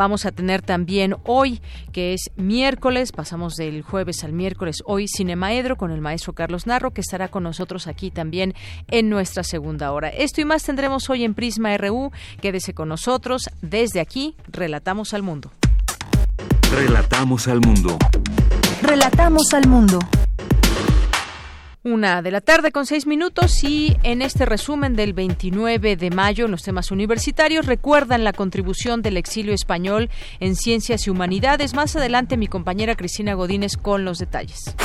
Vamos 0.00 0.24
a 0.24 0.32
tener 0.32 0.62
también 0.62 1.16
hoy, 1.24 1.60
que 1.92 2.14
es 2.14 2.30
miércoles, 2.34 3.12
pasamos 3.12 3.56
del 3.56 3.82
jueves 3.82 4.24
al 4.24 4.32
miércoles, 4.32 4.78
hoy 4.86 5.04
Cinemaedro 5.06 5.76
con 5.76 5.90
el 5.90 6.00
maestro 6.00 6.32
Carlos 6.32 6.66
Narro, 6.66 6.92
que 6.92 7.02
estará 7.02 7.28
con 7.28 7.42
nosotros 7.42 7.86
aquí 7.86 8.10
también 8.10 8.54
en 8.88 9.10
nuestra 9.10 9.42
segunda 9.42 9.92
hora. 9.92 10.08
Esto 10.08 10.40
y 10.40 10.46
más 10.46 10.62
tendremos 10.62 11.10
hoy 11.10 11.22
en 11.22 11.34
Prisma 11.34 11.76
RU. 11.76 12.12
Quédese 12.40 12.72
con 12.72 12.88
nosotros. 12.88 13.42
Desde 13.60 14.00
aquí, 14.00 14.36
relatamos 14.48 15.12
al 15.12 15.22
mundo. 15.22 15.50
Relatamos 16.72 17.46
al 17.46 17.60
mundo. 17.60 17.98
Relatamos 18.80 19.52
al 19.52 19.68
mundo. 19.68 19.98
Una 21.82 22.20
de 22.20 22.30
la 22.30 22.42
tarde 22.42 22.72
con 22.72 22.84
seis 22.84 23.06
minutos 23.06 23.64
y 23.64 23.96
en 24.02 24.20
este 24.20 24.44
resumen 24.44 24.96
del 24.96 25.14
29 25.14 25.96
de 25.96 26.10
mayo 26.10 26.44
en 26.44 26.50
los 26.50 26.62
temas 26.62 26.90
universitarios 26.90 27.64
recuerdan 27.64 28.22
la 28.22 28.34
contribución 28.34 29.00
del 29.00 29.16
exilio 29.16 29.54
español 29.54 30.10
en 30.40 30.56
ciencias 30.56 31.06
y 31.06 31.10
humanidades. 31.10 31.72
Más 31.72 31.96
adelante 31.96 32.36
mi 32.36 32.48
compañera 32.48 32.96
Cristina 32.96 33.32
Godínez 33.32 33.78
con 33.78 34.04
los 34.04 34.18
detalles. 34.18 34.76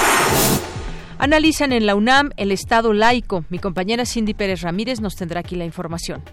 Analizan 1.17 1.73
en 1.73 1.85
la 1.85 1.95
UNAM 1.95 2.31
el 2.37 2.53
Estado 2.53 2.93
laico. 2.93 3.43
Mi 3.49 3.59
compañera 3.59 4.05
Cindy 4.05 4.33
Pérez 4.33 4.61
Ramírez 4.61 5.01
nos 5.01 5.17
tendrá 5.17 5.41
aquí 5.41 5.57
la 5.57 5.65
información 5.65 6.23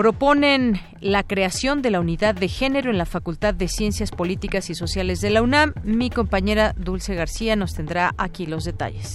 proponen 0.00 0.80
la 1.02 1.22
creación 1.22 1.82
de 1.82 1.90
la 1.90 2.00
unidad 2.00 2.34
de 2.34 2.48
género 2.48 2.90
en 2.90 2.96
la 2.96 3.04
Facultad 3.04 3.52
de 3.52 3.68
Ciencias 3.68 4.12
Políticas 4.12 4.70
y 4.70 4.74
Sociales 4.74 5.20
de 5.20 5.28
la 5.28 5.42
UNAM. 5.42 5.74
Mi 5.84 6.08
compañera 6.08 6.72
Dulce 6.74 7.14
García 7.14 7.54
nos 7.54 7.74
tendrá 7.74 8.14
aquí 8.16 8.46
los 8.46 8.64
detalles. 8.64 9.12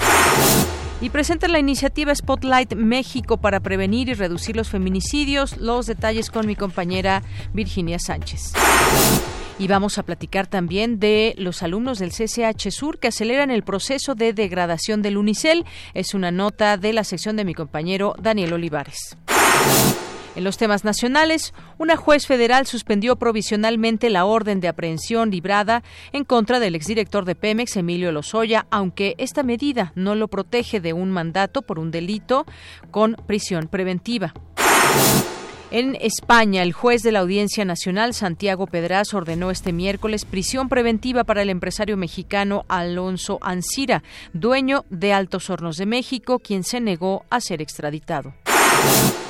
Y 1.02 1.10
presentan 1.10 1.54
la 1.54 1.58
iniciativa 1.58 2.14
Spotlight 2.14 2.76
México 2.76 3.38
para 3.38 3.62
prevenir 3.62 4.10
y 4.10 4.14
reducir 4.14 4.56
los 4.56 4.70
feminicidios. 4.70 5.58
Los 5.58 5.88
detalles 5.88 6.30
con 6.30 6.46
mi 6.46 6.56
compañera 6.56 7.24
Virginia 7.52 7.98
Sánchez. 7.98 8.54
Y 9.58 9.68
vamos 9.68 9.98
a 9.98 10.04
platicar 10.04 10.46
también 10.46 11.00
de 11.00 11.34
los 11.40 11.64
alumnos 11.64 11.98
del 11.98 12.12
CCH 12.12 12.70
Sur 12.70 13.00
que 13.00 13.08
aceleran 13.08 13.50
el 13.50 13.64
proceso 13.64 14.14
de 14.14 14.34
degradación 14.34 15.02
del 15.02 15.18
Unicel. 15.18 15.66
Es 15.96 16.14
una 16.14 16.30
nota 16.30 16.78
de 16.78 16.94
la 16.94 17.04
sección 17.04 17.38
de 17.38 17.46
mi 17.46 17.56
compañero 17.56 18.14
Daniel 18.22 18.54
Olivares. 18.54 19.18
En 20.36 20.44
los 20.44 20.58
temas 20.58 20.84
nacionales, 20.84 21.54
una 21.78 21.96
juez 21.96 22.28
federal 22.28 22.68
suspendió 22.68 23.16
provisionalmente 23.16 24.10
la 24.10 24.26
orden 24.26 24.60
de 24.60 24.68
aprehensión 24.68 25.32
librada 25.32 25.82
en 26.12 26.26
contra 26.26 26.60
del 26.60 26.76
exdirector 26.76 27.24
de 27.24 27.36
Pemex, 27.36 27.78
Emilio 27.78 28.12
Lozoya, 28.12 28.68
aunque 28.70 29.16
esta 29.18 29.44
medida 29.44 29.94
no 29.96 30.14
lo 30.14 30.28
protege 30.28 30.82
de 30.82 30.92
un 30.92 31.10
mandato 31.10 31.62
por 31.62 31.80
un 31.80 31.90
delito 31.90 32.46
con 32.92 33.16
prisión 33.26 33.68
preventiva. 33.68 34.34
En 35.72 35.98
España, 36.02 36.64
el 36.64 36.74
juez 36.74 37.02
de 37.02 37.14
la 37.14 37.20
Audiencia 37.20 37.64
Nacional, 37.64 38.14
Santiago 38.14 38.68
Pedraz, 38.68 39.14
ordenó 39.14 39.52
este 39.52 39.72
miércoles 39.72 40.26
prisión 40.26 40.68
preventiva 40.68 41.24
para 41.24 41.44
el 41.44 41.50
empresario 41.50 41.96
mexicano 41.96 42.66
Alonso 42.68 43.40
Ancira, 43.42 44.04
dueño 44.34 44.84
de 44.90 45.14
Altos 45.14 45.50
Hornos 45.50 45.78
de 45.78 45.86
México, 45.86 46.40
quien 46.40 46.64
se 46.64 46.82
negó 46.82 47.26
a 47.30 47.40
ser 47.40 47.62
extraditado. 47.62 48.34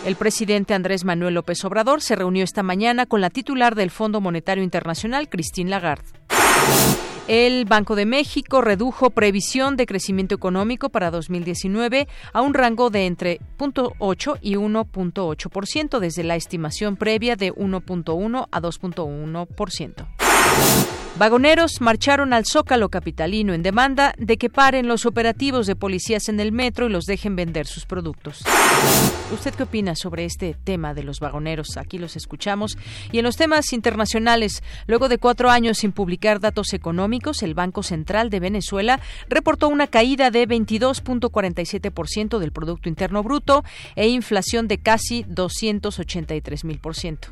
El 0.06 0.18
presidente 0.18 0.76
Andrés 0.76 1.04
Manuel 1.04 1.34
López 1.34 1.66
Obrador 1.66 2.00
se 2.00 2.16
reunió 2.16 2.44
esta 2.44 2.62
mañana 2.62 3.08
con 3.08 3.22
la 3.22 3.32
titular 3.32 3.74
del 3.74 3.90
Fondo 3.90 4.22
Monetario 4.22 4.64
Internacional, 4.64 5.30
Christine 5.30 5.72
Lagarde. 5.72 6.06
El 7.28 7.66
Banco 7.66 7.96
de 7.96 8.06
México 8.06 8.62
redujo 8.62 9.10
previsión 9.10 9.78
de 9.78 9.88
crecimiento 9.88 10.36
económico 10.36 10.90
para 10.90 11.10
2019 11.10 12.08
a 12.34 12.42
un 12.42 12.54
rango 12.54 12.92
de 12.92 13.08
entre 13.08 13.40
0.8 13.58 14.38
y 14.42 14.58
1.8% 14.58 15.98
desde 15.98 16.24
la 16.24 16.36
estimación 16.36 16.98
previa 16.98 17.36
de 17.36 17.52
1.1 17.52 18.48
a 18.52 18.62
2.1%. 18.62 21.05
Vagoneros 21.18 21.80
marcharon 21.80 22.34
al 22.34 22.46
Zócalo 22.46 22.90
capitalino 22.90 23.54
en 23.54 23.64
demanda 23.64 24.14
de 24.18 24.36
que 24.36 24.50
paren 24.50 24.90
los 24.90 25.06
operativos 25.06 25.66
de 25.66 25.78
policías 25.78 26.28
en 26.28 26.42
el 26.42 26.52
metro 26.52 26.88
y 26.88 26.90
los 26.90 27.06
dejen 27.06 27.38
vender 27.38 27.68
sus 27.68 27.86
productos. 27.86 28.44
¿Usted 29.32 29.56
qué 29.56 29.64
opina 29.64 29.96
sobre 29.96 30.26
este 30.26 30.58
tema 30.66 30.94
de 30.94 31.04
los 31.04 31.22
vagoneros? 31.22 31.78
Aquí 31.78 32.00
los 32.00 32.18
escuchamos. 32.18 32.78
Y 33.14 33.20
en 33.20 33.24
los 33.24 33.38
temas 33.38 33.72
internacionales, 33.72 34.62
luego 34.88 35.08
de 35.08 35.18
cuatro 35.18 35.50
años 35.50 35.78
sin 35.78 35.94
publicar 35.94 36.42
datos 36.42 36.74
económicos, 36.74 37.44
el 37.44 37.54
Banco 37.54 37.82
Central 37.82 38.30
de 38.30 38.42
Venezuela 38.42 39.00
reportó 39.30 39.70
una 39.70 39.88
caída 39.88 40.32
de 40.32 40.46
22.47% 40.46 42.40
del 42.40 42.52
Producto 42.52 42.90
Interno 42.90 43.24
Bruto 43.24 43.64
e 43.96 44.10
inflación 44.10 44.68
de 44.68 44.80
casi 44.80 45.24
283 45.30 46.66
mil 46.66 46.80
por 46.80 46.94
ciento. 46.94 47.30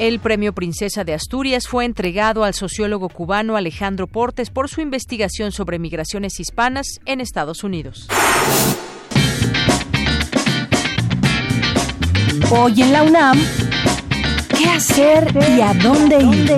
El 0.00 0.18
premio 0.18 0.52
Princesa 0.54 1.04
de 1.04 1.12
Asturias 1.12 1.68
fue 1.68 1.84
entregado 1.84 2.44
al 2.44 2.54
sociólogo 2.54 3.10
cubano 3.10 3.58
Alejandro 3.58 4.06
Portes 4.06 4.48
por 4.48 4.70
su 4.70 4.80
investigación 4.80 5.52
sobre 5.52 5.78
migraciones 5.78 6.40
hispanas 6.40 7.00
en 7.04 7.20
Estados 7.20 7.64
Unidos. 7.64 8.08
Hoy 12.50 12.80
en 12.80 12.92
la 12.94 13.02
UNAM, 13.02 13.38
¿qué 14.56 14.70
hacer 14.70 15.34
y 15.54 15.60
a 15.60 15.74
dónde 15.74 16.22
ir? 16.22 16.56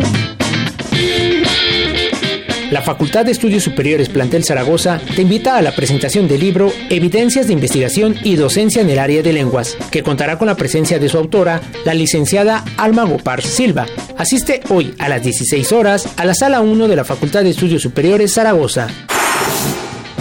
La 2.72 2.80
Facultad 2.80 3.26
de 3.26 3.32
Estudios 3.32 3.64
Superiores 3.64 4.08
Plantel 4.08 4.44
Zaragoza 4.44 4.98
te 5.14 5.20
invita 5.20 5.58
a 5.58 5.62
la 5.62 5.76
presentación 5.76 6.26
del 6.26 6.40
libro 6.40 6.72
Evidencias 6.88 7.46
de 7.46 7.52
Investigación 7.52 8.16
y 8.24 8.36
Docencia 8.36 8.80
en 8.80 8.88
el 8.88 8.98
Área 8.98 9.22
de 9.22 9.34
Lenguas, 9.34 9.76
que 9.90 10.02
contará 10.02 10.38
con 10.38 10.46
la 10.46 10.56
presencia 10.56 10.98
de 10.98 11.10
su 11.10 11.18
autora, 11.18 11.60
la 11.84 11.92
licenciada 11.92 12.64
Alma 12.78 13.04
Gopar 13.04 13.42
Silva. 13.42 13.84
Asiste 14.16 14.62
hoy 14.70 14.94
a 14.98 15.10
las 15.10 15.22
16 15.22 15.70
horas 15.72 16.08
a 16.16 16.24
la 16.24 16.32
Sala 16.32 16.62
1 16.62 16.88
de 16.88 16.96
la 16.96 17.04
Facultad 17.04 17.42
de 17.42 17.50
Estudios 17.50 17.82
Superiores 17.82 18.32
Zaragoza. 18.32 18.88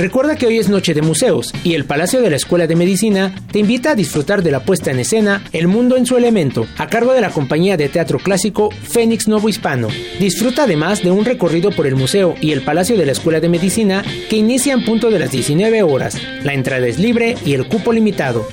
Recuerda 0.02 0.36
que 0.36 0.48
hoy 0.48 0.58
es 0.58 0.68
noche 0.68 0.96
de 0.96 1.04
museos 1.04 1.54
y 1.64 1.76
el 1.76 1.86
Palacio 1.86 2.24
de 2.24 2.32
la 2.32 2.36
Escuela 2.36 2.66
de 2.66 2.76
Medicina 2.76 3.36
te 3.52 3.60
invita 3.60 3.92
a 3.92 3.96
disfrutar 3.96 4.42
de 4.42 4.50
la 4.50 4.64
puesta 4.66 4.90
en 4.90 4.98
escena 4.98 5.44
El 5.54 5.68
Mundo 5.68 5.96
en 5.96 6.08
su 6.08 6.18
Elemento, 6.18 6.66
a 6.80 6.88
cargo 6.88 7.14
de 7.14 7.22
la 7.22 7.30
compañía 7.30 7.78
de 7.78 7.88
teatro 7.88 8.18
clásico 8.18 8.72
Fénix 8.72 9.28
Novo 9.28 9.48
Hispano. 9.48 9.90
Disfruta 10.20 10.64
además 10.64 11.04
de 11.04 11.12
un 11.12 11.24
recorrido 11.24 11.70
por 11.70 11.86
el 11.86 11.96
museo 11.96 12.34
y 12.42 12.52
el 12.52 12.64
Palacio 12.64 12.98
de 12.98 13.06
la 13.06 13.12
Escuela 13.12 13.40
de 13.40 13.50
Medicina 13.50 14.04
que 14.28 14.38
inicia 14.38 14.74
en 14.74 14.84
punto 14.86 15.12
de 15.12 15.20
las 15.20 15.30
19 15.30 15.84
horas. 15.84 16.18
La 16.44 16.56
entrada 16.56 16.88
es 16.88 16.98
libre 16.98 17.36
y 17.46 17.54
el 17.54 17.68
cupo 17.68 17.94
limitado. 17.94 18.48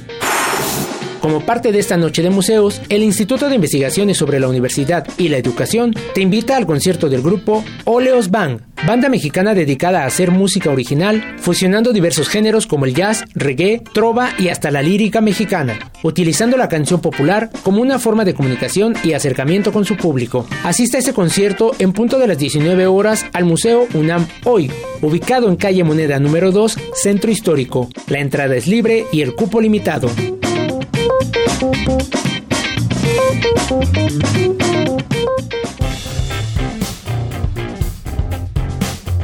Como 1.21 1.41
parte 1.41 1.73
de 1.73 1.81
esta 1.81 1.97
noche 1.97 2.23
de 2.23 2.31
museos, 2.31 2.81
el 2.89 3.03
Instituto 3.03 3.49
de 3.49 3.57
Investigaciones 3.57 4.17
sobre 4.17 4.39
la 4.39 4.49
Universidad 4.49 5.07
y 5.19 5.29
la 5.29 5.39
Educación 5.39 5.95
te 6.15 6.21
invita 6.21 6.57
al 6.57 6.65
concierto 6.65 7.09
del 7.09 7.23
grupo 7.23 7.65
Oleos 7.85 8.31
Band, 8.31 8.61
banda 8.87 9.09
mexicana 9.09 9.53
dedicada 9.53 10.03
a 10.03 10.07
hacer 10.07 10.31
música 10.31 10.71
original, 10.71 11.37
fusionando 11.39 11.93
diversos 11.93 12.29
géneros 12.29 12.69
como 12.69 12.85
el 12.85 12.95
jazz, 12.95 13.25
reggae, 13.35 13.83
trova 13.93 14.31
y 14.39 14.49
hasta 14.49 14.71
la 14.71 14.81
lírica 14.81 15.21
mexicana, 15.21 15.77
utilizando 16.05 16.57
la 16.57 16.69
canción 16.69 17.01
popular 17.01 17.51
como 17.65 17.83
una 17.83 17.99
forma 17.99 18.25
de 18.25 18.35
comunicación 18.35 18.95
y 19.03 19.13
acercamiento 19.13 19.73
con 19.73 19.85
su 19.85 19.97
público. 19.97 20.47
Asista 20.63 20.99
a 20.99 21.01
ese 21.01 21.15
concierto 21.15 21.73
en 21.81 21.93
punto 21.93 22.21
de 22.21 22.29
las 22.29 22.39
19 22.39 22.87
horas 22.87 23.27
al 23.33 23.45
Museo 23.45 23.89
UNAM 23.93 24.29
Hoy, 24.45 24.71
ubicado 25.03 25.49
en 25.49 25.57
calle 25.57 25.83
Moneda 25.83 26.21
número 26.21 26.53
2, 26.53 26.79
Centro 26.95 27.31
Histórico. 27.31 27.89
La 28.07 28.21
entrada 28.21 28.55
es 28.55 28.69
libre 28.69 29.07
y 29.11 29.23
el 29.23 29.35
cupo 29.35 29.61
limitado. 29.61 30.09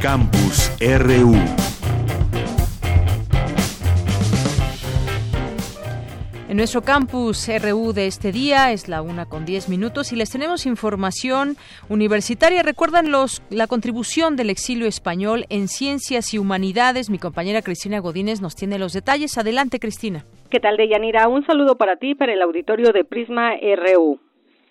Campus 0.01 0.71
RU. 0.81 1.35
En 6.49 6.57
nuestro 6.57 6.81
campus 6.83 7.47
RU 7.47 7.93
de 7.93 8.07
este 8.07 8.33
día 8.33 8.71
es 8.73 8.89
la 8.89 9.01
una 9.01 9.25
con 9.25 9.45
10 9.45 9.69
minutos 9.69 10.11
y 10.11 10.17
les 10.17 10.29
tenemos 10.29 10.65
información 10.65 11.55
universitaria. 11.87 12.63
Recuerdan 12.63 13.11
los, 13.11 13.41
la 13.49 13.67
contribución 13.67 14.35
del 14.35 14.49
exilio 14.49 14.87
español 14.87 15.45
en 15.49 15.69
ciencias 15.69 16.33
y 16.33 16.37
humanidades. 16.37 17.09
Mi 17.09 17.17
compañera 17.17 17.61
Cristina 17.61 17.99
Godínez 17.99 18.41
nos 18.41 18.55
tiene 18.55 18.77
los 18.77 18.91
detalles. 18.91 19.37
Adelante, 19.37 19.79
Cristina. 19.79 20.25
¿Qué 20.55 20.61
tal, 20.61 20.77
Deyanira? 20.77 21.27
Un 21.27 21.45
saludo 21.45 21.75
para 21.75 21.97
ti 21.97 22.15
para 22.15 22.31
el 22.31 22.41
auditorio 22.41 22.93
de 22.93 23.03
Prisma 23.03 23.55
RU. 23.57 24.21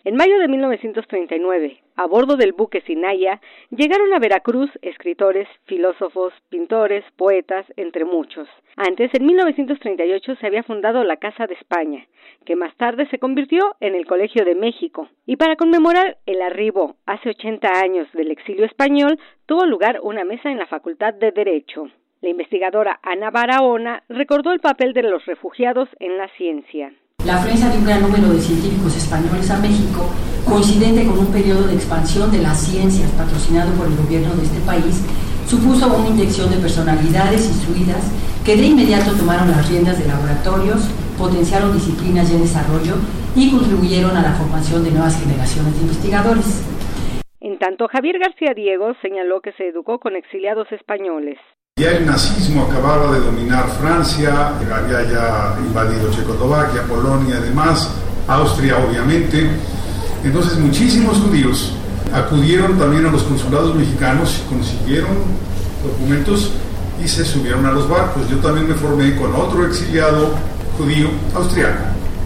En 0.05 0.17
mayo 0.17 0.39
de 0.39 0.49
1939, 0.49 1.79
a 1.97 2.07
bordo 2.07 2.39
del 2.39 2.55
buque 2.55 2.81
Sinaya, 2.81 3.39
llegaron 3.69 4.11
a 4.15 4.19
Veracruz 4.19 4.71
escritores, 4.81 5.47
filósofos, 5.67 6.33
pintores, 6.49 7.05
poetas, 7.19 7.67
entre 7.77 8.07
muchos. 8.07 8.49
Antes, 8.77 9.11
en 9.13 9.27
1938, 9.27 10.37
se 10.37 10.47
había 10.47 10.63
fundado 10.63 11.05
la 11.05 11.19
Casa 11.19 11.47
de 11.47 11.53
España, 11.53 12.07
que 12.47 12.57
más 12.57 12.75
tarde 12.79 13.07
se 13.11 13.19
convirtió 13.19 13.77
en 13.81 13.95
el 13.95 14.07
Colegio 14.07 14.47
de 14.47 14.55
México. 14.55 15.11
Y 15.27 15.37
para 15.37 15.57
conmemorar 15.57 16.17
el 16.25 16.41
arribo 16.41 16.97
hace 17.05 17.29
80 17.29 17.69
años 17.69 18.09
del 18.15 18.31
exilio 18.31 18.65
español, 18.65 19.19
tuvo 19.45 19.67
lugar 19.67 20.01
una 20.03 20.25
mesa 20.25 20.51
en 20.51 20.57
la 20.57 20.67
Facultad 20.67 21.13
de 21.13 21.31
Derecho. 21.31 21.91
La 22.25 22.31
investigadora 22.31 23.01
Ana 23.03 23.31
Barahona 23.31 24.03
recordó 24.09 24.53
el 24.53 24.61
papel 24.61 24.95
de 24.95 25.03
los 25.03 25.27
refugiados 25.27 25.91
en 26.01 26.17
la 26.17 26.27
ciencia. 26.39 26.91
La 27.23 27.37
afluencia 27.37 27.69
de 27.69 27.77
un 27.77 27.85
gran 27.85 28.01
número 28.01 28.33
de 28.33 28.41
científicos 28.41 28.97
españoles 28.97 29.51
a 29.51 29.59
México, 29.59 30.09
coincidente 30.49 31.05
con 31.05 31.19
un 31.19 31.31
periodo 31.31 31.67
de 31.67 31.75
expansión 31.75 32.33
de 32.33 32.41
las 32.41 32.59
ciencias 32.65 33.11
patrocinado 33.11 33.75
por 33.75 33.89
el 33.89 33.97
gobierno 33.97 34.35
de 34.37 34.45
este 34.45 34.59
país, 34.61 35.05
supuso 35.47 35.95
una 35.95 36.09
inyección 36.09 36.49
de 36.49 36.57
personalidades 36.57 37.45
instruidas 37.45 38.01
que 38.43 38.57
de 38.57 38.69
inmediato 38.69 39.13
tomaron 39.13 39.51
las 39.51 39.69
riendas 39.69 39.99
de 39.99 40.09
laboratorios, 40.09 40.89
potenciaron 41.19 41.75
disciplinas 41.75 42.31
ya 42.31 42.37
en 42.37 42.45
desarrollo 42.45 42.95
y 43.37 43.51
contribuyeron 43.51 44.17
a 44.17 44.23
la 44.23 44.33
formación 44.33 44.83
de 44.83 44.93
nuevas 44.93 45.21
generaciones 45.21 45.75
de 45.75 45.83
investigadores. 45.83 46.63
En 47.45 47.59
tanto, 47.59 47.89
Javier 47.89 48.19
García 48.19 48.55
Diego 48.57 48.95
señaló 49.03 49.43
que 49.43 49.53
se 49.53 49.69
educó 49.69 49.99
con 49.99 50.17
exiliados 50.17 50.67
españoles. 50.73 51.37
Ya 51.77 51.91
el 51.91 52.07
nazismo 52.07 52.63
acababa 52.65 53.13
de 53.13 53.21
dominar 53.21 53.69
Francia, 53.83 54.49
había 54.57 55.03
ya 55.03 55.55
invadido 55.61 56.11
Checoslovaquia, 56.11 56.85
Polonia 56.85 57.37
y 57.39 57.51
demás, 57.51 57.95
Austria 58.29 58.79
obviamente. 58.79 59.47
Entonces 60.25 60.57
muchísimos 60.59 61.19
judíos 61.19 61.77
acudieron 62.15 62.79
también 62.79 63.05
a 63.05 63.13
los 63.13 63.25
consulados 63.25 63.75
mexicanos 63.75 64.43
consiguieron 64.49 65.13
documentos 65.85 66.51
y 67.05 67.07
se 67.07 67.27
subieron 67.27 67.67
a 67.67 67.73
los 67.73 67.87
barcos. 67.87 68.27
Yo 68.31 68.39
también 68.39 68.69
me 68.69 68.75
formé 68.75 69.15
con 69.17 69.35
otro 69.35 69.67
exiliado 69.67 70.35
judío 70.79 71.11
austriaco, 71.35 71.85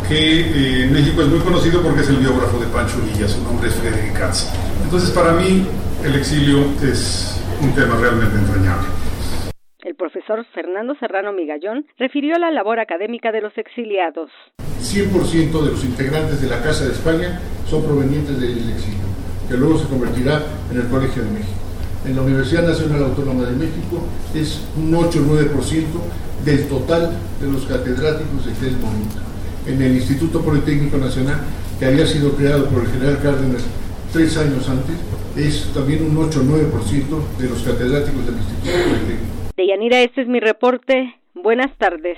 que 0.09 0.41
eh, 0.41 0.85
en 0.85 0.93
México 0.93 1.21
es 1.21 1.29
muy 1.29 1.41
conocido 1.41 1.83
porque 1.83 2.01
es 2.01 2.09
el 2.09 2.17
biógrafo 2.17 2.59
de 2.59 2.67
Pancho 2.69 2.97
Villa, 3.03 3.29
su 3.29 3.43
nombre 3.45 3.69
es 3.69 3.75
Frederick 3.75 4.19
Katz. 4.19 4.49
Entonces 4.83 5.11
para 5.11 5.33
mí 5.33 5.67
el 6.03 6.15
exilio 6.15 6.65
es 6.83 7.39
un 7.61 7.75
tema 7.75 7.97
realmente 8.01 8.39
entrañable. 8.39 8.89
El 9.81 9.95
profesor 9.97 10.47
Fernando 10.55 10.95
Serrano 10.99 11.33
Migallón 11.33 11.87
refirió 11.99 12.39
la 12.39 12.51
labor 12.51 12.81
académica 12.81 13.33
de 13.33 13.43
los 13.43 13.57
exiliados. 13.59 14.31
100% 14.81 15.63
de 15.63 15.71
los 15.73 15.85
integrantes 15.85 16.41
de 16.41 16.49
la 16.49 16.63
Casa 16.63 16.87
de 16.87 16.93
España 16.93 17.39
son 17.69 17.85
provenientes 17.85 18.41
del 18.41 18.71
exilio, 18.71 19.05
que 19.47 19.59
luego 19.59 19.77
se 19.79 19.89
convertirá 19.89 20.43
en 20.73 20.81
el 20.81 20.89
Colegio 20.89 21.23
de 21.23 21.31
México. 21.33 21.61
En 22.07 22.17
la 22.17 22.23
Universidad 22.23 22.67
Nacional 22.67 23.05
Autónoma 23.05 23.45
de 23.45 23.57
México 23.57 24.03
es 24.35 24.67
un 24.75 24.91
8-9% 24.91 25.85
del 26.47 26.67
total 26.67 27.13
de 27.41 27.53
los 27.53 27.67
catedráticos 27.67 28.47
de 28.47 28.53
aquel 28.53 28.79
momento. 28.79 29.28
En 29.69 29.83
el 29.83 29.97
Instituto 29.97 30.41
Politécnico 30.43 30.97
Nacional, 30.97 31.41
que 31.79 31.85
había 31.85 32.07
sido 32.07 32.33
creado 32.33 32.69
por 32.71 32.85
el 32.85 32.91
general 32.91 33.21
Cárdenas 33.23 33.65
tres 34.13 34.37
años 34.39 34.67
antes, 34.69 34.97
es 35.37 35.73
también 35.75 36.05
un 36.05 36.17
8-9% 36.17 37.39
de 37.39 37.49
los 37.49 37.63
catedráticos 37.63 38.27
del 38.27 38.37
Instituto 38.37 38.89
Politécnico. 38.89 39.39
Deyanira, 39.57 40.01
este 40.01 40.23
es 40.23 40.29
mi 40.29 40.41
reporte. 40.41 41.15
Buenas 41.35 41.77
tardes. 41.77 42.17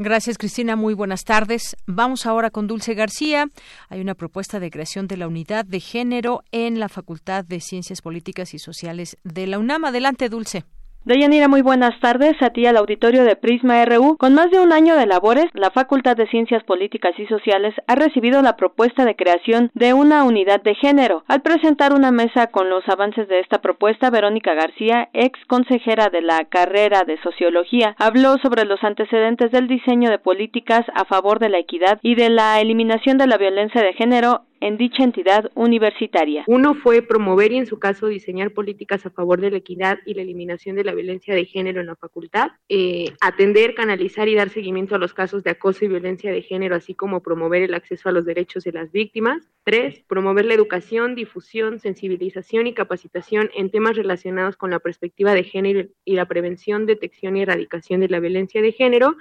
Gracias, 0.00 0.38
Cristina. 0.38 0.76
Muy 0.76 0.94
buenas 0.94 1.24
tardes. 1.24 1.76
Vamos 1.86 2.24
ahora 2.24 2.50
con 2.50 2.68
Dulce 2.68 2.94
García. 2.94 3.48
Hay 3.88 4.00
una 4.00 4.14
propuesta 4.14 4.60
de 4.60 4.70
creación 4.70 5.08
de 5.08 5.16
la 5.16 5.26
unidad 5.26 5.64
de 5.64 5.80
género 5.80 6.44
en 6.52 6.78
la 6.78 6.88
Facultad 6.88 7.44
de 7.44 7.60
Ciencias 7.60 8.00
Políticas 8.00 8.54
y 8.54 8.60
Sociales 8.60 9.18
de 9.24 9.48
la 9.48 9.58
UNAM. 9.58 9.86
Adelante, 9.86 10.28
Dulce. 10.28 10.62
Deyanira, 11.08 11.48
muy 11.48 11.62
buenas 11.62 11.98
tardes 12.00 12.34
a 12.42 12.50
ti 12.50 12.66
al 12.66 12.76
auditorio 12.76 13.24
de 13.24 13.34
Prisma 13.34 13.82
RU. 13.86 14.18
Con 14.18 14.34
más 14.34 14.50
de 14.50 14.60
un 14.60 14.74
año 14.74 14.94
de 14.94 15.06
labores, 15.06 15.46
la 15.54 15.70
Facultad 15.70 16.18
de 16.18 16.28
Ciencias 16.28 16.62
Políticas 16.64 17.18
y 17.18 17.24
Sociales 17.28 17.74
ha 17.86 17.94
recibido 17.94 18.42
la 18.42 18.56
propuesta 18.56 19.06
de 19.06 19.16
creación 19.16 19.70
de 19.72 19.94
una 19.94 20.24
unidad 20.24 20.60
de 20.62 20.74
género. 20.74 21.24
Al 21.26 21.40
presentar 21.40 21.94
una 21.94 22.10
mesa 22.10 22.48
con 22.48 22.68
los 22.68 22.86
avances 22.90 23.26
de 23.26 23.40
esta 23.40 23.62
propuesta, 23.62 24.10
Verónica 24.10 24.52
García, 24.52 25.08
ex 25.14 25.42
consejera 25.46 26.10
de 26.10 26.20
la 26.20 26.44
carrera 26.44 27.04
de 27.06 27.18
Sociología, 27.22 27.96
habló 27.98 28.36
sobre 28.42 28.66
los 28.66 28.84
antecedentes 28.84 29.50
del 29.50 29.66
diseño 29.66 30.10
de 30.10 30.18
políticas 30.18 30.84
a 30.94 31.06
favor 31.06 31.38
de 31.38 31.48
la 31.48 31.58
equidad 31.58 31.98
y 32.02 32.16
de 32.16 32.28
la 32.28 32.60
eliminación 32.60 33.16
de 33.16 33.28
la 33.28 33.38
violencia 33.38 33.80
de 33.80 33.94
género 33.94 34.42
en 34.60 34.76
dicha 34.76 35.04
entidad 35.04 35.50
universitaria. 35.54 36.44
Uno 36.46 36.74
fue 36.74 37.02
promover 37.02 37.52
y 37.52 37.58
en 37.58 37.66
su 37.66 37.78
caso 37.78 38.06
diseñar 38.06 38.52
políticas 38.52 39.06
a 39.06 39.10
favor 39.10 39.40
de 39.40 39.50
la 39.50 39.58
equidad 39.58 39.98
y 40.04 40.14
la 40.14 40.22
eliminación 40.22 40.76
de 40.76 40.84
la 40.84 40.94
violencia 40.94 41.34
de 41.34 41.44
género 41.44 41.80
en 41.80 41.86
la 41.86 41.96
facultad, 41.96 42.50
eh, 42.68 43.12
atender, 43.20 43.74
canalizar 43.74 44.28
y 44.28 44.34
dar 44.34 44.50
seguimiento 44.50 44.94
a 44.94 44.98
los 44.98 45.14
casos 45.14 45.42
de 45.44 45.50
acoso 45.50 45.84
y 45.84 45.88
violencia 45.88 46.32
de 46.32 46.42
género, 46.42 46.76
así 46.76 46.94
como 46.94 47.22
promover 47.22 47.62
el 47.62 47.74
acceso 47.74 48.08
a 48.08 48.12
los 48.12 48.24
derechos 48.24 48.64
de 48.64 48.72
las 48.72 48.92
víctimas. 48.92 49.48
Tres, 49.64 50.02
promover 50.08 50.44
la 50.44 50.54
educación, 50.54 51.14
difusión, 51.14 51.80
sensibilización 51.80 52.66
y 52.66 52.74
capacitación 52.74 53.50
en 53.54 53.70
temas 53.70 53.96
relacionados 53.96 54.56
con 54.56 54.70
la 54.70 54.78
perspectiva 54.78 55.34
de 55.34 55.44
género 55.44 55.88
y 56.04 56.14
la 56.14 56.26
prevención, 56.26 56.86
detección 56.86 57.36
y 57.36 57.42
erradicación 57.42 58.00
de 58.00 58.08
la 58.08 58.20
violencia 58.20 58.62
de 58.62 58.72
género 58.72 59.16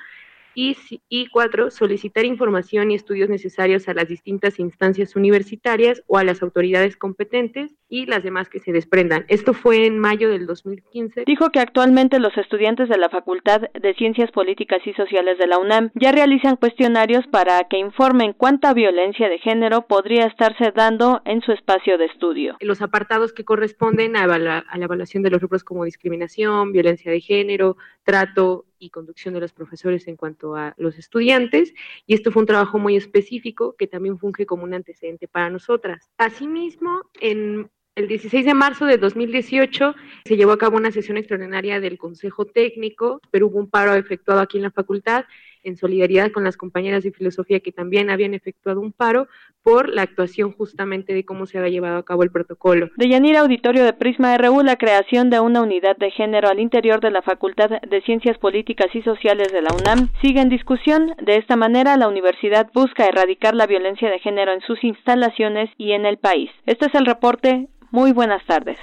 y, 0.58 1.28
cuatro, 1.28 1.70
solicitar 1.70 2.26
información 2.26 2.90
y 2.90 2.96
estudios 2.96 3.30
necesarios 3.30 3.88
a 3.88 3.94
las 3.94 4.08
distintas 4.08 4.60
instancias 4.60 5.16
universitarias 5.16 6.02
o 6.08 6.18
a 6.18 6.24
las 6.24 6.42
autoridades 6.42 6.98
competentes 6.98 7.76
y 7.88 8.08
las 8.08 8.24
demás 8.24 8.50
que 8.50 8.60
se 8.60 8.72
desprendan. 8.72 9.26
Esto 9.28 9.54
fue 9.54 9.86
en 9.86 10.00
mayo 10.00 10.30
del 10.30 10.48
2015. 10.48 11.26
Dijo 11.28 11.52
que 11.52 11.60
actualmente 11.60 12.20
los 12.20 12.36
estudiantes 12.38 12.90
de 12.90 12.98
la 12.98 13.10
Facultad 13.10 13.70
de 13.72 13.94
Ciencias 13.94 14.32
Políticas 14.32 14.82
y 14.88 14.94
Sociales 14.94 15.38
de 15.38 15.46
la 15.46 15.60
UNAM 15.60 15.92
ya 15.94 16.12
realizan 16.12 16.56
cuestionarios 16.56 17.28
para 17.28 17.64
que 17.70 17.78
informen 17.78 18.34
cuánta 18.34 18.74
violencia 18.74 19.30
de 19.30 19.38
género 19.38 19.84
podría 19.84 20.26
estarse 20.26 20.72
dando 20.76 21.22
en 21.26 21.42
su 21.42 21.52
espacio 21.52 22.00
de 22.00 22.06
estudio. 22.06 22.58
Los 22.62 22.82
apartados 22.82 23.32
que 23.32 23.46
corresponden 23.46 24.18
a, 24.18 24.24
a 24.24 24.38
la 24.40 24.64
evaluación 24.74 25.22
de 25.22 25.30
los 25.30 25.40
grupos 25.40 25.64
como 25.64 25.86
discriminación, 25.86 26.72
violencia 26.72 27.12
de 27.12 27.22
género, 27.22 27.78
trato, 28.04 28.66
y 28.80 28.90
conducción 28.90 29.34
de 29.34 29.40
los 29.40 29.54
profesores 29.54 30.08
en 30.08 30.16
cuanto 30.16 30.56
a 30.56 30.74
los 30.78 30.98
estudiantes, 30.98 31.74
y 32.06 32.14
esto 32.14 32.32
fue 32.32 32.42
un 32.42 32.48
trabajo 32.48 32.80
muy 32.80 32.96
específico 32.96 33.76
que 33.78 33.88
también 33.88 34.18
funge 34.18 34.46
como 34.46 34.64
un 34.64 34.74
antecedente 34.74 35.28
para 35.28 35.50
nosotras. 35.50 36.10
Asimismo, 36.18 37.02
en 37.20 37.70
el 37.98 38.08
16 38.08 38.46
de 38.46 38.54
marzo 38.54 38.86
de 38.86 39.00
2018 39.00 39.96
se 40.26 40.38
llevó 40.38 40.52
a 40.52 40.60
cabo 40.60 40.78
una 40.78 40.92
sesión 40.92 41.18
extraordinaria 41.18 41.80
del 41.80 41.98
Consejo 41.98 42.46
Técnico, 42.46 43.20
pero 43.32 43.48
hubo 43.48 43.58
un 43.58 43.72
paro 43.72 43.96
efectuado 43.96 44.40
aquí 44.40 44.58
en 44.58 44.64
la 44.64 44.72
facultad 44.72 45.26
en 45.64 45.78
solidaridad 45.78 46.32
con 46.32 46.44
las 46.44 46.58
compañeras 46.58 47.04
de 47.04 47.12
filosofía 47.12 47.60
que 47.60 47.72
también 47.72 48.10
habían 48.10 48.34
efectuado 48.34 48.82
un 48.82 48.92
paro 48.92 49.28
por 49.64 49.90
la 49.90 50.04
actuación 50.04 50.54
justamente 50.54 51.14
de 51.14 51.26
cómo 51.26 51.46
se 51.46 51.58
había 51.58 51.70
llevado 51.70 51.98
a 51.98 52.06
cabo 52.06 52.24
el 52.24 52.32
protocolo. 52.32 52.90
De 52.96 53.10
Yanira 53.10 53.42
Auditorio 53.42 53.84
de 53.84 53.94
Prisma 53.94 54.38
RU, 54.38 54.64
la 54.64 54.78
creación 54.78 55.30
de 55.30 55.40
una 55.40 55.62
unidad 55.62 55.98
de 55.98 56.12
género 56.12 56.50
al 56.50 56.60
interior 56.60 57.02
de 57.02 57.12
la 57.12 57.22
Facultad 57.22 57.70
de 57.82 58.02
Ciencias 58.02 58.38
Políticas 58.38 58.88
y 58.94 59.02
Sociales 59.02 59.52
de 59.52 59.62
la 59.62 59.74
UNAM 59.74 60.10
sigue 60.22 60.42
en 60.42 60.50
discusión. 60.50 61.14
De 61.22 61.36
esta 61.36 61.56
manera, 61.56 61.98
la 61.98 62.08
universidad 62.08 62.70
busca 62.74 63.06
erradicar 63.06 63.56
la 63.56 63.68
violencia 63.68 64.10
de 64.10 64.20
género 64.20 64.54
en 64.54 64.62
sus 64.62 64.84
instalaciones 64.84 65.70
y 65.78 65.92
en 65.92 66.06
el 66.06 66.18
país. 66.18 66.50
Este 66.66 66.86
es 66.88 66.96
el 66.96 67.06
reporte. 67.06 67.68
Muy 67.92 68.12
buenas 68.12 68.46
tardes. 68.46 68.78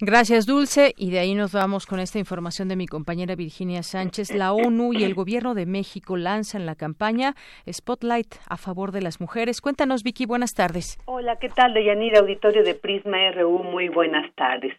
Gracias, 0.00 0.46
Dulce. 0.46 0.94
Y 0.96 1.10
de 1.10 1.18
ahí 1.18 1.34
nos 1.34 1.52
vamos 1.52 1.84
con 1.84 1.98
esta 1.98 2.20
información 2.20 2.68
de 2.68 2.76
mi 2.76 2.86
compañera 2.86 3.34
Virginia 3.34 3.82
Sánchez. 3.82 4.32
La 4.32 4.52
ONU 4.52 4.92
y 4.92 5.02
el 5.02 5.12
Gobierno 5.12 5.54
de 5.54 5.66
México 5.66 6.16
lanzan 6.16 6.66
la 6.66 6.76
campaña 6.76 7.34
Spotlight 7.68 8.36
a 8.48 8.56
favor 8.58 8.92
de 8.92 9.02
las 9.02 9.20
mujeres. 9.20 9.60
Cuéntanos, 9.60 10.04
Vicky, 10.04 10.24
buenas 10.24 10.54
tardes. 10.54 11.00
Hola, 11.06 11.40
¿qué 11.40 11.48
tal, 11.48 11.74
Deyanira, 11.74 12.20
auditorio 12.20 12.62
de 12.62 12.76
Prisma 12.76 13.18
RU? 13.32 13.64
Muy 13.64 13.88
buenas 13.88 14.32
tardes. 14.36 14.72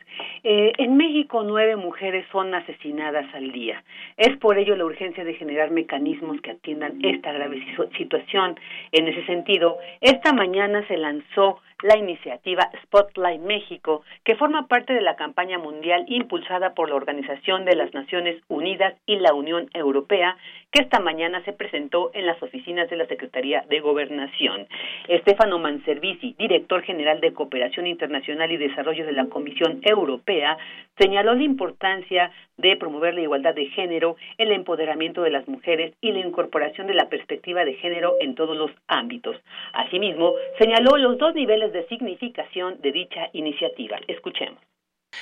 Eh, 0.46 0.72
en 0.78 0.96
México, 0.96 1.44
nueve 1.44 1.76
mujeres 1.76 2.26
son 2.32 2.56
asesinadas 2.56 3.26
al 3.34 3.52
día. 3.52 3.84
Es 4.16 4.38
por 4.38 4.58
ello 4.58 4.78
la 4.78 4.86
urgencia 4.86 5.26
de 5.26 5.34
generar 5.34 5.70
mecanismos 5.72 6.40
que 6.40 6.52
atiendan 6.52 7.04
esta 7.04 7.34
grave 7.34 7.62
situación. 7.98 8.58
En 8.94 9.10
ese 9.10 9.26
sentido, 9.26 9.80
esta 10.00 10.32
mañana 10.32 10.88
se 10.88 10.96
lanzó 10.96 11.60
la 11.82 11.98
iniciativa 11.98 12.70
Spotlight 12.84 13.42
México, 13.42 14.04
que 14.24 14.36
forma 14.36 14.68
parte 14.68 14.94
de 14.94 15.02
la 15.02 15.16
campaña 15.16 15.58
mundial 15.58 16.06
impulsada 16.08 16.74
por 16.74 16.90
la 16.90 16.96
Organización 16.96 17.66
de 17.66 17.76
las 17.76 17.94
Naciones 17.94 18.42
Unidas 18.48 18.96
y 19.06 19.18
la 19.18 19.34
Unión 19.34 19.70
Europea, 19.74 20.38
que 20.72 20.82
esta 20.82 21.00
mañana 21.00 21.44
se 21.46 21.54
presentó 21.54 22.12
en 22.14 22.26
las 22.26 22.42
oficinas 22.44 22.90
de 22.90 22.98
la 22.98 23.06
Secretaría 23.08 23.64
de 23.70 23.80
Gobernación. 23.80 24.68
Estefano 25.08 25.58
Manservisi, 25.58 26.36
director 26.38 26.84
general 26.84 27.22
de 27.22 27.34
Cooperación 27.34 27.88
Internacional 27.88 28.52
y 28.52 28.58
Desarrollo 28.58 29.06
de 29.06 29.14
la 29.14 29.26
Comisión 29.26 29.80
Europea, 29.84 30.58
señaló 30.98 31.34
la 31.34 31.44
importancia 31.44 32.32
de 32.60 32.75
promover 32.78 33.13
la 33.13 33.22
igualdad 33.22 33.56
de 33.56 33.68
género, 33.68 34.16
el 34.38 34.51
empoderamiento 34.51 35.22
de 35.22 35.32
las 35.32 35.48
mujeres 35.48 35.94
y 36.01 36.12
la 36.12 36.20
incorporación 36.20 36.88
de 36.88 36.94
la 36.94 37.10
perspectiva 37.10 37.66
de 37.66 37.74
género 37.75 38.16
en 38.20 38.36
todos 38.36 38.56
los 38.56 38.72
ámbitos. 38.88 39.36
Asimismo, 39.74 40.34
señaló 40.60 40.98
los 40.98 41.18
dos 41.18 41.34
niveles 41.34 41.74
de 41.74 41.88
significación 41.88 42.80
de 42.82 42.92
dicha 42.92 43.30
iniciativa. 43.34 43.98
Escuchemos. 44.08 44.60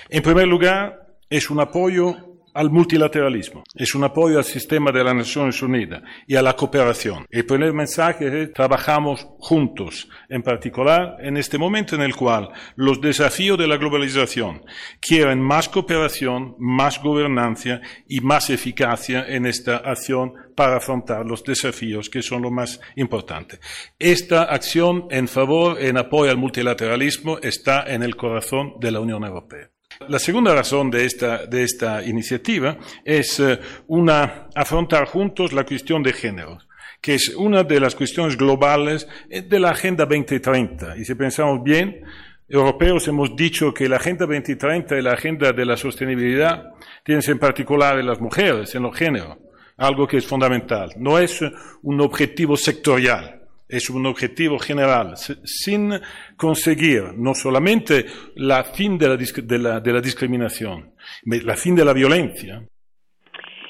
En 0.09 0.21
primer 0.21 0.47
lugar, 0.47 1.07
es 1.29 1.49
un 1.49 1.59
apoyo 1.59 2.36
al 2.53 2.69
multilateralismo, 2.69 3.63
es 3.75 3.93
un 3.95 4.03
apoyo 4.03 4.37
al 4.37 4.43
sistema 4.43 4.91
de 4.91 5.03
las 5.03 5.15
Naciones 5.15 5.61
Unidas 5.61 6.01
y 6.25 6.35
a 6.35 6.41
la 6.41 6.55
cooperación. 6.55 7.25
El 7.29 7.45
primer 7.45 7.73
mensaje 7.73 8.43
es 8.43 8.53
trabajamos 8.53 9.25
juntos, 9.39 10.09
en 10.29 10.41
particular 10.41 11.17
en 11.19 11.37
este 11.37 11.57
momento 11.57 11.95
en 11.95 12.01
el 12.01 12.15
cual 12.15 12.49
los 12.75 12.99
desafíos 12.99 13.57
de 13.57 13.67
la 13.67 13.77
globalización 13.77 14.63
quieren 14.99 15.41
más 15.41 15.69
cooperación, 15.69 16.55
más 16.59 17.01
gobernancia 17.01 17.81
y 18.07 18.21
más 18.21 18.49
eficacia 18.49 19.25
en 19.27 19.45
esta 19.45 19.77
acción 19.77 20.33
para 20.55 20.77
afrontar 20.77 21.25
los 21.25 21.43
desafíos 21.43 22.09
que 22.09 22.21
son 22.21 22.41
lo 22.41 22.51
más 22.51 22.79
importante. 22.95 23.59
Esta 23.99 24.43
acción 24.43 25.07
en 25.11 25.27
favor, 25.27 25.79
en 25.79 25.97
apoyo 25.97 26.31
al 26.31 26.37
multilateralismo 26.37 27.37
está 27.39 27.83
en 27.87 28.03
el 28.03 28.15
corazón 28.15 28.73
de 28.79 28.91
la 28.91 28.99
Unión 28.99 29.23
Europea. 29.23 29.69
La 30.07 30.19
segunda 30.19 30.53
razón 30.53 30.91
de 30.91 31.05
esta, 31.05 32.03
iniciativa 32.03 32.77
es 33.03 33.39
eh, 33.39 33.59
una, 33.87 34.47
afrontar 34.53 35.05
juntos 35.07 35.53
la 35.53 35.65
cuestión 35.65 36.03
de 36.03 36.13
género 36.13 36.59
que 36.99 37.13
es 37.13 37.29
una 37.35 37.63
de 37.63 37.79
las 37.79 37.93
cuestiones 37.95 38.35
globales 38.35 39.07
eh, 39.29 39.43
de 39.43 39.59
la 39.59 39.69
Agenda 39.69 40.05
2030. 40.05 40.97
Y 40.97 41.05
si 41.05 41.13
pensamos 41.13 41.63
bien, 41.63 42.01
europeos 42.49 43.07
hemos 43.07 43.35
dicho 43.35 43.73
que 43.73 43.87
la 43.87 43.97
Agenda 43.97 44.25
2030 44.25 44.97
y 44.97 45.01
la 45.01 45.13
Agenda 45.13 45.53
de 45.53 45.65
la 45.65 45.77
Sostenibilidad 45.77 46.71
tienen 47.03 47.23
en 47.27 47.39
particular 47.39 47.99
en 47.99 48.07
las 48.07 48.19
mujeres, 48.19 48.73
en 48.73 48.83
los 48.83 48.95
géneros, 48.95 49.37
algo 49.77 50.07
que 50.07 50.17
es 50.17 50.25
fundamental. 50.25 50.93
No 50.97 51.19
es 51.19 51.41
un 51.83 52.01
objetivo 52.01 52.57
sectorial, 52.57 53.46
es 53.67 53.89
un 53.89 54.05
objetivo 54.05 54.57
general, 54.59 55.15
sin 55.43 55.93
conseguir 56.35 57.13
no 57.15 57.33
solamente 57.33 58.05
la 58.35 58.63
fin 58.63 58.97
de 58.97 59.07
la, 59.07 59.17
de 59.17 59.81
de 59.81 59.93
la 59.93 60.01
discriminación, 60.01 60.93
la 61.23 61.55
fin 61.55 61.75
de 61.75 61.85
la 61.85 61.93
violencia, 61.93 62.63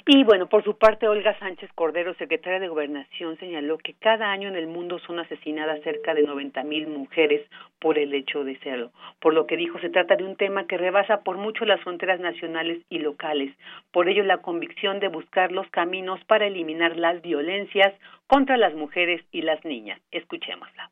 y 0.10 0.24
bueno, 0.24 0.48
por 0.48 0.64
su 0.64 0.78
parte, 0.78 1.08
Olga 1.08 1.38
Sánchez 1.38 1.70
Cordero, 1.76 2.14
secretaria 2.16 2.60
de 2.60 2.70
Gobernación, 2.70 3.38
señaló 3.40 3.78
que 3.78 3.94
cada 3.94 4.32
año 4.32 4.48
en 4.48 4.56
el 4.56 4.68
mundo 4.68 5.00
son 5.00 5.20
asesinadas 5.20 5.82
cerca 5.84 6.14
de 6.14 6.24
90 6.24 6.64
mil 6.64 6.88
mujeres 6.88 7.46
por 7.80 8.00
el 8.00 8.14
hecho 8.14 8.46
de 8.46 8.58
serlo. 8.60 8.92
Por 9.20 9.34
lo 9.34 9.46
que 9.48 9.58
dijo, 9.58 9.80
se 9.80 9.90
trata 9.90 10.16
de 10.16 10.24
un 10.24 10.38
tema 10.38 10.66
que 10.66 10.78
rebasa 10.78 11.24
por 11.24 11.38
mucho 11.38 11.66
las 11.66 11.82
fronteras 11.82 12.22
nacionales 12.22 12.82
y 12.90 13.00
locales. 13.00 13.54
Por 13.92 14.08
ello, 14.08 14.24
la 14.24 14.38
convicción 14.38 15.02
de 15.02 15.10
buscar 15.10 15.52
los 15.52 15.70
caminos 15.72 16.20
para 16.26 16.48
eliminar 16.48 16.96
las 16.96 17.22
violencias 17.22 17.94
contra 18.28 18.56
las 18.56 18.74
mujeres 18.76 19.22
y 19.34 19.42
las 19.42 19.64
niñas. 19.66 20.00
Escuchémosla. 20.12 20.90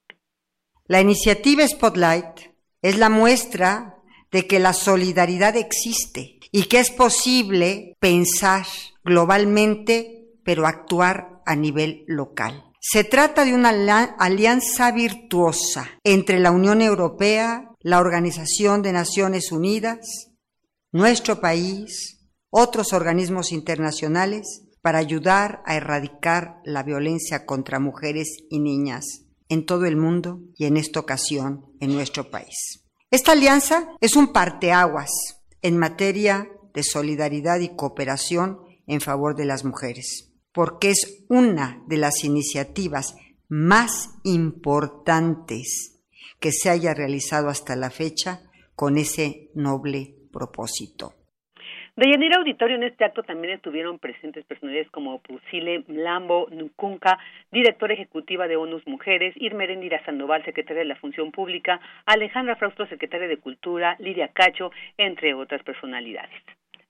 La 0.87 0.99
iniciativa 0.99 1.65
Spotlight 1.65 2.51
es 2.81 2.97
la 2.97 3.09
muestra 3.09 3.95
de 4.31 4.45
que 4.45 4.59
la 4.59 4.73
solidaridad 4.73 5.55
existe 5.55 6.39
y 6.51 6.67
que 6.67 6.79
es 6.79 6.91
posible 6.91 7.95
pensar 7.99 8.65
globalmente, 9.05 10.33
pero 10.43 10.67
actuar 10.67 11.41
a 11.45 11.55
nivel 11.55 12.03
local. 12.07 12.63
Se 12.81 13.03
trata 13.03 13.45
de 13.45 13.53
una 13.53 13.69
alianza 14.19 14.91
virtuosa 14.91 15.89
entre 16.03 16.39
la 16.39 16.51
Unión 16.51 16.81
Europea, 16.81 17.71
la 17.79 17.99
Organización 17.99 18.81
de 18.81 18.91
Naciones 18.91 19.51
Unidas, 19.51 20.31
nuestro 20.91 21.39
país, 21.39 22.27
otros 22.49 22.93
organismos 22.93 23.51
internacionales, 23.51 24.63
para 24.81 24.99
ayudar 24.99 25.63
a 25.65 25.75
erradicar 25.75 26.57
la 26.63 26.83
violencia 26.83 27.45
contra 27.45 27.79
mujeres 27.79 28.37
y 28.49 28.59
niñas 28.59 29.25
en 29.49 29.65
todo 29.65 29.85
el 29.85 29.97
mundo 29.97 30.41
y 30.55 30.65
en 30.65 30.77
esta 30.77 30.99
ocasión 30.99 31.65
en 31.79 31.93
nuestro 31.93 32.29
país. 32.29 32.83
Esta 33.09 33.31
alianza 33.31 33.87
es 33.99 34.15
un 34.15 34.31
parteaguas 34.31 35.09
en 35.61 35.77
materia 35.77 36.49
de 36.73 36.83
solidaridad 36.83 37.59
y 37.61 37.75
cooperación 37.75 38.59
en 38.87 39.01
favor 39.01 39.35
de 39.35 39.45
las 39.45 39.65
mujeres, 39.65 40.33
porque 40.51 40.89
es 40.91 41.25
una 41.29 41.83
de 41.87 41.97
las 41.97 42.23
iniciativas 42.23 43.15
más 43.47 44.09
importantes 44.23 46.03
que 46.39 46.51
se 46.51 46.69
haya 46.69 46.93
realizado 46.93 47.49
hasta 47.49 47.75
la 47.75 47.89
fecha 47.89 48.41
con 48.75 48.97
ese 48.97 49.49
noble 49.55 50.15
propósito. 50.31 51.13
De 51.95 52.11
Yanira 52.11 52.37
Auditorio 52.39 52.75
en 52.75 52.83
este 52.83 53.05
acto 53.05 53.23
también 53.23 53.53
estuvieron 53.53 53.99
presentes 53.99 54.43
personalidades 54.45 54.91
como 54.91 55.21
Pusile 55.21 55.85
Mlambo 55.87 56.49
Nukunka, 56.51 57.17
directora 57.53 57.93
ejecutiva 57.93 58.49
de 58.49 58.57
ONUS 58.57 58.85
Mujeres, 58.85 59.33
Irmerendira 59.37 60.03
Sandoval, 60.03 60.43
secretaria 60.43 60.81
de 60.81 60.89
la 60.89 60.97
Función 60.97 61.31
Pública, 61.31 61.79
Alejandra 62.05 62.57
Fraustro, 62.57 62.85
secretaria 62.87 63.29
de 63.29 63.37
Cultura, 63.37 63.95
Lidia 63.99 64.27
Cacho, 64.27 64.71
entre 64.97 65.33
otras 65.33 65.63
personalidades. 65.63 66.35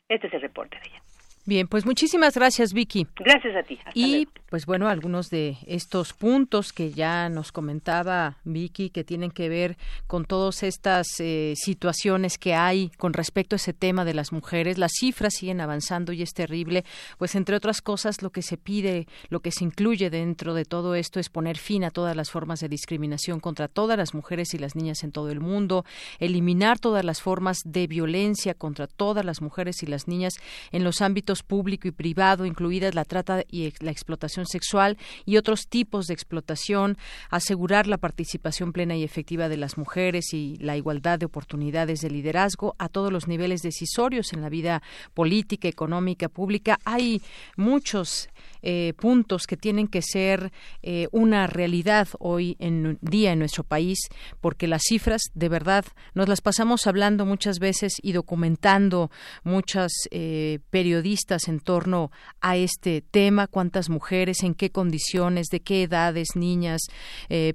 Este 0.09 0.25
es 0.25 0.33
el 0.33 0.41
reporte 0.41 0.79
de 0.79 0.89
ella. 0.89 1.01
Bien, 1.47 1.67
pues 1.67 1.85
muchísimas 1.85 2.33
gracias, 2.33 2.73
Vicky. 2.73 3.05
Gracias 3.17 3.55
a 3.55 3.61
ti. 3.61 3.79
y 3.93 4.27
pues 4.49 4.65
bueno, 4.65 4.87
algunos 4.87 5.29
de 5.29 5.57
estos 5.67 6.13
puntos 6.13 6.73
que 6.73 6.91
ya 6.91 7.29
nos 7.29 7.51
comentaba 7.51 8.37
Vicky 8.45 8.89
que 8.89 9.03
tienen 9.03 9.29
que 9.29 9.47
ver 9.47 9.77
con 10.07 10.25
todas 10.25 10.63
estas 10.63 11.07
eh, 11.19 11.53
situaciones 11.55 12.39
que 12.39 12.55
hay 12.55 12.89
con 12.97 13.13
respecto 13.13 13.55
a 13.55 13.57
ese 13.57 13.73
tema 13.73 14.05
de 14.05 14.13
las 14.13 14.31
mujeres. 14.31 14.79
Las 14.79 14.93
cifras 14.99 15.35
siguen 15.35 15.61
avanzando 15.61 16.13
y 16.13 16.23
es 16.23 16.33
terrible. 16.33 16.83
Pues 17.17 17.35
entre 17.35 17.55
otras 17.55 17.81
cosas, 17.81 18.23
lo 18.23 18.31
que 18.31 18.41
se 18.41 18.57
pide, 18.57 19.07
lo 19.29 19.41
que 19.41 19.51
se 19.51 19.65
incluye 19.65 20.09
dentro 20.09 20.53
de 20.53 20.65
todo 20.65 20.95
esto 20.95 21.19
es 21.19 21.29
poner 21.29 21.57
fin 21.57 21.83
a 21.83 21.91
todas 21.91 22.15
las 22.15 22.31
formas 22.31 22.59
de 22.59 22.69
discriminación 22.69 23.39
contra 23.39 23.67
todas 23.67 23.97
las 23.97 24.13
mujeres 24.13 24.53
y 24.53 24.57
las 24.57 24.75
niñas 24.75 25.03
en 25.03 25.11
todo 25.11 25.29
el 25.29 25.41
mundo, 25.41 25.85
eliminar 26.19 26.79
todas 26.79 27.05
las 27.05 27.21
formas 27.21 27.59
de 27.65 27.85
violencia 27.85 28.55
contra 28.55 28.87
todas 28.87 29.23
las 29.23 29.41
mujeres 29.41 29.83
y 29.83 29.85
las 29.85 30.07
niñas 30.07 30.33
en 30.71 30.83
los 30.83 31.01
ámbitos 31.01 31.34
público 31.43 31.87
y 31.87 31.91
privado, 31.91 32.45
incluidas 32.45 32.95
la 32.95 33.05
trata 33.05 33.43
y 33.49 33.73
la 33.79 33.91
explotación 33.91 34.45
sexual 34.45 34.97
y 35.25 35.37
otros 35.37 35.67
tipos 35.67 36.07
de 36.07 36.13
explotación, 36.13 36.97
asegurar 37.29 37.87
la 37.87 37.97
participación 37.97 38.73
plena 38.73 38.95
y 38.95 39.03
efectiva 39.03 39.49
de 39.49 39.57
las 39.57 39.77
mujeres 39.77 40.33
y 40.33 40.57
la 40.57 40.77
igualdad 40.77 41.19
de 41.19 41.25
oportunidades 41.25 42.01
de 42.01 42.09
liderazgo 42.09 42.75
a 42.77 42.89
todos 42.89 43.11
los 43.11 43.27
niveles 43.27 43.61
decisorios 43.61 44.33
en 44.33 44.41
la 44.41 44.49
vida 44.49 44.81
política, 45.13 45.67
económica, 45.67 46.29
pública. 46.29 46.79
Hay 46.85 47.21
muchos 47.55 48.29
eh, 48.61 48.93
puntos 48.97 49.45
que 49.47 49.57
tienen 49.57 49.87
que 49.87 50.01
ser 50.01 50.51
eh, 50.81 51.07
una 51.11 51.47
realidad 51.47 52.07
hoy 52.19 52.55
en 52.59 52.97
día 53.01 53.31
en 53.31 53.39
nuestro 53.39 53.63
país, 53.63 53.99
porque 54.41 54.67
las 54.67 54.81
cifras 54.87 55.21
de 55.33 55.49
verdad 55.49 55.85
nos 56.13 56.27
las 56.27 56.41
pasamos 56.41 56.87
hablando 56.87 57.25
muchas 57.25 57.59
veces 57.59 57.93
y 58.01 58.13
documentando 58.13 59.11
muchas 59.43 59.91
eh, 60.09 60.59
periodistas 60.71 61.24
en 61.47 61.59
torno 61.59 62.11
a 62.41 62.55
este 62.55 63.01
tema, 63.01 63.47
cuántas 63.47 63.89
mujeres, 63.89 64.43
en 64.43 64.53
qué 64.53 64.69
condiciones, 64.69 65.47
de 65.47 65.59
qué 65.59 65.83
edades, 65.83 66.35
niñas, 66.35 66.81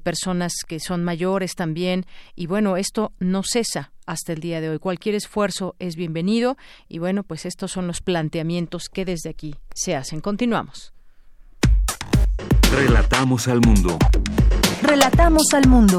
personas 0.03 0.53
que 0.67 0.81
son 0.81 1.05
mayores 1.05 1.55
también, 1.55 2.07
y 2.35 2.47
bueno, 2.47 2.77
esto 2.77 3.13
no 3.19 3.43
cesa 3.43 3.93
hasta 4.07 4.33
el 4.33 4.41
día 4.41 4.61
de 4.61 4.71
hoy. 4.71 4.79
Cualquier 4.79 5.15
esfuerzo 5.15 5.77
es 5.79 5.95
bienvenido 5.95 6.57
y 6.89 6.99
bueno, 6.99 7.23
pues 7.23 7.47
estos 7.47 7.71
son 7.71 7.87
los 7.87 8.01
planteamientos 8.01 8.89
que 8.93 9.05
desde 9.05 9.31
aquí 9.31 9.55
se 9.75 9.95
hacen. 9.95 10.21
Continuamos. 10.21 10.93
Relatamos 12.73 13.49
al 13.49 13.61
mundo. 13.61 13.99
Relatamos 14.83 15.45
al 15.53 15.69
mundo. 15.69 15.99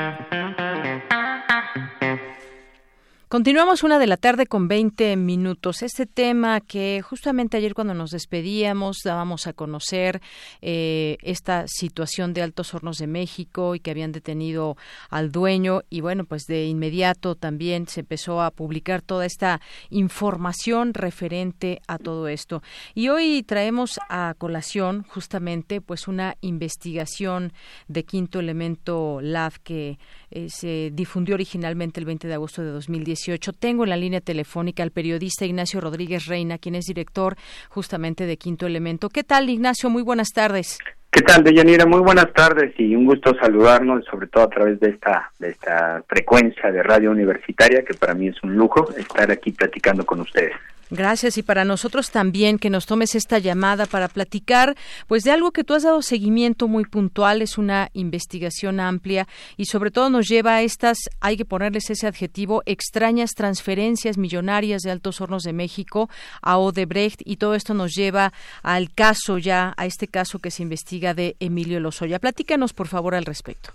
Continuamos 3.31 3.83
una 3.83 3.97
de 3.97 4.07
la 4.07 4.17
tarde 4.17 4.45
con 4.45 4.67
20 4.67 5.15
minutos. 5.15 5.83
Este 5.83 6.05
tema 6.05 6.59
que 6.59 7.01
justamente 7.01 7.55
ayer 7.55 7.73
cuando 7.73 7.93
nos 7.93 8.11
despedíamos 8.11 8.97
dábamos 9.05 9.47
a 9.47 9.53
conocer 9.53 10.19
eh, 10.61 11.15
esta 11.21 11.63
situación 11.65 12.33
de 12.33 12.41
Altos 12.41 12.73
Hornos 12.73 12.97
de 12.97 13.07
México 13.07 13.73
y 13.73 13.79
que 13.79 13.89
habían 13.89 14.11
detenido 14.11 14.75
al 15.09 15.31
dueño 15.31 15.83
y 15.89 16.01
bueno, 16.01 16.25
pues 16.25 16.45
de 16.45 16.65
inmediato 16.65 17.35
también 17.35 17.87
se 17.87 18.01
empezó 18.01 18.41
a 18.41 18.51
publicar 18.51 19.01
toda 19.01 19.25
esta 19.25 19.61
información 19.89 20.93
referente 20.93 21.81
a 21.87 21.99
todo 21.99 22.27
esto. 22.27 22.61
Y 22.95 23.07
hoy 23.07 23.43
traemos 23.43 23.97
a 24.09 24.35
colación 24.37 25.05
justamente 25.07 25.79
pues 25.79 26.09
una 26.09 26.35
investigación 26.41 27.53
de 27.87 28.03
Quinto 28.03 28.41
Elemento 28.41 29.19
Lab 29.21 29.53
que 29.63 29.99
eh, 30.31 30.47
se 30.49 30.89
difundió 30.93 31.35
originalmente 31.35 31.99
el 31.99 32.05
20 32.05 32.27
de 32.27 32.33
agosto 32.33 32.63
de 32.63 32.71
2010 32.71 33.19
tengo 33.59 33.83
en 33.83 33.89
la 33.89 33.97
línea 33.97 34.21
telefónica 34.21 34.81
al 34.81 34.91
periodista 34.91 35.45
Ignacio 35.45 35.81
Rodríguez 35.81 36.25
Reina, 36.25 36.57
quien 36.57 36.75
es 36.75 36.85
director 36.85 37.35
justamente 37.69 38.25
de 38.25 38.37
Quinto 38.37 38.65
Elemento. 38.65 39.09
¿Qué 39.09 39.23
tal, 39.23 39.49
Ignacio? 39.49 39.89
Muy 39.89 40.03
buenas 40.03 40.29
tardes. 40.29 40.79
¿Qué 41.11 41.21
tal, 41.21 41.43
Deyanira? 41.43 41.85
Muy 41.85 41.99
buenas 41.99 42.31
tardes 42.33 42.73
y 42.77 42.95
un 42.95 43.05
gusto 43.05 43.35
saludarnos, 43.35 44.05
sobre 44.05 44.27
todo 44.27 44.45
a 44.45 44.49
través 44.49 44.79
de 44.79 44.91
esta, 44.91 45.29
de 45.39 45.49
esta 45.49 46.01
frecuencia 46.07 46.71
de 46.71 46.81
radio 46.81 47.11
universitaria, 47.11 47.83
que 47.83 47.93
para 47.93 48.13
mí 48.13 48.29
es 48.29 48.41
un 48.43 48.55
lujo 48.55 48.89
estar 48.95 49.29
aquí 49.29 49.51
platicando 49.51 50.05
con 50.05 50.21
ustedes. 50.21 50.53
Gracias 50.93 51.37
y 51.37 51.41
para 51.41 51.63
nosotros 51.63 52.11
también 52.11 52.59
que 52.59 52.69
nos 52.69 52.85
tomes 52.85 53.15
esta 53.15 53.39
llamada 53.39 53.85
para 53.85 54.09
platicar 54.09 54.75
pues 55.07 55.23
de 55.23 55.31
algo 55.31 55.53
que 55.53 55.63
tú 55.63 55.73
has 55.73 55.83
dado 55.83 56.01
seguimiento 56.01 56.67
muy 56.67 56.83
puntual, 56.83 57.41
es 57.41 57.57
una 57.57 57.89
investigación 57.93 58.81
amplia 58.81 59.25
y 59.55 59.67
sobre 59.67 59.89
todo 59.89 60.09
nos 60.09 60.27
lleva 60.27 60.55
a 60.55 60.63
estas, 60.63 60.97
hay 61.21 61.37
que 61.37 61.45
ponerles 61.45 61.89
ese 61.89 62.07
adjetivo, 62.07 62.61
extrañas 62.65 63.31
transferencias 63.35 64.17
millonarias 64.17 64.81
de 64.81 64.91
Altos 64.91 65.21
Hornos 65.21 65.43
de 65.43 65.53
México 65.53 66.09
a 66.41 66.57
Odebrecht 66.57 67.21
y 67.23 67.37
todo 67.37 67.55
esto 67.55 67.73
nos 67.73 67.95
lleva 67.95 68.33
al 68.61 68.91
caso 68.91 69.37
ya, 69.37 69.73
a 69.77 69.85
este 69.85 70.09
caso 70.09 70.39
que 70.39 70.51
se 70.51 70.61
investiga 70.61 71.13
de 71.13 71.37
Emilio 71.39 71.79
Lozoya. 71.79 72.19
Platícanos 72.19 72.73
por 72.73 72.89
favor 72.89 73.15
al 73.15 73.23
respecto. 73.23 73.71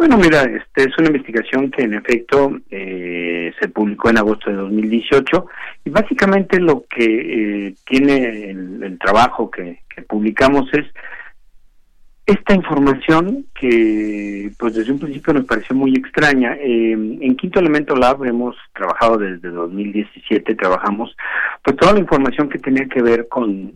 Bueno, 0.00 0.16
mira, 0.16 0.44
este 0.44 0.84
es 0.84 0.96
una 0.96 1.08
investigación 1.08 1.70
que 1.70 1.82
en 1.82 1.92
efecto 1.92 2.58
eh, 2.70 3.52
se 3.60 3.68
publicó 3.68 4.08
en 4.08 4.16
agosto 4.16 4.48
de 4.48 4.56
2018 4.56 5.46
y 5.84 5.90
básicamente 5.90 6.58
lo 6.58 6.84
que 6.88 7.66
eh, 7.66 7.74
tiene 7.84 8.48
el, 8.48 8.98
trabajo 8.98 9.50
que, 9.50 9.82
publicamos 10.08 10.72
es 10.72 10.86
esta 12.24 12.54
información 12.54 13.44
que 13.54 14.50
pues 14.58 14.74
desde 14.74 14.90
un 14.90 15.00
principio 15.00 15.34
nos 15.34 15.44
pareció 15.44 15.76
muy 15.76 15.94
extraña. 15.94 16.54
Eh, 16.54 16.92
en 16.92 17.36
Quinto 17.36 17.60
Elemento 17.60 17.94
Lab 17.94 18.24
hemos 18.24 18.56
trabajado 18.72 19.18
desde 19.18 19.50
2017, 19.50 20.54
trabajamos 20.54 21.14
pues 21.62 21.76
toda 21.76 21.92
la 21.92 22.00
información 22.00 22.48
que 22.48 22.58
tenía 22.58 22.88
que 22.88 23.02
ver 23.02 23.28
con 23.28 23.74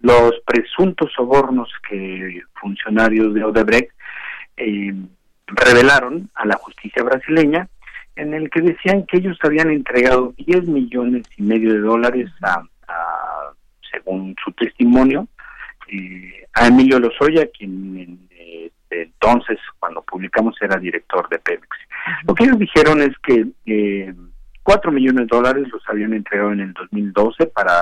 los 0.00 0.32
presuntos 0.44 1.10
sobornos 1.16 1.70
que 1.88 2.42
funcionarios 2.60 3.32
de 3.32 3.44
Odebrecht 3.44 3.97
eh, 4.58 4.94
revelaron 5.46 6.30
a 6.34 6.46
la 6.46 6.56
justicia 6.56 7.02
brasileña 7.02 7.68
en 8.16 8.34
el 8.34 8.50
que 8.50 8.60
decían 8.60 9.06
que 9.06 9.18
ellos 9.18 9.38
habían 9.42 9.70
entregado 9.70 10.34
10 10.36 10.64
millones 10.64 11.22
y 11.36 11.42
medio 11.42 11.72
de 11.72 11.80
dólares 11.80 12.30
a, 12.42 12.62
según 13.90 14.34
su 14.44 14.52
testimonio 14.52 15.28
eh, 15.88 16.46
a 16.52 16.66
Emilio 16.66 16.98
Lozoya 16.98 17.48
quien 17.56 18.28
este, 18.88 19.02
entonces 19.02 19.58
cuando 19.78 20.02
publicamos 20.02 20.56
era 20.60 20.76
director 20.76 21.28
de 21.28 21.38
Pemex. 21.38 21.68
Lo 22.26 22.34
que 22.34 22.44
ellos 22.44 22.58
dijeron 22.58 23.02
es 23.02 23.16
que 23.22 23.46
eh, 23.66 24.14
4 24.62 24.92
millones 24.92 25.28
de 25.28 25.36
dólares 25.36 25.68
los 25.72 25.82
habían 25.88 26.12
entregado 26.14 26.52
en 26.52 26.60
el 26.60 26.72
2012 26.72 27.46
para 27.46 27.72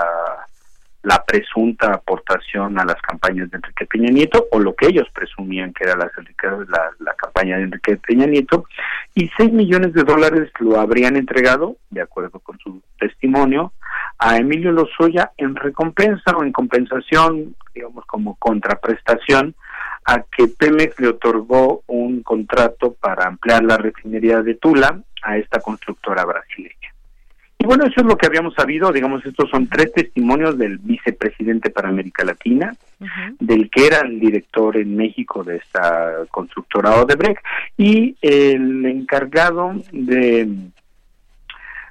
la 1.06 1.24
presunta 1.24 1.94
aportación 1.94 2.80
a 2.80 2.84
las 2.84 3.00
campañas 3.00 3.48
de 3.48 3.58
Enrique 3.58 3.86
Peña 3.86 4.10
Nieto 4.10 4.48
o 4.50 4.58
lo 4.58 4.74
que 4.74 4.88
ellos 4.88 5.06
presumían 5.14 5.72
que 5.72 5.84
era 5.84 5.94
la, 5.94 6.10
la, 6.98 7.14
campaña 7.14 7.58
de 7.58 7.62
Enrique 7.62 7.96
Peña 7.96 8.26
Nieto 8.26 8.64
y 9.14 9.30
6 9.36 9.52
millones 9.52 9.92
de 9.92 10.02
dólares 10.02 10.50
lo 10.58 10.80
habrían 10.80 11.14
entregado, 11.14 11.76
de 11.90 12.00
acuerdo 12.00 12.40
con 12.40 12.58
su 12.58 12.82
testimonio, 12.98 13.72
a 14.18 14.36
Emilio 14.38 14.72
Lozoya 14.72 15.30
en 15.36 15.54
recompensa 15.54 16.36
o 16.36 16.42
en 16.42 16.50
compensación, 16.50 17.54
digamos 17.72 18.04
como 18.06 18.34
contraprestación, 18.34 19.54
a 20.06 20.22
que 20.22 20.48
Pemex 20.48 20.98
le 20.98 21.08
otorgó 21.08 21.84
un 21.86 22.24
contrato 22.24 22.94
para 22.94 23.28
ampliar 23.28 23.62
la 23.62 23.76
refinería 23.76 24.42
de 24.42 24.54
Tula 24.54 25.00
a 25.22 25.36
esta 25.36 25.60
constructora 25.60 26.24
brasileña. 26.24 26.85
Y 27.58 27.64
bueno, 27.64 27.84
eso 27.84 28.00
es 28.00 28.06
lo 28.06 28.16
que 28.16 28.26
habíamos 28.26 28.54
sabido, 28.54 28.92
digamos, 28.92 29.24
estos 29.24 29.48
son 29.50 29.66
tres 29.68 29.92
testimonios 29.92 30.58
del 30.58 30.78
vicepresidente 30.78 31.70
para 31.70 31.88
América 31.88 32.24
Latina, 32.24 32.74
del 33.40 33.70
que 33.70 33.86
era 33.86 34.00
el 34.00 34.20
director 34.20 34.76
en 34.76 34.94
México 34.94 35.42
de 35.42 35.56
esta 35.56 36.26
constructora 36.30 37.00
Odebrecht, 37.00 37.42
y 37.76 38.14
el 38.20 38.84
encargado 38.84 39.72
de, 39.90 40.48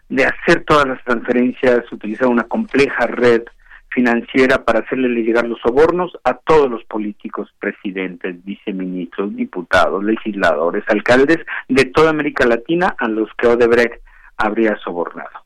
de 0.09 0.25
hacer 0.25 0.63
todas 0.65 0.87
las 0.87 1.03
transferencias, 1.03 1.91
utilizar 1.91 2.27
una 2.27 2.43
compleja 2.43 3.07
red 3.07 3.43
financiera 3.89 4.63
para 4.63 4.79
hacerle 4.79 5.07
llegar 5.07 5.47
los 5.47 5.59
sobornos 5.61 6.11
a 6.25 6.33
todos 6.33 6.69
los 6.69 6.83
políticos, 6.83 7.51
presidentes, 7.59 8.43
viceministros, 8.43 9.33
diputados, 9.35 10.03
legisladores, 10.03 10.83
alcaldes 10.87 11.39
de 11.69 11.85
toda 11.85 12.09
América 12.09 12.45
Latina 12.45 12.93
a 12.99 13.07
los 13.07 13.29
que 13.37 13.47
Odebrecht 13.47 14.01
habría 14.37 14.75
sobornado. 14.83 15.44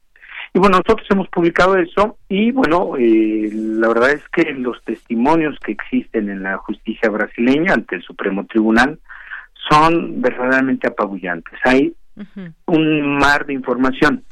Y 0.53 0.59
bueno, 0.59 0.77
nosotros 0.77 1.07
hemos 1.11 1.27
publicado 1.29 1.77
eso 1.77 2.17
y 2.27 2.51
bueno, 2.51 2.97
eh, 2.97 3.49
la 3.53 3.87
verdad 3.87 4.11
es 4.11 4.27
que 4.29 4.51
los 4.53 4.83
testimonios 4.83 5.57
que 5.59 5.73
existen 5.73 6.29
en 6.29 6.43
la 6.43 6.57
justicia 6.57 7.09
brasileña 7.09 7.73
ante 7.73 7.97
el 7.97 8.03
Supremo 8.03 8.45
Tribunal 8.45 8.99
son 9.69 10.21
verdaderamente 10.21 10.87
apabullantes. 10.87 11.59
Hay 11.63 11.93
un 12.65 13.17
mar 13.17 13.45
de 13.45 13.53
información. 13.53 14.23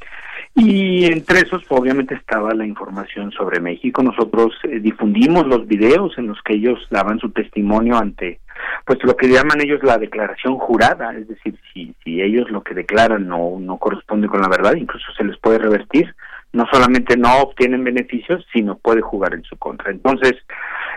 Y 0.60 1.04
entre 1.06 1.40
esos, 1.40 1.62
obviamente, 1.68 2.14
estaba 2.14 2.52
la 2.52 2.66
información 2.66 3.30
sobre 3.30 3.60
México. 3.60 4.02
Nosotros 4.02 4.52
eh, 4.64 4.80
difundimos 4.80 5.46
los 5.46 5.66
videos 5.68 6.18
en 6.18 6.26
los 6.26 6.42
que 6.42 6.54
ellos 6.54 6.80
daban 6.90 7.20
su 7.20 7.30
testimonio 7.30 7.96
ante, 7.96 8.40
pues, 8.84 8.98
lo 9.04 9.16
que 9.16 9.28
llaman 9.28 9.60
ellos 9.60 9.80
la 9.84 9.98
declaración 9.98 10.58
jurada. 10.58 11.16
Es 11.16 11.28
decir, 11.28 11.56
si, 11.72 11.94
si 12.02 12.20
ellos 12.20 12.50
lo 12.50 12.62
que 12.62 12.74
declaran 12.74 13.28
no, 13.28 13.58
no 13.60 13.76
corresponde 13.76 14.26
con 14.26 14.40
la 14.40 14.48
verdad, 14.48 14.74
incluso 14.74 15.06
se 15.16 15.24
les 15.24 15.38
puede 15.38 15.58
revertir. 15.58 16.12
No 16.52 16.66
solamente 16.72 17.16
no 17.16 17.38
obtienen 17.38 17.84
beneficios, 17.84 18.44
sino 18.52 18.78
puede 18.78 19.00
jugar 19.00 19.34
en 19.34 19.44
su 19.44 19.56
contra. 19.58 19.92
Entonces, 19.92 20.34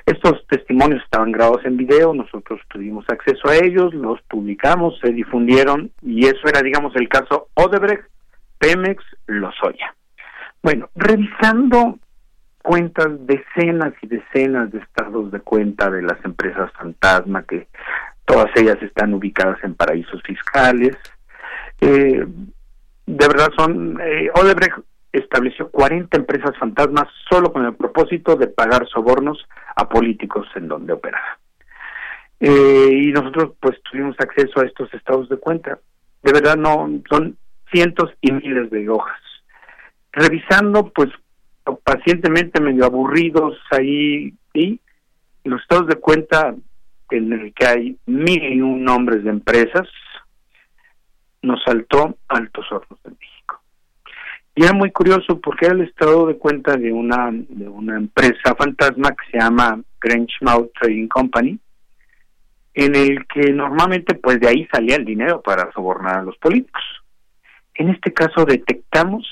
estos 0.06 0.48
testimonios 0.48 1.04
estaban 1.04 1.32
grabados 1.32 1.64
en 1.66 1.78
video, 1.78 2.14
nosotros 2.16 2.60
tuvimos 2.70 3.06
acceso 3.10 3.50
a 3.50 3.58
ellos, 3.58 3.94
los 3.94 4.20
publicamos, 4.24 4.98
se 5.00 5.12
difundieron 5.12 5.92
y 6.02 6.26
eso 6.26 6.48
era, 6.48 6.62
digamos, 6.62 6.96
el 6.96 7.08
caso 7.08 7.50
Odebrecht 7.54 8.06
Pemex 8.62 9.04
Lozoya. 9.26 9.96
Bueno, 10.62 10.88
revisando 10.96 11.98
cuentas, 12.62 13.08
decenas 13.26 13.94
y 14.04 14.08
decenas 14.08 14.72
de 14.72 14.78
estados 14.78 15.32
de 15.32 15.40
cuenta 15.40 15.90
de 15.90 16.04
las 16.04 16.24
empresas 16.24 16.72
fantasma, 16.74 17.44
que 17.44 17.68
todas 18.24 18.52
ellas 18.56 18.78
están 18.84 19.16
ubicadas 19.16 19.58
en 19.64 19.74
paraísos 19.74 20.22
fiscales. 20.22 20.96
Eh, 21.82 22.24
de 23.08 23.28
verdad 23.28 23.50
son, 23.58 24.00
eh, 24.00 24.30
Odebrecht 24.36 24.78
estableció 25.12 25.72
40 25.72 26.16
empresas 26.16 26.56
fantasmas 26.60 27.08
solo 27.32 27.52
con 27.52 27.66
el 27.66 27.74
propósito 27.74 28.36
de 28.36 28.46
pagar 28.46 28.88
sobornos 28.88 29.44
a 29.76 29.90
políticos 29.90 30.48
en 30.54 30.68
donde 30.68 30.94
operaba. 30.94 31.40
Eh, 32.40 32.90
y 32.92 33.12
nosotros 33.12 33.54
pues 33.60 33.82
tuvimos 33.90 34.16
acceso 34.20 34.62
a 34.62 34.66
estos 34.66 34.94
estados 34.94 35.28
de 35.30 35.38
cuenta. 35.38 35.80
De 36.22 36.32
verdad 36.32 36.56
no 36.56 36.88
son 37.10 37.38
cientos 37.72 38.12
y 38.22 38.32
miles 38.32 38.70
de 38.70 38.90
hojas. 38.90 39.20
Revisando, 40.12 40.90
pues, 40.90 41.10
pacientemente 41.84 42.62
medio 42.62 42.86
aburridos 42.86 43.58
ahí, 43.72 44.34
y 44.54 44.80
los 45.44 45.62
estados 45.62 45.88
de 45.88 45.96
cuenta 45.96 46.54
en 47.12 47.34
el 47.34 47.54
que 47.54 47.66
hay 47.66 47.98
mil 48.06 48.44
y 48.44 48.62
un 48.62 48.84
nombres 48.84 49.24
de 49.24 49.30
empresas, 49.30 49.88
nos 51.42 51.62
saltó 51.64 52.18
Altos 52.28 52.66
Hornos 52.72 53.02
de 53.04 53.12
México. 53.12 53.62
Y 54.56 54.64
era 54.64 54.74
muy 54.74 54.92
curioso 54.92 55.40
porque 55.40 55.66
era 55.66 55.76
el 55.76 55.82
estado 55.82 56.28
de 56.28 56.38
cuenta 56.38 56.76
de 56.76 56.92
una, 56.92 57.30
de 57.32 57.68
una 57.68 57.98
empresa 57.98 58.56
fantasma 58.58 59.12
que 59.12 59.32
se 59.32 59.40
llama 59.40 59.82
Grangemouth 60.00 60.72
Trading 60.80 61.08
Company, 61.08 61.60
en 62.74 62.96
el 62.96 63.26
que 63.28 63.52
normalmente 63.52 64.16
pues 64.16 64.40
de 64.40 64.48
ahí 64.48 64.68
salía 64.72 64.98
el 64.98 65.06
dinero 65.06 65.42
para 65.42 65.72
sobornar 65.72 66.20
a 66.20 66.24
los 66.24 66.38
políticos. 66.38 66.84
En 67.76 67.90
este 67.90 68.14
caso 68.14 68.46
detectamos 68.46 69.26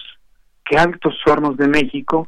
que 0.66 0.78
Altos 0.78 1.16
Hornos 1.26 1.58
de 1.58 1.68
México 1.68 2.28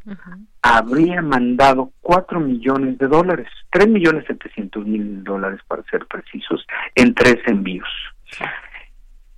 habría 0.61 1.21
mandado 1.21 1.91
cuatro 2.01 2.39
millones 2.39 2.97
de 2.97 3.07
dólares, 3.07 3.47
tres 3.69 3.87
millones 3.87 4.25
setecientos 4.27 4.85
mil 4.85 5.23
dólares 5.23 5.59
para 5.67 5.83
ser 5.83 6.05
precisos, 6.07 6.65
en 6.95 7.13
tres 7.13 7.37
envíos. 7.45 7.87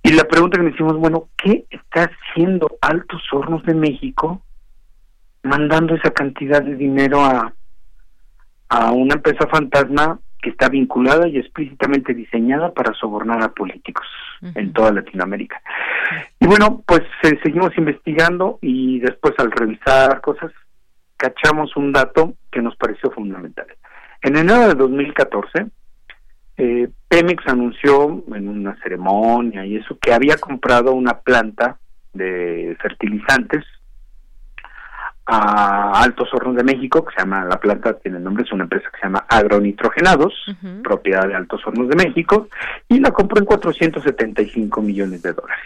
Y 0.02 0.12
la 0.12 0.24
pregunta 0.24 0.58
que 0.58 0.64
me 0.64 0.70
hicimos, 0.70 0.96
bueno, 0.96 1.28
¿qué 1.36 1.66
está 1.70 2.10
haciendo 2.10 2.78
Altos 2.80 3.22
Hornos 3.32 3.62
de 3.64 3.74
México 3.74 4.42
mandando 5.42 5.94
esa 5.94 6.10
cantidad 6.10 6.62
de 6.62 6.74
dinero 6.74 7.22
a, 7.22 7.52
a 8.68 8.92
una 8.92 9.14
empresa 9.14 9.46
fantasma 9.46 10.18
que 10.44 10.50
está 10.50 10.68
vinculada 10.68 11.26
y 11.26 11.38
explícitamente 11.38 12.12
diseñada 12.12 12.74
para 12.74 12.92
sobornar 12.92 13.42
a 13.42 13.52
políticos 13.52 14.06
en 14.42 14.74
toda 14.74 14.92
Latinoamérica. 14.92 15.58
Y 16.38 16.46
bueno, 16.46 16.82
pues 16.86 17.00
eh, 17.22 17.38
seguimos 17.42 17.70
investigando 17.78 18.58
y 18.60 19.00
después 19.00 19.32
al 19.38 19.50
revisar 19.50 20.20
cosas, 20.20 20.52
cachamos 21.16 21.74
un 21.76 21.92
dato 21.92 22.34
que 22.52 22.60
nos 22.60 22.76
pareció 22.76 23.10
fundamental. 23.10 23.66
En 24.20 24.36
enero 24.36 24.68
de 24.68 24.74
2014, 24.74 25.66
eh, 26.58 26.90
Pemex 27.08 27.42
anunció 27.46 28.22
en 28.34 28.46
una 28.46 28.76
ceremonia 28.82 29.64
y 29.64 29.76
eso 29.76 29.96
que 29.98 30.12
había 30.12 30.36
comprado 30.36 30.92
una 30.92 31.20
planta 31.20 31.78
de 32.12 32.76
fertilizantes 32.82 33.64
a 35.26 36.02
Altos 36.02 36.28
Hornos 36.32 36.56
de 36.56 36.64
México, 36.64 37.04
que 37.04 37.14
se 37.14 37.20
llama, 37.20 37.44
la 37.44 37.58
planta 37.58 37.94
tiene 37.98 38.18
el 38.18 38.24
nombre, 38.24 38.44
es 38.44 38.52
una 38.52 38.64
empresa 38.64 38.90
que 38.92 38.98
se 39.00 39.06
llama 39.06 39.24
Agronitrogenados, 39.28 40.34
propiedad 40.82 41.26
de 41.26 41.34
Altos 41.34 41.66
Hornos 41.66 41.88
de 41.88 41.96
México, 41.96 42.48
y 42.88 43.00
la 43.00 43.10
compró 43.10 43.38
en 43.38 43.46
475 43.46 44.82
millones 44.82 45.22
de 45.22 45.32
dólares. 45.32 45.64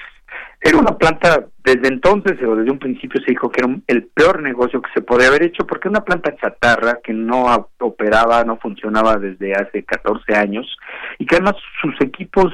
Era 0.61 0.77
una 0.77 0.99
planta, 0.99 1.47
desde 1.63 1.87
entonces 1.87 2.37
o 2.43 2.57
desde 2.57 2.73
un 2.73 2.81
principio 2.81 3.21
se 3.21 3.31
dijo 3.31 3.49
que 3.49 3.61
era 3.61 3.77
el 3.87 4.07
peor 4.07 4.43
negocio 4.43 4.83
que 4.83 4.91
se 4.93 5.03
podía 5.03 5.29
haber 5.29 5.45
hecho 5.45 5.65
porque 5.65 5.89
una 5.89 6.01
planta 6.01 6.35
chatarra 6.37 6.99
que 7.03 7.13
no 7.13 7.69
operaba, 7.79 8.43
no 8.43 8.57
funcionaba 8.59 9.19
desde 9.19 9.55
hace 9.55 9.85
14 9.85 10.35
años 10.35 10.67
y 11.19 11.27
que 11.27 11.37
además 11.37 11.55
sus 11.81 11.95
equipos 12.01 12.53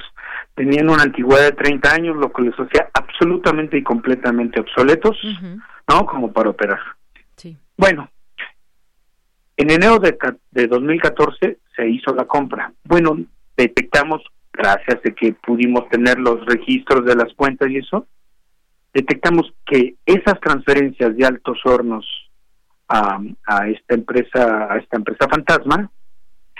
tenían 0.54 0.90
una 0.90 1.02
antigüedad 1.02 1.44
de 1.44 1.52
30 1.52 1.94
años, 1.94 2.16
lo 2.16 2.30
que 2.30 2.42
les 2.42 2.54
hacía 2.54 2.88
absolutamente 2.92 3.78
y 3.78 3.82
completamente 3.82 4.60
obsoletos, 4.60 5.16
¿no? 5.88 6.06
Como 6.06 6.32
para 6.32 6.50
operar. 6.50 6.80
Sí. 7.36 7.56
Bueno, 7.76 8.08
en 9.56 9.70
enero 9.70 9.98
de, 9.98 10.16
de 10.50 10.66
2014 10.66 11.58
se 11.74 11.88
hizo 11.88 12.14
la 12.14 12.24
compra. 12.24 12.72
Bueno, 12.84 13.18
detectamos 13.56 14.22
gracias 14.52 15.00
a 15.04 15.10
que 15.10 15.32
pudimos 15.32 15.88
tener 15.88 16.18
los 16.18 16.44
registros 16.46 17.04
de 17.04 17.16
las 17.16 17.32
cuentas 17.34 17.70
y 17.70 17.78
eso, 17.78 18.06
detectamos 18.92 19.52
que 19.66 19.96
esas 20.06 20.40
transferencias 20.40 21.16
de 21.16 21.26
altos 21.26 21.58
hornos 21.64 22.06
a, 22.88 23.20
a 23.46 23.68
esta 23.68 23.94
empresa, 23.94 24.72
a 24.72 24.78
esta 24.78 24.96
empresa 24.96 25.28
fantasma, 25.28 25.90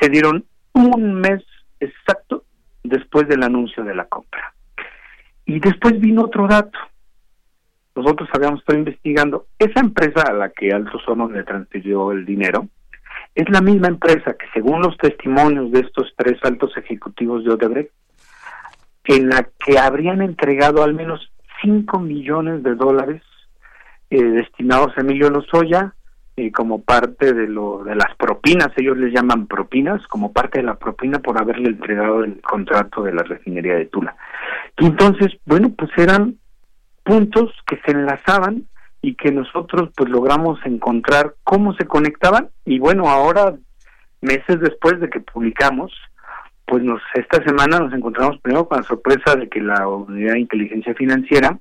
se 0.01 0.09
dieron 0.09 0.45
un 0.73 1.15
mes 1.15 1.43
exacto 1.79 2.45
después 2.83 3.29
del 3.29 3.43
anuncio 3.43 3.85
de 3.85 3.95
la 3.95 4.07
compra. 4.07 4.55
Y 5.47 5.61
después 5.61 6.01
vino 6.01 6.25
otro 6.25 6.49
dato. 6.49 6.79
Nosotros 7.95 8.29
habíamos 8.33 8.61
estado 8.61 8.79
investigando. 8.79 9.47
Esa 9.59 9.81
empresa 9.81 10.23
a 10.23 10.33
la 10.33 10.51
que 10.51 10.73
Altos 10.73 11.03
Hornos 11.07 11.31
le 11.33 11.45
transfirió 11.45 12.13
el 12.13 12.25
dinero 12.25 12.69
es 13.35 13.49
la 13.51 13.61
misma 13.61 13.89
empresa 13.89 14.35
que, 14.35 14.47
según 14.53 14.83
los 14.83 14.97
testimonios 14.99 15.71
de 15.73 15.81
estos 15.81 16.13
tres 16.17 16.39
altos 16.43 16.77
ejecutivos 16.77 17.45
de 17.45 17.51
Odebrecht, 17.51 17.93
en 19.05 19.29
la 19.29 19.49
que 19.65 19.79
habrían 19.79 20.23
entregado 20.23 20.83
al 20.83 20.95
menos 20.95 21.33
5 21.63 21.99
millones 22.01 22.63
de 22.63 22.75
dólares 22.75 23.23
eh, 24.11 24.23
destinados 24.23 24.97
a 24.97 25.01
Emilio 25.01 25.31
Lozoya 25.31 25.95
eh, 26.37 26.51
como 26.51 26.83
parte 26.83 27.33
de 27.33 27.47
lo 27.47 27.85
de 27.85 27.95
las 27.95 28.15
propinas, 28.17 28.71
ellos 28.77 28.97
les 28.97 29.13
llaman 29.13 29.47
propinas, 29.47 30.05
como 30.09 30.33
parte 30.33 30.59
de 30.59 30.65
la 30.65 30.75
propina 30.75 31.21
por 31.21 31.41
haberle 31.41 31.69
entregado 31.69 32.25
el 32.25 32.41
contrato 32.41 33.03
de 33.03 33.13
la 33.13 33.23
refinería 33.23 33.75
de 33.75 33.87
Tula. 33.87 34.17
Y 34.79 34.87
entonces, 34.87 35.33
bueno, 35.47 35.73
pues 35.77 35.91
eran 35.97 36.37
puntos 37.05 37.53
que 37.67 37.81
se 37.85 37.93
enlazaban 37.93 38.67
y 39.03 39.15
que 39.15 39.31
nosotros 39.31 39.91
pues 39.95 40.11
logramos 40.11 40.59
encontrar 40.65 41.35
cómo 41.45 41.75
se 41.75 41.87
conectaban. 41.87 42.49
Y 42.65 42.79
bueno, 42.79 43.09
ahora 43.09 43.55
meses 44.23 44.61
después 44.61 44.99
de 45.01 45.11
que 45.11 45.21
publicamos, 45.21 45.93
pues 46.67 46.83
nos 46.83 47.03
esta 47.15 47.45
semana 47.45 47.79
nos 47.79 47.93
encontramos 47.93 48.41
primero 48.41 48.67
con 48.67 48.79
la 48.79 48.85
sorpresa 48.85 49.37
de 49.37 49.49
que 49.49 49.61
la 49.61 49.87
Unidad 49.87 50.33
de 50.33 50.41
Inteligencia 50.41 50.95
Financiera 50.95 51.59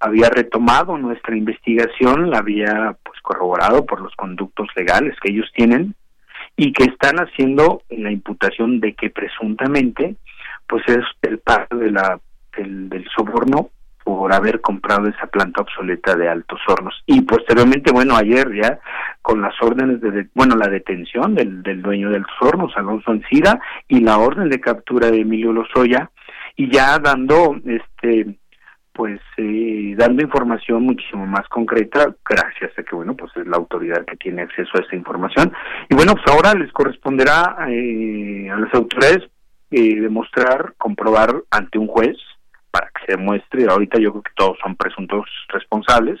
había 0.00 0.28
retomado 0.28 0.98
nuestra 0.98 1.36
investigación, 1.36 2.30
la 2.30 2.38
había 2.38 2.96
pues 3.04 3.20
corroborado 3.22 3.86
por 3.86 4.00
los 4.00 4.14
conductos 4.16 4.68
legales 4.74 5.16
que 5.20 5.30
ellos 5.30 5.50
tienen 5.54 5.94
y 6.56 6.72
que 6.72 6.84
están 6.84 7.18
haciendo 7.18 7.82
la 7.88 8.10
imputación 8.10 8.80
de 8.80 8.94
que 8.94 9.10
presuntamente 9.10 10.16
pues 10.66 10.82
es 10.88 11.04
el 11.22 11.38
pago 11.38 11.76
de 11.76 11.92
la 11.92 12.20
del, 12.56 12.88
del 12.88 13.06
soborno 13.16 13.70
por 14.04 14.32
haber 14.34 14.60
comprado 14.60 15.08
esa 15.08 15.26
planta 15.26 15.62
obsoleta 15.62 16.14
de 16.14 16.28
Altos 16.28 16.60
Hornos. 16.68 17.02
Y 17.06 17.22
posteriormente, 17.22 17.90
bueno, 17.90 18.14
ayer 18.16 18.46
ya 18.54 18.78
con 19.22 19.40
las 19.40 19.54
órdenes 19.62 20.00
de, 20.02 20.28
bueno, 20.34 20.56
la 20.56 20.68
detención 20.68 21.34
del, 21.34 21.62
del 21.62 21.80
dueño 21.80 22.10
de 22.10 22.16
Altos 22.16 22.36
Hornos, 22.40 22.76
Alonso 22.76 23.10
Ancira, 23.10 23.58
y 23.88 24.00
la 24.00 24.18
orden 24.18 24.50
de 24.50 24.60
captura 24.60 25.10
de 25.10 25.22
Emilio 25.22 25.52
Lozoya, 25.52 26.10
y 26.56 26.70
ya 26.70 26.98
dando, 26.98 27.56
este, 27.64 28.36
pues, 28.92 29.20
eh, 29.38 29.94
dando 29.96 30.22
información 30.22 30.82
muchísimo 30.82 31.26
más 31.26 31.48
concreta, 31.48 32.14
gracias 32.28 32.78
a 32.78 32.82
que, 32.82 32.94
bueno, 32.94 33.16
pues 33.16 33.32
es 33.36 33.46
la 33.46 33.56
autoridad 33.56 34.04
que 34.04 34.16
tiene 34.16 34.42
acceso 34.42 34.70
a 34.74 34.80
esa 34.80 34.94
información. 34.94 35.52
Y 35.88 35.94
bueno, 35.94 36.14
pues 36.14 36.26
ahora 36.28 36.54
les 36.54 36.70
corresponderá 36.72 37.56
eh, 37.68 38.50
a 38.50 38.56
las 38.56 38.72
autoridades 38.74 39.30
eh, 39.70 40.00
demostrar, 40.00 40.74
comprobar 40.78 41.42
ante 41.50 41.78
un 41.78 41.88
juez, 41.88 42.16
para 42.74 42.88
que 42.88 43.06
se 43.06 43.16
demuestre. 43.16 43.66
Ahorita 43.70 44.00
yo 44.00 44.10
creo 44.10 44.22
que 44.24 44.32
todos 44.34 44.58
son 44.60 44.74
presuntos 44.74 45.26
responsables, 45.48 46.18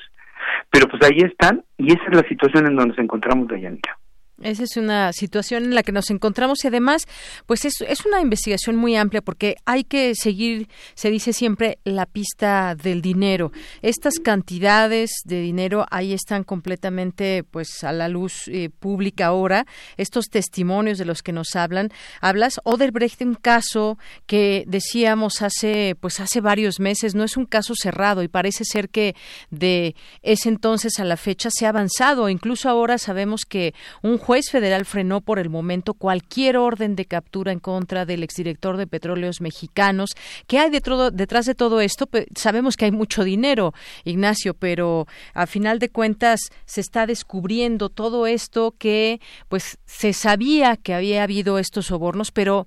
pero 0.70 0.86
pues 0.86 1.02
ahí 1.02 1.18
están 1.18 1.64
y 1.76 1.92
esa 1.92 2.04
es 2.04 2.14
la 2.14 2.28
situación 2.28 2.68
en 2.68 2.76
donde 2.76 2.90
nos 2.90 2.98
encontramos, 2.98 3.48
Dayanita. 3.48 3.98
Esa 4.42 4.64
es 4.64 4.76
una 4.76 5.12
situación 5.12 5.64
en 5.64 5.74
la 5.76 5.84
que 5.84 5.92
nos 5.92 6.10
encontramos 6.10 6.64
y 6.64 6.66
además, 6.66 7.06
pues 7.46 7.64
es, 7.64 7.80
es, 7.86 8.04
una 8.04 8.20
investigación 8.20 8.74
muy 8.74 8.96
amplia 8.96 9.22
porque 9.22 9.54
hay 9.64 9.84
que 9.84 10.16
seguir, 10.16 10.68
se 10.94 11.08
dice 11.08 11.32
siempre, 11.32 11.78
la 11.84 12.04
pista 12.06 12.74
del 12.74 13.00
dinero. 13.00 13.52
Estas 13.80 14.14
cantidades 14.18 15.12
de 15.24 15.40
dinero 15.40 15.86
ahí 15.88 16.12
están 16.12 16.42
completamente, 16.42 17.44
pues, 17.44 17.84
a 17.84 17.92
la 17.92 18.08
luz 18.08 18.48
eh, 18.48 18.70
pública 18.70 19.26
ahora. 19.26 19.66
Estos 19.96 20.26
testimonios 20.26 20.98
de 20.98 21.04
los 21.04 21.22
que 21.22 21.32
nos 21.32 21.54
hablan, 21.54 21.90
hablas 22.20 22.60
Oderbrecht, 22.64 23.22
un 23.22 23.34
caso 23.36 23.98
que 24.26 24.64
decíamos 24.66 25.42
hace, 25.42 25.96
pues, 26.00 26.18
hace 26.18 26.40
varios 26.40 26.80
meses, 26.80 27.14
no 27.14 27.22
es 27.22 27.36
un 27.36 27.46
caso 27.46 27.74
cerrado 27.76 28.24
y 28.24 28.28
parece 28.28 28.64
ser 28.64 28.88
que 28.88 29.14
de 29.50 29.94
ese 30.22 30.48
entonces 30.48 30.98
a 30.98 31.04
la 31.04 31.16
fecha 31.16 31.50
se 31.52 31.66
ha 31.66 31.68
avanzado. 31.68 32.28
Incluso 32.28 32.68
ahora 32.68 32.98
sabemos 32.98 33.42
que 33.48 33.74
un 34.02 34.18
juez 34.24 34.48
federal 34.50 34.86
frenó 34.86 35.20
por 35.20 35.38
el 35.38 35.50
momento 35.50 35.92
cualquier 35.92 36.56
orden 36.56 36.96
de 36.96 37.04
captura 37.04 37.52
en 37.52 37.60
contra 37.60 38.06
del 38.06 38.22
exdirector 38.22 38.78
de 38.78 38.86
Petróleos 38.86 39.42
Mexicanos. 39.42 40.12
¿Qué 40.46 40.58
hay 40.58 40.70
detrás 40.70 41.44
de 41.44 41.54
todo 41.54 41.82
esto? 41.82 42.08
sabemos 42.34 42.78
que 42.78 42.86
hay 42.86 42.90
mucho 42.90 43.22
dinero, 43.22 43.74
Ignacio, 44.04 44.54
pero 44.54 45.06
a 45.34 45.46
final 45.46 45.78
de 45.78 45.90
cuentas 45.90 46.40
se 46.64 46.80
está 46.80 47.06
descubriendo 47.06 47.90
todo 47.90 48.26
esto 48.26 48.74
que 48.78 49.20
pues 49.50 49.76
se 49.84 50.14
sabía 50.14 50.78
que 50.78 50.94
había 50.94 51.22
habido 51.22 51.58
estos 51.58 51.86
sobornos, 51.86 52.30
pero 52.30 52.66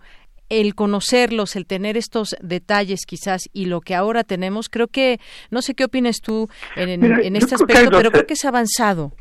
el 0.49 0.75
conocerlos, 0.75 1.55
el 1.55 1.65
tener 1.65 1.97
estos 1.97 2.35
detalles 2.39 3.07
quizás 3.07 3.49
y 3.51 3.65
lo 3.65 3.81
que 3.81 3.95
ahora 3.95 4.23
tenemos, 4.23 4.69
creo 4.69 4.89
que, 4.89 5.19
no 5.49 5.63
sé 5.63 5.73
qué 5.73 5.85
opinas 5.85 6.17
tú 6.21 6.49
en, 6.75 7.03
en 7.03 7.35
este 7.35 7.55
aspecto, 7.55 7.89
pero 7.89 8.11
creo 8.11 8.27
que 8.27 8.35
es 8.35 8.45
avanzado. 8.45 9.11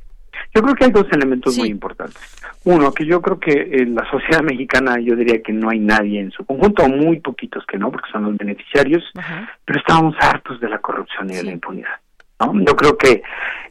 Yo 0.55 0.63
creo 0.63 0.75
que 0.75 0.85
hay 0.85 0.91
dos 0.91 1.07
elementos 1.13 1.57
muy 1.59 1.69
importantes. 1.69 2.21
Uno, 2.65 2.93
que 2.93 3.07
yo 3.07 3.21
creo 3.23 3.39
que 3.39 3.53
en 3.53 3.95
la 3.95 4.09
sociedad 4.11 4.43
mexicana, 4.43 4.99
yo 4.99 5.15
diría 5.15 5.43
que 5.43 5.53
no 5.53 5.71
hay 5.71 5.79
nadie 5.79 6.21
en 6.21 6.31
su 6.31 6.45
conjunto, 6.45 6.89
muy 6.89 7.21
poquitos 7.21 7.65
que 7.67 7.79
no, 7.79 7.91
porque 7.91 8.11
son 8.11 8.25
los 8.25 8.37
beneficiarios, 8.37 9.05
pero 9.65 9.79
estábamos 9.79 10.15
hartos 10.21 10.61
de 10.61 10.69
la 10.69 10.79
corrupción 10.79 11.31
y 11.31 11.35
de 11.37 11.45
la 11.45 11.53
impunidad. 11.53 11.95
¿No? 12.41 12.53
Yo 12.65 12.77
creo 12.77 12.97
que 12.97 13.23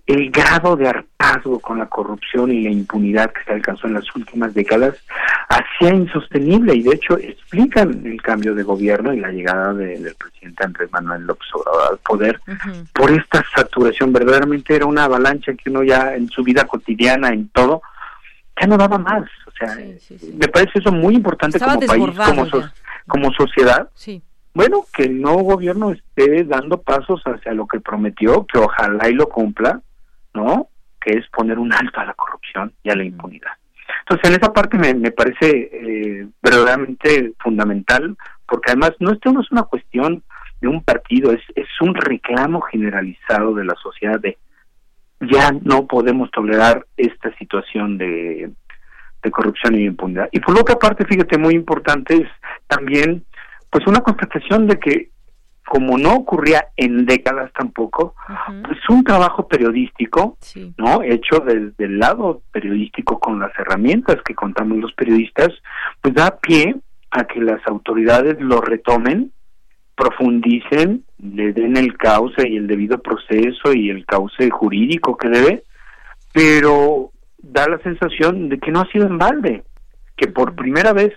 el 0.08 0.30
grado 0.30 0.76
de 0.76 0.88
hartazgo 0.88 1.60
con 1.60 1.80
la 1.80 1.88
corrupción 1.88 2.52
y 2.52 2.62
la 2.64 2.70
impunidad 2.70 3.32
que 3.32 3.44
se 3.44 3.54
alcanzó 3.54 3.88
en 3.88 3.96
las 3.96 4.16
últimas 4.16 4.54
décadas 4.54 4.96
hacía 5.50 5.96
insostenible 5.96 6.76
y 6.76 6.84
de 6.84 6.96
hecho 6.96 7.18
explican 7.18 8.06
el 8.06 8.22
cambio 8.22 8.54
de 8.54 8.62
gobierno 8.62 9.14
y 9.14 9.20
la 9.20 9.32
llegada 9.32 9.74
del 9.74 10.16
presidente 10.16 10.64
Andrés 10.64 10.92
Manuel 10.92 11.24
López 11.24 11.48
Obrador 11.54 11.94
al 11.94 11.98
poder 12.00 12.40
por 12.94 13.12
esta 13.12 13.44
saturación. 13.56 14.14
Verdaderamente 14.14 14.76
era 14.76 14.86
una 14.86 15.06
avalancha 15.06 15.54
que 15.54 15.72
uno 15.72 15.84
ya 15.84 16.14
en 16.14 16.30
su 16.30 16.44
vida 16.44 16.66
cotidiana, 16.66 17.30
en 17.30 17.50
todo, 17.50 17.82
ya 18.60 18.68
no 18.68 18.78
daba 18.78 19.00
más. 19.00 19.24
O 19.48 19.52
sea, 19.58 19.76
me 20.36 20.48
parece 20.50 20.80
eso 20.80 20.92
muy 20.92 21.16
importante 21.16 21.60
como 21.60 21.80
país, 21.80 22.16
como, 22.16 22.48
como 23.08 23.32
sociedad. 23.34 23.90
Sí 23.96 24.22
bueno, 24.56 24.86
que 24.94 25.04
el 25.04 25.22
nuevo 25.22 25.44
gobierno 25.44 25.92
esté 25.92 26.46
dando 26.46 26.82
pasos 26.82 27.22
hacia 27.26 27.54
lo 27.54 27.68
que 27.68 27.82
prometió, 27.82 28.46
que 28.46 28.58
ojalá 28.58 29.10
y 29.10 29.14
lo 29.14 29.28
cumpla, 29.28 29.82
¿no? 30.34 30.70
Que 31.02 31.18
es 31.18 31.28
poner 31.28 31.60
un 31.60 31.74
alto 31.74 32.00
a 32.00 32.06
la 32.06 32.14
corrupción 32.14 32.72
y 32.82 32.90
a 32.90 32.96
la 32.96 33.04
impunidad. 33.04 33.52
Entonces, 34.00 34.30
en 34.30 34.40
esa 34.40 34.54
parte 34.54 34.78
me, 34.78 34.94
me 34.94 35.12
parece 35.12 35.70
eh, 35.74 36.28
verdaderamente 36.42 37.34
fundamental, 37.40 38.16
porque 38.48 38.72
además 38.72 38.94
no, 39.00 39.12
esto 39.12 39.34
no 39.34 39.42
es 39.42 39.52
una 39.52 39.64
cuestión 39.64 40.24
de 40.62 40.70
un 40.70 40.82
partido, 40.84 41.34
es, 41.34 41.42
es 41.56 41.68
un 41.82 41.94
reclamo 41.94 42.62
generalizado 42.62 43.54
de 43.56 43.66
la 43.66 43.76
sociedad 43.76 44.22
de 44.22 44.38
ya 45.20 45.52
no 45.64 45.86
podemos 45.86 46.32
tolerar 46.32 46.86
esta 46.96 47.36
situación 47.38 47.98
de, 47.98 48.52
de 49.22 49.32
corrupción 49.32 49.76
y 49.76 49.84
impunidad. 49.84 50.30
Y 50.32 50.40
por 50.40 50.58
otra 50.58 50.76
parte, 50.76 51.06
fíjate, 51.06 51.38
muy 51.38 51.56
importante 51.56 52.16
es 52.16 52.30
también 52.68 53.26
pues 53.76 53.88
una 53.88 54.00
constatación 54.00 54.68
de 54.68 54.80
que 54.80 55.10
como 55.66 55.98
no 55.98 56.14
ocurría 56.14 56.68
en 56.78 57.06
décadas 57.06 57.52
tampoco, 57.52 58.16
pues 58.66 58.80
un 58.88 59.04
trabajo 59.04 59.50
periodístico, 59.50 60.38
¿no? 60.78 61.04
Hecho 61.04 61.42
desde 61.46 61.84
el 61.84 62.00
lado 62.00 62.42
periodístico 62.54 63.20
con 63.20 63.38
las 63.38 63.52
herramientas 63.60 64.16
que 64.24 64.34
contamos 64.34 64.78
los 64.78 64.94
periodistas, 64.94 65.50
pues 66.00 66.14
da 66.14 66.38
pie 66.40 66.78
a 67.12 67.26
que 67.26 67.42
las 67.42 67.60
autoridades 67.68 68.40
lo 68.40 68.62
retomen, 68.62 69.34
profundicen, 69.94 71.04
le 71.18 71.52
den 71.52 71.76
el 71.76 71.98
cauce 71.98 72.48
y 72.48 72.56
el 72.56 72.68
debido 72.68 73.02
proceso 73.02 73.74
y 73.74 73.90
el 73.90 74.06
cauce 74.06 74.50
jurídico 74.52 75.18
que 75.18 75.28
debe, 75.28 75.64
pero 76.32 77.12
da 77.40 77.68
la 77.68 77.80
sensación 77.80 78.48
de 78.48 78.58
que 78.58 78.72
no 78.72 78.80
ha 78.80 78.90
sido 78.90 79.06
en 79.06 79.18
balde, 79.18 79.64
que 80.16 80.28
por 80.28 80.56
primera 80.56 80.94
vez 80.94 81.12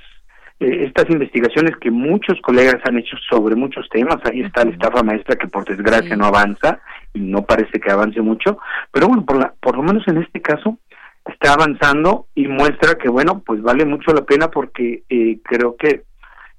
eh, 0.61 0.85
estas 0.87 1.09
investigaciones 1.11 1.77
que 1.77 1.91
muchos 1.91 2.41
colegas 2.41 2.81
han 2.85 2.99
hecho 2.99 3.17
sobre 3.31 3.55
muchos 3.55 3.89
temas, 3.91 4.17
ahí 4.25 4.41
está 4.41 4.65
la 4.65 4.73
estafa 4.73 5.03
maestra 5.05 5.37
que 5.37 5.47
por 5.47 5.65
desgracia 5.65 6.17
no 6.17 6.27
avanza 6.27 6.81
y 7.15 7.21
no 7.21 7.43
parece 7.45 7.79
que 7.79 7.91
avance 7.91 8.21
mucho, 8.21 8.59
pero 8.91 9.07
bueno, 9.07 9.25
por, 9.25 9.39
la, 9.39 9.55
por 9.61 9.77
lo 9.77 9.83
menos 9.83 10.07
en 10.09 10.19
este 10.19 10.41
caso 10.43 10.79
está 11.25 11.53
avanzando 11.53 12.27
y 12.35 12.49
muestra 12.49 12.97
que 12.97 13.09
bueno, 13.09 13.43
pues 13.47 13.63
vale 13.63 13.85
mucho 13.85 14.13
la 14.13 14.23
pena 14.23 14.49
porque 14.51 15.05
eh, 15.09 15.39
creo 15.45 15.77
que 15.77 16.03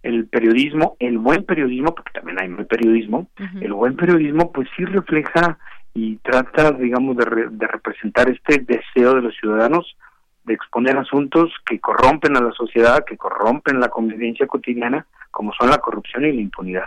el 0.01 0.27
periodismo, 0.27 0.95
el 0.99 1.17
buen 1.17 1.43
periodismo, 1.43 1.93
porque 1.93 2.12
también 2.13 2.39
hay 2.39 2.47
mal 2.47 2.67
periodismo, 2.67 3.27
el 3.59 3.73
buen 3.73 3.97
periodismo 3.97 4.53
pues 4.53 4.69
sí 4.77 4.85
refleja 4.85 5.57
y 5.93 6.15
trata, 6.17 6.71
digamos, 6.71 7.17
de, 7.17 7.25
de 7.51 7.67
representar 7.67 8.29
este 8.29 8.59
deseo 8.59 9.15
de 9.15 9.21
los 9.23 9.35
ciudadanos 9.35 9.97
de 10.49 10.55
exponer 10.55 10.97
asuntos 10.97 11.53
que 11.63 11.79
corrompen 11.79 12.35
a 12.35 12.41
la 12.41 12.51
sociedad, 12.51 13.05
que 13.05 13.17
corrompen 13.17 13.79
la 13.79 13.89
convivencia 13.89 14.47
cotidiana, 14.47 15.05
como 15.29 15.53
son 15.53 15.69
la 15.69 15.77
corrupción 15.77 16.25
y 16.25 16.33
la 16.33 16.41
impunidad. 16.41 16.85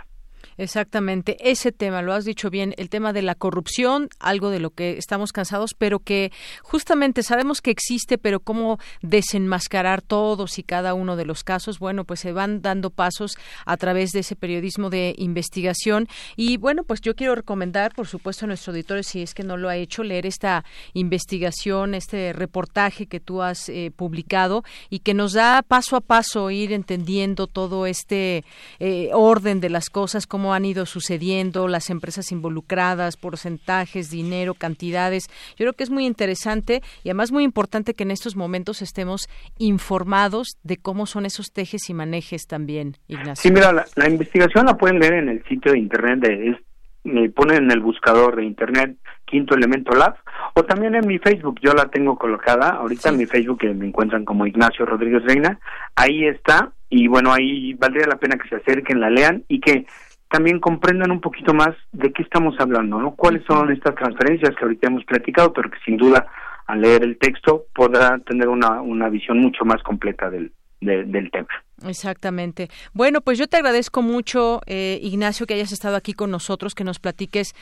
Exactamente, 0.57 1.37
ese 1.39 1.71
tema, 1.71 2.01
lo 2.01 2.13
has 2.13 2.25
dicho 2.25 2.49
bien, 2.49 2.73
el 2.77 2.89
tema 2.89 3.13
de 3.13 3.21
la 3.21 3.35
corrupción, 3.35 4.09
algo 4.19 4.49
de 4.49 4.59
lo 4.59 4.69
que 4.69 4.97
estamos 4.97 5.31
cansados, 5.31 5.73
pero 5.77 5.99
que 5.99 6.31
justamente 6.61 7.23
sabemos 7.23 7.61
que 7.61 7.71
existe, 7.71 8.17
pero 8.17 8.39
cómo 8.39 8.79
desenmascarar 9.01 10.01
todos 10.01 10.59
y 10.59 10.63
cada 10.63 10.93
uno 10.93 11.15
de 11.15 11.25
los 11.25 11.43
casos, 11.43 11.79
bueno, 11.79 12.03
pues 12.05 12.19
se 12.19 12.31
van 12.31 12.61
dando 12.61 12.89
pasos 12.89 13.37
a 13.65 13.77
través 13.77 14.11
de 14.11 14.19
ese 14.19 14.35
periodismo 14.35 14.89
de 14.89 15.15
investigación. 15.17 16.07
Y 16.35 16.57
bueno, 16.57 16.83
pues 16.83 17.01
yo 17.01 17.15
quiero 17.15 17.35
recomendar, 17.35 17.93
por 17.93 18.07
supuesto, 18.07 18.45
a 18.45 18.47
nuestro 18.47 18.71
auditorio, 18.71 19.03
si 19.03 19.21
es 19.21 19.33
que 19.33 19.43
no 19.43 19.57
lo 19.57 19.69
ha 19.69 19.75
hecho, 19.75 20.03
leer 20.03 20.25
esta 20.25 20.65
investigación, 20.93 21.95
este 21.95 22.33
reportaje 22.33 23.07
que 23.07 23.19
tú 23.19 23.41
has 23.41 23.69
eh, 23.69 23.91
publicado 23.95 24.63
y 24.89 24.99
que 24.99 25.13
nos 25.13 25.33
da 25.33 25.61
paso 25.61 25.95
a 25.95 26.01
paso 26.01 26.51
ir 26.51 26.73
entendiendo 26.73 27.47
todo 27.47 27.85
este 27.85 28.43
eh, 28.79 29.09
orden 29.13 29.59
de 29.59 29.69
las 29.69 29.89
cosas, 29.89 30.27
cómo 30.27 30.42
han 30.51 30.65
ido 30.65 30.87
sucediendo, 30.87 31.67
las 31.67 31.91
empresas 31.91 32.31
involucradas, 32.31 33.17
porcentajes, 33.17 34.09
dinero, 34.09 34.55
cantidades. 34.55 35.27
Yo 35.51 35.57
creo 35.65 35.73
que 35.73 35.83
es 35.83 35.91
muy 35.91 36.07
interesante 36.07 36.81
y 37.03 37.09
además 37.09 37.31
muy 37.31 37.43
importante 37.43 37.93
que 37.93 38.03
en 38.03 38.09
estos 38.09 38.35
momentos 38.35 38.81
estemos 38.81 39.29
informados 39.59 40.57
de 40.63 40.77
cómo 40.77 41.05
son 41.05 41.27
esos 41.27 41.53
tejes 41.53 41.89
y 41.89 41.93
manejes 41.93 42.47
también, 42.47 42.97
Ignacio. 43.07 43.49
Sí, 43.49 43.51
mira, 43.51 43.71
la, 43.71 44.09
investigación 44.09 44.65
la 44.65 44.75
pueden 44.75 44.99
leer 44.99 45.13
en 45.13 45.29
el 45.29 45.43
sitio 45.45 45.73
de 45.73 45.79
internet 45.79 46.19
de 46.19 46.57
me 47.03 47.29
ponen 47.29 47.65
en 47.65 47.71
el 47.71 47.81
buscador 47.81 48.37
de 48.37 48.45
internet 48.45 48.97
Quinto 49.25 49.55
Elemento 49.55 49.93
Lab 49.93 50.15
o 50.53 50.63
también 50.63 50.95
en 50.95 51.05
mi 51.07 51.19
Facebook, 51.19 51.59
yo 51.61 51.73
la 51.73 51.89
tengo 51.89 52.17
colocada, 52.17 52.69
ahorita 52.69 53.09
en 53.09 53.17
mi 53.17 53.25
Facebook 53.25 53.59
que 53.59 53.73
me 53.73 53.87
encuentran 53.87 54.23
como 54.23 54.47
Ignacio 54.47 54.85
Rodríguez 54.85 55.23
Reina, 55.23 55.59
ahí 55.95 56.25
está 56.25 56.71
y 56.89 57.07
bueno, 57.07 57.33
ahí 57.33 57.73
valdría 57.73 58.07
la 58.07 58.17
pena 58.17 58.37
que 58.37 58.47
se 58.47 58.55
acerquen, 58.55 59.01
la 59.01 59.09
lean 59.09 59.43
y 59.47 59.59
que 59.59 59.85
también 60.33 60.59
comprendan 60.59 61.11
un 61.11 61.21
poquito 61.21 61.53
más 61.53 61.75
de 61.91 62.11
qué 62.11 62.23
estamos 62.23 62.55
hablando, 62.59 62.99
¿no? 62.99 63.13
¿Cuáles 63.15 63.43
son 63.45 63.71
estas 63.71 63.93
transferencias 63.93 64.55
que 64.55 64.63
ahorita 64.65 64.87
hemos 64.87 65.05
platicado, 65.05 65.53
pero 65.53 65.69
que 65.69 65.77
sin 65.85 65.95
duda 65.95 66.25
al 66.65 66.81
leer 66.81 67.03
el 67.03 67.19
texto 67.19 67.65
podrá 67.71 68.17
tener 68.17 68.47
una, 68.47 68.81
una 68.81 69.09
visión 69.09 69.37
mucho 69.37 69.63
más 69.63 69.83
completa 69.83 70.31
del, 70.31 70.51
del 70.81 71.29
tema. 71.31 71.47
Exactamente. 71.85 72.69
Bueno, 72.93 73.21
pues 73.21 73.37
yo 73.37 73.47
te 73.47 73.57
agradezco 73.57 74.01
mucho, 74.01 74.61
eh, 74.65 74.99
Ignacio, 75.03 75.45
que 75.45 75.53
hayas 75.53 75.71
estado 75.71 75.95
aquí 75.95 76.13
con 76.13 76.31
nosotros, 76.31 76.73
que 76.73 76.83
nos 76.83 76.97
platiques 76.97 77.53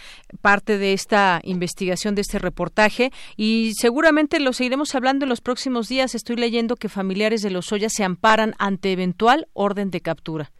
parte 0.42 0.78
de 0.78 0.94
esta 0.94 1.42
investigación, 1.44 2.16
de 2.16 2.22
este 2.22 2.40
reportaje, 2.40 3.12
y 3.36 3.74
seguramente 3.76 4.40
lo 4.40 4.54
seguiremos 4.54 4.96
hablando 4.96 5.26
en 5.26 5.30
los 5.30 5.42
próximos 5.42 5.90
días. 5.90 6.16
Estoy 6.16 6.38
leyendo 6.38 6.78
que 6.78 6.88
familiares 6.88 7.42
de 7.42 7.52
los 7.52 7.72
Ollas 7.74 7.92
se 7.94 8.06
amparan 8.06 8.54
ante 8.60 8.94
eventual 8.94 9.48
orden 9.54 9.92
de 9.92 10.00
captura. 10.00 10.52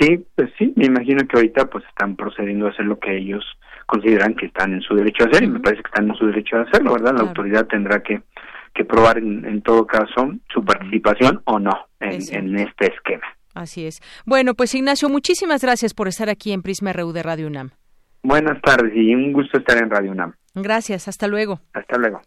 Sí, 0.00 0.24
pues 0.34 0.50
sí, 0.58 0.72
me 0.76 0.86
imagino 0.86 1.26
que 1.26 1.36
ahorita 1.36 1.66
pues 1.66 1.84
están 1.88 2.14
procediendo 2.14 2.66
a 2.66 2.70
hacer 2.70 2.84
lo 2.84 2.98
que 2.98 3.16
ellos 3.16 3.44
consideran 3.86 4.34
que 4.34 4.46
están 4.46 4.74
en 4.74 4.82
su 4.82 4.94
derecho 4.94 5.24
a 5.24 5.28
hacer 5.28 5.44
y 5.44 5.48
me 5.48 5.60
parece 5.60 5.82
que 5.82 5.88
están 5.88 6.08
en 6.08 6.14
su 6.14 6.26
derecho 6.26 6.56
a 6.56 6.62
hacerlo, 6.62 6.92
¿verdad? 6.92 7.14
La 7.14 7.22
autoridad 7.22 7.66
tendrá 7.66 8.02
que, 8.02 8.22
que 8.74 8.84
probar 8.84 9.18
en, 9.18 9.44
en, 9.44 9.62
todo 9.62 9.86
caso 9.86 10.30
su 10.52 10.64
participación 10.64 11.40
o 11.44 11.58
no 11.58 11.88
en, 12.00 12.20
en, 12.32 12.58
este 12.58 12.92
esquema. 12.94 13.26
Así 13.54 13.86
es. 13.86 14.00
Bueno, 14.24 14.54
pues 14.54 14.74
Ignacio, 14.74 15.08
muchísimas 15.08 15.62
gracias 15.62 15.94
por 15.94 16.06
estar 16.06 16.28
aquí 16.28 16.52
en 16.52 16.62
Prisma 16.62 16.92
RU 16.92 17.12
de 17.12 17.22
Radio 17.22 17.46
UNAM. 17.48 17.70
Buenas 18.22 18.60
tardes 18.62 18.92
y 18.94 19.14
un 19.14 19.32
gusto 19.32 19.58
estar 19.58 19.78
en 19.82 19.90
Radio 19.90 20.12
UNAM. 20.12 20.34
Gracias, 20.54 21.08
hasta 21.08 21.26
luego. 21.26 21.60
Hasta 21.72 21.98
luego. 21.98 22.20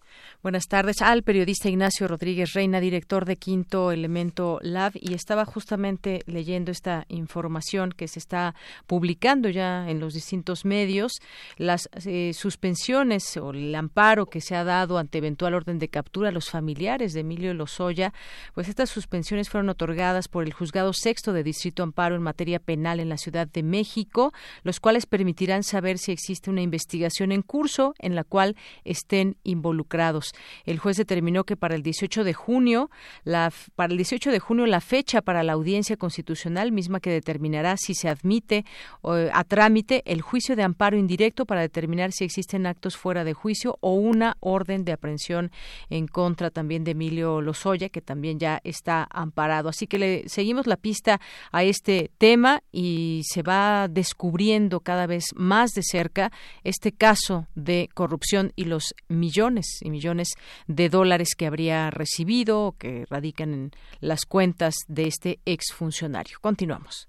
Buenas 0.43 0.67
tardes 0.67 1.03
al 1.03 1.21
periodista 1.21 1.69
Ignacio 1.69 2.07
Rodríguez 2.07 2.53
Reina, 2.53 2.79
director 2.79 3.25
de 3.25 3.35
Quinto 3.35 3.91
Elemento 3.91 4.57
Lab, 4.63 4.91
y 4.95 5.13
estaba 5.13 5.45
justamente 5.45 6.23
leyendo 6.25 6.71
esta 6.71 7.05
información 7.09 7.91
que 7.91 8.07
se 8.07 8.17
está 8.17 8.55
publicando 8.87 9.49
ya 9.49 9.87
en 9.87 9.99
los 9.99 10.15
distintos 10.15 10.65
medios, 10.65 11.21
las 11.57 11.89
eh, 12.07 12.33
suspensiones 12.33 13.37
o 13.37 13.51
el 13.51 13.75
amparo 13.75 14.25
que 14.25 14.41
se 14.41 14.55
ha 14.55 14.63
dado 14.63 14.97
ante 14.97 15.19
eventual 15.19 15.53
orden 15.53 15.77
de 15.77 15.89
captura 15.89 16.29
a 16.29 16.31
los 16.31 16.49
familiares 16.49 17.13
de 17.13 17.19
Emilio 17.19 17.53
Lozoya, 17.53 18.11
pues 18.55 18.67
estas 18.67 18.89
suspensiones 18.89 19.47
fueron 19.47 19.69
otorgadas 19.69 20.27
por 20.27 20.43
el 20.43 20.53
Juzgado 20.53 20.91
Sexto 20.91 21.33
de 21.33 21.43
Distrito 21.43 21.83
Amparo 21.83 22.15
en 22.15 22.23
materia 22.23 22.57
penal 22.57 22.99
en 22.99 23.09
la 23.09 23.17
Ciudad 23.17 23.47
de 23.47 23.61
México, 23.61 24.33
los 24.63 24.79
cuales 24.79 25.05
permitirán 25.05 25.61
saber 25.61 25.99
si 25.99 26.11
existe 26.11 26.49
una 26.49 26.63
investigación 26.63 27.31
en 27.31 27.43
curso 27.43 27.93
en 27.99 28.15
la 28.15 28.23
cual 28.23 28.55
estén 28.83 29.37
involucrados. 29.43 30.30
El 30.65 30.79
juez 30.79 30.97
determinó 30.97 31.43
que 31.43 31.57
para 31.57 31.75
el 31.75 31.83
18 31.83 32.23
de 32.23 32.33
junio, 32.33 32.89
la, 33.23 33.51
para 33.75 33.91
el 33.91 33.97
18 33.97 34.31
de 34.31 34.39
junio 34.39 34.65
la 34.65 34.81
fecha 34.81 35.21
para 35.21 35.43
la 35.43 35.53
audiencia 35.53 35.97
constitucional 35.97 36.71
misma 36.71 36.99
que 36.99 37.09
determinará 37.09 37.77
si 37.77 37.93
se 37.93 38.09
admite 38.09 38.65
a 39.03 39.43
trámite 39.43 40.03
el 40.05 40.21
juicio 40.21 40.55
de 40.55 40.63
amparo 40.63 40.97
indirecto 40.97 41.45
para 41.45 41.61
determinar 41.61 42.11
si 42.11 42.23
existen 42.23 42.65
actos 42.65 42.97
fuera 42.97 43.23
de 43.23 43.33
juicio 43.33 43.77
o 43.81 43.93
una 43.93 44.37
orden 44.39 44.85
de 44.85 44.91
aprehensión 44.91 45.51
en 45.89 46.07
contra 46.07 46.49
también 46.49 46.83
de 46.83 46.91
Emilio 46.91 47.41
Lozoya, 47.41 47.89
que 47.89 48.01
también 48.01 48.39
ya 48.39 48.61
está 48.63 49.07
amparado. 49.09 49.69
Así 49.69 49.87
que 49.87 49.99
le 49.99 50.29
seguimos 50.29 50.67
la 50.67 50.77
pista 50.77 51.19
a 51.51 51.63
este 51.63 52.11
tema 52.17 52.63
y 52.71 53.21
se 53.25 53.41
va 53.41 53.87
descubriendo 53.87 54.79
cada 54.79 55.07
vez 55.07 55.25
más 55.35 55.71
de 55.71 55.83
cerca 55.83 56.31
este 56.63 56.91
caso 56.91 57.47
de 57.55 57.89
corrupción 57.93 58.51
y 58.55 58.65
los 58.65 58.93
millones 59.07 59.79
y 59.81 59.89
millones 59.89 60.20
de 60.67 60.89
dólares 60.89 61.35
que 61.37 61.47
habría 61.47 61.89
recibido 61.91 62.67
o 62.67 62.71
que 62.73 63.05
radican 63.09 63.53
en 63.53 63.71
las 63.99 64.25
cuentas 64.25 64.75
de 64.87 65.07
este 65.07 65.39
exfuncionario. 65.45 66.37
Continuamos. 66.41 67.07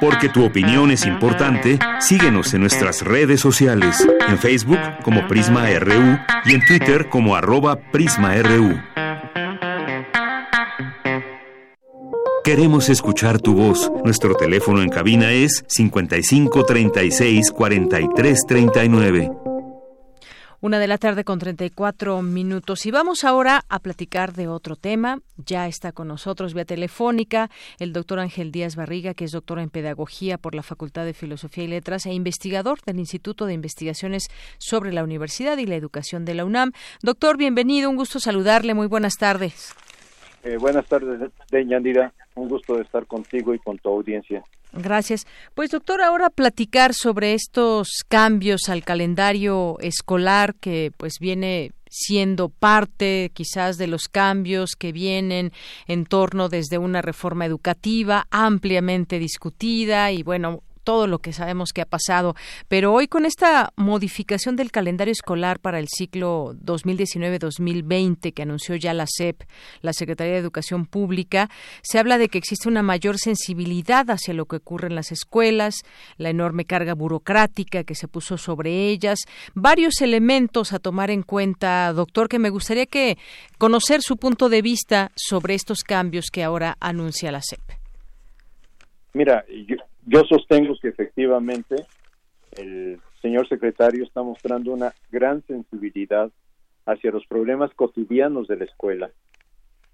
Porque 0.00 0.28
tu 0.28 0.44
opinión 0.44 0.90
es 0.90 1.06
importante, 1.06 1.78
síguenos 1.98 2.54
en 2.54 2.60
nuestras 2.60 3.02
redes 3.02 3.40
sociales, 3.40 4.06
en 4.28 4.38
Facebook 4.38 4.78
como 5.02 5.26
Prisma 5.26 5.66
RU 5.78 6.18
y 6.44 6.54
en 6.54 6.64
Twitter 6.66 7.08
como 7.08 7.34
arroba 7.34 7.76
PrismaRU. 7.90 8.80
Queremos 12.44 12.88
escuchar 12.90 13.40
tu 13.40 13.54
voz. 13.54 13.90
Nuestro 14.04 14.36
teléfono 14.36 14.80
en 14.80 14.88
cabina 14.88 15.32
es 15.32 15.64
55 15.66 16.64
36 16.64 17.50
43 17.50 18.40
39. 18.46 19.45
Una 20.66 20.80
de 20.80 20.88
la 20.88 20.98
tarde 20.98 21.22
con 21.22 21.38
34 21.38 22.22
minutos. 22.22 22.86
Y 22.86 22.90
vamos 22.90 23.22
ahora 23.22 23.64
a 23.68 23.78
platicar 23.78 24.32
de 24.32 24.48
otro 24.48 24.74
tema. 24.74 25.20
Ya 25.36 25.68
está 25.68 25.92
con 25.92 26.08
nosotros 26.08 26.54
vía 26.54 26.64
telefónica 26.64 27.50
el 27.78 27.92
doctor 27.92 28.18
Ángel 28.18 28.50
Díaz 28.50 28.74
Barriga, 28.74 29.14
que 29.14 29.26
es 29.26 29.30
doctor 29.30 29.60
en 29.60 29.70
Pedagogía 29.70 30.38
por 30.38 30.56
la 30.56 30.64
Facultad 30.64 31.04
de 31.04 31.14
Filosofía 31.14 31.62
y 31.62 31.68
Letras 31.68 32.04
e 32.06 32.12
investigador 32.12 32.80
del 32.84 32.98
Instituto 32.98 33.46
de 33.46 33.52
Investigaciones 33.52 34.26
sobre 34.58 34.92
la 34.92 35.04
Universidad 35.04 35.56
y 35.58 35.66
la 35.66 35.76
Educación 35.76 36.24
de 36.24 36.34
la 36.34 36.44
UNAM. 36.44 36.72
Doctor, 37.00 37.36
bienvenido. 37.36 37.88
Un 37.88 37.94
gusto 37.94 38.18
saludarle. 38.18 38.74
Muy 38.74 38.88
buenas 38.88 39.14
tardes. 39.18 39.72
Eh, 40.46 40.58
buenas 40.58 40.86
tardes, 40.86 41.32
Deñandira. 41.50 42.12
Un 42.36 42.48
gusto 42.48 42.76
de 42.76 42.82
estar 42.82 43.04
contigo 43.06 43.52
y 43.52 43.58
con 43.58 43.78
tu 43.78 43.88
audiencia. 43.88 44.44
Gracias. 44.72 45.26
Pues 45.54 45.70
doctor, 45.70 46.00
ahora 46.00 46.30
platicar 46.30 46.94
sobre 46.94 47.34
estos 47.34 48.04
cambios 48.06 48.68
al 48.68 48.84
calendario 48.84 49.76
escolar 49.80 50.54
que 50.54 50.92
pues 50.96 51.14
viene 51.18 51.72
siendo 51.90 52.48
parte 52.48 53.32
quizás 53.34 53.76
de 53.76 53.88
los 53.88 54.06
cambios 54.06 54.76
que 54.78 54.92
vienen 54.92 55.50
en 55.88 56.06
torno 56.06 56.48
desde 56.48 56.78
una 56.78 57.02
reforma 57.02 57.44
educativa 57.44 58.28
ampliamente 58.30 59.18
discutida 59.18 60.12
y 60.12 60.22
bueno, 60.22 60.62
todo 60.86 61.08
lo 61.08 61.18
que 61.18 61.32
sabemos 61.32 61.72
que 61.72 61.82
ha 61.82 61.86
pasado. 61.86 62.36
Pero 62.68 62.94
hoy 62.94 63.08
con 63.08 63.26
esta 63.26 63.72
modificación 63.74 64.54
del 64.54 64.70
calendario 64.70 65.10
escolar 65.10 65.58
para 65.58 65.80
el 65.80 65.88
ciclo 65.88 66.54
2019-2020 66.64 68.32
que 68.32 68.42
anunció 68.42 68.76
ya 68.76 68.94
la 68.94 69.06
SEP, 69.08 69.42
la 69.82 69.92
Secretaría 69.92 70.34
de 70.34 70.38
Educación 70.38 70.86
Pública, 70.86 71.50
se 71.82 71.98
habla 71.98 72.18
de 72.18 72.28
que 72.28 72.38
existe 72.38 72.68
una 72.68 72.82
mayor 72.82 73.18
sensibilidad 73.18 74.08
hacia 74.10 74.32
lo 74.32 74.46
que 74.46 74.56
ocurre 74.56 74.86
en 74.86 74.94
las 74.94 75.10
escuelas, 75.10 75.74
la 76.18 76.30
enorme 76.30 76.64
carga 76.64 76.94
burocrática 76.94 77.82
que 77.82 77.96
se 77.96 78.06
puso 78.06 78.38
sobre 78.38 78.86
ellas, 78.88 79.18
varios 79.54 80.00
elementos 80.02 80.72
a 80.72 80.78
tomar 80.78 81.10
en 81.10 81.22
cuenta, 81.24 81.92
doctor, 81.92 82.28
que 82.28 82.38
me 82.38 82.50
gustaría 82.50 82.86
que 82.86 83.18
conocer 83.58 84.02
su 84.02 84.18
punto 84.18 84.48
de 84.48 84.62
vista 84.62 85.10
sobre 85.16 85.54
estos 85.54 85.82
cambios 85.82 86.26
que 86.30 86.44
ahora 86.44 86.76
anuncia 86.78 87.32
la 87.32 87.42
SEP. 87.42 87.60
Mira, 89.14 89.44
yo, 89.66 89.76
yo 90.06 90.22
sostengo 90.24 90.74
que 90.80 90.88
efectivamente 90.88 91.74
el 92.52 93.00
señor 93.20 93.48
secretario 93.48 94.04
está 94.04 94.22
mostrando 94.22 94.72
una 94.72 94.94
gran 95.10 95.44
sensibilidad 95.46 96.30
hacia 96.86 97.10
los 97.10 97.26
problemas 97.26 97.74
cotidianos 97.74 98.46
de 98.46 98.56
la 98.56 98.64
escuela 98.64 99.10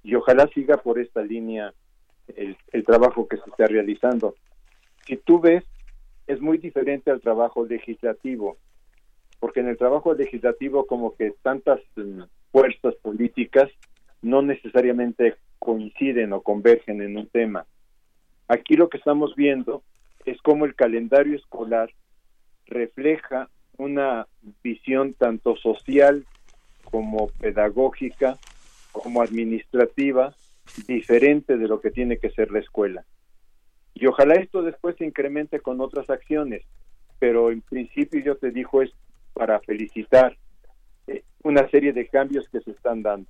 y 0.05 0.15
ojalá 0.15 0.49
siga 0.49 0.77
por 0.77 0.99
esta 0.99 1.23
línea 1.23 1.73
el, 2.37 2.57
trabajo 2.85 3.27
que 3.27 3.37
se 3.39 3.49
está 3.49 3.67
realizando. 3.67 4.35
Si 5.07 5.17
tú 5.17 5.41
ves, 5.41 5.65
es 6.27 6.41
muy 6.41 6.59
diferente 6.59 7.11
al 7.11 7.21
trabajo 7.21 7.65
legislativo, 7.65 8.59
porque 9.41 9.61
en 9.61 9.69
el 9.69 9.79
trabajo 9.79 10.15
legislativo 10.15 10.87
como 10.87 11.15
que 11.17 11.35
tantas 11.43 11.81
mm, 11.97 12.23
fuerzas 12.51 12.95
políticas 12.97 13.71
no 14.21 14.43
necesariamente 14.43 15.37
coinciden 15.59 16.33
o 16.33 16.43
convergen 16.43 17.01
en 17.01 17.17
un 17.17 17.27
tema. 17.29 17.67
Aquí 18.49 18.75
lo 18.75 18.89
que 18.89 18.99
estamos 18.99 19.35
viendo 19.35 19.83
es 20.25 20.41
como 20.43 20.65
el 20.65 20.75
calendario 20.75 21.37
escolar 21.37 21.91
refleja 22.67 23.49
una 23.77 24.27
visión 24.63 25.15
tanto 25.15 25.57
social 25.57 26.25
como 26.85 27.29
pedagógica, 27.29 28.39
como 28.93 29.23
administrativa, 29.23 30.35
diferente 30.87 31.57
de 31.57 31.69
lo 31.69 31.81
que 31.81 31.91
tiene 31.91 32.19
que 32.19 32.31
ser 32.31 32.51
la 32.51 32.61
escuela. 32.61 33.05
Y 33.95 34.07
ojalá 34.07 34.35
esto 34.35 34.63
después 34.63 34.97
se 34.97 35.05
incremente 35.05 35.61
con 35.61 35.81
otras 35.81 36.09
acciones, 36.11 36.63
pero 37.19 37.51
en 37.51 37.63
principio 37.63 38.21
yo 38.21 38.37
te 38.37 38.51
digo 38.51 38.83
es 38.83 38.91
para 39.33 39.61
felicitar 39.61 40.37
eh, 41.07 41.25
una 41.43 41.69
serie 41.71 41.93
de 41.93 42.07
cambios 42.07 42.49
que 42.49 42.61
se 42.61 42.71
están 42.71 43.03
dando. 43.03 43.29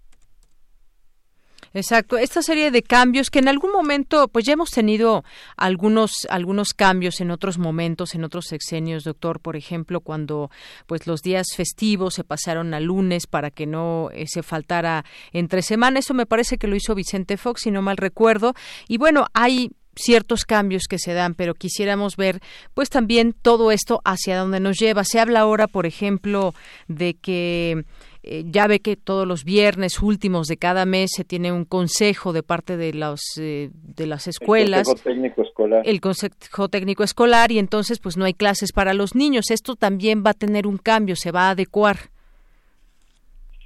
Exacto, 1.74 2.18
esta 2.18 2.42
serie 2.42 2.70
de 2.70 2.82
cambios 2.82 3.30
que 3.30 3.38
en 3.38 3.48
algún 3.48 3.72
momento, 3.72 4.28
pues 4.28 4.44
ya 4.44 4.52
hemos 4.52 4.70
tenido 4.70 5.24
algunos 5.56 6.26
algunos 6.28 6.74
cambios 6.74 7.20
en 7.20 7.30
otros 7.30 7.58
momentos, 7.58 8.14
en 8.14 8.24
otros 8.24 8.46
sexenios, 8.46 9.04
doctor, 9.04 9.40
por 9.40 9.56
ejemplo, 9.56 10.00
cuando 10.00 10.50
pues 10.86 11.06
los 11.06 11.22
días 11.22 11.46
festivos 11.56 12.14
se 12.14 12.24
pasaron 12.24 12.74
a 12.74 12.80
lunes 12.80 13.26
para 13.26 13.50
que 13.50 13.66
no 13.66 14.10
eh, 14.12 14.26
se 14.26 14.42
faltara 14.42 15.04
entre 15.32 15.62
semana, 15.62 16.00
eso 16.00 16.12
me 16.12 16.26
parece 16.26 16.58
que 16.58 16.66
lo 16.66 16.76
hizo 16.76 16.94
Vicente 16.94 17.38
Fox, 17.38 17.62
si 17.62 17.70
no 17.70 17.80
mal 17.80 17.96
recuerdo, 17.96 18.54
y 18.86 18.98
bueno, 18.98 19.26
hay 19.32 19.70
ciertos 19.94 20.44
cambios 20.44 20.84
que 20.88 20.98
se 20.98 21.14
dan, 21.14 21.34
pero 21.34 21.54
quisiéramos 21.54 22.16
ver 22.16 22.40
pues 22.74 22.90
también 22.90 23.34
todo 23.40 23.70
esto 23.70 24.00
hacia 24.04 24.38
dónde 24.38 24.60
nos 24.60 24.78
lleva. 24.78 25.04
Se 25.04 25.20
habla 25.20 25.40
ahora, 25.40 25.66
por 25.66 25.86
ejemplo, 25.86 26.54
de 26.88 27.14
que 27.14 27.84
eh, 28.24 28.44
ya 28.46 28.68
ve 28.68 28.78
que 28.78 28.94
todos 28.94 29.26
los 29.26 29.44
viernes 29.44 30.00
últimos 30.00 30.46
de 30.46 30.56
cada 30.56 30.86
mes 30.86 31.10
se 31.12 31.24
tiene 31.24 31.50
un 31.50 31.64
consejo 31.64 32.32
de 32.32 32.44
parte 32.44 32.76
de 32.76 32.94
los 32.94 33.20
eh, 33.36 33.70
de 33.72 34.06
las 34.06 34.28
escuelas. 34.28 34.86
el 34.86 34.94
consejo 34.94 35.10
técnico 35.10 35.42
escolar. 35.42 35.82
El 35.84 36.00
consejo 36.00 36.68
técnico 36.68 37.02
escolar 37.02 37.50
y 37.50 37.58
entonces 37.58 37.98
pues 37.98 38.16
no 38.16 38.24
hay 38.24 38.34
clases 38.34 38.72
para 38.72 38.94
los 38.94 39.16
niños. 39.16 39.50
Esto 39.50 39.74
también 39.74 40.22
va 40.24 40.30
a 40.30 40.34
tener 40.34 40.68
un 40.68 40.78
cambio 40.78 41.16
se 41.16 41.32
va 41.32 41.48
a 41.48 41.50
adecuar. 41.50 41.96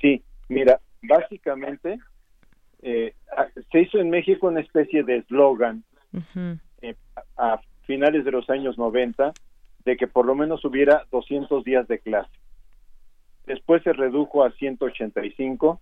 Sí 0.00 0.22
mira 0.48 0.80
básicamente 1.02 1.98
eh, 2.80 3.12
se 3.70 3.80
hizo 3.80 3.98
en 3.98 4.08
México 4.08 4.46
una 4.46 4.60
especie 4.60 5.02
de 5.02 5.18
eslogan 5.18 5.84
a 7.36 7.60
finales 7.82 8.24
de 8.24 8.30
los 8.30 8.48
años 8.48 8.78
90 8.78 9.32
de 9.84 9.96
que 9.98 10.06
por 10.06 10.24
lo 10.24 10.34
menos 10.34 10.64
hubiera 10.64 11.04
200 11.12 11.62
días 11.62 11.86
de 11.88 11.98
clase 11.98 12.30
después 13.46 13.82
se 13.82 13.92
redujo 13.92 14.44
a 14.44 14.50
185, 14.50 15.80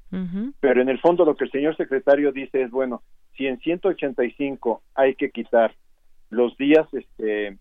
pero 0.61 0.83
en 0.83 0.89
el 0.89 1.01
fondo 1.01 1.25
lo 1.25 1.35
que 1.35 1.45
el 1.45 1.51
señor 1.51 1.77
secretario 1.77 2.31
dice 2.31 2.63
es, 2.63 2.71
bueno, 2.71 3.03
si 3.37 3.47
en 3.47 3.59
185 3.59 4.83
hay 4.95 5.15
que 5.15 5.31
quitar 5.31 5.75
los 6.31 6.57
días 6.57 6.87
este, 6.93 7.57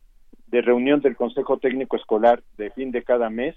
de 0.47 0.61
reunión 0.61 1.01
del 1.01 1.15
Consejo 1.15 1.57
Técnico 1.57 1.95
Escolar 1.95 2.43
de 2.57 2.69
fin 2.71 2.91
de 2.91 3.03
cada 3.03 3.29
mes, 3.29 3.55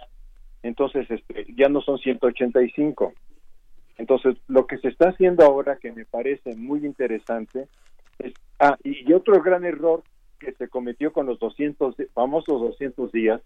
entonces 0.63 1.11
este, 1.11 1.47
ya 1.57 1.69
no 1.69 1.81
son 1.81 1.99
185. 1.99 3.13
Entonces, 3.99 4.37
lo 4.47 4.67
que 4.67 4.79
se 4.79 4.89
está 4.89 5.09
haciendo 5.09 5.45
ahora, 5.45 5.79
que 5.81 5.93
me 5.93 6.05
parece 6.05 6.55
muy 6.55 6.85
interesante, 6.85 7.67
es, 8.19 8.35
ah, 8.61 8.77
y 8.85 9.13
otro 9.13 9.43
gran 9.43 9.65
error 9.65 10.03
que 10.39 10.53
se 10.53 10.69
cometió 10.69 11.13
con 11.13 11.27
los 11.27 11.39
200, 11.39 11.97
famosos 12.13 12.61
200 12.61 13.11
días, 13.11 13.41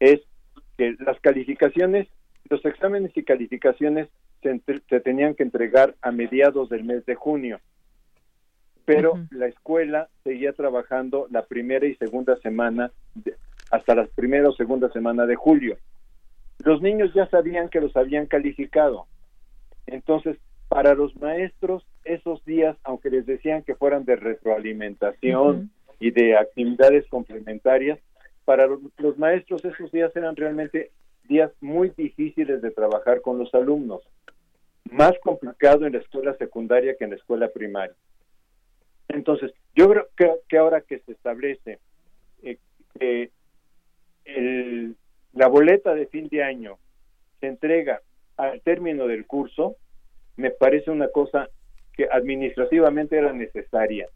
es 0.00 0.20
que 0.78 0.96
las 1.00 1.20
calificaciones, 1.20 2.06
los 2.48 2.64
exámenes 2.64 3.14
y 3.16 3.24
calificaciones 3.24 4.08
se, 4.42 5.00
tenían 5.00 5.34
que 5.34 5.42
entregar 5.42 5.96
a 6.00 6.12
mediados 6.12 6.68
del 6.70 6.84
mes 6.84 7.04
de 7.04 7.16
junio, 7.16 7.60
pero 8.84 9.18
la 9.30 9.48
escuela 9.48 10.08
seguía 10.24 10.52
trabajando 10.52 11.26
la 11.30 11.44
primera 11.44 11.84
y 11.86 11.96
segunda 11.96 12.36
semana, 12.36 12.92
hasta 13.70 13.94
las 13.94 14.08
primera 14.10 14.48
o 14.48 14.52
segunda 14.52 14.90
semana 14.90 15.26
de 15.26 15.34
julio. 15.34 15.76
Los 16.64 16.80
niños 16.80 17.12
ya 17.12 17.28
sabían 17.28 17.68
que 17.68 17.80
los 17.80 17.94
habían 17.96 18.26
calificado. 18.26 19.06
Entonces, 19.86 20.38
para 20.68 20.94
los 20.94 21.14
maestros, 21.16 21.84
esos 22.04 22.42
días, 22.44 22.76
aunque 22.84 23.10
les 23.10 23.26
decían 23.26 23.62
que 23.62 23.74
fueran 23.74 24.04
de 24.04 24.16
retroalimentación 24.16 25.70
y 25.98 26.12
de 26.12 26.36
actividades 26.36 27.06
complementarias, 27.08 27.98
para 28.48 28.66
los 28.66 29.18
maestros 29.18 29.62
esos 29.62 29.92
días 29.92 30.10
eran 30.16 30.34
realmente 30.34 30.90
días 31.24 31.52
muy 31.60 31.90
difíciles 31.90 32.62
de 32.62 32.70
trabajar 32.70 33.20
con 33.20 33.38
los 33.38 33.54
alumnos, 33.54 34.00
más 34.90 35.12
complicado 35.22 35.84
en 35.84 35.92
la 35.92 35.98
escuela 35.98 36.34
secundaria 36.38 36.96
que 36.96 37.04
en 37.04 37.10
la 37.10 37.16
escuela 37.16 37.48
primaria. 37.48 37.94
Entonces, 39.08 39.52
yo 39.74 39.90
creo 39.90 40.40
que, 40.48 40.56
ahora 40.56 40.80
que 40.80 41.00
se 41.00 41.12
establece 41.12 41.78
eh, 43.00 43.28
la 45.34 45.48
boleta 45.48 45.94
de 45.94 46.06
fin 46.06 46.28
de 46.28 46.42
año 46.42 46.78
se 47.40 47.48
entrega 47.48 48.00
al 48.38 48.62
término 48.62 49.06
del 49.06 49.26
curso, 49.26 49.76
me 50.36 50.52
parece 50.52 50.90
una 50.90 51.08
cosa 51.08 51.50
que 51.92 52.08
administrativamente 52.10 53.18
era 53.18 53.34
necesaria. 53.34 54.08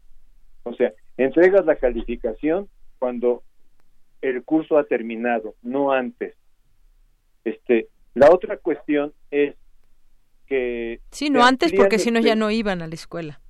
O 0.63 0.73
sea, 0.73 0.91
entregas 1.17 1.67
la 1.67 1.75
calificación 1.75 2.67
cuando 2.97 3.43
el 4.23 4.43
curso 4.43 4.77
ha 4.77 4.85
terminado, 4.85 5.55
no 5.61 5.91
antes. 5.91 6.35
Este, 7.43 7.89
la 8.15 8.31
otra 8.31 8.57
cuestión 8.57 9.13
es 9.29 9.55
que 10.47 11.01
sí, 11.11 11.29
no 11.29 11.45
antes 11.45 11.73
porque 11.73 11.99
si 11.99 12.09
no 12.09 12.21
ya 12.21 12.35
no 12.35 12.49
iban 12.49 12.81
a 12.81 12.87
la 12.87 12.95
escuela. 12.95 13.41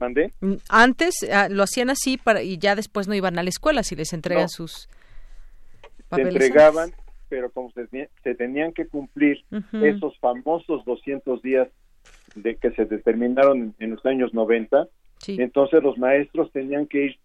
¿Mandé? 0.00 0.32
Mm, 0.40 0.54
antes 0.68 1.14
ah, 1.32 1.48
lo 1.48 1.62
hacían 1.62 1.90
así 1.90 2.16
para 2.16 2.42
y 2.42 2.58
ya 2.58 2.74
después 2.74 3.06
no 3.06 3.14
iban 3.14 3.38
a 3.38 3.42
la 3.42 3.50
escuela 3.50 3.84
si 3.84 3.94
les 3.94 4.12
entregan 4.12 4.48
sus 4.48 4.88
papeles. 6.08 6.34
Se 6.34 6.46
entregaban, 6.46 6.92
pero 7.28 7.50
como 7.52 7.70
se, 7.70 8.08
tenían 8.34 8.72
que 8.72 8.88
cumplir 8.88 9.44
esos 9.72 10.18
famosos 10.18 10.84
200 10.86 11.40
días 11.42 11.68
de 12.34 12.56
que 12.56 12.72
se 12.72 12.84
determinaron 12.84 13.76
en, 13.78 13.90
los 13.90 14.04
años 14.06 14.34
90, 14.34 14.88
entonces 15.28 15.82
los 15.84 15.98
maestros 15.98 16.50
tenían 16.50 16.86
que 16.86 17.04
ir 17.04 17.18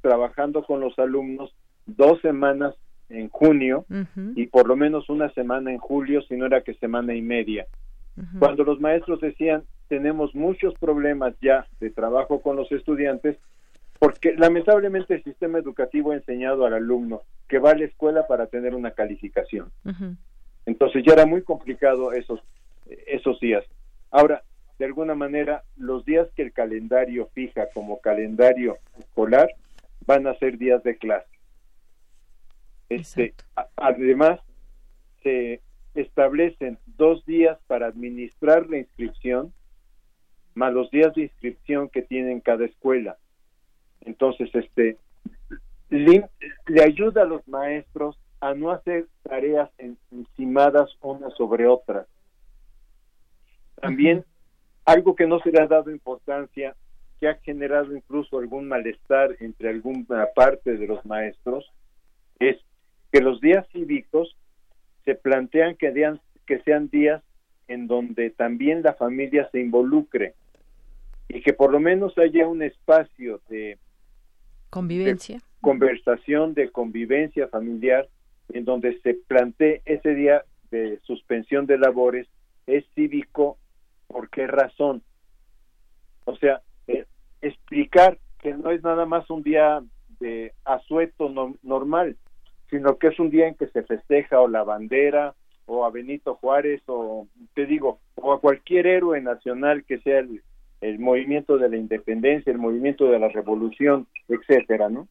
trabajando 0.00 0.64
con 0.64 0.80
los 0.80 0.98
alumnos 0.98 1.54
dos 1.86 2.20
semanas 2.20 2.74
en 3.08 3.28
junio 3.28 3.84
y 4.34 4.46
por 4.46 4.66
lo 4.66 4.76
menos 4.76 5.08
una 5.08 5.30
semana 5.30 5.72
en 5.72 5.78
julio, 5.78 6.22
si 6.22 6.36
no 6.36 6.46
era 6.46 6.62
que 6.62 6.74
semana 6.74 7.14
y 7.14 7.22
media. 7.22 7.66
Cuando 8.38 8.62
los 8.64 8.80
maestros 8.80 9.20
decían, 9.20 9.64
tenemos 9.88 10.34
muchos 10.34 10.74
problemas 10.74 11.34
ya 11.42 11.66
de 11.80 11.90
trabajo 11.90 12.40
con 12.40 12.56
los 12.56 12.70
estudiantes, 12.70 13.36
porque 13.98 14.34
lamentablemente 14.34 15.14
el 15.14 15.24
sistema 15.24 15.58
educativo 15.58 16.12
ha 16.12 16.16
enseñado 16.16 16.64
al 16.64 16.74
alumno 16.74 17.22
que 17.48 17.58
va 17.58 17.72
a 17.72 17.76
la 17.76 17.84
escuela 17.84 18.26
para 18.26 18.46
tener 18.46 18.74
una 18.74 18.92
calificación. 18.92 19.70
Entonces 20.66 21.02
ya 21.06 21.12
era 21.12 21.26
muy 21.26 21.42
complicado 21.42 22.12
esos, 22.12 22.40
esos 23.06 23.38
días. 23.40 23.64
Ahora, 24.10 24.42
de 24.78 24.84
alguna 24.84 25.14
manera, 25.14 25.62
los 25.76 26.04
días 26.04 26.28
que 26.34 26.42
el 26.42 26.52
calendario 26.52 27.28
fija 27.34 27.68
como 27.74 28.00
calendario 28.00 28.78
escolar 28.98 29.48
van 30.06 30.26
a 30.26 30.34
ser 30.38 30.58
días 30.58 30.82
de 30.82 30.96
clase. 30.96 31.33
Este, 32.88 33.34
además, 33.76 34.40
se 35.22 35.60
establecen 35.94 36.78
dos 36.86 37.24
días 37.24 37.58
para 37.66 37.86
administrar 37.86 38.68
la 38.68 38.78
inscripción, 38.78 39.52
más 40.54 40.72
los 40.72 40.90
días 40.90 41.14
de 41.14 41.22
inscripción 41.22 41.88
que 41.88 42.02
tienen 42.02 42.40
cada 42.40 42.64
escuela. 42.64 43.16
Entonces, 44.02 44.50
este, 44.54 44.98
le, 45.88 46.28
ayuda 46.82 47.22
a 47.22 47.26
los 47.26 47.46
maestros 47.48 48.18
a 48.40 48.54
no 48.54 48.70
hacer 48.70 49.06
tareas 49.22 49.70
encimadas 50.10 50.90
unas 51.00 51.34
sobre 51.34 51.66
otras. 51.66 52.06
También 53.80 54.24
algo 54.84 55.14
que 55.14 55.26
no 55.26 55.40
se 55.40 55.50
le 55.50 55.62
ha 55.62 55.66
dado 55.66 55.90
importancia, 55.90 56.76
que 57.20 57.28
ha 57.28 57.34
generado 57.36 57.96
incluso 57.96 58.38
algún 58.38 58.68
malestar 58.68 59.34
entre 59.40 59.70
alguna 59.70 60.26
parte 60.34 60.76
de 60.76 60.86
los 60.86 61.04
maestros, 61.06 61.72
es 62.38 62.58
que 63.14 63.20
los 63.20 63.40
días 63.40 63.64
cívicos 63.70 64.36
se 65.04 65.14
plantean 65.14 65.76
que, 65.76 65.92
que 66.46 66.58
sean 66.62 66.88
días 66.88 67.22
en 67.68 67.86
donde 67.86 68.30
también 68.30 68.82
la 68.82 68.94
familia 68.94 69.48
se 69.52 69.60
involucre 69.60 70.34
y 71.28 71.40
que 71.40 71.52
por 71.52 71.70
lo 71.70 71.78
menos 71.78 72.18
haya 72.18 72.48
un 72.48 72.60
espacio 72.60 73.40
de 73.48 73.78
convivencia, 74.68 75.40
conversación, 75.60 76.54
de 76.54 76.72
convivencia 76.72 77.46
familiar, 77.46 78.08
en 78.52 78.64
donde 78.64 79.00
se 79.02 79.14
plantee 79.14 79.82
ese 79.84 80.12
día 80.16 80.42
de 80.72 80.98
suspensión 81.04 81.66
de 81.66 81.78
labores 81.78 82.26
es 82.66 82.84
cívico 82.96 83.58
¿Por 84.08 84.28
qué 84.28 84.48
razón? 84.48 85.02
O 86.24 86.34
sea, 86.34 86.62
eh, 86.88 87.06
explicar 87.42 88.18
que 88.40 88.54
no 88.54 88.72
es 88.72 88.82
nada 88.82 89.06
más 89.06 89.30
un 89.30 89.44
día 89.44 89.84
de 90.18 90.52
asueto 90.64 91.32
normal, 91.62 92.16
sino 92.74 92.98
que 92.98 93.06
es 93.06 93.20
un 93.20 93.30
día 93.30 93.46
en 93.46 93.54
que 93.54 93.68
se 93.68 93.84
festeja 93.84 94.40
o 94.40 94.48
la 94.48 94.64
bandera 94.64 95.32
o 95.66 95.84
a 95.84 95.90
Benito 95.90 96.34
Juárez 96.34 96.82
o 96.86 97.28
te 97.54 97.66
digo, 97.66 98.00
o 98.16 98.32
a 98.32 98.40
cualquier 98.40 98.88
héroe 98.88 99.20
nacional 99.20 99.84
que 99.84 100.00
sea 100.00 100.18
el, 100.18 100.42
movimiento 100.98 101.56
de 101.56 101.68
la 101.68 101.76
independencia, 101.76 102.50
el 102.50 102.58
movimiento 102.58 103.06
de 103.06 103.20
la 103.20 103.28
revolución, 103.28 104.08
etcétera, 104.28 104.88
¿no? 104.88 105.06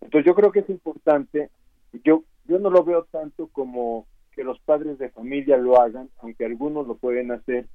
Entonces 0.00 0.24
yo 0.24 0.36
creo 0.36 0.52
que 0.52 0.60
es 0.60 0.70
importante, 0.70 1.50
yo 2.04 2.22
yo 2.46 2.60
no 2.60 2.70
lo 2.70 2.84
veo 2.84 3.04
tanto 3.10 3.48
como 3.48 4.06
que 4.32 4.44
los 4.44 4.60
padres 4.60 4.96
de 4.98 5.10
familia 5.10 5.56
lo 5.56 5.80
hagan, 5.80 6.08
aunque 6.20 6.44
algunos 6.44 6.86
lo 6.86 6.94
pueden 6.94 7.32
hacer, 7.32 7.66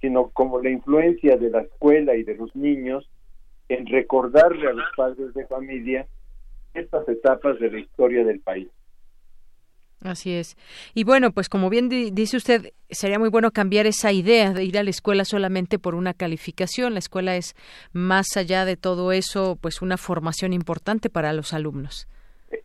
sino 0.00 0.30
como 0.30 0.60
la 0.60 0.70
influencia 0.70 1.36
de 1.36 1.50
la 1.50 1.60
escuela 1.60 2.16
y 2.16 2.24
de 2.24 2.34
los 2.34 2.54
niños 2.56 3.08
en 3.68 3.86
recordarle 3.86 4.68
a 4.68 4.72
los 4.72 4.86
padres 4.96 5.32
de 5.34 5.46
familia 5.46 6.06
estas 6.74 7.08
etapas 7.08 7.58
de 7.58 7.70
la 7.70 7.78
historia 7.78 8.24
del 8.24 8.40
país. 8.40 8.68
Así 10.04 10.32
es. 10.34 10.56
Y 10.94 11.04
bueno, 11.04 11.30
pues 11.30 11.48
como 11.48 11.70
bien 11.70 11.88
dice 11.88 12.36
usted, 12.36 12.72
sería 12.90 13.18
muy 13.18 13.28
bueno 13.28 13.52
cambiar 13.52 13.86
esa 13.86 14.10
idea 14.12 14.52
de 14.52 14.64
ir 14.64 14.76
a 14.78 14.82
la 14.82 14.90
escuela 14.90 15.24
solamente 15.24 15.78
por 15.78 15.94
una 15.94 16.12
calificación. 16.12 16.94
La 16.94 16.98
escuela 16.98 17.36
es 17.36 17.54
más 17.92 18.36
allá 18.36 18.64
de 18.64 18.76
todo 18.76 19.12
eso, 19.12 19.56
pues 19.60 19.80
una 19.80 19.96
formación 19.96 20.52
importante 20.52 21.08
para 21.08 21.32
los 21.32 21.52
alumnos. 21.52 22.08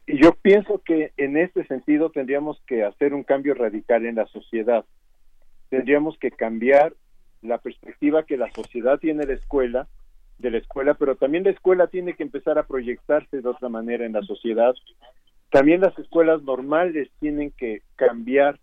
Yo 0.08 0.34
pienso 0.34 0.82
que 0.84 1.12
en 1.18 1.38
este 1.38 1.66
sentido 1.68 2.10
tendríamos 2.10 2.60
que 2.66 2.84
hacer 2.84 3.14
un 3.14 3.24
cambio 3.24 3.53
radical 3.53 4.05
en 4.05 4.16
la 4.16 4.26
sociedad. 4.28 4.84
Tendríamos 5.70 6.18
que 6.18 6.32
cambiar 6.32 6.93
la 7.41 7.60
perspectiva 7.60 8.24
que 8.24 8.38
la 8.38 8.51
sociedad 8.51 8.97
tiene 8.99 9.26
de 9.26 9.34
la 9.34 9.39
escuela, 9.39 9.88
de 10.39 10.51
la 10.51 10.57
escuela, 10.59 10.93
pero 10.93 11.15
también 11.15 11.43
la 11.43 11.51
escuela 11.51 11.88
tiene 11.88 12.13
que 12.13 12.23
empezar 12.23 12.57
a 12.57 12.67
proyectarse 12.67 13.41
de 13.41 13.49
otra 13.49 13.69
manera 13.69 14.05
en 14.05 14.13
la 14.13 14.21
sociedad. 14.21 14.75
También 15.49 15.81
las 15.81 15.97
escuelas 15.97 16.43
normales 16.43 17.09
tienen 17.19 17.51
que 17.51 17.81
cambiar 17.95 18.59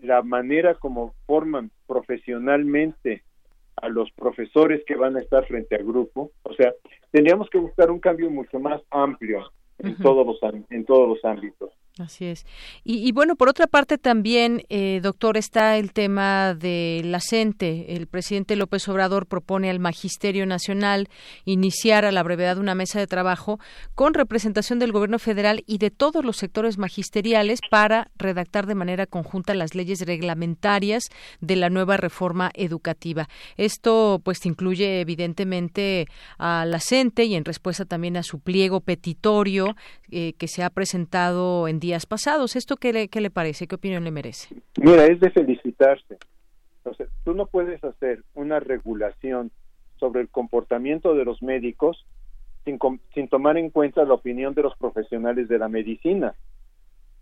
la 0.00 0.22
manera 0.22 0.74
como 0.74 1.14
forman 1.26 1.70
profesionalmente 1.86 3.22
a 3.76 3.88
los 3.88 4.10
profesores 4.12 4.82
que 4.86 4.96
van 4.96 5.16
a 5.16 5.20
estar 5.20 5.46
frente 5.46 5.76
al 5.76 5.84
grupo. 5.84 6.32
O 6.42 6.52
sea, 6.54 6.72
tendríamos 7.10 7.48
que 7.50 7.58
buscar 7.58 7.90
un 7.90 8.00
cambio 8.00 8.30
mucho 8.30 8.58
más 8.58 8.82
amplio 8.90 9.50
en 9.78 9.96
todos 9.96 10.26
los 10.26 10.40
en 10.70 10.84
todos 10.84 11.08
los 11.08 11.24
ámbitos. 11.24 11.70
Así 11.98 12.26
es. 12.26 12.46
Y, 12.84 13.10
bueno, 13.10 13.34
por 13.34 13.48
otra 13.48 13.66
parte 13.66 13.98
también, 13.98 14.62
eh, 14.68 15.00
doctor, 15.02 15.36
está 15.36 15.76
el 15.78 15.92
tema 15.92 16.54
de 16.54 17.02
la 17.04 17.20
CENTE. 17.20 17.96
El 17.96 18.06
presidente 18.06 18.54
López 18.54 18.88
Obrador 18.88 19.26
propone 19.26 19.68
al 19.68 19.80
Magisterio 19.80 20.46
Nacional 20.46 21.08
iniciar 21.44 22.04
a 22.04 22.12
la 22.12 22.22
brevedad 22.22 22.58
una 22.58 22.76
mesa 22.76 23.00
de 23.00 23.08
trabajo 23.08 23.58
con 23.96 24.14
representación 24.14 24.78
del 24.78 24.92
Gobierno 24.92 25.18
federal 25.18 25.64
y 25.66 25.78
de 25.78 25.90
todos 25.90 26.24
los 26.24 26.36
sectores 26.36 26.78
magisteriales 26.78 27.58
para 27.68 28.10
redactar 28.16 28.66
de 28.66 28.76
manera 28.76 29.06
conjunta 29.06 29.54
las 29.54 29.74
leyes 29.74 30.00
reglamentarias 30.06 31.02
de 31.40 31.56
la 31.56 31.68
nueva 31.68 31.96
reforma 31.96 32.52
educativa. 32.54 33.28
Esto, 33.56 34.20
pues, 34.22 34.46
incluye 34.46 35.00
evidentemente 35.00 36.06
a 36.38 36.64
la 36.64 36.78
CENTE 36.78 37.24
y 37.24 37.34
en 37.34 37.44
respuesta 37.44 37.84
también 37.84 38.16
a 38.16 38.22
su 38.22 38.38
pliego 38.38 38.80
petitorio 38.80 39.74
eh, 40.10 40.32
que 40.34 40.48
se 40.48 40.62
ha 40.62 40.70
presentado 40.70 41.68
en 41.68 41.80
días 41.80 42.06
pasados. 42.06 42.56
¿Esto 42.56 42.76
qué 42.76 42.92
le, 42.92 43.08
qué 43.08 43.20
le 43.20 43.30
parece? 43.30 43.66
¿Qué 43.66 43.74
opinión 43.74 44.04
le 44.04 44.10
merece? 44.10 44.54
Mira, 44.80 45.04
es 45.06 45.20
de 45.20 45.30
felicitarse. 45.30 46.18
Entonces, 46.78 47.08
tú 47.24 47.34
no 47.34 47.46
puedes 47.46 47.82
hacer 47.84 48.22
una 48.34 48.60
regulación 48.60 49.50
sobre 49.98 50.22
el 50.22 50.28
comportamiento 50.28 51.14
de 51.14 51.24
los 51.24 51.42
médicos 51.42 52.06
sin, 52.64 52.78
sin 53.14 53.28
tomar 53.28 53.58
en 53.58 53.70
cuenta 53.70 54.04
la 54.04 54.14
opinión 54.14 54.54
de 54.54 54.62
los 54.62 54.76
profesionales 54.76 55.48
de 55.48 55.58
la 55.58 55.68
medicina. 55.68 56.34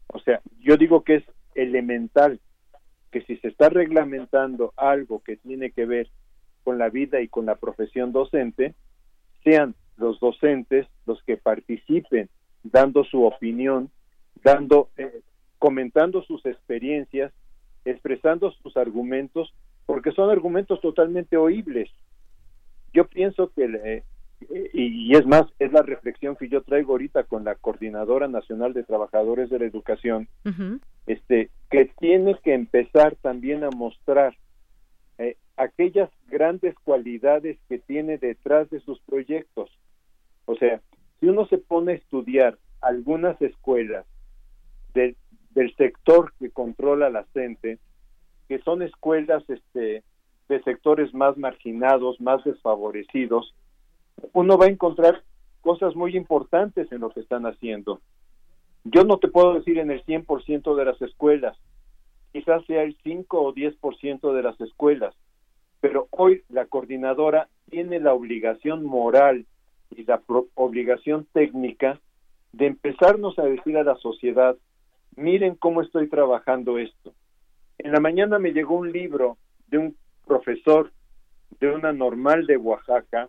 O 0.09 0.21
sea, 0.21 0.41
yo 0.61 0.77
digo 0.77 1.03
que 1.03 1.17
es 1.17 1.25
elemental 1.55 2.41
que 3.11 3.23
si 3.23 3.37
se 3.39 3.49
está 3.49 3.69
reglamentando 3.69 4.73
algo 4.77 5.23
que 5.25 5.37
tiene 5.37 5.71
que 5.71 5.87
ver 5.87 6.09
con 6.65 6.79
la 6.79 6.89
vida 6.89 7.21
y 7.21 7.29
con 7.29 7.47
la 7.47 7.57
profesión 7.57 8.13
docente, 8.13 8.75
sean 9.43 9.75
los 9.97 10.21
docentes 10.21 10.87
los 11.07 11.23
que 11.23 11.37
participen 11.37 12.29
dando 12.71 13.05
su 13.05 13.25
opinión 13.25 13.91
dando, 14.43 14.91
eh, 14.97 15.23
comentando 15.59 16.23
sus 16.23 16.45
experiencias, 16.47 17.33
expresando 17.85 18.53
sus 18.53 18.77
argumentos, 18.77 19.53
porque 19.87 20.13
son 20.13 20.31
argumentos 20.31 20.81
totalmente 20.81 21.37
oíbles. 21.37 21.91
Yo 22.93 23.07
pienso 23.07 23.51
que, 23.55 23.65
eh, 23.65 24.03
y, 24.73 25.17
es 25.17 25.27
más, 25.27 25.45
es 25.59 25.73
la 25.73 25.83
reflexión 25.83 26.37
que 26.37 26.49
yo 26.49 26.63
traigo 26.63 26.93
ahorita 26.93 27.25
con 27.25 27.45
la 27.45 27.55
Coordinadora 27.57 28.29
Nacional 28.29 28.73
de 28.73 28.85
Trabajadores 28.85 29.51
de 29.51 29.59
la 29.59 29.65
Educación, 29.65 30.29
este, 31.07 31.51
que 31.71 31.91
tiene 31.99 32.37
que 32.43 32.55
empezar 32.55 33.17
también 33.17 33.65
a 33.65 33.71
mostrar 33.71 34.37
eh, 35.19 35.37
aquellas 35.57 36.11
grandes 36.29 36.75
cualidades 36.85 37.59
que 37.69 37.79
tiene 37.79 38.19
detrás 38.19 38.71
de 38.71 38.81
sus 38.81 39.01
proyectos. 39.01 39.71
O 40.45 40.55
sea, 40.57 40.81
si 41.21 41.27
uno 41.27 41.47
se 41.47 41.59
pone 41.59 41.93
a 41.93 41.97
estudiar 41.97 42.59
algunas 42.81 43.41
escuelas 43.41 44.07
del 44.95 45.75
sector 45.77 46.33
que 46.39 46.51
controla 46.51 47.11
la 47.11 47.25
CENTE, 47.33 47.79
que 48.49 48.59
son 48.61 48.83
escuelas 48.83 49.43
este, 49.49 50.03
de 50.49 50.63
sectores 50.63 51.13
más 51.15 51.37
marginados, 51.37 52.21
más 52.21 52.45
desfavorecidos, 52.45 53.55
uno 54.33 54.57
va 54.57 54.67
a 54.67 54.71
encontrar 54.71 55.23
cosas 55.61 55.97
muy 55.97 56.17
importantes 56.17 56.91
en 56.93 57.01
lo 57.01 57.11
que 57.11 57.21
están 57.21 57.45
haciendo. 57.47 58.01
Yo 58.85 59.05
no 59.05 59.19
te 59.19 59.29
puedo 59.29 59.55
decir 59.55 59.79
en 59.79 59.91
el 59.91 60.05
100% 60.05 60.77
de 60.77 60.85
las 60.85 61.01
escuelas, 61.03 61.57
quizás 62.33 62.65
sea 62.67 62.83
el 62.83 62.97
5 63.03 63.43
o 63.43 63.53
10% 63.53 64.33
de 64.33 64.43
las 64.43 64.61
escuelas, 64.61 65.15
pero 65.81 66.07
hoy 66.11 66.43
la 66.49 66.67
coordinadora 66.67 67.49
tiene 67.69 67.99
la 67.99 68.15
obligación 68.15 68.85
moral 68.85 69.47
y 69.91 70.05
la 70.05 70.23
obligación 70.55 71.27
técnica 71.33 72.01
de 72.53 72.67
empezarnos 72.67 73.39
a 73.39 73.45
decir 73.45 73.77
a 73.77 73.85
la 73.85 73.97
sociedad 73.97 74.57
miren 75.17 75.55
cómo 75.55 75.83
estoy 75.83 76.09
trabajando 76.09 76.79
esto. 76.79 77.15
En 77.79 77.93
la 77.93 78.01
mañana 78.01 78.39
me 78.39 78.53
llegó 78.53 78.77
un 78.77 78.93
libro 78.93 79.39
de 79.69 79.79
un 79.79 79.97
profesor 80.27 80.93
de 81.61 81.71
una 81.71 81.93
normal 81.93 82.47
de 82.47 82.57
Oaxaca, 82.57 83.29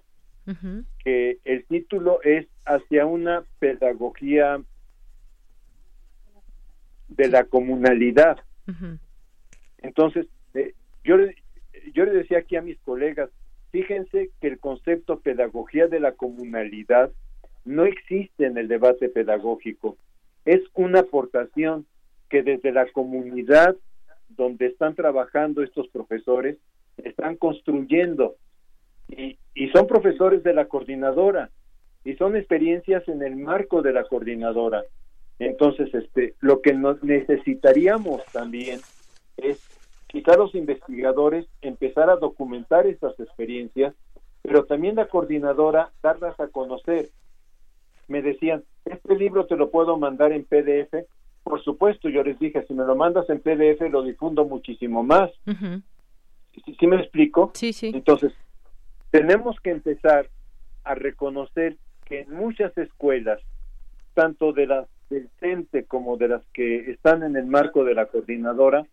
que 1.04 1.40
el 1.44 1.66
título 1.66 2.22
es 2.24 2.48
Hacia 2.66 3.06
una 3.06 3.44
pedagogía 3.60 4.62
de 7.10 7.28
la 7.28 7.44
comunalidad. 7.46 8.38
Entonces, 9.80 10.28
eh, 10.54 10.74
yo, 11.04 11.18
yo 11.94 12.06
le 12.06 12.12
decía 12.12 12.40
aquí 12.40 12.56
a 12.56 12.62
mis 12.62 12.80
colegas, 12.80 13.30
fíjense 13.78 14.32
que 14.42 14.48
el 14.48 14.60
concepto 14.60 15.20
pedagogía 15.20 15.88
de 15.88 16.00
la 16.00 16.14
comunalidad 16.14 17.12
no 17.64 17.86
existe 17.86 18.48
en 18.48 18.58
el 18.58 18.68
debate 18.68 19.08
pedagógico 19.08 19.98
es 20.46 20.62
una 20.74 21.02
aportación 21.02 21.86
que 22.28 22.42
desde 22.42 22.72
la 22.72 22.88
comunidad 22.92 23.76
donde 24.30 24.66
están 24.66 24.96
trabajando 24.96 25.62
estos 25.62 25.88
profesores 25.90 26.58
están 26.98 27.36
construyendo 27.36 28.36
y, 29.10 29.38
y 29.54 29.70
son 29.70 29.86
profesores 29.86 30.42
de 30.44 30.56
la 30.56 30.66
coordinadora 30.66 31.52
y 32.04 32.16
son 32.16 32.36
experiencias 32.36 33.08
en 33.08 33.22
el 33.22 33.36
marco 33.36 33.84
de 33.84 33.94
la 33.94 34.06
coordinadora. 34.06 34.86
Entonces, 35.38 35.94
este, 35.94 36.34
lo 36.40 36.62
que 36.62 36.74
nos 36.74 37.04
necesitaríamos 37.04 38.24
también 38.32 38.80
es 39.38 39.60
quizá 40.08 40.36
los 40.36 40.56
investigadores 40.56 41.46
empezar 41.62 42.10
a 42.10 42.16
documentar 42.16 42.88
esas 42.88 43.20
experiencias, 43.20 43.94
pero 44.42 44.66
también 44.66 44.96
la 44.96 45.08
coordinadora 45.08 45.92
darlas 46.02 46.40
a 46.40 46.48
conocer. 46.48 47.10
Me 48.08 48.22
decían, 48.22 48.64
este 48.86 49.16
libro 49.16 49.46
te 49.46 49.58
lo 49.58 49.70
puedo 49.70 49.98
mandar 49.98 50.32
en 50.32 50.46
PDF. 50.46 51.06
Por 51.44 51.62
supuesto, 51.64 52.10
yo 52.10 52.24
les 52.24 52.40
dije, 52.40 52.66
si 52.66 52.74
me 52.74 52.86
lo 52.86 52.96
mandas 52.96 53.30
en 53.30 53.40
PDF 53.40 53.82
lo 53.92 54.04
difundo 54.04 54.46
muchísimo 54.46 55.04
más. 55.04 55.30
¿Sí, 56.80 56.88
me 56.88 56.98
explico? 56.98 57.52
Sí, 57.54 57.74
sí. 57.74 57.92
Entonces, 57.94 58.34
tenemos 59.12 59.60
que 59.60 59.72
empezar 59.72 60.30
a 60.84 60.96
reconocer 60.96 61.78
que 62.06 62.22
en 62.22 62.34
muchas 62.34 62.78
escuelas, 62.78 63.42
tanto 64.14 64.54
de 64.54 64.68
las 64.68 64.88
del 65.10 65.30
CENTE 65.40 65.86
como 65.86 66.18
de 66.18 66.28
las 66.28 66.44
que 66.54 66.92
están 66.92 67.24
en 67.24 67.36
el 67.36 67.46
marco 67.46 67.84
de 67.84 67.94
la 67.94 68.08
coordinadora, 68.08 68.86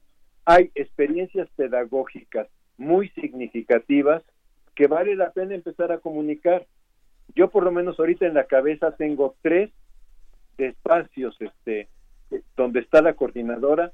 hay 0.45 0.71
experiencias 0.75 1.49
pedagógicas 1.57 2.49
muy 2.77 3.09
significativas 3.11 4.23
que 4.75 4.87
vale 4.87 5.17
la 5.17 5.31
pena 5.33 5.55
empezar 5.55 5.93
a 5.93 5.99
comunicar. 5.99 6.67
Yo 7.35 7.51
por 7.51 7.65
lo 7.65 7.71
menos 7.71 7.99
ahorita 7.99 8.27
en 8.27 8.35
la 8.35 8.45
cabeza 8.45 8.97
tengo 8.97 9.37
tres 9.43 9.71
espacios 10.59 11.37
este, 11.41 11.89
donde 12.57 12.81
está 12.81 13.01
la 13.01 13.15
coordinadora, 13.15 13.93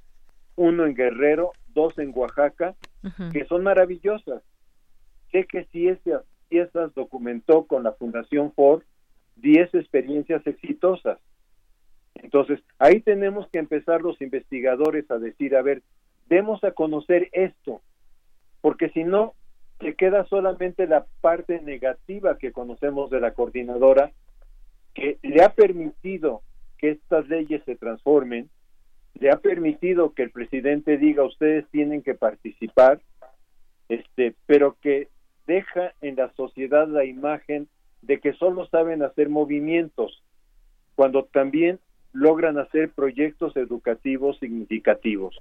uno 0.57 0.87
en 0.87 0.95
Guerrero, 0.95 1.53
dos 1.69 1.99
en 1.99 2.13
Oaxaca, 2.15 2.75
que 3.33 3.45
son 3.47 3.63
maravillosas. 3.63 4.43
Sé 5.31 5.47
que 5.47 5.65
si 5.67 5.89
esas 5.89 6.25
piezas 6.49 6.93
documentó 6.95 7.67
con 7.67 7.83
la 7.83 7.93
Fundación 7.93 8.53
Ford 8.53 8.83
10 9.37 9.75
experiencias 9.75 10.47
exitosas. 10.47 11.19
Entonces, 12.15 12.61
ahí 12.79 13.01
tenemos 13.01 13.49
que 13.49 13.59
empezar 13.59 14.03
los 14.03 14.21
investigadores 14.21 15.11
a 15.11 15.19
decir, 15.19 15.57
a 15.57 15.63
ver, 15.63 15.83
demos 16.31 16.63
a 16.65 16.71
conocer 16.71 17.29
esto, 17.33 17.83
porque 18.63 18.89
si 18.91 19.05
no, 19.05 19.35
se 19.81 19.95
queda 19.95 20.25
solamente 20.27 20.87
la 20.87 21.05
parte 21.21 21.61
negativa 21.61 22.39
que 22.39 22.53
conocemos 22.53 23.11
de 23.11 23.21
la 23.21 23.33
coordinadora, 23.33 24.13
que 24.95 25.19
le 25.23 25.43
ha 25.43 25.51
permitido 25.51 26.43
que 26.79 26.91
estas 26.91 27.29
leyes 27.29 27.63
se 27.65 27.77
transformen, 27.77 28.49
le 29.15 29.31
ha 29.31 29.37
permitido 29.37 30.15
que 30.15 30.23
el 30.23 30.31
presidente 30.31 30.99
diga 30.99 31.25
ustedes 31.25 31.67
tienen 31.71 32.03
que 32.03 32.15
participar, 32.15 33.01
este, 33.89 34.35
pero 34.47 34.77
que 34.81 35.09
deja 35.47 35.95
en 36.01 36.17
la 36.17 36.33
sociedad 36.35 36.87
la 36.87 37.05
imagen 37.05 37.69
de 38.03 38.21
que 38.21 38.35
solo 38.35 38.67
saben 38.69 39.03
hacer 39.03 39.29
movimientos, 39.29 40.23
cuando 40.95 41.25
también 41.25 41.81
logran 42.13 42.59
hacer 42.59 42.91
proyectos 42.91 43.57
educativos 43.57 44.39
significativos. 44.39 45.37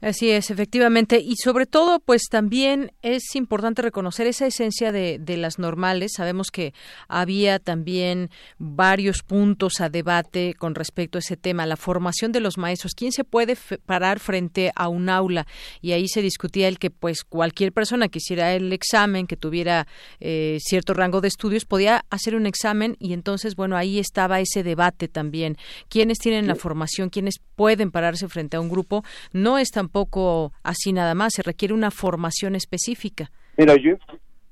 Así 0.00 0.30
es, 0.30 0.50
efectivamente. 0.50 1.18
Y 1.18 1.34
sobre 1.42 1.66
todo, 1.66 1.98
pues 1.98 2.22
también 2.30 2.92
es 3.02 3.34
importante 3.34 3.82
reconocer 3.82 4.28
esa 4.28 4.46
esencia 4.46 4.92
de, 4.92 5.18
de, 5.18 5.36
las 5.36 5.58
normales. 5.58 6.12
Sabemos 6.16 6.50
que 6.52 6.72
había 7.08 7.58
también 7.58 8.30
varios 8.58 9.22
puntos 9.22 9.80
a 9.80 9.88
debate 9.88 10.54
con 10.54 10.76
respecto 10.76 11.18
a 11.18 11.20
ese 11.20 11.36
tema, 11.36 11.66
la 11.66 11.76
formación 11.76 12.30
de 12.30 12.40
los 12.40 12.58
maestros. 12.58 12.92
¿Quién 12.94 13.10
se 13.10 13.24
puede 13.24 13.56
parar 13.86 14.20
frente 14.20 14.70
a 14.76 14.88
un 14.88 15.08
aula? 15.08 15.46
Y 15.80 15.92
ahí 15.92 16.06
se 16.06 16.22
discutía 16.22 16.68
el 16.68 16.78
que 16.78 16.90
pues 16.90 17.24
cualquier 17.24 17.72
persona 17.72 18.08
que 18.08 18.18
hiciera 18.18 18.54
el 18.54 18.72
examen, 18.72 19.26
que 19.26 19.36
tuviera 19.36 19.88
eh, 20.20 20.58
cierto 20.60 20.94
rango 20.94 21.20
de 21.20 21.28
estudios, 21.28 21.64
podía 21.64 22.04
hacer 22.10 22.36
un 22.36 22.46
examen 22.46 22.96
y 23.00 23.12
entonces, 23.14 23.56
bueno, 23.56 23.76
ahí 23.76 23.98
estaba 23.98 24.40
ese 24.40 24.62
debate 24.62 25.08
también. 25.08 25.56
¿Quiénes 25.88 26.18
tienen 26.18 26.46
la 26.46 26.54
formación? 26.54 27.10
¿Quiénes 27.10 27.40
pueden 27.56 27.90
pararse 27.90 28.28
frente 28.28 28.56
a 28.56 28.60
un 28.60 28.68
grupo? 28.68 29.04
No 29.32 29.58
es 29.58 29.70
tan 29.70 29.87
tampoco 29.88 30.52
así 30.62 30.92
nada 30.92 31.14
más, 31.14 31.32
se 31.34 31.42
requiere 31.42 31.72
una 31.72 31.90
formación 31.90 32.54
específica. 32.54 33.30
Mira, 33.56 33.74
yo, 33.76 33.96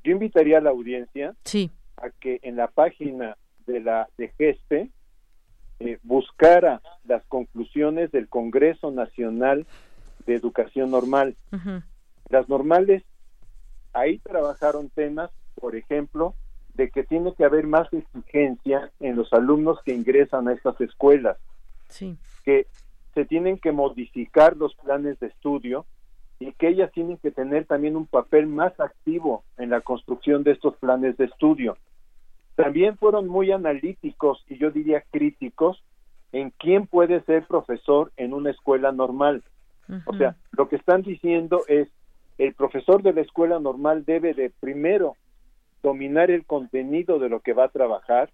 yo 0.02 0.12
invitaría 0.12 0.58
a 0.58 0.60
la 0.62 0.70
audiencia 0.70 1.34
sí. 1.44 1.70
a 1.98 2.08
que 2.08 2.40
en 2.42 2.56
la 2.56 2.68
página 2.68 3.36
de 3.66 3.80
la 3.80 4.08
de 4.16 4.28
GESPE 4.38 4.90
eh, 5.80 5.98
buscara 6.02 6.80
las 7.04 7.22
conclusiones 7.26 8.10
del 8.12 8.28
Congreso 8.28 8.90
Nacional 8.90 9.66
de 10.24 10.34
Educación 10.34 10.90
Normal. 10.90 11.36
Las 12.30 12.48
normales, 12.48 13.02
ahí 13.92 14.18
trabajaron 14.18 14.88
temas, 14.88 15.30
por 15.54 15.76
ejemplo, 15.76 16.34
de 16.74 16.90
que 16.90 17.04
tiene 17.04 17.34
que 17.34 17.44
haber 17.44 17.66
más 17.66 17.92
exigencia 17.92 18.90
en 19.00 19.16
los 19.16 19.32
alumnos 19.32 19.78
que 19.84 19.94
ingresan 19.94 20.48
a 20.48 20.54
estas 20.54 20.80
escuelas. 20.80 21.36
Sí. 21.88 22.16
Que 22.44 22.66
se 23.16 23.24
tienen 23.24 23.56
que 23.56 23.72
modificar 23.72 24.58
los 24.58 24.74
planes 24.74 25.18
de 25.20 25.28
estudio 25.28 25.86
y 26.38 26.52
que 26.52 26.68
ellas 26.68 26.92
tienen 26.92 27.16
que 27.16 27.30
tener 27.30 27.64
también 27.64 27.96
un 27.96 28.04
papel 28.04 28.46
más 28.46 28.78
activo 28.78 29.42
en 29.56 29.70
la 29.70 29.80
construcción 29.80 30.44
de 30.44 30.50
estos 30.50 30.76
planes 30.76 31.16
de 31.16 31.24
estudio. 31.24 31.78
También 32.56 32.98
fueron 32.98 33.26
muy 33.26 33.52
analíticos 33.52 34.44
y 34.50 34.58
yo 34.58 34.70
diría 34.70 35.02
críticos 35.10 35.82
en 36.32 36.52
quién 36.58 36.86
puede 36.86 37.22
ser 37.22 37.46
profesor 37.46 38.12
en 38.18 38.34
una 38.34 38.50
escuela 38.50 38.92
normal. 38.92 39.42
O 40.04 40.14
sea, 40.14 40.36
lo 40.50 40.68
que 40.68 40.76
están 40.76 41.00
diciendo 41.00 41.62
es 41.68 41.88
el 42.36 42.52
profesor 42.52 43.02
de 43.02 43.14
la 43.14 43.22
escuela 43.22 43.58
normal 43.58 44.04
debe 44.04 44.34
de 44.34 44.50
primero 44.60 45.16
dominar 45.82 46.30
el 46.30 46.44
contenido 46.44 47.18
de 47.18 47.30
lo 47.30 47.40
que 47.40 47.54
va 47.54 47.64
a 47.64 47.70
trabajar 47.70 48.28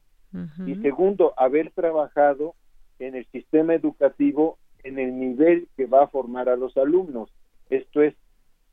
y 0.67 0.75
segundo 0.77 1.35
haber 1.37 1.71
trabajado 1.71 2.57
en 2.99 3.15
el 3.15 3.27
sistema 3.27 3.75
educativo 3.75 4.59
en 4.83 4.99
el 4.99 5.19
nivel 5.19 5.69
que 5.77 5.87
va 5.87 6.05
a 6.05 6.09
formar 6.09 6.49
a 6.49 6.57
los 6.57 6.77
alumnos. 6.77 7.31
Esto 7.71 8.03
es, 8.03 8.15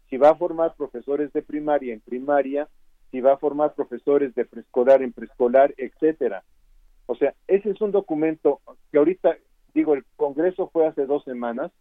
si 0.09 0.17
va 0.17 0.29
a 0.29 0.35
formar 0.35 0.75
profesores 0.75 1.31
de 1.33 1.41
primaria 1.41 1.93
en 1.93 2.01
primaria, 2.01 2.67
si 3.11 3.21
va 3.21 3.33
a 3.33 3.37
formar 3.37 3.73
profesores 3.73 4.33
de 4.35 4.45
preescolar 4.45 5.01
en 5.01 5.13
preescolar, 5.13 5.73
etcétera. 5.77 6.43
O 7.05 7.15
sea, 7.15 7.33
ese 7.47 7.71
es 7.71 7.81
un 7.81 7.91
documento 7.91 8.61
que 8.91 8.97
ahorita, 8.97 9.37
digo, 9.73 9.93
el 9.93 10.03
Congreso 10.15 10.69
fue 10.71 10.87
hace 10.87 11.05
dos 11.05 11.23
semanas. 11.23 11.71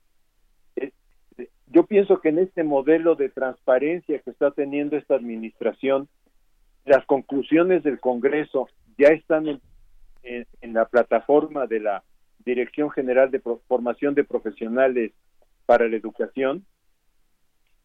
yo 1.67 1.85
pienso 1.85 2.21
que 2.21 2.31
en 2.31 2.39
este 2.39 2.65
modelo 2.65 3.15
de 3.15 3.29
transparencia 3.29 4.19
que 4.21 4.31
está 4.31 4.51
teniendo 4.51 4.97
esta 4.97 5.15
administración, 5.15 6.09
las 6.85 7.05
conclusiones 7.05 7.83
del 7.83 8.01
Congreso 8.01 8.69
ya 8.97 9.09
están 9.09 9.61
en 10.23 10.73
la 10.73 10.87
plataforma 10.87 11.67
de 11.67 11.81
la 11.81 12.03
Dirección 12.45 12.91
General 12.91 13.31
de 13.31 13.41
Formación 13.41 14.15
de 14.15 14.25
Profesionales 14.25 15.13
para 15.67 15.89
la 15.89 15.97
Educación, 15.97 16.65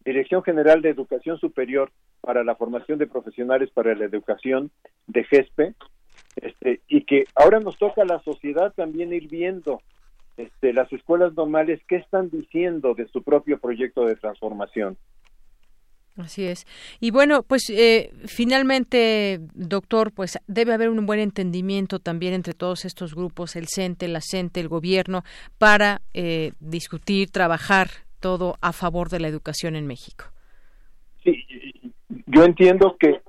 Dirección 0.04 0.42
General 0.42 0.82
de 0.82 0.90
Educación 0.90 1.38
Superior 1.38 1.90
para 2.20 2.44
la 2.44 2.56
Formación 2.56 2.98
de 2.98 3.06
Profesionales 3.06 3.70
para 3.70 3.94
la 3.94 4.04
Educación 4.04 4.70
de 5.06 5.24
GESPE, 5.24 5.74
este, 6.36 6.80
y 6.88 7.02
que 7.04 7.24
ahora 7.34 7.60
nos 7.60 7.78
toca 7.78 8.02
a 8.02 8.06
la 8.06 8.20
sociedad 8.20 8.72
también 8.74 9.12
ir 9.12 9.28
viendo 9.28 9.80
este, 10.36 10.72
las 10.72 10.92
escuelas 10.92 11.34
normales 11.34 11.80
qué 11.86 11.96
están 11.96 12.28
diciendo 12.28 12.94
de 12.94 13.06
su 13.08 13.22
propio 13.22 13.58
proyecto 13.58 14.04
de 14.06 14.16
transformación. 14.16 14.96
Así 16.16 16.44
es. 16.44 16.64
Y 17.00 17.10
bueno, 17.10 17.42
pues 17.42 17.68
eh, 17.70 18.12
finalmente, 18.26 19.40
doctor, 19.54 20.12
pues 20.12 20.38
debe 20.46 20.72
haber 20.72 20.88
un 20.88 21.06
buen 21.06 21.18
entendimiento 21.18 21.98
también 21.98 22.34
entre 22.34 22.54
todos 22.54 22.84
estos 22.84 23.16
grupos, 23.16 23.56
el 23.56 23.66
CENTE, 23.66 24.06
la 24.06 24.20
CENTE, 24.20 24.60
el 24.60 24.68
gobierno, 24.68 25.24
para 25.58 26.02
eh, 26.12 26.52
discutir, 26.60 27.30
trabajar 27.30 27.88
todo 28.20 28.54
a 28.60 28.72
favor 28.72 29.08
de 29.08 29.20
la 29.20 29.28
educación 29.28 29.74
en 29.74 29.88
México. 29.88 30.26
Sí, 31.24 31.44
yo 32.26 32.44
entiendo 32.44 32.96
que 32.98 33.20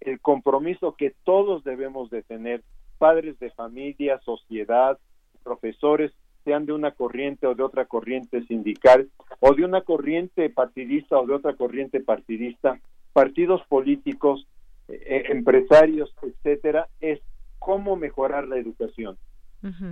el 0.00 0.18
compromiso 0.20 0.96
que 0.96 1.14
todos 1.24 1.64
debemos 1.64 2.08
de 2.10 2.22
tener, 2.22 2.62
padres 2.96 3.38
de 3.40 3.50
familia, 3.50 4.20
sociedad, 4.24 4.98
profesores, 5.42 6.12
sean 6.44 6.66
de 6.66 6.72
una 6.72 6.92
corriente 6.92 7.46
o 7.46 7.54
de 7.54 7.62
otra 7.62 7.84
corriente 7.86 8.42
sindical, 8.46 9.08
o 9.40 9.54
de 9.54 9.64
una 9.64 9.82
corriente 9.82 10.48
partidista 10.50 11.18
o 11.18 11.26
de 11.26 11.34
otra 11.34 11.54
corriente 11.54 12.00
partidista, 12.00 12.78
partidos 13.12 13.62
políticos, 13.68 14.46
eh, 14.88 15.02
eh, 15.04 15.22
empresarios, 15.30 16.14
etcétera, 16.22 16.88
es 17.00 17.20
cómo 17.58 17.96
mejorar 17.96 18.48
la 18.48 18.58
educación. 18.58 19.16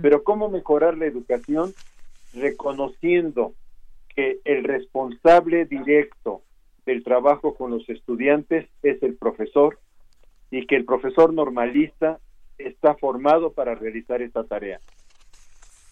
Pero 0.01 0.25
cómo 0.25 0.49
mejorar 0.49 0.97
la 0.97 1.05
educación 1.05 1.73
reconociendo 2.33 3.53
que 4.13 4.39
el 4.43 4.65
responsable 4.65 5.63
directo 5.63 6.41
del 6.85 7.03
trabajo 7.03 7.55
con 7.55 7.71
los 7.71 7.87
estudiantes 7.87 8.67
es 8.83 9.01
el 9.01 9.15
profesor 9.15 9.79
y 10.49 10.65
que 10.67 10.75
el 10.75 10.83
profesor 10.83 11.33
normalista 11.33 12.19
está 12.57 12.95
formado 12.95 13.53
para 13.53 13.75
realizar 13.75 14.21
esta 14.21 14.43
tarea. 14.43 14.81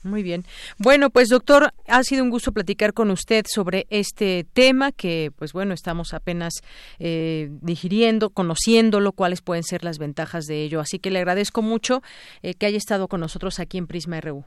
Muy 0.04 0.24
bien. 0.24 0.44
Bueno, 0.78 1.10
pues 1.10 1.28
doctor, 1.28 1.72
ha 1.88 2.04
sido 2.04 2.24
un 2.24 2.30
gusto 2.30 2.54
platicar 2.54 2.94
con 2.94 3.12
usted 3.12 3.44
sobre 3.48 3.86
este 3.90 4.46
tema 4.54 4.94
que, 4.94 5.32
pues 5.36 5.52
bueno, 5.52 5.74
estamos 5.74 6.14
apenas 6.14 6.54
eh, 7.00 7.50
digiriendo, 7.62 8.30
conociéndolo, 8.30 9.12
cuáles 9.12 9.42
pueden 9.42 9.64
ser 9.64 9.84
las 9.84 10.00
ventajas 10.00 10.46
de 10.46 10.64
ello. 10.64 10.80
Así 10.80 11.00
que 11.00 11.12
le 11.12 11.20
agradezco 11.20 11.62
mucho 11.62 12.02
eh, 12.42 12.54
que 12.54 12.66
haya 12.66 12.78
estado 12.78 13.10
con 13.10 13.20
nosotros 13.20 13.60
aquí 13.60 13.78
en 13.78 13.88
Prisma 13.88 14.22
RU. 14.22 14.46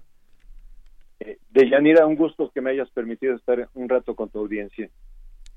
Eh, 1.20 1.38
Deyanira, 1.50 2.06
un 2.06 2.16
gusto 2.16 2.50
que 2.54 2.62
me 2.62 2.70
hayas 2.70 2.88
permitido 2.90 3.36
estar 3.36 3.68
un 3.74 3.90
rato 3.90 4.14
con 4.14 4.30
tu 4.30 4.38
audiencia. 4.38 4.88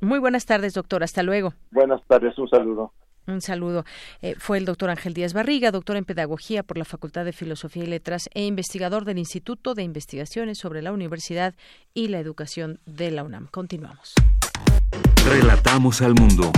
Muy 0.02 0.20
buenas 0.20 0.46
tardes, 0.46 0.74
doctor. 0.74 1.04
Hasta 1.04 1.24
luego. 1.24 1.54
Buenas 1.72 2.06
tardes, 2.06 2.38
un 2.38 2.50
saludo. 2.50 2.92
Un 3.28 3.42
saludo. 3.42 3.86
Eh, 4.22 4.36
fue 4.38 4.58
el 4.58 4.66
doctor 4.66 4.90
Ángel 4.90 5.14
Díaz 5.14 5.34
Barriga, 5.34 5.72
doctor 5.72 5.98
en 5.98 6.06
Pedagogía 6.06 6.64
por 6.64 6.78
la 6.78 6.86
Facultad 6.86 7.26
de 7.26 7.34
Filosofía 7.34 7.84
y 7.84 7.88
Letras 7.88 8.30
e 8.34 8.46
investigador 8.46 9.06
del 9.06 9.18
Instituto 9.18 9.74
de 9.74 9.84
Investigaciones 9.84 10.60
sobre 10.60 10.82
la 10.82 10.92
Universidad 10.92 11.56
y 11.94 12.10
la 12.10 12.20
Educación 12.20 12.80
de 12.86 13.12
la 13.12 13.24
UNAM. 13.24 13.48
Continuamos. 13.48 14.14
Relatamos 15.28 16.02
al 16.02 16.14
mundo. 16.14 16.52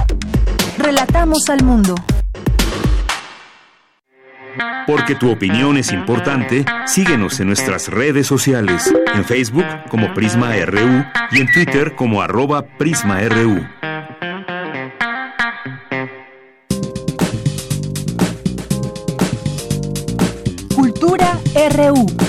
Relatamos 0.78 1.50
al 1.50 1.64
mundo. 1.64 1.96
Porque 4.86 5.16
tu 5.16 5.32
opinión 5.32 5.78
es 5.78 5.92
importante, 5.92 6.66
síguenos 6.86 7.40
en 7.40 7.48
nuestras 7.48 7.90
redes 7.90 8.26
sociales, 8.26 8.94
en 9.14 9.26
Facebook 9.26 9.66
como 9.90 10.14
Prisma 10.14 10.54
RU 10.66 11.04
y 11.32 11.42
en 11.42 11.52
Twitter 11.52 11.96
como 11.96 12.22
arroba 12.22 12.64
PrismaRU. 12.78 13.68
RU. 21.70 22.27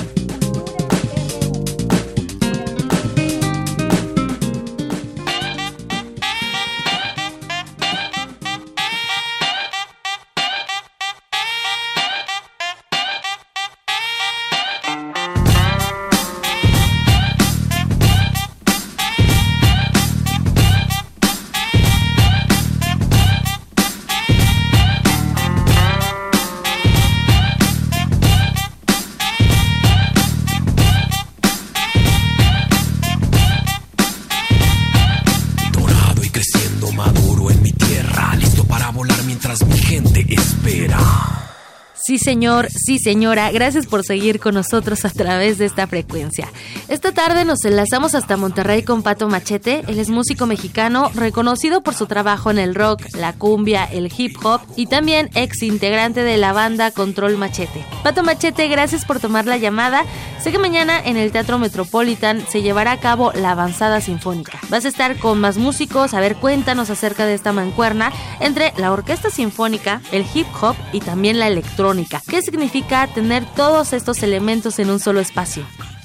Sí 42.68 42.98
señora, 42.98 43.50
gracias 43.50 43.86
por 43.86 44.04
seguir 44.04 44.38
con 44.38 44.54
nosotros 44.54 45.04
a 45.04 45.10
través 45.10 45.58
de 45.58 45.64
esta 45.64 45.86
frecuencia. 45.86 46.48
Esta 46.88 47.12
tarde 47.12 47.44
nos 47.44 47.64
enlazamos 47.64 48.14
hasta 48.14 48.36
Monterrey 48.36 48.82
con 48.82 49.02
Pato 49.02 49.28
Machete. 49.28 49.82
Él 49.88 49.98
es 49.98 50.08
músico 50.08 50.46
mexicano 50.46 51.10
reconocido 51.14 51.82
por 51.82 51.94
su 51.94 52.06
trabajo 52.06 52.50
en 52.50 52.58
el 52.58 52.74
rock, 52.74 53.02
la 53.14 53.32
cumbia, 53.32 53.84
el 53.84 54.12
hip 54.16 54.36
hop 54.44 54.60
y 54.76 54.86
también 54.86 55.30
ex 55.34 55.62
integrante 55.62 56.22
de 56.22 56.36
la 56.36 56.52
banda 56.52 56.90
Control 56.90 57.36
Machete. 57.36 57.84
Pato 58.02 58.22
Machete, 58.22 58.68
gracias 58.68 59.04
por 59.04 59.20
tomar 59.20 59.46
la 59.46 59.56
llamada. 59.56 60.04
Sé 60.40 60.52
que 60.52 60.58
mañana 60.58 61.00
en 61.04 61.16
el 61.16 61.32
Teatro 61.32 61.58
Metropolitan 61.58 62.44
se 62.48 62.62
llevará 62.62 62.92
a 62.92 63.00
cabo 63.00 63.32
la 63.32 63.50
avanzada 63.50 64.00
sinfónica. 64.00 64.60
Vas 64.68 64.84
a 64.84 64.88
estar 64.88 65.16
con 65.16 65.40
más 65.40 65.56
músicos, 65.56 66.14
a 66.14 66.20
ver, 66.20 66.36
cuéntanos 66.36 66.90
acerca 66.90 67.26
de 67.26 67.34
esta 67.34 67.52
mancuerna 67.52 68.12
entre 68.40 68.72
la 68.76 68.92
orquesta 68.92 69.30
sinfónica, 69.30 70.00
el 70.12 70.24
hip 70.32 70.46
hop 70.60 70.76
y 70.92 71.00
también 71.00 71.38
la 71.38 71.48
electrónica. 71.48 72.22
¿Qué 72.28 72.42
significa 72.42 73.06
tener 73.06 73.44
todos 73.56 73.94
estos 73.94 74.22
elementos 74.22 74.78
en 74.78 74.90
un 74.90 74.98
solo 74.98 75.18
espacio? 75.18 75.64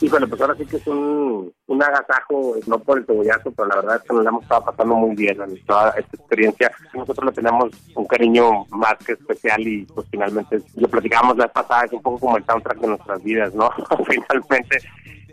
Bueno, 0.09 0.27
pues 0.27 0.39
ahora 0.41 0.55
sí 0.55 0.65
que 0.65 0.77
es 0.77 0.87
un, 0.87 1.51
un 1.67 1.83
agasajo, 1.83 2.55
no 2.65 2.79
por 2.79 2.97
el 2.97 3.05
cebollazo, 3.05 3.51
pero 3.51 3.67
la 3.67 3.75
verdad 3.75 3.95
es 3.97 4.03
que 4.03 4.13
nos 4.13 4.23
la 4.23 4.29
hemos 4.29 4.43
estado 4.43 4.63
pasando 4.63 4.95
muy 4.95 5.15
bien 5.15 5.41
en 5.41 5.65
toda 5.65 5.89
esta 5.89 6.15
experiencia. 6.15 6.71
Nosotros 6.93 7.25
le 7.25 7.31
tenemos 7.33 7.71
un 7.95 8.05
cariño 8.05 8.65
más 8.69 8.95
que 9.05 9.13
especial 9.13 9.67
y 9.67 9.85
pues 9.85 10.07
finalmente 10.09 10.61
lo 10.75 10.87
platicábamos 10.87 11.37
la 11.37 11.45
vez 11.45 11.53
pasada, 11.53 11.85
es 11.85 11.93
un 11.93 12.01
poco 12.01 12.19
como 12.19 12.37
el 12.37 12.45
soundtrack 12.45 12.79
de 12.79 12.87
nuestras 12.87 13.23
vidas, 13.23 13.53
¿no? 13.53 13.69
finalmente 14.07 14.77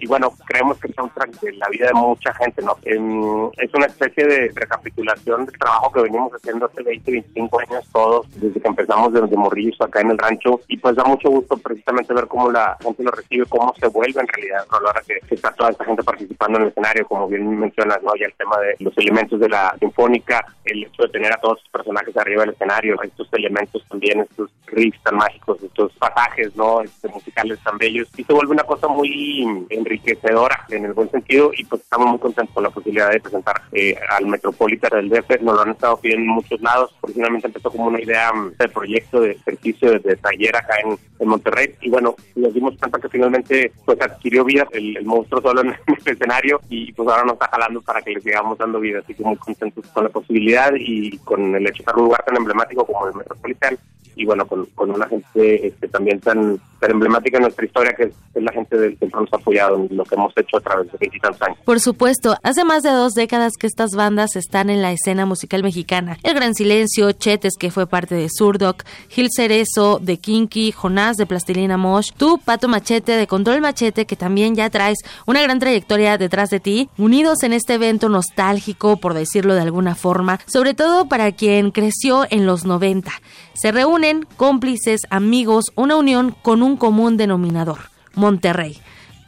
y 0.00 0.06
bueno, 0.06 0.32
creemos 0.46 0.78
que 0.78 0.88
es 0.88 0.98
un 0.98 1.10
track 1.10 1.38
de 1.40 1.52
la 1.52 1.68
vida 1.68 1.88
de 1.88 1.94
mucha 1.94 2.32
gente, 2.34 2.62
¿no? 2.62 2.76
es 2.82 3.74
una 3.74 3.86
especie 3.86 4.26
de 4.26 4.50
recapitulación 4.54 5.46
del 5.46 5.58
trabajo 5.58 5.92
que 5.92 6.02
venimos 6.02 6.32
haciendo 6.32 6.66
hace 6.66 6.82
20, 6.82 7.10
25 7.10 7.60
años 7.60 7.88
todos, 7.92 8.26
desde 8.40 8.60
que 8.60 8.68
empezamos 8.68 9.12
desde 9.12 9.36
morrillos 9.36 9.80
acá 9.80 10.00
en 10.00 10.10
el 10.10 10.18
rancho, 10.18 10.60
y 10.68 10.78
pues 10.78 10.96
da 10.96 11.04
mucho 11.04 11.28
gusto 11.30 11.56
precisamente 11.58 12.14
ver 12.14 12.26
cómo 12.26 12.50
la 12.50 12.76
gente 12.80 13.02
lo 13.02 13.10
recibe, 13.10 13.44
cómo 13.46 13.74
se 13.78 13.88
vuelve 13.88 14.20
en 14.20 14.28
realidad, 14.28 14.64
a 14.70 14.80
la 14.80 14.90
hora 14.90 15.02
que, 15.06 15.20
está 15.34 15.52
toda 15.52 15.70
esta 15.70 15.84
gente 15.84 16.02
participando 16.02 16.58
en 16.58 16.64
el 16.64 16.70
escenario, 16.70 17.06
como 17.06 17.28
bien 17.28 17.58
mencionas, 17.58 18.02
¿no? 18.02 18.14
Ya 18.16 18.26
el 18.26 18.34
tema 18.34 18.58
de 18.58 18.74
los 18.80 18.96
elementos 18.98 19.38
de 19.38 19.48
la 19.48 19.74
sinfónica, 19.78 20.44
el 20.64 20.84
hecho 20.84 21.02
de 21.02 21.08
tener 21.10 21.32
a 21.32 21.40
todos 21.40 21.60
los 21.60 21.68
personajes 21.70 22.16
arriba 22.16 22.42
del 22.42 22.54
escenario, 22.54 23.00
estos 23.02 23.28
elementos 23.32 23.84
también, 23.88 24.20
estos 24.20 24.50
riffs 24.66 25.02
tan 25.02 25.16
mágicos, 25.16 25.62
estos 25.62 25.92
pasajes, 25.94 26.54
¿no? 26.56 26.80
Este, 26.80 27.08
musicales 27.08 27.58
tan 27.62 27.78
bellos, 27.78 28.08
y 28.16 28.24
se 28.24 28.32
vuelve 28.32 28.52
una 28.52 28.64
cosa 28.64 28.88
muy 28.88 29.66
enriquecedora 29.90 30.66
en 30.70 30.84
el 30.84 30.92
buen 30.92 31.10
sentido 31.10 31.50
y 31.56 31.64
pues 31.64 31.82
estamos 31.82 32.08
muy 32.08 32.18
contentos 32.18 32.54
con 32.54 32.62
la 32.62 32.70
posibilidad 32.70 33.10
de 33.10 33.20
presentar 33.20 33.62
eh, 33.72 33.96
al 34.10 34.26
Metropolitan 34.26 34.90
del 34.90 35.08
DF. 35.08 35.42
Nos 35.42 35.54
lo 35.56 35.62
han 35.62 35.70
estado 35.70 35.96
pidiendo 35.96 36.24
en 36.24 36.34
muchos 36.34 36.60
lados. 36.60 36.94
Originalmente 37.00 37.48
empezó 37.48 37.70
como 37.70 37.86
una 37.86 38.00
idea 38.00 38.32
mm, 38.32 38.52
de 38.58 38.68
proyecto 38.68 39.20
de 39.20 39.32
ejercicio 39.32 39.98
de, 39.98 40.16
taller 40.16 40.56
acá 40.56 40.74
en, 40.84 40.98
Monterrey 41.20 41.74
y 41.82 41.90
bueno, 41.90 42.16
nos 42.34 42.54
dimos 42.54 42.78
cuenta 42.78 42.98
que 42.98 43.08
finalmente 43.10 43.70
pues 43.84 44.00
adquirió 44.00 44.42
vida 44.42 44.66
el, 44.72 45.04
monstruo 45.04 45.42
solo 45.42 45.60
en 45.60 45.68
el 45.68 45.76
escenario 46.12 46.60
y 46.70 46.92
pues 46.92 47.06
ahora 47.08 47.24
nos 47.24 47.34
está 47.34 47.48
jalando 47.52 47.82
para 47.82 48.00
que 48.00 48.12
le 48.12 48.20
sigamos 48.22 48.56
dando 48.56 48.80
vida. 48.80 49.00
Así 49.00 49.14
que 49.14 49.22
muy 49.22 49.36
contentos 49.36 49.86
con 49.88 50.04
la 50.04 50.10
posibilidad 50.10 50.72
y 50.76 51.18
con 51.18 51.54
el 51.54 51.62
hecho 51.66 51.74
de 51.74 51.78
estar 51.80 51.96
un 51.96 52.04
lugar 52.04 52.24
tan 52.24 52.36
emblemático 52.36 52.86
como 52.86 53.06
el 53.06 53.14
Metropolitan 53.14 53.78
y 54.20 54.26
bueno, 54.26 54.46
con, 54.46 54.68
una 54.76 55.06
gente 55.06 55.66
este, 55.66 55.88
también 55.88 56.20
tan, 56.20 56.60
emblemática 56.82 57.38
en 57.38 57.44
nuestra 57.44 57.64
historia 57.64 57.94
que 57.94 58.04
es, 58.04 58.14
la 58.34 58.52
gente 58.52 58.76
del 58.76 58.96
que 58.98 59.06
nos 59.06 59.32
ha 59.32 59.36
apoyado 59.36 59.79
lo 59.90 60.04
que 60.04 60.14
hemos 60.14 60.32
hecho 60.36 60.56
a 60.56 60.60
través 60.60 60.90
de 60.92 60.98
20 60.98 61.18
años. 61.40 61.58
Por 61.64 61.80
supuesto, 61.80 62.36
hace 62.42 62.64
más 62.64 62.82
de 62.82 62.90
dos 62.90 63.14
décadas 63.14 63.54
que 63.58 63.66
estas 63.66 63.92
bandas 63.92 64.36
están 64.36 64.70
en 64.70 64.82
la 64.82 64.92
escena 64.92 65.26
musical 65.26 65.62
mexicana. 65.62 66.18
El 66.22 66.34
Gran 66.34 66.54
Silencio, 66.54 67.12
Chetes, 67.12 67.54
que 67.58 67.70
fue 67.70 67.86
parte 67.86 68.14
de 68.14 68.28
Surdoc, 68.28 68.84
Gil 69.08 69.28
Cerezo, 69.34 69.98
de 70.00 70.18
Kinky, 70.18 70.72
Jonás 70.72 71.16
de 71.16 71.26
Plastilina 71.26 71.76
Mosh, 71.76 72.10
tú, 72.16 72.38
Pato 72.44 72.68
Machete, 72.68 73.12
de 73.12 73.26
Control 73.26 73.60
Machete, 73.60 74.06
que 74.06 74.16
también 74.16 74.54
ya 74.54 74.70
traes 74.70 74.98
una 75.26 75.42
gran 75.42 75.58
trayectoria 75.58 76.18
detrás 76.18 76.50
de 76.50 76.60
ti, 76.60 76.88
unidos 76.98 77.42
en 77.42 77.52
este 77.52 77.74
evento 77.74 78.08
nostálgico, 78.08 78.96
por 78.98 79.14
decirlo 79.14 79.54
de 79.54 79.62
alguna 79.62 79.94
forma, 79.94 80.40
sobre 80.46 80.74
todo 80.74 81.06
para 81.06 81.32
quien 81.32 81.70
creció 81.70 82.26
en 82.30 82.46
los 82.46 82.64
90. 82.64 83.10
Se 83.54 83.72
reúnen 83.72 84.26
cómplices, 84.36 85.02
amigos, 85.10 85.66
una 85.76 85.96
unión 85.96 86.34
con 86.42 86.62
un 86.62 86.76
común 86.76 87.16
denominador, 87.16 87.78
Monterrey. 88.14 88.80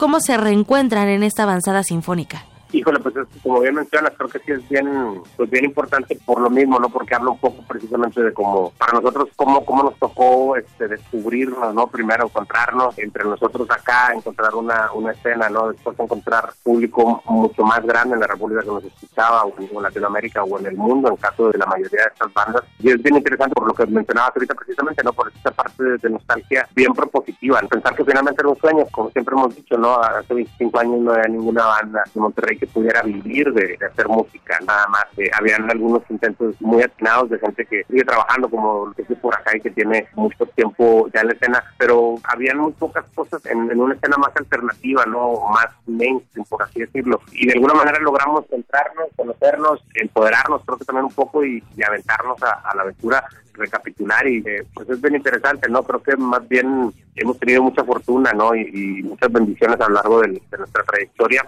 ¿Cómo 0.03 0.19
se 0.19 0.35
reencuentran 0.35 1.07
en 1.07 1.23
esta 1.23 1.43
avanzada 1.43 1.81
sinfónica? 1.81 2.43
Híjole, 2.73 2.99
pues 2.99 3.13
como 3.43 3.61
bien 3.61 3.75
mencionas, 3.75 4.13
creo 4.17 4.29
que 4.29 4.39
sí 4.39 4.51
es 4.51 4.67
bien, 4.67 5.21
pues 5.37 5.47
bien 5.47 5.65
importante 5.65 6.17
por 6.25 6.41
lo 6.41 6.49
mismo, 6.49 6.79
¿no? 6.79 6.89
Porque 6.89 7.13
habla 7.13 7.29
un 7.29 7.37
poco 7.37 7.63
precisamente 7.67 8.19
de 8.19 8.33
cómo, 8.33 8.71
para 8.79 8.93
nosotros, 8.93 9.29
cómo, 9.35 9.63
cómo 9.63 9.83
nos 9.83 9.99
tocó 9.99 10.57
este, 10.57 10.87
descubrirnos, 10.87 11.71
¿no? 11.75 11.85
Primero 11.85 12.25
encontrarnos 12.25 12.97
entre 12.97 13.25
nosotros 13.25 13.69
acá, 13.69 14.11
encontrar 14.15 14.55
una, 14.55 14.91
una 14.93 15.11
escena, 15.11 15.49
¿no? 15.49 15.71
Después 15.71 15.99
encontrar 15.99 16.51
público 16.63 17.21
mucho 17.25 17.63
más 17.63 17.85
grande 17.85 18.15
en 18.15 18.21
la 18.21 18.27
República 18.27 18.61
que 18.61 18.67
nos 18.67 18.83
escuchaba, 18.83 19.43
o 19.43 19.53
en 19.59 19.83
Latinoamérica, 19.83 20.43
o 20.43 20.59
en 20.59 20.65
el 20.65 20.75
mundo, 20.75 21.09
en 21.09 21.17
caso 21.17 21.51
de 21.51 21.59
la 21.59 21.67
mayoría 21.67 22.01
de 22.01 22.09
estas 22.11 22.33
bandas. 22.33 22.63
Y 22.79 22.89
es 22.89 23.03
bien 23.03 23.17
interesante 23.17 23.53
por 23.53 23.67
lo 23.67 23.75
que 23.75 23.85
mencionabas 23.85 24.35
ahorita 24.35 24.55
precisamente, 24.55 25.03
¿no? 25.03 25.13
Por 25.13 25.31
esta 25.31 25.51
parte 25.51 25.83
de, 25.83 26.09
nostalgia 26.09 26.67
bien 26.75 26.93
propositiva, 26.93 27.59
pensar 27.61 27.95
que 27.95 28.03
finalmente 28.03 28.41
era 28.41 28.49
un 28.49 28.57
sueño, 28.57 28.85
como 28.91 29.11
siempre 29.11 29.35
hemos 29.35 29.55
dicho, 29.55 29.77
¿no? 29.77 29.95
Hace 29.95 30.33
25 30.33 30.79
años 30.79 30.99
no 31.01 31.11
había 31.11 31.27
ninguna 31.27 31.65
banda 31.65 32.03
en 32.15 32.21
Monterrey 32.21 32.57
pudiera 32.67 33.01
vivir 33.01 33.51
de, 33.53 33.77
hacer 33.85 34.07
música, 34.07 34.59
nada 34.65 34.87
más. 34.87 35.05
Habían 35.37 35.69
algunos 35.69 36.03
intentos 36.09 36.55
muy 36.61 36.83
atinados 36.83 37.29
de 37.29 37.39
gente 37.39 37.65
que 37.65 37.83
sigue 37.85 38.03
trabajando 38.03 38.49
como 38.49 38.93
que 38.93 39.03
por 39.15 39.35
acá 39.35 39.55
y 39.55 39.61
que 39.61 39.71
tiene 39.71 40.07
mucho 40.15 40.45
tiempo 40.47 41.07
ya 41.13 41.21
en 41.21 41.27
la 41.27 41.33
escena, 41.33 41.63
pero 41.77 42.15
habían 42.23 42.57
muy 42.57 42.71
pocas 42.73 43.05
cosas 43.15 43.45
en, 43.45 43.79
una 43.79 43.95
escena 43.95 44.17
más 44.17 44.35
alternativa, 44.35 45.05
no 45.05 45.49
más 45.49 45.67
mainstream, 45.85 46.45
por 46.45 46.63
así 46.63 46.81
decirlo. 46.81 47.21
Y 47.31 47.47
de 47.47 47.53
alguna 47.53 47.73
manera 47.73 47.99
logramos 47.99 48.45
centrarnos, 48.49 49.07
conocernos, 49.15 49.83
empoderarnos, 49.95 50.61
creo 50.65 50.77
que 50.77 50.85
también 50.85 51.05
un 51.05 51.13
poco 51.13 51.43
y, 51.45 51.63
aventarnos 51.85 52.41
a, 52.43 52.75
la 52.75 52.83
aventura 52.83 53.23
recapitular 53.53 54.25
y 54.27 54.37
eh, 54.45 54.65
pues 54.73 54.89
es 54.89 54.99
bien 55.01 55.15
interesante, 55.15 55.69
¿no? 55.69 55.83
Creo 55.83 56.01
que 56.01 56.15
más 56.15 56.47
bien 56.47 56.91
hemos 57.15 57.37
tenido 57.39 57.61
mucha 57.61 57.83
fortuna, 57.83 58.31
¿no? 58.33 58.55
Y, 58.55 59.03
muchas 59.03 59.31
bendiciones 59.31 59.79
a 59.79 59.87
lo 59.89 59.95
largo 59.95 60.21
de, 60.21 60.41
nuestra 60.57 60.83
trayectoria 60.83 61.45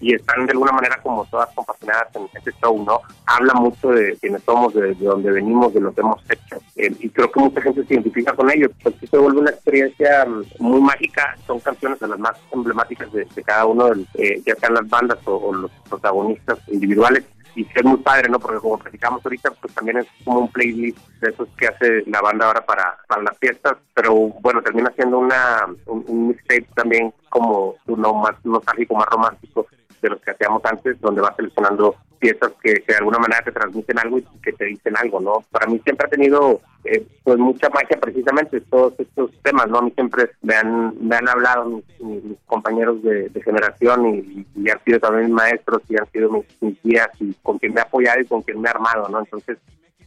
y 0.00 0.14
están 0.14 0.46
de 0.48 0.52
alguna 0.52 0.72
manera 0.72 0.98
como 1.02 1.26
todas 1.26 1.48
compasionadas 1.54 2.08
en 2.16 2.28
este 2.32 2.52
show, 2.60 2.82
¿no? 2.82 3.02
Habla 3.26 3.52
mucho 3.54 3.88
de 3.90 4.16
quienes 4.16 4.42
somos, 4.44 4.72
de, 4.72 4.94
donde 4.94 5.30
venimos, 5.30 5.74
de 5.74 5.80
lo 5.80 5.92
que 5.92 6.00
hemos 6.00 6.22
hecho 6.30 6.58
y 6.78 7.10
creo 7.10 7.30
que 7.30 7.40
mucha 7.40 7.60
gente 7.60 7.84
se 7.84 7.94
identifica 7.94 8.32
con 8.34 8.50
ello, 8.50 8.70
pues 8.82 8.94
se 9.10 9.18
vuelve 9.18 9.40
una 9.40 9.50
experiencia 9.50 10.24
mm, 10.24 10.42
muy 10.60 10.80
mágica, 10.80 11.36
son 11.46 11.58
canciones 11.60 11.98
de 11.98 12.08
las 12.08 12.18
más 12.18 12.36
emblemáticas 12.52 13.12
de, 13.12 13.26
cada 13.44 13.66
uno, 13.66 13.90
eh, 14.14 14.40
ya 14.46 14.54
sean 14.56 14.74
las 14.74 14.88
bandas 14.88 15.18
o 15.24 15.52
los 15.52 15.70
protagonistas 15.88 16.58
individuales 16.68 17.24
y 17.54 17.66
es 17.74 17.84
muy 17.84 17.96
padre, 17.96 18.28
¿no? 18.28 18.38
Porque 18.38 18.60
como 18.60 18.78
platicamos 18.78 19.24
ahorita, 19.24 19.50
pues 19.60 19.74
también 19.74 19.98
es 19.98 20.06
como 20.24 20.40
un 20.40 20.48
playlist 20.48 20.98
de 21.20 21.30
esos 21.30 21.48
que 21.58 21.66
hace 21.66 22.04
la 22.06 22.20
banda 22.20 22.46
ahora 22.46 22.64
para, 22.64 22.96
para 23.08 23.22
las 23.22 23.36
fiestas, 23.38 23.76
pero 23.94 24.14
bueno, 24.14 24.62
termina 24.62 24.92
siendo 24.94 25.18
una 25.18 25.66
un, 25.86 26.04
un 26.06 26.28
mixtape 26.28 26.68
también 26.74 27.12
como 27.28 27.74
uno 27.86 28.14
más 28.14 28.34
nostálgico, 28.44 28.94
más 28.94 29.08
romántico 29.08 29.66
de 30.00 30.10
los 30.10 30.20
que 30.20 30.30
hacíamos 30.30 30.64
antes, 30.64 31.00
donde 31.00 31.20
va 31.20 31.34
seleccionando 31.34 31.96
piezas 32.18 32.52
que, 32.62 32.82
de 32.86 32.96
alguna 32.96 33.18
manera 33.18 33.42
te 33.42 33.52
transmiten 33.52 33.98
algo 33.98 34.18
y 34.18 34.24
que 34.42 34.52
te 34.52 34.66
dicen 34.66 34.96
algo, 34.96 35.20
¿no? 35.20 35.44
Para 35.50 35.66
mí 35.66 35.80
siempre 35.84 36.06
ha 36.06 36.10
tenido 36.10 36.60
eh, 36.84 37.06
pues 37.22 37.38
mucha 37.38 37.68
magia 37.70 37.98
precisamente 38.00 38.60
todos 38.62 38.94
estos 38.98 39.30
temas, 39.42 39.68
¿no? 39.68 39.78
A 39.78 39.82
mí 39.82 39.92
siempre 39.94 40.30
me 40.42 40.54
han, 40.54 40.94
me 41.00 41.16
han 41.16 41.28
hablado 41.28 41.82
mis, 42.00 42.38
compañeros 42.46 43.02
de, 43.02 43.30
generación 43.44 44.06
y, 44.06 44.70
han 44.70 44.84
sido 44.84 44.98
también 44.98 45.32
maestros 45.32 45.82
y 45.88 45.96
han 45.96 46.10
sido 46.10 46.44
mis, 46.60 46.82
guías 46.82 47.08
y 47.20 47.32
con 47.42 47.58
quien 47.58 47.72
me 47.72 47.80
ha 47.80 47.84
apoyado 47.84 48.20
y 48.20 48.26
con 48.26 48.42
quien 48.42 48.60
me 48.60 48.68
ha 48.68 48.72
armado, 48.72 49.08
¿no? 49.08 49.20
Entonces, 49.20 49.58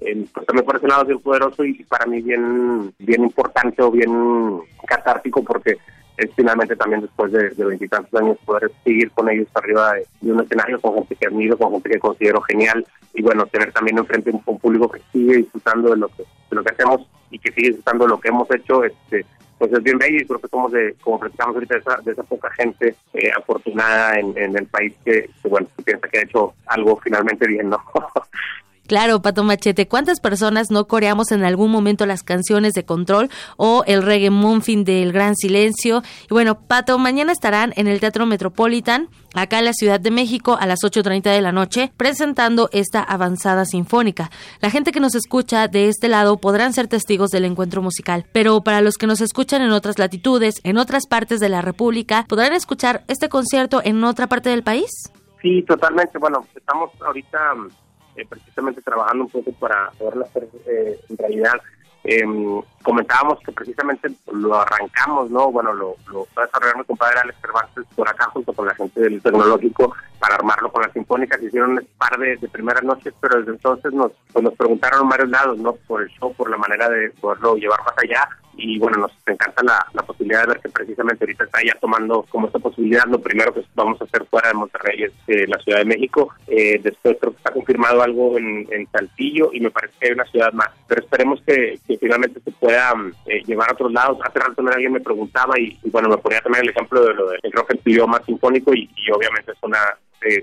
eh, 0.01 0.25
pues 0.33 0.45
también 0.45 0.65
por 0.65 0.75
ese 0.75 0.87
lado 0.87 1.03
es 1.03 1.07
bien 1.07 1.19
poderoso 1.19 1.63
y 1.63 1.83
para 1.85 2.05
mí 2.05 2.21
bien, 2.21 2.93
bien 2.99 3.23
importante 3.23 3.81
o 3.81 3.91
bien 3.91 4.61
catártico 4.85 5.43
porque 5.43 5.77
es 6.17 6.29
finalmente 6.35 6.75
también 6.75 7.01
después 7.01 7.31
de 7.31 7.53
veintitantos 7.57 8.21
años 8.21 8.37
poder 8.45 8.71
seguir 8.83 9.11
con 9.11 9.29
ellos 9.29 9.47
arriba 9.53 9.93
de, 9.93 10.31
un 10.31 10.41
escenario 10.41 10.79
con 10.79 10.95
gente 10.95 11.15
que 11.15 11.27
admiro, 11.27 11.57
con 11.57 11.71
gente 11.73 11.89
que 11.89 11.99
considero 11.99 12.41
genial 12.41 12.85
y 13.13 13.21
bueno, 13.21 13.45
tener 13.47 13.71
también 13.71 13.97
enfrente 13.97 14.31
un, 14.31 14.59
público 14.59 14.89
que 14.89 15.01
sigue 15.11 15.37
disfrutando 15.37 15.91
de 15.91 15.97
lo 15.97 16.07
que, 16.09 16.23
de 16.23 16.55
lo 16.55 16.63
que 16.63 16.73
hacemos 16.73 17.07
y 17.29 17.39
que 17.39 17.51
sigue 17.51 17.69
disfrutando 17.69 18.05
de 18.05 18.09
lo 18.09 18.19
que 18.19 18.29
hemos 18.29 18.51
hecho, 18.51 18.83
este 18.83 19.25
pues 19.57 19.71
es 19.73 19.83
bien 19.83 19.99
bello 19.99 20.17
y 20.17 20.25
creo 20.25 20.39
que 20.39 20.47
somos 20.47 20.71
de, 20.71 20.95
como 21.01 21.19
platicamos 21.19 21.53
ahorita, 21.53 21.75
de 21.75 21.81
esa, 21.81 21.97
de 21.97 22.11
esa 22.13 22.23
poca 22.23 22.49
gente 22.53 22.95
eh, 23.13 23.29
afortunada 23.37 24.19
en, 24.19 24.35
en, 24.35 24.57
el 24.57 24.65
país 24.65 24.91
que, 25.05 25.29
que, 25.39 25.47
bueno, 25.47 25.67
piensa 25.85 26.07
que 26.07 26.17
ha 26.17 26.23
hecho 26.23 26.55
algo 26.65 26.99
finalmente 27.03 27.45
bien, 27.47 27.69
¿no? 27.69 27.77
Claro, 28.91 29.21
Pato 29.21 29.45
Machete, 29.45 29.87
¿cuántas 29.87 30.19
personas 30.19 30.69
no 30.69 30.85
coreamos 30.85 31.31
en 31.31 31.45
algún 31.45 31.71
momento 31.71 32.05
las 32.05 32.23
canciones 32.23 32.73
de 32.73 32.83
Control 32.83 33.29
o 33.55 33.85
el 33.87 34.03
reggae 34.03 34.29
Monfin 34.29 34.83
del 34.83 35.13
Gran 35.13 35.37
Silencio? 35.37 36.03
Y 36.29 36.33
bueno, 36.33 36.59
Pato, 36.59 36.99
mañana 36.99 37.31
estarán 37.31 37.71
en 37.77 37.87
el 37.87 38.01
Teatro 38.01 38.25
Metropolitan, 38.25 39.07
acá 39.33 39.59
en 39.59 39.63
la 39.63 39.71
Ciudad 39.71 40.01
de 40.01 40.11
México, 40.11 40.57
a 40.59 40.65
las 40.65 40.79
8.30 40.79 41.31
de 41.31 41.39
la 41.39 41.53
noche, 41.53 41.93
presentando 41.95 42.67
esta 42.73 43.01
avanzada 43.01 43.63
sinfónica. 43.63 44.29
La 44.59 44.69
gente 44.69 44.91
que 44.91 44.99
nos 44.99 45.15
escucha 45.15 45.69
de 45.69 45.87
este 45.87 46.09
lado 46.09 46.41
podrán 46.41 46.73
ser 46.73 46.89
testigos 46.89 47.29
del 47.29 47.45
encuentro 47.45 47.81
musical, 47.81 48.25
pero 48.33 48.59
para 48.61 48.81
los 48.81 48.95
que 48.95 49.07
nos 49.07 49.21
escuchan 49.21 49.61
en 49.61 49.71
otras 49.71 49.99
latitudes, 49.99 50.55
en 50.65 50.77
otras 50.77 51.07
partes 51.07 51.39
de 51.39 51.47
la 51.47 51.61
República, 51.61 52.25
¿podrán 52.27 52.51
escuchar 52.51 53.05
este 53.07 53.29
concierto 53.29 53.79
en 53.85 54.03
otra 54.03 54.27
parte 54.27 54.49
del 54.49 54.63
país? 54.63 54.91
Sí, 55.41 55.63
totalmente. 55.63 56.19
Bueno, 56.19 56.45
estamos 56.53 56.91
ahorita 57.01 57.39
eh, 58.15 58.25
precisamente 58.27 58.81
trabajando 58.81 59.25
un 59.25 59.29
poco 59.29 59.51
para 59.53 59.91
poderlo 59.91 60.25
hacer 60.25 60.47
eh, 60.67 60.99
en 61.09 61.17
realidad. 61.17 61.61
Em, 62.03 62.61
comentábamos 62.81 63.39
que 63.45 63.51
precisamente 63.51 64.09
lo 64.31 64.59
arrancamos, 64.59 65.29
¿no? 65.29 65.51
Bueno, 65.51 65.71
lo, 65.71 65.95
lo 66.11 66.27
va 66.35 66.43
a 66.43 66.45
desarrollar 66.47 66.77
mi 66.77 66.83
compadre 66.83 67.19
Alex 67.19 67.39
Cervantes 67.39 67.85
por 67.95 68.09
acá 68.09 68.25
junto 68.33 68.53
con 68.53 68.65
la 68.65 68.73
gente 68.73 69.01
del 69.01 69.21
tecnológico 69.21 69.93
para 70.21 70.35
armarlo 70.35 70.71
con 70.71 70.83
las 70.83 70.93
sinfónicas. 70.93 71.41
Hicieron 71.41 71.71
un 71.71 71.87
par 71.97 72.17
de, 72.19 72.37
primeras 72.51 72.83
noches, 72.83 73.13
pero 73.19 73.39
desde 73.39 73.53
entonces 73.53 73.91
nos, 73.91 74.11
pues 74.31 74.43
nos 74.43 74.53
preguntaron 74.53 75.01
en 75.01 75.09
varios 75.09 75.29
lados, 75.29 75.57
¿no? 75.57 75.73
Por 75.87 76.03
el 76.03 76.09
show, 76.09 76.33
por 76.33 76.49
la 76.49 76.57
manera 76.57 76.87
de 76.89 77.09
poderlo 77.19 77.55
llevar 77.55 77.79
más 77.83 77.95
allá 77.97 78.29
y 78.57 78.77
bueno, 78.77 78.97
nos 78.97 79.11
encanta 79.25 79.63
la, 79.63 80.03
posibilidad 80.03 80.41
de 80.41 80.47
ver 80.47 80.59
que 80.59 80.69
precisamente 80.69 81.23
ahorita 81.23 81.45
está 81.45 81.59
ya 81.65 81.73
tomando 81.79 82.25
como 82.29 82.47
esta 82.47 82.59
posibilidad. 82.59 83.05
Lo 83.05 83.19
primero 83.19 83.53
que 83.53 83.63
vamos 83.75 83.99
a 84.01 84.03
hacer 84.03 84.25
fuera 84.25 84.49
de 84.49 84.53
Monterrey 84.55 85.03
es 85.03 85.11
eh, 85.27 85.47
la 85.47 85.57
Ciudad 85.59 85.79
de 85.79 85.85
México. 85.85 86.33
Eh, 86.47 86.79
después 86.83 87.17
creo 87.19 87.31
que 87.31 87.37
está 87.37 87.51
confirmado 87.51 88.01
algo 88.01 88.37
en, 88.37 88.67
en, 88.71 88.87
Saltillo 88.91 89.51
y 89.53 89.61
me 89.61 89.71
parece 89.71 89.93
que 89.99 90.07
hay 90.07 90.13
una 90.13 90.25
ciudad 90.25 90.51
más. 90.53 90.69
Pero 90.87 91.01
esperemos 91.01 91.41
que, 91.45 91.79
finalmente 91.99 92.41
se 92.41 92.51
pueda 92.51 92.93
eh, 93.25 93.41
llevar 93.45 93.69
a 93.69 93.73
otros 93.73 93.91
lados. 93.91 94.19
Hace 94.23 94.39
rato 94.39 94.55
también 94.55 94.75
alguien 94.75 94.93
me 94.93 94.99
preguntaba 94.99 95.57
y, 95.59 95.79
bueno, 95.85 96.09
me 96.09 96.17
ponía 96.17 96.41
también 96.41 96.65
el 96.65 96.71
ejemplo 96.71 97.03
de 97.03 97.13
lo 97.13 97.29
del 97.29 97.51
rock 97.51 97.71
el 97.71 97.81
idioma 97.85 98.21
sinfónico 98.25 98.73
y, 98.73 98.89
obviamente 99.13 99.51
es 99.51 99.57
una 99.61 99.79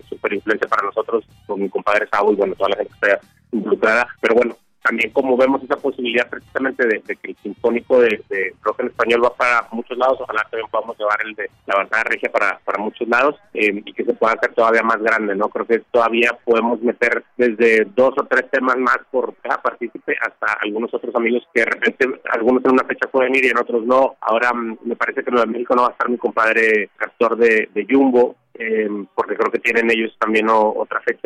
super 0.08 0.32
influencia 0.32 0.68
para 0.68 0.86
nosotros 0.86 1.24
con 1.46 1.60
mi 1.60 1.68
compadre 1.68 2.08
Sabo 2.08 2.32
y 2.32 2.36
bueno, 2.36 2.54
toda 2.54 2.70
la 2.70 2.76
gente 2.76 2.92
que 3.00 3.06
está 3.06 3.20
involucrada. 3.52 4.08
Pero 4.20 4.34
bueno, 4.34 4.56
también 4.88 5.10
como 5.10 5.36
vemos 5.36 5.62
esa 5.62 5.76
posibilidad 5.76 6.28
precisamente 6.30 6.86
de, 6.86 7.02
que 7.02 7.30
el 7.30 7.36
sinfónico 7.42 8.00
de, 8.00 8.18
rock 8.62 8.80
en 8.80 8.86
español 8.86 9.24
va 9.24 9.34
para 9.34 9.68
muchos 9.72 9.98
lados, 9.98 10.18
ojalá 10.20 10.42
también 10.50 10.70
podamos 10.70 10.98
llevar 10.98 11.18
el 11.24 11.34
de 11.34 11.50
la 11.66 11.74
avanzada 11.74 12.04
regia 12.04 12.30
para, 12.30 12.58
para 12.64 12.82
muchos 12.82 13.06
lados 13.06 13.36
eh, 13.52 13.82
y 13.84 13.92
que 13.92 14.04
se 14.04 14.14
pueda 14.14 14.34
hacer 14.34 14.54
todavía 14.54 14.82
más 14.82 14.98
grande, 15.02 15.34
¿no? 15.34 15.48
Creo 15.48 15.66
que 15.66 15.80
todavía 15.90 16.36
podemos 16.42 16.80
meter 16.80 17.22
desde 17.36 17.84
dos 17.94 18.14
o 18.16 18.24
tres 18.24 18.50
temas 18.50 18.76
más 18.78 18.98
por 19.10 19.34
cada 19.42 19.60
partícipe 19.60 20.16
hasta 20.20 20.58
algunos 20.62 20.92
otros 20.94 21.14
amigos 21.14 21.46
que 21.52 21.60
de 21.60 21.66
repente 21.66 22.20
algunos 22.32 22.64
en 22.64 22.72
una 22.72 22.84
fecha 22.84 23.10
pueden 23.10 23.34
ir 23.34 23.44
y 23.44 23.48
en 23.48 23.58
otros 23.58 23.84
no. 23.84 24.16
Ahora 24.20 24.54
mm, 24.54 24.78
me 24.84 24.96
parece 24.96 25.22
que 25.22 25.30
en 25.30 25.34
Nueva 25.34 25.50
México 25.50 25.74
no 25.74 25.82
va 25.82 25.88
a 25.88 25.92
estar 25.92 26.08
mi 26.08 26.16
compadre 26.16 26.90
Castor 26.96 27.36
de, 27.36 27.68
de 27.74 27.86
Jumbo, 27.88 28.36
eh, 28.58 28.88
porque 29.14 29.36
creo 29.36 29.50
que 29.50 29.60
tienen 29.60 29.90
ellos 29.90 30.14
también 30.18 30.48
otra 30.50 31.00
fecha. 31.00 31.18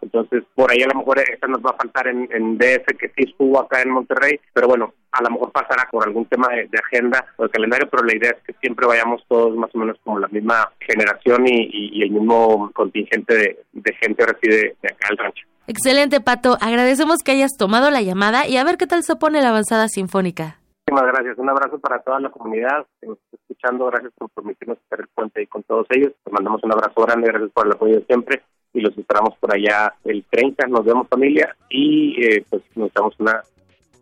Entonces, 0.00 0.44
por 0.54 0.70
ahí 0.70 0.82
a 0.82 0.88
lo 0.88 0.98
mejor 0.98 1.18
esta 1.18 1.46
nos 1.46 1.60
va 1.60 1.70
a 1.70 1.76
faltar 1.76 2.08
en, 2.08 2.28
en 2.32 2.58
DF, 2.58 2.86
que 2.98 3.08
sí 3.08 3.24
estuvo 3.30 3.60
acá 3.60 3.82
en 3.82 3.90
Monterrey, 3.90 4.38
pero 4.52 4.68
bueno, 4.68 4.92
a 5.12 5.22
lo 5.22 5.30
mejor 5.30 5.52
pasará 5.52 5.88
por 5.90 6.06
algún 6.06 6.26
tema 6.26 6.48
de, 6.48 6.68
agenda 6.78 7.24
o 7.36 7.44
de 7.44 7.50
calendario, 7.50 7.88
pero 7.90 8.04
la 8.04 8.16
idea 8.16 8.30
es 8.30 8.44
que 8.46 8.54
siempre 8.60 8.86
vayamos 8.86 9.22
todos 9.28 9.56
más 9.56 9.70
o 9.74 9.78
menos 9.78 9.96
como 10.04 10.18
la 10.18 10.28
misma 10.28 10.70
generación 10.80 11.46
y, 11.46 12.02
el 12.02 12.10
mismo 12.10 12.70
contingente 12.72 13.34
de, 13.72 13.94
gente 14.00 14.26
reside 14.26 14.76
de 14.80 14.88
acá 14.88 15.08
al 15.10 15.16
rancho. 15.18 15.46
Excelente, 15.66 16.20
Pato. 16.20 16.56
Agradecemos 16.60 17.18
que 17.22 17.32
hayas 17.32 17.56
tomado 17.58 17.90
la 17.90 18.00
llamada 18.00 18.46
y 18.46 18.56
a 18.56 18.64
ver 18.64 18.76
qué 18.78 18.86
tal 18.86 19.02
se 19.02 19.16
pone 19.16 19.42
la 19.42 19.50
avanzada 19.50 19.88
sinfónica. 19.88 20.58
Muchísimas 20.90 21.12
gracias. 21.12 21.38
Un 21.38 21.50
abrazo 21.50 21.78
para 21.78 22.00
toda 22.00 22.18
la 22.20 22.30
comunidad 22.30 22.86
que 23.00 23.08
nos 23.08 23.18
está 23.18 23.36
escuchando. 23.36 23.86
Gracias 23.86 24.12
por 24.16 24.30
permitirnos 24.30 24.78
estar 24.78 25.00
el 25.00 25.08
puente 25.08 25.40
ahí 25.40 25.46
con 25.46 25.62
todos 25.64 25.86
ellos. 25.90 26.12
Te 26.24 26.30
mandamos 26.30 26.62
un 26.64 26.72
abrazo 26.72 27.02
grande. 27.02 27.28
Gracias 27.28 27.50
por 27.52 27.66
el 27.66 27.72
apoyo 27.72 28.00
siempre. 28.06 28.42
Y 28.72 28.80
los 28.80 28.96
esperamos 28.96 29.36
por 29.38 29.52
allá 29.54 29.92
el 30.04 30.24
30. 30.30 30.66
Nos 30.68 30.86
vemos, 30.86 31.06
familia. 31.08 31.54
Y 31.68 32.24
eh, 32.24 32.44
pues 32.48 32.62
nos 32.74 32.92
damos 32.94 33.14
una 33.18 33.42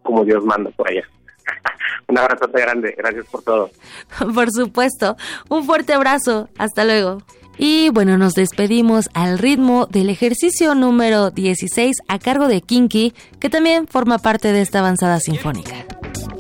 como 0.03 0.24
Dios 0.24 0.45
manda 0.45 0.70
por 0.70 0.89
allá. 0.89 1.03
un 2.09 2.18
abrazo 2.18 2.49
grande. 2.53 2.95
Gracias 2.97 3.26
por 3.26 3.43
todo. 3.43 3.70
por 4.34 4.51
supuesto. 4.53 5.16
Un 5.49 5.64
fuerte 5.64 5.93
abrazo. 5.93 6.49
Hasta 6.57 6.84
luego. 6.84 7.18
Y 7.59 7.89
bueno, 7.89 8.16
nos 8.16 8.34
despedimos 8.34 9.09
al 9.12 9.39
ritmo 9.39 9.87
del 9.87 10.11
ejercicio 10.11 10.76
número 10.76 11.30
16 11.30 11.97
a 12.07 12.18
cargo 12.20 12.47
de 12.47 12.61
Kinky, 12.61 13.12
que 13.41 13.51
también 13.51 13.89
forma 13.89 14.18
parte 14.18 14.53
de 14.53 14.61
esta 14.61 14.80
avanzada 14.80 15.18
sinfónica. 15.18 15.87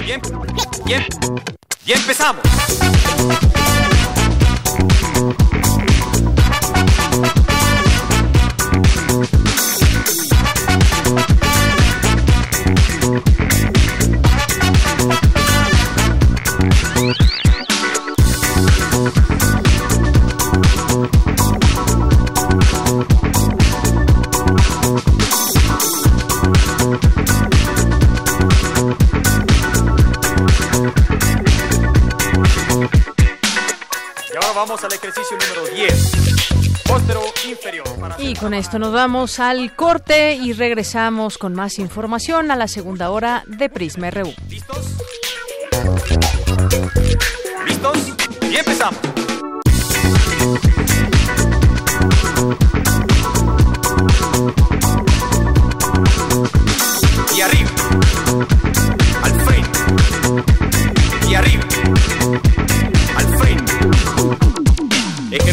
Bien, 0.06 0.20
bien, 0.84 1.04
y 1.84 1.92
empezamos. 1.92 2.44
Vamos 34.56 34.82
al 34.84 34.92
ejercicio 34.94 35.36
número 35.36 35.66
10. 35.74 37.46
inferior. 37.46 37.86
y 38.18 38.34
con 38.34 38.54
esto 38.54 38.78
nos 38.78 38.90
vamos 38.90 39.38
al 39.38 39.76
corte 39.76 40.34
y 40.34 40.54
regresamos 40.54 41.36
con 41.36 41.52
más 41.54 41.78
información 41.78 42.50
a 42.50 42.56
la 42.56 42.66
segunda 42.66 43.10
hora 43.10 43.44
de 43.46 43.68
Prisma 43.68 44.10
RU. 44.10 44.32
¿Listos? 44.48 44.78
¿Listos? 47.66 47.98
Y 48.50 48.56
empezamos. 48.56 49.15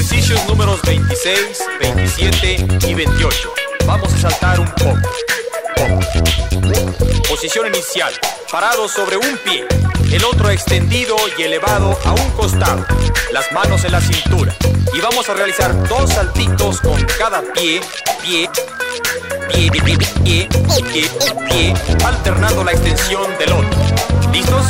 Ejercicios 0.04 0.45
números 0.49 0.82
26, 0.82 1.60
27 1.80 2.88
y 2.89 2.93
28. 2.93 3.54
Vamos 3.86 4.14
a 4.14 4.18
saltar 4.18 4.60
un 4.60 4.68
poco. 4.68 4.99
Posición 7.30 7.68
inicial. 7.68 8.12
Parado 8.51 8.89
sobre 8.89 9.16
un 9.16 9.38
pie. 9.45 9.66
El 10.12 10.26
otro 10.26 10.49
extendido 10.49 11.16
y 11.38 11.43
elevado 11.43 11.97
a 12.04 12.12
un 12.12 12.32
costado. 12.32 12.86
Las 13.32 13.49
manos 13.54 13.86
en 13.86 13.93
la 13.93 14.01
cintura. 14.01 14.54
Y 14.93 14.99
vamos 14.99 15.30
a 15.30 15.36
realizar 15.36 15.88
dos 15.88 16.10
saltitos 16.10 16.82
con 16.82 17.01
cada 17.18 17.41
pie, 17.54 17.80
pie, 18.22 18.49
pie, 19.54 19.72
pie, 19.72 19.97
pie, 20.22 20.49
pie, 20.91 21.10
pie, 21.49 21.74
alternando 22.06 22.62
la 22.66 22.74
extensión 22.74 23.32
del 23.38 23.54
otro. 23.54 23.80
¿Listos? 24.34 24.66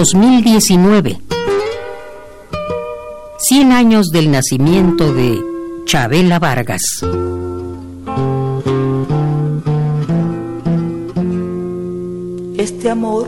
...2019... 0.00 1.20
...100 3.50 3.72
años 3.72 4.06
del 4.08 4.30
nacimiento 4.30 5.12
de... 5.12 5.38
...Chabela 5.84 6.38
Vargas... 6.38 6.80
Este 12.56 12.88
amor 12.88 13.26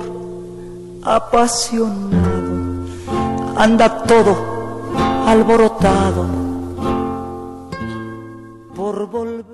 apasionado 1.02 2.86
anda 3.56 4.04
todo 4.04 4.34
alborotado. 5.26 6.26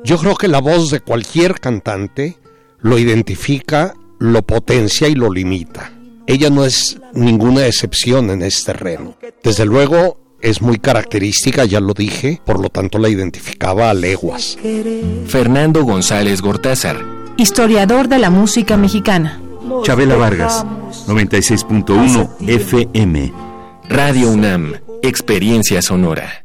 Yo 0.04 0.18
creo 0.18 0.36
que 0.36 0.46
la 0.46 0.60
voz 0.60 0.90
de 0.90 1.00
cualquier 1.00 1.58
cantante 1.58 2.38
lo 2.80 2.96
identifica, 2.96 3.94
lo 4.20 4.42
potencia 4.42 5.08
y 5.08 5.14
lo 5.16 5.32
limita. 5.32 5.97
Ella 6.28 6.50
no 6.50 6.66
es 6.66 6.98
ninguna 7.14 7.66
excepción 7.66 8.28
en 8.28 8.42
este 8.42 8.72
terreno. 8.72 9.16
Desde 9.42 9.64
luego 9.64 10.20
es 10.42 10.60
muy 10.60 10.78
característica, 10.78 11.64
ya 11.64 11.80
lo 11.80 11.94
dije, 11.94 12.42
por 12.44 12.60
lo 12.60 12.68
tanto 12.68 12.98
la 12.98 13.08
identificaba 13.08 13.88
a 13.88 13.94
leguas. 13.94 14.58
Fernando 15.26 15.84
González 15.84 16.42
Gortázar, 16.42 17.02
historiador 17.38 18.08
de 18.08 18.18
la 18.18 18.28
música 18.28 18.76
mexicana. 18.76 19.40
Chabela 19.84 20.16
Vargas, 20.16 20.66
96.1 21.06 22.28
FM. 22.46 23.32
Radio 23.88 24.30
UNAM, 24.30 24.74
Experiencia 25.02 25.80
Sonora. 25.80 26.44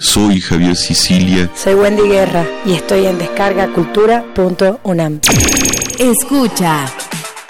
soy 0.00 0.40
Javier 0.40 0.74
Sicilia. 0.74 1.48
Soy 1.54 1.74
Wendy 1.74 2.08
Guerra 2.08 2.44
y 2.64 2.72
estoy 2.72 3.06
en 3.06 3.18
descargacultura.unam. 3.18 5.20
Escucha. 5.98 6.86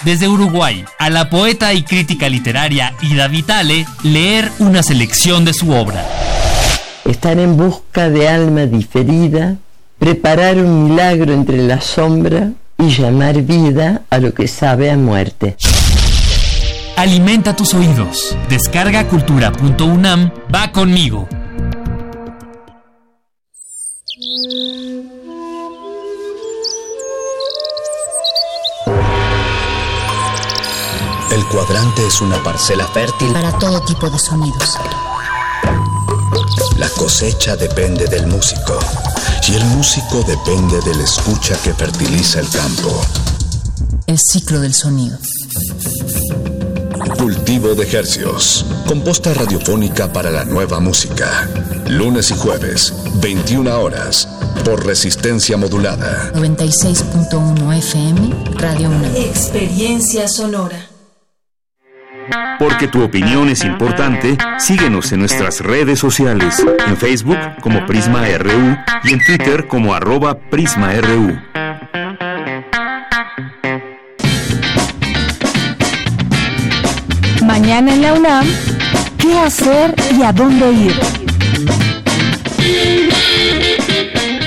Desde 0.04 0.28
Uruguay, 0.28 0.84
a 0.98 1.10
la 1.10 1.30
poeta 1.30 1.72
y 1.72 1.82
crítica 1.82 2.28
literaria 2.28 2.94
Ida 3.02 3.28
Vitale, 3.28 3.86
leer 4.02 4.50
una 4.58 4.82
selección 4.82 5.44
de 5.44 5.54
su 5.54 5.70
obra. 5.70 6.04
Estar 7.04 7.38
en 7.38 7.56
busca 7.56 8.10
de 8.10 8.28
alma 8.28 8.66
diferida, 8.66 9.56
preparar 9.98 10.58
un 10.58 10.90
milagro 10.90 11.32
entre 11.32 11.58
la 11.58 11.80
sombra 11.80 12.50
y 12.78 12.88
llamar 12.88 13.42
vida 13.42 14.02
a 14.10 14.18
lo 14.18 14.34
que 14.34 14.48
sabe 14.48 14.90
a 14.90 14.96
muerte. 14.96 15.56
Alimenta 16.96 17.54
tus 17.54 17.74
oídos. 17.74 18.36
Descargacultura.unam 18.48 20.30
va 20.54 20.72
conmigo. 20.72 21.28
El 31.30 31.46
cuadrante 31.48 32.06
es 32.06 32.22
una 32.22 32.42
parcela 32.42 32.86
fértil 32.88 33.32
para 33.32 33.58
todo 33.58 33.82
tipo 33.82 34.08
de 34.08 34.18
sonidos. 34.18 34.78
La 36.78 36.88
cosecha 36.90 37.56
depende 37.56 38.06
del 38.06 38.26
músico 38.28 38.78
y 39.46 39.56
el 39.56 39.64
músico 39.66 40.22
depende 40.22 40.80
de 40.80 40.94
la 40.94 41.04
escucha 41.04 41.60
que 41.62 41.74
fertiliza 41.74 42.40
el 42.40 42.48
campo. 42.48 42.98
El 44.06 44.18
ciclo 44.18 44.60
del 44.60 44.72
sonido. 44.72 45.18
Cultivo 47.20 47.74
de 47.74 47.84
Hercios. 47.84 48.64
Composta 48.86 49.34
radiofónica 49.34 50.10
para 50.10 50.30
la 50.30 50.46
nueva 50.46 50.80
música. 50.80 51.46
Lunes 51.86 52.30
y 52.30 52.34
jueves, 52.34 52.94
21 53.20 53.78
horas. 53.78 54.26
Por 54.64 54.86
resistencia 54.86 55.58
modulada. 55.58 56.32
96.1 56.32 57.76
FM, 57.76 58.54
Radio 58.56 58.88
1. 58.88 59.06
Experiencia 59.16 60.28
sonora. 60.28 60.78
Porque 62.58 62.88
tu 62.88 63.02
opinión 63.02 63.50
es 63.50 63.64
importante, 63.66 64.38
síguenos 64.58 65.12
en 65.12 65.20
nuestras 65.20 65.60
redes 65.60 65.98
sociales, 65.98 66.64
en 66.86 66.96
Facebook 66.96 67.38
como 67.60 67.84
Prisma 67.84 68.24
RU 68.38 68.78
y 69.04 69.12
en 69.12 69.20
Twitter 69.26 69.68
como 69.68 69.92
arroba 69.92 70.38
PrismaRU. 70.38 71.38
Mañana 77.50 77.92
en 77.92 78.02
la 78.02 78.14
UNAM, 78.14 78.46
¿qué 79.18 79.36
hacer 79.36 79.92
y 80.16 80.22
a 80.22 80.32
dónde 80.32 80.70
ir? 80.70 80.94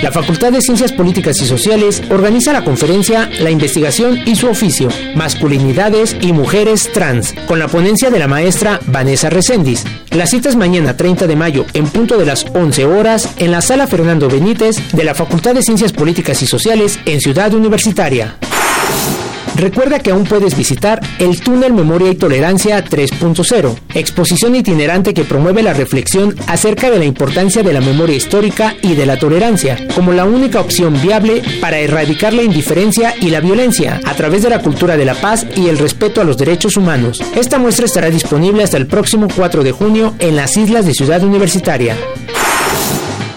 La 0.01 0.10
Facultad 0.10 0.54
de 0.54 0.62
Ciencias 0.62 0.93
Políticas 0.93 1.41
y 1.41 1.45
Sociales 1.45 2.01
organiza 2.10 2.54
la 2.54 2.64
conferencia 2.64 3.30
La 3.41 3.51
investigación 3.51 4.22
y 4.26 4.38
su 4.38 4.47
oficio, 4.47 4.88
masculinidades 5.16 6.16
y 6.22 6.32
mujeres 6.32 6.93
trans, 6.93 7.36
con 7.45 7.60
la 7.60 7.68
ponencia 7.68 8.10
de 8.10 8.20
la 8.20 8.30
maestra 8.30 8.80
Vanessa 8.88 9.30
Recendis. 9.30 9.84
La 10.12 10.26
cita 10.26 10.47
es 10.47 10.56
mañana 10.56 10.95
30 10.95 11.28
de 11.28 11.36
mayo 11.36 11.66
en 11.74 11.88
punto 11.88 12.18
de 12.18 12.26
las 12.26 12.45
11 12.54 12.86
horas 12.86 13.34
en 13.36 13.51
la 13.51 13.60
sala 13.60 13.86
Fernando 13.86 14.30
Benítez 14.30 14.78
de 14.93 15.04
la 15.04 15.14
Facultad 15.14 15.54
de 15.54 15.62
Ciencias 15.62 15.91
Políticas 15.91 16.41
y 16.41 16.47
Sociales 16.47 16.97
en 17.06 17.20
Ciudad 17.20 17.54
Universitaria. 17.54 18.38
Recuerda 19.56 19.99
que 19.99 20.12
aún 20.12 20.24
puedes 20.24 20.58
visitar 20.58 20.99
el 21.20 21.39
Túnel 21.39 21.74
Memoria 21.74 22.10
y 22.10 22.16
Tolerancia 22.16 22.84
3.0, 22.84 23.76
exposición 23.93 24.56
itinerante 24.56 25.14
que 25.14 25.24
promueve 25.24 25.62
la 25.62 25.74
reflexión 25.74 26.36
acerca 26.47 26.89
de 26.89 26.99
la 26.99 27.06
importancia 27.06 27.62
de 27.62 27.74
la 27.74 27.82
memoria 27.82 28.16
histórica 28.16 28.76
y 28.82 28.95
de 28.95 29.06
la 29.06 29.18
tolerancia, 29.18 29.88
como 29.95 30.12
la 30.12 30.26
única 30.26 30.60
opción 30.60 30.99
viable 31.01 31.43
para 31.62 31.80
erradicar 31.80 32.34
la 32.34 32.43
indiferencia 32.43 33.14
y 33.22 33.30
la 33.30 33.41
violencia 33.41 34.01
a 34.06 34.16
través 34.16 34.41
de 34.43 34.49
la 34.49 34.60
cultura 34.60 34.97
de 34.97 35.06
la 35.06 35.16
paz 35.16 35.45
y 35.56 35.68
el 35.68 35.78
respeto 35.78 36.20
a 36.20 36.24
los 36.24 36.38
derechos 36.38 36.76
humanos. 36.76 37.22
Esta 37.36 37.60
muestra 37.60 37.86
estará 37.86 38.10
disponible 38.10 38.64
hasta 38.64 38.78
el 38.78 38.88
próximo 38.88 39.28
4 39.34 39.64
de 39.64 39.72
junio 39.72 40.16
en 40.20 40.36
las 40.36 40.58
islas 40.58 40.86
de 40.86 40.93
Ciudad 40.93 41.24
Universitaria. 41.24 41.95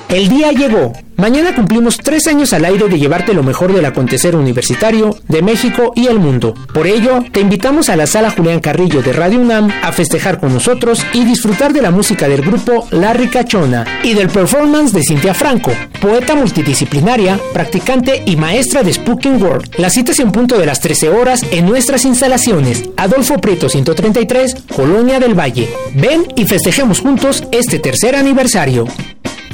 El 0.09 0.29
día 0.29 0.53
llegó. 0.53 0.93
Mañana 1.17 1.55
cumplimos 1.55 1.97
tres 1.97 2.27
años 2.27 2.53
al 2.53 2.67
aire 2.67 2.89
de 2.89 2.99
llevarte 2.99 3.33
lo 3.33 3.43
mejor 3.43 3.73
del 3.73 3.87
acontecer 3.87 4.37
universitario 4.37 5.17
de 5.29 5.41
México 5.41 5.93
y 5.97 6.09
el 6.09 6.19
mundo. 6.19 6.55
Por 6.75 6.87
ello, 6.87 7.25
te 7.33 7.41
invitamos 7.41 7.89
a 7.89 7.97
la 7.97 8.07
sala 8.07 8.31
Julián 8.31 8.61
Carrillo 8.61 9.01
de 9.01 9.14
Radio 9.14 9.41
UNAM 9.41 9.71
a 9.83 9.93
festejar 9.93 10.39
con 10.39 10.53
nosotros 10.53 11.07
y 11.14 11.25
disfrutar 11.25 11.73
de 11.73 11.81
la 11.81 11.91
música 11.91 12.29
del 12.29 12.43
grupo 12.43 12.87
La 12.91 13.14
Ricachona 13.14 13.87
y 14.03 14.12
del 14.12 14.29
performance 14.29 14.93
de 14.93 15.03
Cintia 15.03 15.33
Franco, 15.33 15.73
poeta 16.03 16.35
multidisciplinaria, 16.35 17.41
practicante 17.55 18.23
y 18.27 18.37
maestra 18.37 18.83
de 18.83 18.93
Spooking 18.93 19.43
World. 19.43 19.75
La 19.79 19.89
cita 19.89 20.12
es 20.12 20.21
en 20.21 20.33
punto 20.33 20.59
de 20.59 20.67
las 20.67 20.81
13 20.81 21.09
horas 21.09 21.41
en 21.51 21.64
nuestras 21.64 22.05
instalaciones. 22.05 22.85
Adolfo 22.99 23.39
Prieto 23.39 23.71
133, 23.71 24.55
Colonia 24.77 25.19
del 25.19 25.33
Valle. 25.35 25.67
Ven 25.95 26.27
y 26.37 26.45
festejemos 26.45 27.01
juntos 27.01 27.43
este 27.53 27.79
tercer 27.79 28.17
aniversario. 28.17 28.87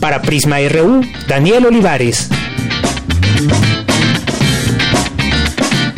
Para 0.03 0.21
Prisma 0.21 0.57
RU, 0.69 1.03
Daniel 1.29 1.52
Olivares. 1.53 2.31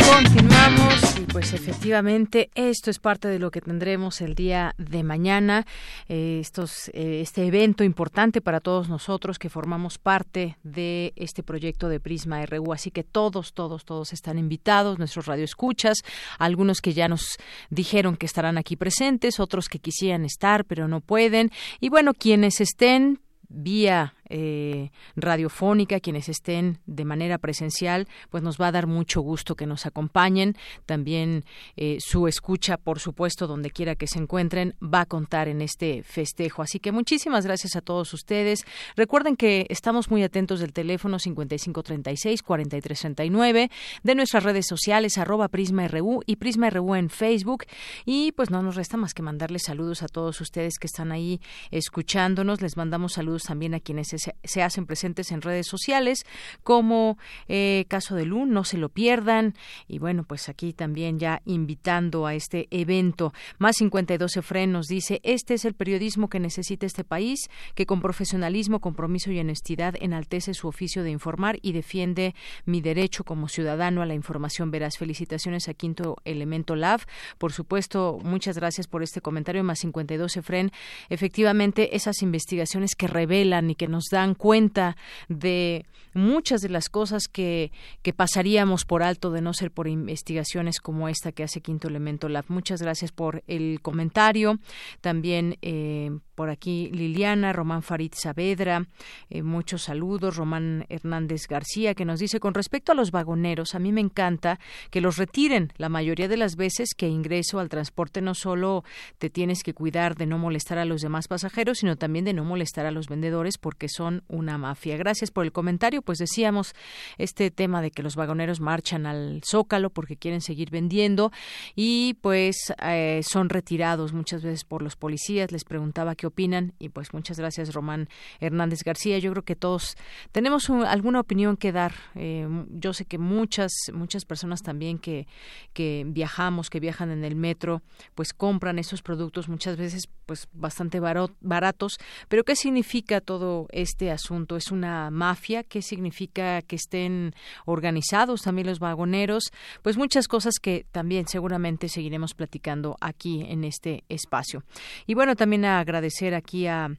Continuamos 0.05 1.17
y 1.17 1.21
pues 1.27 1.53
efectivamente 1.53 2.51
esto 2.57 2.91
es 2.91 2.99
parte 2.99 3.29
de 3.29 3.39
lo 3.39 3.53
que 3.53 3.61
tendremos 3.61 4.21
el 4.21 4.35
día 4.35 4.75
de 4.79 5.05
mañana. 5.05 5.65
Eh, 6.09 6.39
estos, 6.41 6.89
eh, 6.89 7.21
este 7.21 7.47
evento 7.47 7.85
importante 7.85 8.41
para 8.41 8.59
todos 8.59 8.89
nosotros 8.89 9.39
que 9.39 9.49
formamos 9.49 9.99
parte 9.99 10.57
de 10.65 11.13
este 11.15 11.45
proyecto 11.45 11.89
de 11.89 12.01
Prisma 12.01 12.45
RU. 12.47 12.73
Así 12.73 12.91
que 12.91 13.05
todos, 13.05 13.53
todos, 13.55 13.85
todos 13.85 14.13
están 14.13 14.39
invitados, 14.39 14.99
nuestros 14.99 15.27
radioescuchas, 15.27 15.99
algunos 16.41 16.81
que 16.81 16.95
ya 16.95 17.07
nos 17.07 17.39
dijeron 17.71 18.17
que 18.17 18.27
estarán 18.27 18.59
aquí 18.59 18.75
presentes, 18.75 19.39
otros 19.39 19.69
que 19.69 19.79
quisieran 19.79 20.25
estar 20.25 20.65
pero 20.65 20.89
no 20.89 21.01
pueden. 21.01 21.53
Y 21.79 21.91
bueno, 21.91 22.13
quienes 22.13 22.61
estén 22.61 23.21
vía 23.49 24.15
eh, 24.29 24.91
radiofónica, 25.17 26.01
quienes 26.01 26.29
estén 26.29 26.79
de 26.87 27.05
manera 27.05 27.39
presencial, 27.39 28.09
pues 28.31 28.43
nos 28.43 28.61
va 28.61 28.69
a 28.69 28.73
dar 28.73 28.87
mucho 28.87 29.21
gusto 29.21 29.55
que 29.55 29.67
nos 29.67 29.87
acompañen. 29.87 30.57
También 30.87 31.45
eh, 31.77 31.99
su 32.01 32.29
escucha, 32.29 32.77
por 32.77 33.01
supuesto, 33.01 33.47
donde 33.47 33.71
quiera 33.71 33.95
que 33.95 34.07
se 34.07 34.19
encuentren, 34.19 34.75
va 34.83 35.03
a 35.03 35.07
contar 35.07 35.49
en 35.49 35.61
este 35.61 36.03
festejo. 36.03 36.63
Así 36.63 36.81
que 36.81 36.93
muchísimas 36.93 37.45
gracias 37.45 37.77
a 37.77 37.81
todos 37.81 38.13
ustedes. 38.15 38.65
Recuerden 38.97 39.37
que 39.37 39.67
estamos 39.69 40.11
muy 40.11 40.23
atentos 40.23 40.61
del 40.61 40.73
teléfono 40.73 41.19
5536-4339, 41.19 43.71
de 44.03 44.15
nuestras 44.15 44.45
redes 44.45 44.67
sociales, 44.67 45.19
arroba 45.19 45.49
Prisma 45.49 45.87
RU 45.89 46.23
y 46.27 46.37
Prisma 46.37 46.71
RU 46.71 46.95
en 46.95 47.11
Facebook. 47.11 47.65
Y 48.05 48.33
pues 48.33 48.51
no 48.51 48.63
nos 48.63 48.77
resta 48.77 48.97
más 48.97 49.13
que 49.15 49.23
mandarles 49.23 49.65
saludos 49.65 50.03
a 50.03 50.09
todos 50.09 50.41
ustedes 50.41 50.79
que 50.79 50.87
están 50.87 51.13
ahí 51.13 51.41
escuchándonos. 51.71 52.63
Les 52.63 52.77
mandamos 52.77 53.15
saludos 53.15 53.43
también 53.43 53.75
a 53.75 53.81
quienes 53.81 54.14
se, 54.19 54.63
hacen 54.63 54.87
presentes 54.87 55.33
en 55.33 55.43
redes 55.43 55.67
sociales, 55.67 56.25
como 56.63 57.19
eh, 57.49 57.85
caso 57.89 58.15
de 58.15 58.25
Lun, 58.25 58.53
no 58.53 58.65
se 58.65 58.79
lo 58.79 58.89
pierdan. 58.89 59.55
Y 59.89 59.99
bueno, 59.99 60.25
pues 60.25 60.49
aquí 60.49 60.73
también 60.73 61.19
ya 61.19 61.43
invitando 61.45 62.27
a 62.27 62.35
este 62.35 62.69
evento. 62.71 63.33
Más 63.59 63.77
52 63.77 64.37
Efren 64.37 64.73
nos 64.73 64.87
dice, 64.87 65.21
este 65.23 65.55
es 65.55 65.65
el 65.65 65.75
periodismo 65.75 66.29
que 66.29 66.41
necesita 66.41 66.87
este 66.87 67.05
país, 67.05 67.49
que 67.75 67.87
con 67.87 68.01
profesionalismo, 68.01 68.81
compromiso 68.81 69.31
y 69.31 69.39
honestidad 69.41 69.95
enaltece 70.01 70.55
su 70.55 70.69
oficio 70.69 71.03
de 71.03 71.11
informar 71.11 71.59
y 71.63 71.73
defiende 71.73 72.35
mi 72.65 72.81
derecho 72.81 73.25
como 73.25 73.49
ciudadano 73.49 74.03
a 74.03 74.07
la 74.07 74.15
información 74.15 74.71
veraz. 74.71 74.97
Felicitaciones 74.99 75.69
a 75.69 75.75
Quinto 75.75 76.17
Elemento 76.25 76.77
Lab. 76.77 77.01
Por 77.39 77.53
supuesto, 77.53 78.19
muchas 78.23 78.57
gracias 78.57 78.87
por 78.87 79.03
este 79.03 79.21
comentario. 79.21 79.65
Más 79.65 79.81
52 79.81 80.37
Efren. 80.37 80.71
Efectivamente, 81.09 81.97
esas 81.97 82.23
investigaciones 82.23 82.95
que 82.95 83.07
revelan 83.07 83.71
y 83.71 83.75
que 83.75 83.89
nos 83.89 84.04
dan 84.11 84.35
cuenta 84.35 84.97
de 85.29 85.85
muchas 86.15 86.61
de 86.61 86.69
las 86.69 86.89
cosas 86.89 87.29
que, 87.29 87.73
que 88.03 88.13
pasaríamos 88.13 88.85
por 88.85 89.03
alto 89.03 89.31
de 89.31 89.41
no 89.41 89.53
ser 89.53 89.71
por 89.71 89.89
investigaciones 89.89 90.81
como 90.81 91.09
esta 91.09 91.33
que 91.33 91.43
hace 91.43 91.61
Quinto 91.61 91.89
Elemento 91.89 92.29
Lab. 92.29 92.45
Muchas 92.49 92.81
gracias 92.81 93.13
por 93.13 93.43
el 93.47 93.81
comentario. 93.83 94.59
También 95.01 95.59
eh, 95.63 96.11
por 96.35 96.51
aquí 96.51 96.91
Liliana, 96.93 97.53
Román 97.53 97.83
Farid 97.83 98.13
Saavedra, 98.15 98.87
eh, 99.31 99.43
muchos 99.43 99.83
saludos. 99.83 100.37
Román 100.37 100.87
Hernández 100.89 101.47
García 101.49 101.95
que 101.95 102.05
nos 102.05 102.21
dice 102.21 102.41
con 102.41 102.55
respecto 102.55 102.93
a 102.93 102.95
los 102.95 103.11
vagoneros, 103.11 103.75
a 103.75 103.79
mí 103.79 103.93
me 103.93 104.01
encanta 104.01 104.59
que 104.91 105.01
los 105.01 105.17
retiren. 105.17 105.73
La 105.77 105.89
mayoría 105.89 106.29
de 106.29 106.37
las 106.37 106.57
veces 106.57 106.95
que 106.97 107.09
ingreso 107.09 107.59
al 107.59 107.69
transporte 107.69 108.21
no 108.21 108.35
solo 108.35 108.85
te 109.19 109.31
tienes 109.31 109.63
que 109.63 109.75
cuidar 109.75 110.17
de 110.17 110.27
no 110.27 110.39
molestar 110.39 110.79
a 110.79 110.85
los 110.85 111.01
demás 111.01 111.29
pasajeros, 111.29 111.79
sino 111.79 111.97
también 111.97 112.25
de 112.25 112.33
no 112.33 112.45
molestar 112.45 112.87
a 112.87 112.91
los 112.91 113.09
vendedores 113.09 113.59
porque 113.59 113.89
son 113.89 114.23
una 114.29 114.59
mafia. 114.59 114.97
Gracias 114.97 115.31
por 115.31 115.45
el 115.45 115.53
comentario. 115.53 116.03
Pues 116.03 116.19
decíamos 116.19 116.75
este 117.19 117.51
tema 117.51 117.83
de 117.83 117.91
que 117.91 118.03
los 118.03 118.17
vagoneros 118.17 118.61
marchan 118.61 119.07
al 119.07 119.43
zócalo 119.45 119.91
porque 119.91 120.17
quieren 120.17 120.41
seguir 120.41 120.71
vendiendo 120.71 121.33
y 121.75 122.15
pues 122.21 122.73
eh, 122.83 123.21
son 123.23 123.49
retirados 123.49 124.13
muchas 124.13 124.43
veces 124.43 124.65
por 124.65 124.83
los 124.83 124.97
policías. 124.97 125.53
Les 125.53 125.65
preguntaba 125.65 126.15
opinan 126.27 126.75
y 126.79 126.89
pues 126.89 127.13
muchas 127.13 127.39
gracias 127.39 127.73
Román 127.73 128.09
Hernández 128.41 128.83
García. 128.85 129.19
Yo 129.19 129.31
creo 129.33 129.45
que 129.45 129.57
todos 129.57 129.97
tenemos 130.33 130.69
alguna 130.71 131.21
opinión 131.21 131.57
que 131.57 131.73
dar. 131.73 131.93
Eh, 132.15 132.47
yo 132.71 132.93
sé 132.93 133.05
que 133.05 133.19
muchas 133.19 133.73
muchas 133.93 134.25
personas 134.25 134.63
también 134.63 134.99
que 134.99 135.27
que 135.73 136.05
viajamos, 136.07 136.71
que 136.71 136.81
viajan 136.81 137.11
en 137.11 137.25
el 137.25 137.37
metro, 137.37 137.83
pues 138.15 138.33
compran 138.33 138.79
esos 138.79 139.03
productos 139.03 139.49
muchas 139.49 139.77
veces 139.77 140.09
pues 140.27 140.49
bastante 140.53 141.01
baratos. 141.41 141.99
Pero 142.29 142.45
qué 142.45 142.57
significa 142.57 143.21
todo 143.21 143.67
este 143.71 144.11
asunto? 144.11 144.57
¿Es 144.57 144.71
una 144.71 145.11
mafia? 145.11 145.63
¿Qué 145.63 145.83
significa 145.83 146.63
que 146.63 146.77
estén 146.77 147.35
organizados 147.67 148.43
también 148.43 148.67
los 148.67 148.79
vagoneros? 148.79 149.45
Pues 149.83 149.97
muchas 149.97 150.29
cosas 150.29 150.55
que 150.61 150.87
también 150.93 151.27
seguramente 151.29 151.89
seguiremos 151.89 152.35
platicando 152.35 152.97
aquí 153.01 153.43
en 153.43 153.65
este 153.65 154.05
espacio. 154.09 154.65
Y 155.07 155.15
bueno, 155.15 155.37
también 155.37 155.65
agradecer 155.65 156.14
aquí 156.35 156.67
a 156.67 156.91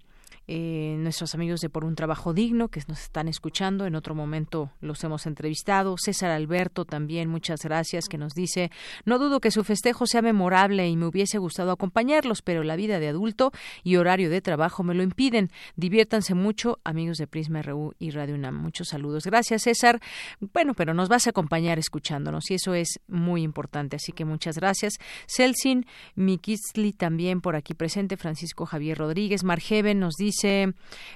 eh, 0.48 0.96
nuestros 1.00 1.34
amigos 1.34 1.60
de 1.62 1.70
Por 1.70 1.86
un 1.86 1.96
Trabajo 1.96 2.34
Digno 2.34 2.68
que 2.68 2.82
nos 2.88 3.02
están 3.02 3.28
escuchando. 3.28 3.88
En 3.88 3.96
otro 3.96 4.14
momento 4.14 4.70
los 4.80 5.04
hemos 5.04 5.26
entrevistado. 5.26 5.96
César 5.98 6.30
Alberto 6.30 6.86
también, 6.86 7.30
muchas 7.30 7.62
gracias, 7.64 8.06
que 8.08 8.20
nos 8.20 8.34
dice, 8.34 8.70
no 9.06 9.18
dudo 9.18 9.40
que 9.40 9.50
su 9.50 9.64
festejo 9.64 10.06
sea 10.06 10.22
memorable 10.22 10.88
y 10.88 10.96
me 10.98 11.08
hubiese 11.08 11.40
gustado 11.40 11.72
acompañarlos, 11.72 12.44
pero 12.44 12.64
la 12.64 12.76
vida 12.76 13.00
de 13.00 13.08
adulto 13.08 13.52
y 13.84 13.96
horario 13.96 14.30
de 14.30 14.42
trabajo 14.42 14.84
me 14.84 14.94
lo 14.94 15.02
impiden. 15.02 15.50
Diviértanse 15.78 16.36
mucho, 16.36 16.80
amigos 16.84 17.18
de 17.18 17.26
Prisma 17.26 17.64
RU 17.64 17.96
y 17.98 18.12
Radio 18.12 18.36
UNAM. 18.36 18.56
Muchos 18.56 18.90
saludos. 18.90 19.26
Gracias, 19.26 19.64
César. 19.64 20.00
Bueno, 20.54 20.76
pero 20.76 20.94
nos 20.94 21.10
vas 21.10 21.26
a 21.26 21.32
acompañar 21.32 21.80
escuchándonos 21.80 22.52
y 22.52 22.56
eso 22.56 22.76
es 22.76 23.00
muy 23.08 23.42
importante, 23.42 23.96
así 23.96 24.12
que 24.12 24.26
muchas 24.26 24.58
gracias. 24.58 24.94
Celsin 25.28 25.88
Mikisli 26.14 26.94
también 26.94 27.42
por 27.42 27.56
aquí 27.56 27.74
presente, 27.74 28.16
Francisco 28.16 28.68
Javier 28.68 29.00
Rodríguez, 29.00 29.44
Margeven 29.44 30.00
nos 30.00 30.14
dice 30.16 30.35
dice 30.36 30.74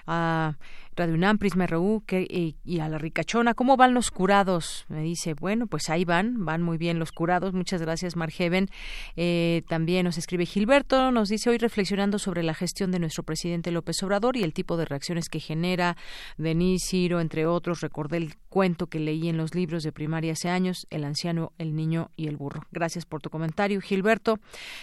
a 0.08 0.56
Radio 0.96 1.14
UNAM, 1.14 1.38
Prisma 1.38 1.66
RU 1.66 2.04
que, 2.06 2.56
y, 2.66 2.80
a 2.80 2.90
la 2.90 2.98
ricachona, 2.98 3.54
¿cómo 3.54 3.78
van 3.78 3.94
los 3.94 4.12
curados? 4.12 4.86
Me 4.90 5.02
dice, 5.02 5.34
bueno, 5.34 5.66
pues 5.66 5.90
ahí 5.90 6.04
van, 6.04 6.44
van 6.44 6.62
muy 6.62 6.78
bien 6.78 7.00
los 7.00 7.14
curados. 7.14 7.54
Muchas 7.54 7.82
gracias, 7.82 8.18
Margeven. 8.18 8.68
Eh, 9.16 9.64
también 9.70 10.04
nos 10.04 10.18
escribe 10.18 10.46
Gilberto, 10.46 11.12
nos 11.14 11.30
dice 11.30 11.50
hoy 11.50 11.58
reflexionando 11.58 12.20
sobre 12.20 12.44
la 12.44 12.54
gestión 12.54 12.92
de 12.92 13.00
nuestro 13.00 13.24
presidente 13.24 13.72
López 13.72 14.04
Obrador 14.04 14.36
y 14.36 14.44
el 14.44 14.54
tipo 14.54 14.76
de 14.76 14.84
reacciones 14.84 15.30
que 15.30 15.40
genera 15.40 15.96
Denis, 16.38 16.82
Ciro, 16.90 17.22
entre 17.22 17.46
otros. 17.46 17.80
Recordé 17.80 18.18
el 18.18 18.36
cuento 18.50 18.88
que 18.88 19.00
leí 19.00 19.30
en 19.30 19.38
los 19.38 19.56
libros 19.56 19.84
de 19.84 19.94
primaria 19.94 20.34
hace 20.34 20.50
años, 20.50 20.86
El 20.90 21.06
anciano, 21.06 21.54
el 21.58 21.78
niño 21.78 22.12
y 22.18 22.28
el 22.28 22.36
burro. 22.36 22.66
Gracias 22.72 23.06
por 23.06 23.22
tu 23.22 23.30
comentario, 23.30 23.80
Gilberto. 23.80 24.40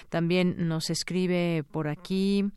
También 0.08 0.66
nos 0.66 0.88
escribe 0.88 1.62
por 1.70 1.88
aquí 1.88 2.50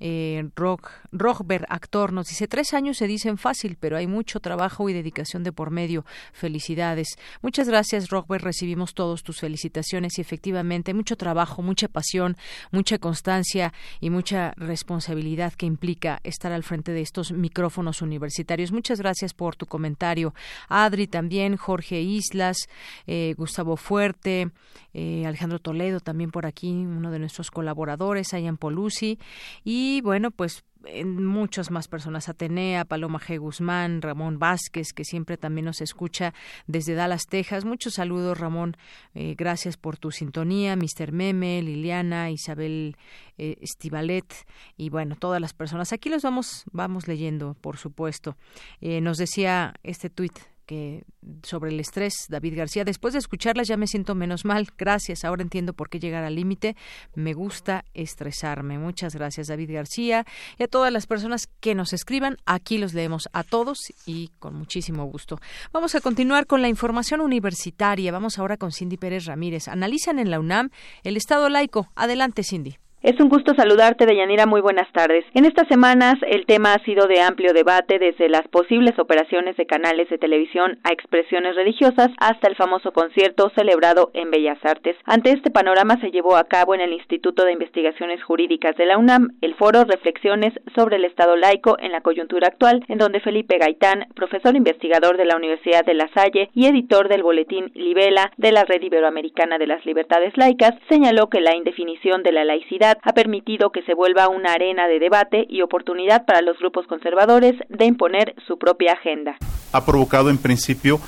eh, 0.00 0.48
Rock, 0.56 0.90
Rockberg, 1.12 1.64
actor, 1.68 2.12
nos 2.12 2.28
dice, 2.28 2.48
tres 2.48 2.74
años 2.74 2.96
se 2.96 3.06
dicen 3.06 3.38
fácil, 3.38 3.76
pero 3.78 3.96
hay 3.96 4.06
mucho 4.06 4.40
trabajo 4.40 4.88
y 4.88 4.92
dedicación 4.92 5.44
de 5.44 5.52
por 5.52 5.70
medio. 5.70 6.04
Felicidades. 6.32 7.16
Muchas 7.42 7.68
gracias, 7.68 8.10
Rockberg. 8.10 8.42
Recibimos 8.42 8.94
todos 8.94 9.22
tus 9.22 9.40
felicitaciones 9.40 10.18
y 10.18 10.20
efectivamente 10.20 10.94
mucho 10.94 11.16
trabajo, 11.16 11.62
mucha 11.62 11.88
pasión, 11.88 12.36
mucha 12.70 12.98
constancia 12.98 13.72
y 14.00 14.10
mucha 14.10 14.52
responsabilidad 14.56 15.52
que 15.52 15.66
implica 15.66 16.20
estar 16.24 16.52
al 16.52 16.64
frente 16.64 16.92
de 16.92 17.00
estos 17.00 17.32
micrófonos 17.32 18.02
universitarios. 18.02 18.72
Muchas 18.72 18.98
gracias 18.98 19.32
por 19.34 19.56
tu 19.56 19.66
comentario. 19.66 20.34
Adri 20.68 21.06
también, 21.06 21.56
Jorge 21.56 22.00
Islas, 22.00 22.68
eh, 23.06 23.34
Gustavo 23.36 23.76
Fuerte, 23.76 24.50
eh, 24.92 25.24
Alejandro 25.26 25.58
Toledo 25.58 26.00
también 26.00 26.30
por 26.30 26.46
aquí, 26.46 26.70
uno 26.70 27.10
de 27.10 27.18
nuestros 27.18 27.50
colaboradores, 27.50 28.32
Ayan 28.34 28.56
Polusi 28.56 29.18
y 29.64 29.83
y 29.84 30.00
bueno, 30.00 30.30
pues 30.30 30.64
en 30.86 31.26
muchas 31.26 31.70
más 31.70 31.88
personas, 31.88 32.30
Atenea, 32.30 32.86
Paloma 32.86 33.20
G. 33.20 33.38
Guzmán, 33.38 34.00
Ramón 34.00 34.38
Vázquez, 34.38 34.94
que 34.94 35.04
siempre 35.04 35.36
también 35.36 35.66
nos 35.66 35.82
escucha 35.82 36.32
desde 36.66 36.94
Dallas, 36.94 37.26
Texas. 37.26 37.66
Muchos 37.66 37.94
saludos, 37.94 38.38
Ramón. 38.38 38.76
Eh, 39.14 39.34
gracias 39.36 39.76
por 39.76 39.98
tu 39.98 40.10
sintonía. 40.10 40.74
Mr. 40.76 41.12
Meme, 41.12 41.60
Liliana, 41.60 42.30
Isabel 42.30 42.96
eh, 43.36 43.56
Estivalet 43.60 44.32
y 44.78 44.88
bueno, 44.88 45.16
todas 45.16 45.40
las 45.40 45.52
personas. 45.52 45.92
Aquí 45.92 46.08
los 46.08 46.22
vamos, 46.22 46.64
vamos 46.72 47.06
leyendo, 47.08 47.54
por 47.60 47.76
supuesto. 47.76 48.38
Eh, 48.80 49.02
nos 49.02 49.18
decía 49.18 49.74
este 49.82 50.08
tuit 50.08 50.38
que 50.64 51.04
sobre 51.42 51.70
el 51.70 51.80
estrés, 51.80 52.26
David 52.28 52.56
García. 52.56 52.84
Después 52.84 53.12
de 53.12 53.18
escucharlas 53.18 53.68
ya 53.68 53.76
me 53.76 53.86
siento 53.86 54.14
menos 54.14 54.44
mal. 54.44 54.68
Gracias. 54.76 55.24
Ahora 55.24 55.42
entiendo 55.42 55.72
por 55.72 55.88
qué 55.88 55.98
llegar 56.00 56.24
al 56.24 56.34
límite. 56.34 56.76
Me 57.14 57.34
gusta 57.34 57.84
estresarme. 57.94 58.78
Muchas 58.78 59.14
gracias, 59.14 59.48
David 59.48 59.72
García. 59.72 60.24
Y 60.58 60.62
a 60.62 60.68
todas 60.68 60.92
las 60.92 61.06
personas 61.06 61.48
que 61.60 61.74
nos 61.74 61.92
escriban, 61.92 62.36
aquí 62.46 62.78
los 62.78 62.94
leemos 62.94 63.28
a 63.32 63.42
todos 63.42 63.92
y 64.06 64.30
con 64.38 64.54
muchísimo 64.54 65.04
gusto. 65.04 65.40
Vamos 65.72 65.94
a 65.94 66.00
continuar 66.00 66.46
con 66.46 66.62
la 66.62 66.68
información 66.68 67.20
universitaria. 67.20 68.12
Vamos 68.12 68.38
ahora 68.38 68.56
con 68.56 68.72
Cindy 68.72 68.96
Pérez 68.96 69.26
Ramírez. 69.26 69.68
Analizan 69.68 70.18
en 70.18 70.30
la 70.30 70.40
UNAM 70.40 70.70
el 71.02 71.16
Estado 71.16 71.48
laico. 71.48 71.88
Adelante, 71.94 72.42
Cindy. 72.42 72.83
Es 73.04 73.20
un 73.20 73.28
gusto 73.28 73.52
saludarte, 73.54 74.06
Deyanira. 74.06 74.46
Muy 74.46 74.62
buenas 74.62 74.90
tardes. 74.92 75.26
En 75.34 75.44
estas 75.44 75.68
semanas, 75.68 76.14
el 76.26 76.46
tema 76.46 76.72
ha 76.72 76.82
sido 76.84 77.06
de 77.06 77.20
amplio 77.20 77.52
debate, 77.52 77.98
desde 77.98 78.30
las 78.30 78.48
posibles 78.48 78.98
operaciones 78.98 79.58
de 79.58 79.66
canales 79.66 80.08
de 80.08 80.16
televisión 80.16 80.78
a 80.84 80.90
expresiones 80.90 81.54
religiosas 81.54 82.08
hasta 82.16 82.48
el 82.48 82.56
famoso 82.56 82.92
concierto 82.92 83.52
celebrado 83.54 84.10
en 84.14 84.30
Bellas 84.30 84.56
Artes. 84.64 84.96
Ante 85.04 85.32
este 85.32 85.50
panorama, 85.50 86.00
se 86.00 86.12
llevó 86.12 86.34
a 86.36 86.44
cabo 86.44 86.74
en 86.74 86.80
el 86.80 86.94
Instituto 86.94 87.44
de 87.44 87.52
Investigaciones 87.52 88.24
Jurídicas 88.24 88.74
de 88.78 88.86
la 88.86 88.96
UNAM 88.96 89.36
el 89.42 89.54
foro 89.54 89.84
Reflexiones 89.84 90.54
sobre 90.74 90.96
el 90.96 91.04
Estado 91.04 91.36
laico 91.36 91.76
en 91.80 91.92
la 91.92 92.00
coyuntura 92.00 92.48
actual, 92.48 92.86
en 92.88 92.96
donde 92.96 93.20
Felipe 93.20 93.58
Gaitán, 93.58 94.06
profesor 94.14 94.56
investigador 94.56 95.18
de 95.18 95.26
la 95.26 95.36
Universidad 95.36 95.84
de 95.84 95.92
La 95.92 96.08
Salle 96.14 96.48
y 96.54 96.68
editor 96.68 97.10
del 97.10 97.22
boletín 97.22 97.70
Libela 97.74 98.32
de 98.38 98.50
la 98.50 98.64
Red 98.64 98.80
Iberoamericana 98.80 99.58
de 99.58 99.66
las 99.66 99.84
Libertades 99.84 100.32
Laicas, 100.38 100.72
señaló 100.88 101.28
que 101.28 101.42
la 101.42 101.54
indefinición 101.54 102.22
de 102.22 102.32
la 102.32 102.46
laicidad 102.46 102.93
ha 103.02 103.12
permitido 103.12 103.70
que 103.70 103.82
se 103.82 103.94
vuelva 103.94 104.28
una 104.28 104.52
arena 104.52 104.86
de 104.86 104.98
debate 104.98 105.46
y 105.48 105.62
oportunidad 105.62 106.24
para 106.24 106.42
los 106.42 106.58
grupos 106.58 106.86
conservadores 106.86 107.54
de 107.68 107.84
imponer 107.84 108.34
su 108.46 108.58
propia 108.58 108.92
agenda. 108.92 109.36
Ha 109.72 109.84
provocado 109.84 110.30
en 110.30 110.38
principio 110.38 111.00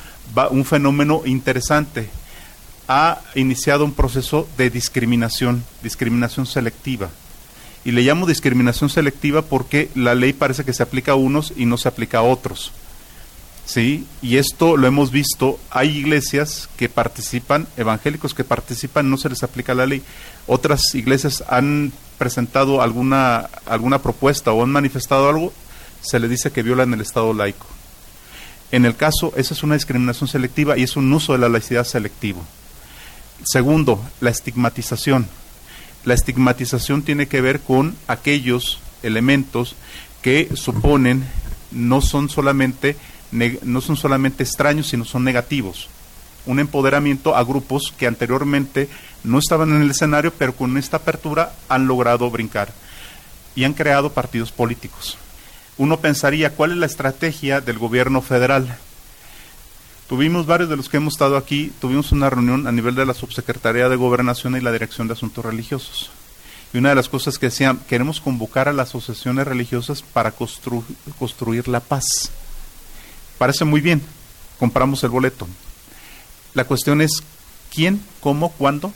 un 0.51 0.64
fenómeno 0.64 1.22
interesante. 1.24 2.09
Ha 2.89 3.20
iniciado 3.34 3.84
un 3.84 3.95
proceso 3.95 4.49
de 4.57 4.70
discriminación, 4.70 5.64
discriminación 5.82 6.47
selectiva. 6.47 7.11
Y 7.84 7.93
le 7.93 8.03
llamo 8.03 8.26
discriminación 8.26 8.91
selectiva 8.91 9.43
porque 9.43 9.89
la 9.95 10.14
ley 10.14 10.32
parece 10.32 10.64
que 10.64 10.72
se 10.72 10.82
aplica 10.82 11.12
a 11.12 11.16
unos 11.16 11.53
y 11.57 11.66
no 11.66 11.76
se 11.76 11.89
aplica 11.89 12.18
a 12.18 12.22
otros. 12.22 12.72
¿Sí? 13.66 14.06
Y 14.22 14.38
esto 14.38 14.76
lo 14.76 14.86
hemos 14.86 15.10
visto, 15.10 15.58
hay 15.70 15.98
iglesias 15.98 16.70
que 16.76 16.88
participan, 16.88 17.66
evangélicos 17.76 18.32
que 18.32 18.44
participan, 18.44 19.10
no 19.10 19.18
se 19.18 19.28
les 19.28 19.42
aplica 19.42 19.74
la 19.74 19.86
ley. 19.86 20.02
Otras 20.46 20.94
iglesias 20.94 21.44
han 21.48 21.92
presentado 22.16 22.80
alguna, 22.80 23.50
alguna 23.66 24.00
propuesta 24.00 24.52
o 24.52 24.62
han 24.62 24.70
manifestado 24.70 25.28
algo, 25.28 25.52
se 26.00 26.18
le 26.20 26.28
dice 26.28 26.52
que 26.52 26.62
violan 26.62 26.94
el 26.94 27.00
Estado 27.00 27.34
laico. 27.34 27.66
En 28.72 28.84
el 28.84 28.96
caso, 28.96 29.32
esa 29.36 29.54
es 29.54 29.62
una 29.62 29.74
discriminación 29.74 30.28
selectiva 30.28 30.78
y 30.78 30.84
es 30.84 30.96
un 30.96 31.12
uso 31.12 31.32
de 31.32 31.38
la 31.38 31.48
laicidad 31.48 31.84
selectivo. 31.84 32.42
Segundo, 33.44 34.02
la 34.20 34.30
estigmatización. 34.30 35.28
La 36.04 36.14
estigmatización 36.14 37.02
tiene 37.02 37.26
que 37.26 37.40
ver 37.40 37.60
con 37.60 37.96
aquellos 38.06 38.80
elementos 39.02 39.76
que 40.22 40.50
suponen 40.54 41.24
no 41.70 42.00
son 42.00 42.28
solamente 42.28 42.96
no 43.30 43.80
son 43.80 43.96
solamente 43.96 44.42
extraños, 44.42 44.88
sino 44.88 45.04
son 45.04 45.24
negativos. 45.24 45.88
Un 46.46 46.60
empoderamiento 46.60 47.36
a 47.36 47.44
grupos 47.44 47.92
que 47.96 48.06
anteriormente 48.06 48.88
no 49.24 49.38
estaban 49.38 49.70
en 49.74 49.82
el 49.82 49.90
escenario, 49.90 50.32
pero 50.32 50.54
con 50.54 50.76
esta 50.76 50.98
apertura 50.98 51.52
han 51.68 51.86
logrado 51.86 52.30
brincar 52.30 52.72
y 53.56 53.64
han 53.64 53.74
creado 53.74 54.12
partidos 54.12 54.52
políticos. 54.52 55.18
Uno 55.78 55.98
pensaría, 55.98 56.54
¿cuál 56.54 56.72
es 56.72 56.76
la 56.78 56.86
estrategia 56.86 57.60
del 57.60 57.78
gobierno 57.78 58.22
federal? 58.22 58.78
Tuvimos 60.08 60.46
varios 60.46 60.70
de 60.70 60.76
los 60.76 60.88
que 60.88 60.98
hemos 60.98 61.14
estado 61.14 61.36
aquí, 61.36 61.72
tuvimos 61.80 62.12
una 62.12 62.30
reunión 62.30 62.68
a 62.68 62.72
nivel 62.72 62.94
de 62.94 63.04
la 63.04 63.12
Subsecretaría 63.12 63.88
de 63.88 63.96
Gobernación 63.96 64.56
y 64.56 64.60
la 64.60 64.70
Dirección 64.70 65.08
de 65.08 65.14
Asuntos 65.14 65.44
Religiosos. 65.44 66.10
Y 66.72 66.78
una 66.78 66.90
de 66.90 66.94
las 66.94 67.08
cosas 67.08 67.38
que 67.38 67.46
decían, 67.46 67.80
queremos 67.88 68.20
convocar 68.20 68.68
a 68.68 68.72
las 68.72 68.90
asociaciones 68.90 69.46
religiosas 69.46 70.02
para 70.02 70.32
construir 70.32 71.68
la 71.68 71.80
paz. 71.80 72.30
Parece 73.39 73.64
muy 73.64 73.80
bien, 73.80 74.01
compramos 74.59 75.03
el 75.05 75.11
boleto. 75.11 75.47
La 76.55 76.64
cuestión 76.64 77.01
es 77.01 77.22
quién, 77.74 78.01
cómo, 78.20 78.53
cuándo 78.53 78.93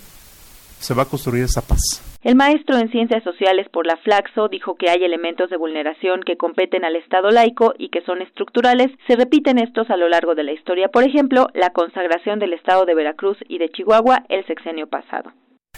se 0.79 0.95
va 0.95 1.03
a 1.03 1.07
construir 1.07 1.45
esa 1.45 1.61
paz. 1.61 2.03
El 2.23 2.37
maestro 2.37 2.77
en 2.77 2.91
Ciencias 2.91 3.23
Sociales 3.25 3.67
por 3.73 3.87
la 3.87 3.97
Flaxo 3.99 4.49
dijo 4.49 4.77
que 4.77 4.91
hay 4.91 5.05
elementos 5.05 5.49
de 5.49 5.57
vulneración 5.57 6.21
que 6.25 6.37
competen 6.37 6.85
al 6.85 6.97
Estado 6.97 7.31
laico 7.31 7.75
y 7.79 7.89
que 7.89 8.03
son 8.03 8.21
estructurales. 8.21 8.91
Se 9.07 9.17
repiten 9.17 9.59
estos 9.59 9.89
a 9.91 9.97
lo 9.97 10.09
largo 10.09 10.35
de 10.35 10.45
la 10.45 10.53
historia. 10.53 10.89
Por 10.89 11.05
ejemplo, 11.05 11.49
la 11.55 11.71
consagración 11.71 12.39
del 12.39 12.53
Estado 12.53 12.85
de 12.85 12.95
Veracruz 12.95 13.39
y 13.49 13.59
de 13.59 13.71
Chihuahua 13.71 14.25
el 14.29 14.47
sexenio 14.47 14.87
pasado. 14.87 15.33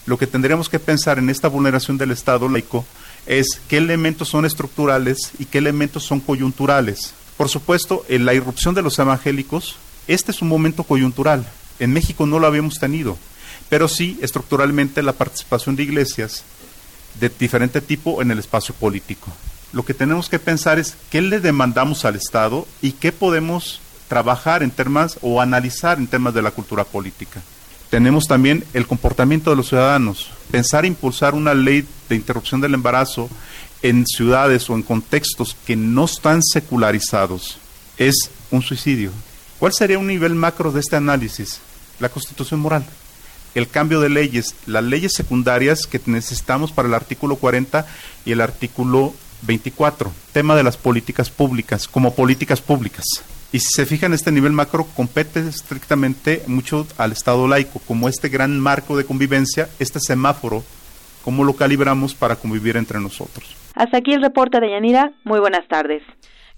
Lo 0.06 0.18
que 0.18 0.26
tendríamos 0.26 0.68
que 0.68 0.80
pensar 0.80 1.18
en 1.18 1.30
esta 1.30 1.48
vulneración 1.48 1.96
del 1.96 2.10
Estado 2.10 2.48
laico 2.48 2.84
es 3.26 3.62
qué 3.68 3.76
elementos 3.76 4.28
son 4.28 4.44
estructurales 4.44 5.34
y 5.38 5.46
qué 5.46 5.58
elementos 5.58 6.02
son 6.02 6.18
coyunturales. 6.18 7.14
Por 7.42 7.48
supuesto, 7.48 8.04
en 8.08 8.24
la 8.24 8.34
irrupción 8.34 8.72
de 8.72 8.82
los 8.82 9.00
evangélicos, 9.00 9.74
este 10.06 10.30
es 10.30 10.42
un 10.42 10.48
momento 10.48 10.84
coyuntural. 10.84 11.44
En 11.80 11.92
México 11.92 12.24
no 12.24 12.38
lo 12.38 12.46
habíamos 12.46 12.78
tenido, 12.78 13.18
pero 13.68 13.88
sí 13.88 14.16
estructuralmente 14.22 15.02
la 15.02 15.14
participación 15.14 15.74
de 15.74 15.82
iglesias 15.82 16.44
de 17.18 17.28
diferente 17.30 17.80
tipo 17.80 18.22
en 18.22 18.30
el 18.30 18.38
espacio 18.38 18.76
político. 18.76 19.32
Lo 19.72 19.84
que 19.84 19.92
tenemos 19.92 20.28
que 20.28 20.38
pensar 20.38 20.78
es 20.78 20.94
qué 21.10 21.20
le 21.20 21.40
demandamos 21.40 22.04
al 22.04 22.14
Estado 22.14 22.64
y 22.80 22.92
qué 22.92 23.10
podemos 23.10 23.80
trabajar 24.06 24.62
en 24.62 24.70
temas 24.70 25.18
o 25.20 25.40
analizar 25.40 25.98
en 25.98 26.06
temas 26.06 26.34
de 26.34 26.42
la 26.42 26.52
cultura 26.52 26.84
política. 26.84 27.42
Tenemos 27.90 28.26
también 28.28 28.64
el 28.72 28.86
comportamiento 28.86 29.50
de 29.50 29.56
los 29.56 29.68
ciudadanos. 29.68 30.30
Pensar 30.52 30.84
e 30.84 30.88
impulsar 30.88 31.34
una 31.34 31.54
ley 31.54 31.84
de 32.08 32.14
interrupción 32.14 32.60
del 32.60 32.74
embarazo 32.74 33.28
en 33.82 34.06
ciudades 34.06 34.70
o 34.70 34.74
en 34.74 34.82
contextos 34.82 35.56
que 35.66 35.76
no 35.76 36.04
están 36.04 36.42
secularizados 36.42 37.58
es 37.98 38.30
un 38.50 38.62
suicidio. 38.62 39.10
¿Cuál 39.58 39.72
sería 39.72 39.98
un 39.98 40.06
nivel 40.06 40.34
macro 40.34 40.72
de 40.72 40.80
este 40.80 40.96
análisis? 40.96 41.60
La 42.00 42.08
constitución 42.08 42.60
moral. 42.60 42.84
El 43.54 43.68
cambio 43.68 44.00
de 44.00 44.08
leyes, 44.08 44.54
las 44.66 44.82
leyes 44.82 45.12
secundarias 45.12 45.86
que 45.86 46.00
necesitamos 46.06 46.72
para 46.72 46.88
el 46.88 46.94
artículo 46.94 47.36
40 47.36 47.86
y 48.24 48.32
el 48.32 48.40
artículo 48.40 49.12
24, 49.42 50.12
tema 50.32 50.56
de 50.56 50.62
las 50.62 50.76
políticas 50.76 51.28
públicas, 51.28 51.86
como 51.86 52.14
políticas 52.14 52.60
públicas. 52.60 53.04
Y 53.52 53.58
si 53.58 53.68
se 53.74 53.84
fijan, 53.84 54.14
este 54.14 54.32
nivel 54.32 54.52
macro 54.52 54.86
compete 54.96 55.46
estrictamente 55.46 56.42
mucho 56.46 56.86
al 56.96 57.12
Estado 57.12 57.46
laico, 57.46 57.80
como 57.80 58.08
este 58.08 58.30
gran 58.30 58.58
marco 58.58 58.96
de 58.96 59.04
convivencia, 59.04 59.68
este 59.78 60.00
semáforo, 60.00 60.64
cómo 61.22 61.44
lo 61.44 61.54
calibramos 61.54 62.14
para 62.14 62.36
convivir 62.36 62.78
entre 62.78 62.98
nosotros. 62.98 63.61
Hasta 63.74 63.98
aquí 63.98 64.12
el 64.12 64.22
reporte 64.22 64.60
de 64.60 64.70
Yanira. 64.70 65.12
Muy 65.24 65.40
buenas 65.40 65.66
tardes. 65.68 66.02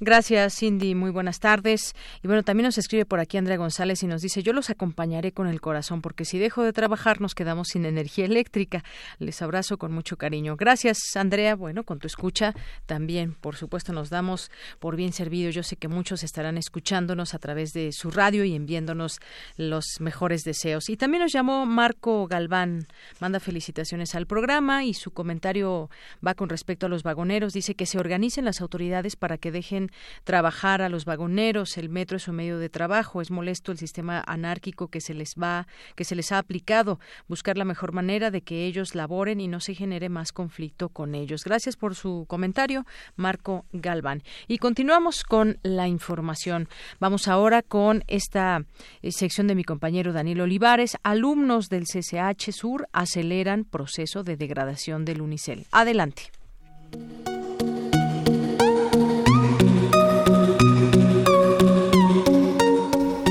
Gracias, 0.05 0.57
Cindy. 0.59 0.95
Muy 0.95 1.11
buenas 1.11 1.41
tardes. 1.41 1.95
Y 2.23 2.27
bueno, 2.27 2.43
también 2.43 2.67
nos 2.67 2.77
escribe 2.77 3.07
por 3.07 3.21
aquí 3.21 3.39
Andrea 3.39 3.57
González 3.57 4.03
y 4.03 4.07
nos 4.07 4.21
dice, 4.21 4.43
yo 4.43 4.53
los 4.53 4.69
acompañaré 4.69 5.33
con 5.33 5.47
el 5.47 5.63
corazón 5.63 6.03
porque 6.03 6.27
si 6.27 6.39
dejo 6.39 6.63
de 6.63 6.75
trabajar 6.75 7.23
nos 7.23 7.35
quedamos 7.35 7.69
sin 7.69 7.87
energía 7.87 8.27
eléctrica. 8.27 8.85
Les 9.19 9.41
abrazo 9.41 9.79
con 9.79 9.93
mucho 9.93 10.19
cariño. 10.19 10.57
Gracias, 10.57 10.99
Andrea. 11.17 11.57
Bueno, 11.57 11.85
con 11.85 12.01
tu 12.01 12.07
escucha 12.07 12.53
también, 12.85 13.33
por 13.33 13.57
supuesto, 13.57 13.95
nos 13.95 14.11
damos 14.11 14.51
por 14.79 14.95
bien 14.95 15.15
servido. 15.15 15.51
Yo 15.51 15.63
sé 15.63 15.77
que 15.77 15.89
muchos 15.89 16.23
estarán 16.23 16.59
escuchándonos 16.59 17.33
a 17.33 17.39
través 17.39 17.73
de 17.73 17.91
su 17.93 18.11
radio 18.11 18.45
y 18.45 18.55
enviándonos 18.55 19.21
los 19.57 19.87
mejores 20.01 20.43
deseos. 20.45 20.91
Y 20.91 20.99
también 20.99 21.23
nos 21.23 21.33
llamó 21.33 21.65
Marco 21.65 22.27
Galván. 22.27 22.89
Manda 23.21 23.41
felicitaciones 23.41 24.15
al 24.15 24.27
programa 24.27 24.85
y 24.85 24.93
su 24.93 25.13
comentario 25.13 25.89
va 26.25 26.35
con 26.35 26.51
respecto 26.51 26.85
a 26.85 26.89
los 26.91 27.03
vagoneros. 27.03 27.55
Dice 27.55 27.75
que 27.75 27.87
se 27.87 27.99
organicen 27.99 28.45
las 28.45 28.61
autoridades 28.61 29.17
para 29.17 29.39
que 29.39 29.51
dejen 29.51 29.91
trabajar 30.25 30.83
a 30.83 30.89
los 30.89 31.05
vagoneros, 31.05 31.77
el 31.79 31.89
metro 31.89 32.17
es 32.17 32.29
un 32.29 32.37
medio 32.37 32.59
de 32.59 32.69
trabajo, 32.69 33.21
es 33.21 33.31
molesto 33.31 33.73
el 33.73 33.79
sistema 33.79 34.23
anárquico 34.27 34.89
que 34.89 35.01
se 35.01 35.15
les 35.15 35.35
va, 35.35 35.67
que 35.95 36.05
se 36.05 36.15
les 36.15 36.33
ha 36.33 36.39
aplicado, 36.39 36.99
buscar 37.29 37.57
la 37.57 37.65
mejor 37.65 37.93
manera 37.93 38.31
de 38.31 38.43
que 38.43 38.67
ellos 38.67 38.95
laboren 38.95 39.41
y 39.41 39.49
no 39.49 39.61
se 39.61 39.75
genere 39.75 40.09
más 40.09 40.33
conflicto 40.33 40.89
con 40.89 41.15
ellos. 41.15 41.45
Gracias 41.45 41.77
por 41.77 41.95
su 41.95 42.25
comentario, 42.29 42.87
Marco 43.17 43.65
Galván. 43.73 44.23
Y 44.49 44.59
continuamos 44.59 45.25
con 45.25 45.59
la 45.63 45.89
información. 45.89 46.69
Vamos 47.01 47.29
ahora 47.29 47.63
con 47.63 48.05
esta 48.07 48.65
eh, 49.03 49.13
sección 49.13 49.47
de 49.47 49.55
mi 49.55 49.65
compañero 49.65 50.13
Daniel 50.13 50.43
Olivares. 50.43 50.97
Alumnos 51.03 51.69
del 51.69 51.85
CCH 51.85 52.53
Sur 52.53 52.89
aceleran 52.93 53.65
proceso 53.65 54.25
de 54.25 54.37
degradación 54.37 55.05
del 55.05 55.21
Unicel. 55.21 55.67
Adelante. 55.73 56.31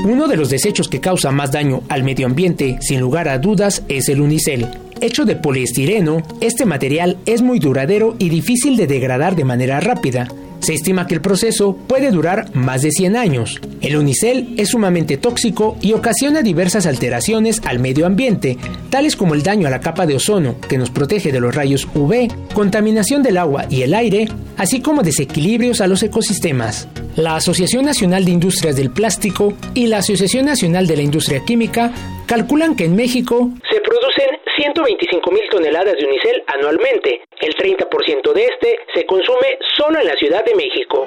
Uno 0.04 0.28
de 0.28 0.36
los 0.36 0.50
desechos 0.50 0.88
que 0.88 1.00
causa 1.00 1.30
más 1.30 1.50
daño 1.50 1.82
al 1.88 2.04
medio 2.04 2.26
ambiente, 2.26 2.76
sin 2.82 3.00
lugar 3.00 3.26
a 3.26 3.38
dudas, 3.38 3.82
es 3.88 4.10
el 4.10 4.20
unicel. 4.20 4.66
Hecho 5.00 5.24
de 5.24 5.34
poliestireno, 5.34 6.22
este 6.42 6.66
material 6.66 7.16
es 7.24 7.40
muy 7.40 7.58
duradero 7.58 8.14
y 8.18 8.28
difícil 8.28 8.76
de 8.76 8.86
degradar 8.86 9.34
de 9.34 9.44
manera 9.44 9.80
rápida. 9.80 10.28
Se 10.64 10.72
estima 10.72 11.06
que 11.06 11.12
el 11.12 11.20
proceso 11.20 11.76
puede 11.76 12.10
durar 12.10 12.48
más 12.56 12.80
de 12.80 12.90
100 12.90 13.16
años. 13.16 13.60
El 13.82 13.98
unicel 13.98 14.54
es 14.56 14.70
sumamente 14.70 15.18
tóxico 15.18 15.76
y 15.82 15.92
ocasiona 15.92 16.40
diversas 16.40 16.86
alteraciones 16.86 17.60
al 17.66 17.80
medio 17.80 18.06
ambiente, 18.06 18.56
tales 18.88 19.14
como 19.14 19.34
el 19.34 19.42
daño 19.42 19.66
a 19.66 19.70
la 19.70 19.80
capa 19.80 20.06
de 20.06 20.14
ozono, 20.14 20.58
que 20.66 20.78
nos 20.78 20.88
protege 20.88 21.32
de 21.32 21.40
los 21.40 21.54
rayos 21.54 21.86
UV, 21.94 22.28
contaminación 22.54 23.22
del 23.22 23.36
agua 23.36 23.66
y 23.68 23.82
el 23.82 23.92
aire, 23.92 24.26
así 24.56 24.80
como 24.80 25.02
desequilibrios 25.02 25.82
a 25.82 25.86
los 25.86 26.02
ecosistemas. 26.02 26.88
La 27.14 27.36
Asociación 27.36 27.84
Nacional 27.84 28.24
de 28.24 28.30
Industrias 28.30 28.74
del 28.74 28.90
Plástico 28.90 29.52
y 29.74 29.88
la 29.88 29.98
Asociación 29.98 30.46
Nacional 30.46 30.86
de 30.86 30.96
la 30.96 31.02
Industria 31.02 31.44
Química 31.44 31.92
calculan 32.26 32.76
que 32.76 32.84
en 32.84 32.96
México 32.96 33.50
se 33.70 33.80
producen 33.80 34.38
125 34.56 35.30
mil 35.30 35.42
toneladas 35.50 35.94
de 35.98 36.06
unicel 36.06 36.42
anualmente. 36.46 37.22
El 37.40 37.54
30% 37.54 38.32
de 38.32 38.44
este 38.44 38.78
se 38.94 39.06
consume 39.06 39.58
solo 39.76 40.00
en 40.00 40.06
la 40.06 40.14
Ciudad 40.14 40.44
de 40.44 40.54
México. 40.54 41.06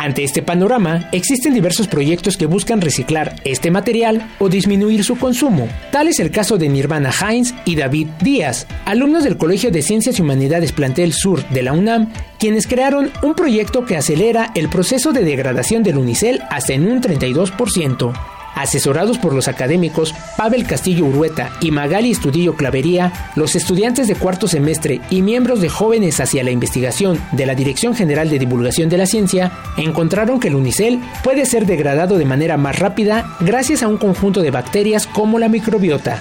Ante 0.00 0.22
este 0.22 0.42
panorama, 0.42 1.08
existen 1.10 1.54
diversos 1.54 1.88
proyectos 1.88 2.36
que 2.36 2.46
buscan 2.46 2.80
reciclar 2.80 3.34
este 3.42 3.72
material 3.72 4.30
o 4.38 4.48
disminuir 4.48 5.02
su 5.02 5.18
consumo. 5.18 5.68
Tal 5.90 6.06
es 6.06 6.20
el 6.20 6.30
caso 6.30 6.56
de 6.56 6.68
Nirvana 6.68 7.10
Hines 7.10 7.52
y 7.64 7.74
David 7.74 8.06
Díaz, 8.22 8.68
alumnos 8.84 9.24
del 9.24 9.36
Colegio 9.36 9.72
de 9.72 9.82
Ciencias 9.82 10.16
y 10.16 10.22
Humanidades 10.22 10.70
Plantel 10.70 11.12
Sur 11.12 11.44
de 11.48 11.62
la 11.62 11.72
UNAM, 11.72 12.12
quienes 12.38 12.68
crearon 12.68 13.10
un 13.24 13.34
proyecto 13.34 13.86
que 13.86 13.96
acelera 13.96 14.52
el 14.54 14.68
proceso 14.68 15.12
de 15.12 15.24
degradación 15.24 15.82
del 15.82 15.98
unicel 15.98 16.42
hasta 16.48 16.74
en 16.74 16.88
un 16.88 17.02
32%. 17.02 18.37
Asesorados 18.58 19.18
por 19.18 19.34
los 19.34 19.46
académicos 19.46 20.12
Pavel 20.36 20.66
Castillo 20.66 21.06
Urueta 21.06 21.52
y 21.60 21.70
Magali 21.70 22.10
Estudillo 22.10 22.56
Clavería, 22.56 23.12
los 23.36 23.54
estudiantes 23.54 24.08
de 24.08 24.16
cuarto 24.16 24.48
semestre 24.48 25.00
y 25.10 25.22
miembros 25.22 25.60
de 25.60 25.68
Jóvenes 25.68 26.18
hacia 26.18 26.42
la 26.42 26.50
Investigación 26.50 27.20
de 27.30 27.46
la 27.46 27.54
Dirección 27.54 27.94
General 27.94 28.28
de 28.28 28.40
Divulgación 28.40 28.88
de 28.88 28.98
la 28.98 29.06
Ciencia 29.06 29.52
encontraron 29.76 30.40
que 30.40 30.48
el 30.48 30.56
unicel 30.56 30.98
puede 31.22 31.46
ser 31.46 31.66
degradado 31.66 32.18
de 32.18 32.24
manera 32.24 32.56
más 32.56 32.80
rápida 32.80 33.36
gracias 33.38 33.84
a 33.84 33.88
un 33.88 33.96
conjunto 33.96 34.42
de 34.42 34.50
bacterias 34.50 35.06
como 35.06 35.38
la 35.38 35.48
microbiota. 35.48 36.20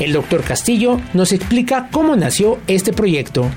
El 0.00 0.12
doctor 0.12 0.42
Castillo 0.42 1.00
nos 1.14 1.30
explica 1.30 1.88
cómo 1.92 2.16
nació 2.16 2.58
este 2.66 2.92
proyecto. 2.92 3.48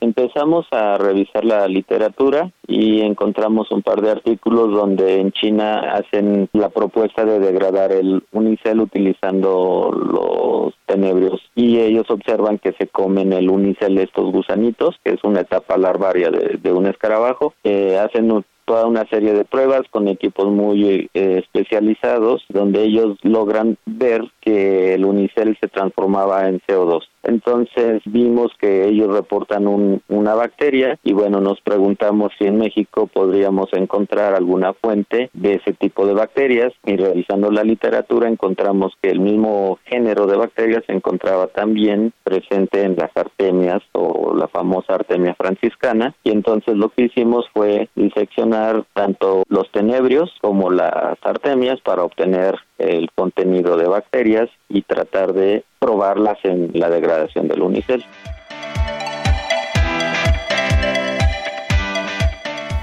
Empezamos 0.00 0.66
a 0.70 0.96
revisar 0.96 1.44
la 1.44 1.66
literatura 1.66 2.52
y 2.68 3.00
encontramos 3.00 3.70
un 3.72 3.82
par 3.82 4.00
de 4.00 4.12
artículos 4.12 4.70
donde 4.70 5.20
en 5.20 5.32
China 5.32 5.92
hacen 5.92 6.48
la 6.52 6.68
propuesta 6.68 7.24
de 7.24 7.40
degradar 7.40 7.90
el 7.90 8.22
unicel 8.30 8.80
utilizando 8.80 9.90
los 9.92 10.77
tenebrios 10.88 11.40
y 11.54 11.78
ellos 11.78 12.10
observan 12.10 12.58
que 12.58 12.72
se 12.72 12.88
comen 12.88 13.32
el 13.32 13.48
unicel 13.50 13.98
estos 13.98 14.32
gusanitos, 14.32 14.96
que 15.04 15.12
es 15.12 15.22
una 15.22 15.42
etapa 15.42 15.76
larvaria 15.76 16.30
de, 16.30 16.72
un 16.72 16.86
escarabajo, 16.86 17.54
eh, 17.62 17.98
hacen 17.98 18.28
toda 18.68 18.86
una 18.86 19.06
serie 19.08 19.32
de 19.32 19.46
pruebas 19.46 19.82
con 19.90 20.08
equipos 20.08 20.46
muy 20.46 21.08
eh, 21.14 21.40
especializados 21.42 22.44
donde 22.50 22.82
ellos 22.82 23.16
logran 23.22 23.78
ver 23.86 24.22
que 24.42 24.92
el 24.92 25.06
unicel 25.06 25.56
se 25.58 25.68
transformaba 25.68 26.46
en 26.46 26.60
CO2. 26.60 27.00
Entonces 27.22 28.02
vimos 28.04 28.52
que 28.60 28.86
ellos 28.86 29.12
reportan 29.12 29.66
una 30.08 30.34
bacteria 30.34 30.98
y 31.02 31.14
bueno, 31.14 31.40
nos 31.40 31.60
preguntamos 31.62 32.32
si 32.38 32.46
en 32.46 32.58
México 32.58 33.06
podríamos 33.06 33.68
encontrar 33.72 34.34
alguna 34.34 34.74
fuente 34.74 35.30
de 35.32 35.54
ese 35.54 35.72
tipo 35.72 36.06
de 36.06 36.14
bacterias 36.14 36.72
y 36.84 36.96
revisando 36.96 37.50
la 37.50 37.64
literatura 37.64 38.28
encontramos 38.28 38.92
que 39.02 39.10
el 39.10 39.20
mismo 39.20 39.78
género 39.86 40.26
de 40.26 40.36
bacterias 40.36 40.77
se 40.86 40.92
encontraba 40.92 41.48
también 41.48 42.12
presente 42.22 42.82
en 42.82 42.96
las 42.96 43.10
artemias 43.16 43.82
o 43.92 44.34
la 44.34 44.48
famosa 44.48 44.94
artemia 44.94 45.34
franciscana 45.34 46.14
y 46.24 46.30
entonces 46.30 46.76
lo 46.76 46.90
que 46.90 47.04
hicimos 47.04 47.46
fue 47.52 47.88
diseccionar 47.94 48.84
tanto 48.94 49.42
los 49.48 49.70
tenebrios 49.72 50.30
como 50.40 50.70
las 50.70 51.18
artemias 51.22 51.80
para 51.80 52.04
obtener 52.04 52.56
el 52.78 53.10
contenido 53.14 53.76
de 53.76 53.88
bacterias 53.88 54.48
y 54.68 54.82
tratar 54.82 55.32
de 55.32 55.64
probarlas 55.78 56.38
en 56.44 56.70
la 56.74 56.88
degradación 56.88 57.48
del 57.48 57.62
unicel. 57.62 58.04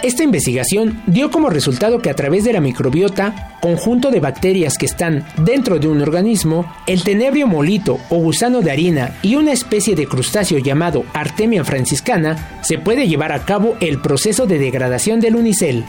Esta 0.05 0.23
investigación 0.23 1.01
dio 1.07 1.31
como 1.31 1.49
resultado 1.49 1.97
que 1.97 2.11
a 2.11 2.15
través 2.15 2.43
de 2.43 2.53
la 2.53 2.61
microbiota, 2.61 3.57
conjunto 3.59 4.11
de 4.11 4.19
bacterias 4.19 4.77
que 4.77 4.85
están 4.85 5.23
dentro 5.43 5.79
de 5.79 5.87
un 5.87 5.99
organismo, 5.99 6.71
el 6.85 7.03
tenebrio 7.03 7.47
molito 7.47 7.97
o 8.11 8.17
gusano 8.17 8.61
de 8.61 8.69
harina 8.69 9.15
y 9.23 9.35
una 9.35 9.51
especie 9.51 9.95
de 9.95 10.05
crustáceo 10.05 10.59
llamado 10.59 11.05
Artemia 11.15 11.63
franciscana, 11.63 12.35
se 12.61 12.77
puede 12.77 13.07
llevar 13.07 13.31
a 13.31 13.45
cabo 13.45 13.77
el 13.81 13.99
proceso 13.99 14.45
de 14.45 14.59
degradación 14.59 15.21
del 15.21 15.37
unicel. 15.37 15.83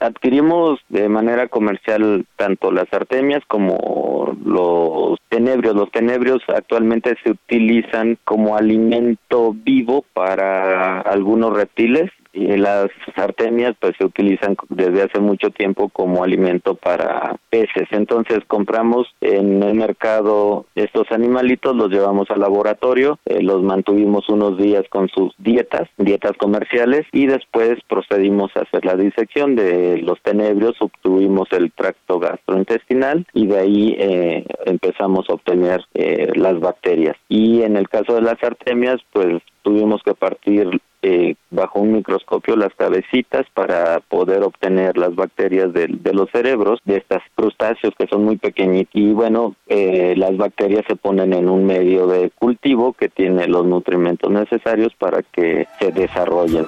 Adquirimos 0.00 0.78
de 0.90 1.08
manera 1.08 1.48
comercial 1.48 2.26
tanto 2.36 2.70
las 2.70 2.92
artemias 2.92 3.42
como 3.48 4.36
los 4.44 5.18
tenebrios. 5.30 5.74
Los 5.74 5.90
tenebrios 5.90 6.42
actualmente 6.48 7.16
se 7.24 7.30
utilizan 7.30 8.18
como 8.22 8.58
alimento 8.58 9.54
vivo 9.54 10.04
para 10.12 11.00
algunos 11.00 11.56
reptiles 11.56 12.10
Y 12.36 12.56
las 12.58 12.88
artemias 13.14 13.74
pues 13.80 13.94
se 13.98 14.04
utilizan 14.04 14.56
desde 14.68 15.02
hace 15.02 15.20
mucho 15.20 15.50
tiempo 15.50 15.88
como 15.88 16.22
alimento 16.22 16.74
para 16.74 17.36
peces. 17.48 17.88
Entonces 17.90 18.40
compramos 18.46 19.06
en 19.22 19.62
el 19.62 19.74
mercado 19.74 20.66
estos 20.74 21.10
animalitos, 21.10 21.74
los 21.74 21.90
llevamos 21.90 22.30
al 22.30 22.40
laboratorio, 22.40 23.18
eh, 23.24 23.42
los 23.42 23.62
mantuvimos 23.62 24.28
unos 24.28 24.58
días 24.58 24.84
con 24.90 25.08
sus 25.08 25.34
dietas, 25.38 25.88
dietas 25.96 26.32
comerciales 26.36 27.06
y 27.12 27.26
después 27.26 27.76
procedimos 27.88 28.50
a 28.54 28.60
hacer 28.60 28.84
la 28.84 28.96
disección 28.96 29.56
de 29.56 29.98
los 30.02 30.20
tenebrios, 30.22 30.74
obtuvimos 30.80 31.48
el 31.52 31.72
tracto 31.72 32.18
gastrointestinal 32.18 33.26
y 33.32 33.46
de 33.46 33.58
ahí 33.58 33.96
eh, 33.98 34.44
empezamos 34.66 35.28
a 35.30 35.34
obtener 35.34 35.82
eh, 35.94 36.32
las 36.34 36.60
bacterias. 36.60 37.16
Y 37.28 37.62
en 37.62 37.76
el 37.76 37.88
caso 37.88 38.14
de 38.14 38.22
las 38.22 38.42
artemias, 38.42 38.98
pues 39.12 39.42
tuvimos 39.62 40.02
que 40.04 40.14
partir 40.14 40.80
eh, 41.08 41.36
bajo 41.50 41.78
un 41.78 41.92
microscopio 41.92 42.56
las 42.56 42.74
cabecitas 42.74 43.46
para 43.54 44.00
poder 44.00 44.42
obtener 44.42 44.96
las 44.98 45.14
bacterias 45.14 45.72
de, 45.72 45.86
los 46.12 46.28
cerebros 46.32 46.80
de 46.84 46.96
estas 46.96 47.22
crustáceos 47.36 47.94
que 47.96 48.08
son 48.08 48.24
muy 48.24 48.38
pequeñitos 48.38 48.92
y 48.92 49.12
bueno 49.12 49.54
eh, 49.68 50.14
las 50.16 50.36
bacterias 50.36 50.82
se 50.88 50.96
ponen 50.96 51.32
en 51.32 51.48
un 51.48 51.64
medio 51.64 52.08
de 52.08 52.30
cultivo 52.30 52.92
que 52.92 53.08
tiene 53.08 53.46
los 53.46 53.64
nutrimentos 53.64 54.32
necesarios 54.32 54.94
para 54.98 55.22
que 55.22 55.68
se 55.78 55.92
desarrollen 55.92 56.66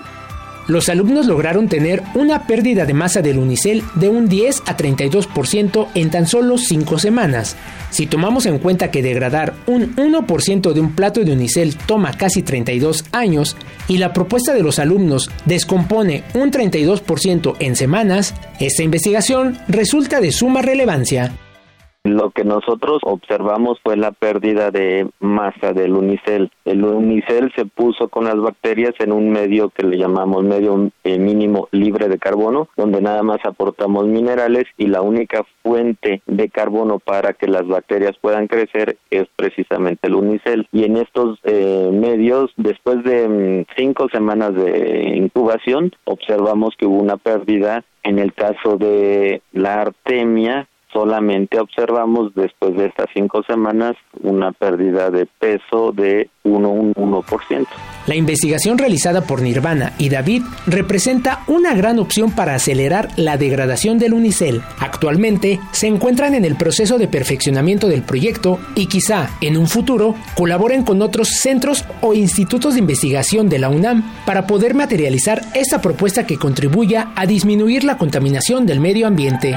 los 0.69 0.89
alumnos 0.89 1.27
lograron 1.27 1.69
tener 1.69 2.03
una 2.15 2.47
pérdida 2.47 2.85
de 2.85 2.95
masa 2.95 3.23
del 3.23 3.39
unicel 3.39 3.83
de 3.95 4.09
un 4.09 4.29
10 4.29 4.63
a 4.67 4.77
32% 4.77 5.89
en 5.95 6.11
tan 6.11 6.27
solo 6.27 6.59
5 6.59 6.99
semanas. 6.99 7.57
Si 7.91 8.07
tomamos 8.07 8.47
en 8.47 8.59
cuenta 8.59 8.91
que 8.91 9.03
degradar 9.03 9.55
un 9.67 9.97
1% 9.97 10.73
de 10.73 10.81
un 10.81 10.93
plato 10.95 11.25
de 11.25 11.33
unicel 11.33 11.77
toma 11.77 12.13
casi 12.13 12.43
32 12.43 13.07
años 13.13 13.57
y 13.89 13.97
la 13.97 14.13
propuesta 14.13 14.53
de 14.53 14.63
los 14.63 14.79
alumnos 14.79 15.31
descompone 15.47 16.23
un 16.35 16.53
32% 16.53 17.57
en 17.59 17.75
semanas, 17.75 18.35
esta 18.61 18.83
investigación 18.83 19.59
resulta 19.69 20.21
de 20.21 20.33
suma 20.33 20.61
relevancia. 20.61 21.33
Lo 22.09 22.31
que 22.31 22.43
nosotros 22.43 23.01
observamos 23.03 23.79
fue 23.85 23.95
la 23.99 24.13
pérdida 24.13 24.71
de 24.71 25.07
masa 25.21 25.75
del 25.75 25.93
unicel. 25.93 26.51
El 26.65 26.83
unicel 26.83 27.53
se 27.55 27.67
puso 27.67 28.09
con 28.09 28.25
las 28.25 28.37
bacterias 28.41 28.95
en 28.99 29.13
un 29.13 29.29
medio 29.29 29.69
que 29.69 29.87
le 29.87 29.99
llamamos 29.99 30.43
medio 30.43 30.91
eh, 31.05 31.19
mínimo 31.19 31.69
libre 31.71 32.09
de 32.09 32.17
carbono, 32.17 32.69
donde 32.79 33.03
nada 33.03 33.23
más 33.23 33.41
aportamos 33.45 34.07
minerales 34.07 34.65
y 34.79 34.87
la 34.87 35.03
única 35.03 35.45
fuente 35.63 36.23
de 36.25 36.49
carbono 36.49 36.99
para 36.99 37.35
que 37.35 37.47
las 37.47 37.67
bacterias 37.67 38.17
puedan 38.19 38.47
crecer 38.47 38.97
es 39.11 39.27
precisamente 39.37 40.07
el 40.07 40.15
unicel. 40.15 40.67
Y 40.73 40.85
en 40.85 40.97
estos 40.97 41.39
eh, 41.45 41.91
medios, 41.93 42.53
después 42.57 43.05
de 43.05 43.29
mm, 43.29 43.67
cinco 43.77 44.09
semanas 44.11 44.55
de 44.55 45.13
incubación, 45.15 45.93
observamos 46.05 46.75
que 46.79 46.87
hubo 46.87 47.03
una 47.03 47.19
pérdida 47.19 47.85
en 48.03 48.19
el 48.19 48.33
caso 48.33 48.79
de 48.79 49.43
la 49.53 49.83
artemia 49.83 50.67
solamente 50.93 51.61
observamos 51.61 52.35
después 52.35 52.77
de 52.77 52.87
estas 52.87 53.07
cinco 53.15 53.43
semanas 53.43 53.97
una 54.23 54.53
pérdida 54.53 55.11
de 55.11 55.27
peso 55.27 55.93
de 55.93 56.31
1,1%. 56.45 57.67
La 58.07 58.15
investigación 58.15 58.79
realizada 58.79 59.23
por 59.23 59.43
Nirvana 59.43 59.93
y 59.99 60.09
David 60.09 60.43
representa 60.67 61.45
una 61.47 61.75
gran 61.75 61.99
opción 61.99 62.35
para 62.35 62.55
acelerar 62.55 63.09
la 63.17 63.37
degradación 63.37 63.99
del 63.99 64.15
unicel. 64.15 64.63
Actualmente 64.79 65.61
se 65.73 65.89
encuentran 65.89 66.35
en 66.35 66.45
el 66.45 66.57
proceso 66.57 66.99
de 66.99 67.09
perfeccionamiento 67.09 67.89
del 67.89 68.03
proyecto 68.03 68.59
y 68.75 68.87
quizá 68.87 69.29
en 69.41 69.57
un 69.57 69.67
futuro 69.67 70.15
colaboren 70.35 70.85
con 70.85 71.03
otros 71.03 71.29
centros 71.29 71.85
o 72.01 72.15
institutos 72.15 72.75
de 72.75 72.81
investigación 72.81 73.49
de 73.49 73.59
la 73.59 73.69
UNAM 73.69 74.03
para 74.25 74.47
poder 74.47 74.75
materializar 74.75 75.43
esta 75.55 75.83
propuesta 75.83 76.27
que 76.27 76.39
contribuya 76.39 77.13
a 77.15 77.27
disminuir 77.27 77.85
la 77.85 77.99
contaminación 77.99 78.65
del 78.67 78.81
medio 78.81 79.07
ambiente. 79.07 79.57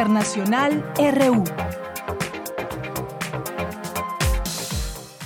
Internacional 0.00 0.82
RU. 0.96 1.44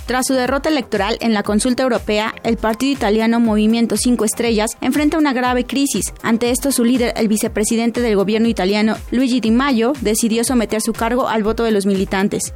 Tras 0.07 0.27
su 0.27 0.35
derrota 0.35 0.69
electoral 0.69 1.17
en 1.21 1.33
la 1.33 1.45
consulta 1.45 1.85
europea, 1.85 2.35
el 2.43 2.57
partido 2.57 2.93
italiano 2.93 3.39
Movimiento 3.39 3.97
5 3.97 4.25
Estrellas 4.25 4.77
enfrenta 4.81 5.17
una 5.17 5.33
grave 5.33 5.65
crisis. 5.65 6.13
Ante 6.25 6.51
esto, 6.51 6.73
su 6.73 6.85
líder, 6.85 7.13
el 7.17 7.29
vicepresidente 7.29 8.01
del 8.01 8.17
gobierno 8.17 8.49
italiano, 8.49 8.97
Luigi 9.13 9.39
Di 9.39 9.53
Maio, 9.53 9.93
decidió 10.01 10.43
someter 10.43 10.81
su 10.81 10.93
cargo 10.93 11.29
al 11.29 11.45
voto 11.45 11.63
de 11.63 11.71
los 11.71 11.87
militantes. 11.87 12.53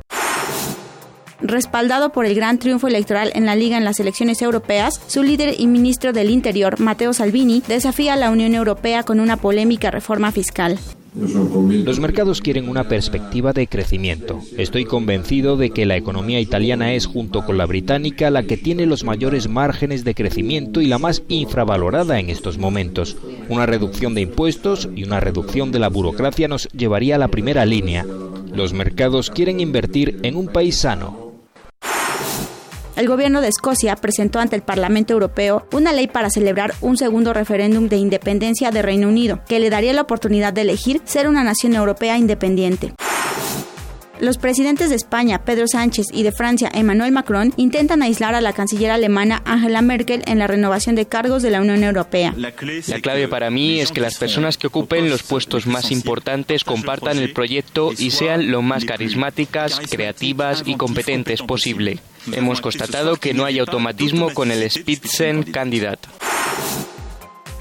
Respaldado 1.40 2.10
por 2.10 2.26
el 2.26 2.34
gran 2.34 2.58
triunfo 2.58 2.88
electoral 2.88 3.30
en 3.36 3.46
la 3.46 3.54
Liga 3.54 3.78
en 3.78 3.84
las 3.84 4.00
elecciones 4.00 4.42
europeas, 4.42 5.00
su 5.06 5.22
líder 5.22 5.54
y 5.60 5.68
ministro 5.68 6.12
del 6.12 6.30
Interior, 6.30 6.80
Matteo 6.80 7.12
Salvini, 7.12 7.62
desafía 7.68 8.14
a 8.14 8.16
la 8.16 8.30
Unión 8.30 8.56
Europea 8.56 9.04
con 9.04 9.20
una 9.20 9.36
polémica 9.36 9.92
reforma 9.92 10.32
fiscal. 10.32 10.80
Los 11.14 12.00
mercados 12.00 12.40
quieren 12.40 12.68
una 12.68 12.84
perspectiva 12.84 13.52
de 13.52 13.66
crecimiento. 13.66 14.40
Estoy 14.56 14.84
convencido 14.84 15.56
de 15.56 15.70
que 15.70 15.86
la 15.86 15.96
economía 15.96 16.40
italiana 16.40 16.94
es, 16.94 17.06
junto 17.06 17.44
con 17.44 17.56
la 17.56 17.66
británica, 17.66 18.30
la 18.30 18.42
que 18.42 18.56
tiene 18.56 18.86
los 18.86 19.04
mayores 19.04 19.48
márgenes 19.48 20.04
de 20.04 20.14
crecimiento 20.14 20.80
y 20.80 20.86
la 20.86 20.98
más 20.98 21.22
infravalorada 21.28 22.20
en 22.20 22.30
estos 22.30 22.58
momentos. 22.58 23.16
Una 23.48 23.66
reducción 23.66 24.14
de 24.14 24.20
impuestos 24.20 24.88
y 24.94 25.04
una 25.04 25.20
reducción 25.20 25.72
de 25.72 25.78
la 25.78 25.88
burocracia 25.88 26.46
nos 26.46 26.68
llevaría 26.68 27.16
a 27.16 27.18
la 27.18 27.28
primera 27.28 27.64
línea. 27.64 28.06
Los 28.52 28.72
mercados 28.72 29.30
quieren 29.30 29.60
invertir 29.60 30.18
en 30.22 30.36
un 30.36 30.48
país 30.48 30.76
sano, 30.76 31.27
el 32.98 33.06
gobierno 33.06 33.40
de 33.40 33.48
Escocia 33.48 33.94
presentó 33.94 34.40
ante 34.40 34.56
el 34.56 34.62
Parlamento 34.62 35.12
Europeo 35.12 35.66
una 35.72 35.92
ley 35.92 36.08
para 36.08 36.30
celebrar 36.30 36.74
un 36.80 36.96
segundo 36.96 37.32
referéndum 37.32 37.88
de 37.88 37.96
independencia 37.96 38.72
de 38.72 38.82
Reino 38.82 39.06
Unido, 39.06 39.40
que 39.46 39.60
le 39.60 39.70
daría 39.70 39.92
la 39.92 40.02
oportunidad 40.02 40.52
de 40.52 40.62
elegir 40.62 41.00
ser 41.04 41.28
una 41.28 41.44
nación 41.44 41.74
europea 41.74 42.18
independiente. 42.18 42.92
Los 44.20 44.38
presidentes 44.38 44.90
de 44.90 44.96
España, 44.96 45.44
Pedro 45.44 45.66
Sánchez, 45.68 46.06
y 46.12 46.22
de 46.22 46.32
Francia, 46.32 46.70
Emmanuel 46.72 47.12
Macron, 47.12 47.52
intentan 47.56 48.02
aislar 48.02 48.34
a 48.34 48.40
la 48.40 48.52
canciller 48.52 48.90
alemana 48.90 49.42
Angela 49.44 49.80
Merkel 49.80 50.22
en 50.26 50.38
la 50.38 50.46
renovación 50.46 50.94
de 50.96 51.06
cargos 51.06 51.42
de 51.42 51.50
la 51.50 51.60
Unión 51.60 51.84
Europea. 51.84 52.34
La 52.36 53.00
clave 53.00 53.28
para 53.28 53.50
mí 53.50 53.80
es 53.80 53.92
que 53.92 54.00
las 54.00 54.16
personas 54.18 54.56
que 54.56 54.66
ocupen 54.66 55.08
los 55.08 55.22
puestos 55.22 55.66
más 55.66 55.90
importantes 55.90 56.64
compartan 56.64 57.18
el 57.18 57.32
proyecto 57.32 57.92
y 57.96 58.10
sean 58.10 58.50
lo 58.50 58.62
más 58.62 58.84
carismáticas, 58.84 59.80
creativas 59.90 60.62
y 60.66 60.74
competentes 60.74 61.42
posible. 61.42 61.98
Hemos 62.32 62.60
constatado 62.60 63.16
que 63.16 63.34
no 63.34 63.44
hay 63.44 63.58
automatismo 63.58 64.34
con 64.34 64.50
el 64.50 64.68
Spitzenkandidat. 64.70 65.98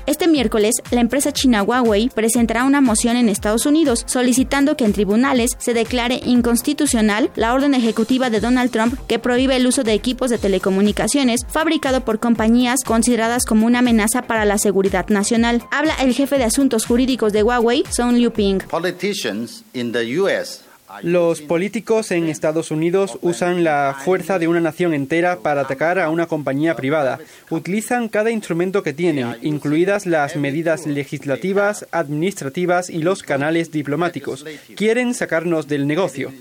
Este 0.08 0.30
miércoles, 0.30 0.76
la 0.90 1.02
empresa 1.02 1.34
china 1.34 1.64
Huawei 1.64 2.08
presentará 2.08 2.64
una 2.64 2.80
moción 2.80 3.18
en 3.18 3.28
Estados 3.28 3.66
Unidos 3.66 4.06
solicitando 4.08 4.78
que 4.78 4.86
en 4.86 4.94
tribunales 4.94 5.52
se 5.58 5.74
declare 5.74 6.22
inconstitucional 6.24 7.30
la 7.36 7.54
orden 7.54 7.74
ejecutiva 7.74 8.30
de 8.30 8.40
Donald 8.40 8.72
Trump 8.72 8.98
que 9.10 9.20
prohíbe 9.20 9.58
el 9.58 9.68
uso 9.68 9.84
de 9.84 9.92
equipos 9.92 10.30
de 10.30 10.38
telecomunicaciones 10.38 11.42
fabricado 11.50 12.06
por 12.06 12.22
compañías 12.22 12.86
consideradas 12.86 13.44
como 13.44 13.66
una 13.66 13.80
amenaza 13.80 14.22
para 14.22 14.46
la 14.46 14.58
seguridad 14.58 15.10
nacional. 15.10 15.62
Habla 15.72 15.96
el 15.96 16.14
jefe 16.14 16.38
de 16.38 16.46
asuntos 16.46 16.86
jurídicos 16.86 17.34
de 17.34 17.44
Huawei, 17.44 17.84
Song 17.90 18.16
Liuping. 18.16 18.60
Politicians 18.70 19.66
in 19.74 19.92
the 19.92 20.22
US 20.22 20.67
los 21.02 21.42
políticos 21.42 22.12
en 22.12 22.30
Estados 22.30 22.72
Unidos 22.72 23.18
usan 23.22 23.64
la 23.64 23.96
fuerza 24.04 24.40
de 24.40 24.48
una 24.48 24.60
nación 24.60 24.94
entera 24.94 25.40
para 25.40 25.62
atacar 25.62 26.00
a 26.00 26.10
una 26.10 26.28
compañía 26.28 26.76
privada. 26.76 27.20
Utilizan 27.50 28.08
cada 28.10 28.32
instrumento 28.32 28.84
que 28.84 28.94
tienen, 28.94 29.36
incluidas 29.42 30.06
las 30.06 30.36
medidas 30.36 30.86
legislativas, 30.86 31.88
administrativas 31.92 32.90
y 32.90 33.00
los 33.00 33.24
canales 33.24 33.72
diplomáticos. 33.72 34.46
Quieren 34.76 35.14
sacarnos 35.14 35.68
del 35.68 35.88
negocio. 35.88 36.32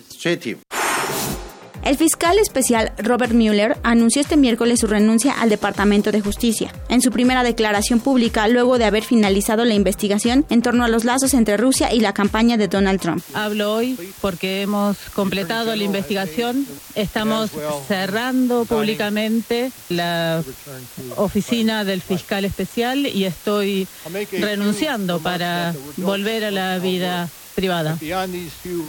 El 1.87 1.97
fiscal 1.97 2.37
especial 2.41 2.91
Robert 2.99 3.33
Mueller 3.33 3.77
anunció 3.85 4.21
este 4.21 4.37
miércoles 4.37 4.81
su 4.81 4.89
renuncia 4.89 5.41
al 5.41 5.51
Departamento 5.51 6.11
de 6.11 6.21
Justicia, 6.21 6.75
en 6.89 7.01
su 7.01 7.13
primera 7.13 7.45
declaración 7.45 8.01
pública 8.01 8.49
luego 8.49 8.77
de 8.77 8.87
haber 8.87 9.05
finalizado 9.05 9.65
la 9.65 9.75
investigación 9.75 10.45
en 10.51 10.63
torno 10.63 10.83
a 10.83 10.89
los 10.89 11.05
lazos 11.05 11.33
entre 11.33 11.57
Rusia 11.57 11.95
y 11.95 12.01
la 12.01 12.13
campaña 12.13 12.57
de 12.57 12.67
Donald 12.67 13.01
Trump. 13.01 13.23
Hablo 13.35 13.73
hoy 13.73 13.97
porque 14.21 14.63
hemos 14.63 14.97
completado 15.15 15.77
la 15.77 15.85
investigación, 15.85 16.67
estamos 16.97 17.53
cerrando 17.87 18.65
públicamente 18.65 19.71
la 19.89 20.43
oficina 21.15 21.85
del 21.85 22.03
fiscal 22.03 22.45
especial 22.45 23.07
y 23.07 23.27
estoy 23.27 23.87
renunciando 24.33 25.21
para 25.21 25.73
volver 25.99 26.47
a 26.47 26.51
la 26.51 26.81
vida 26.81 27.29
privada. 27.57 27.99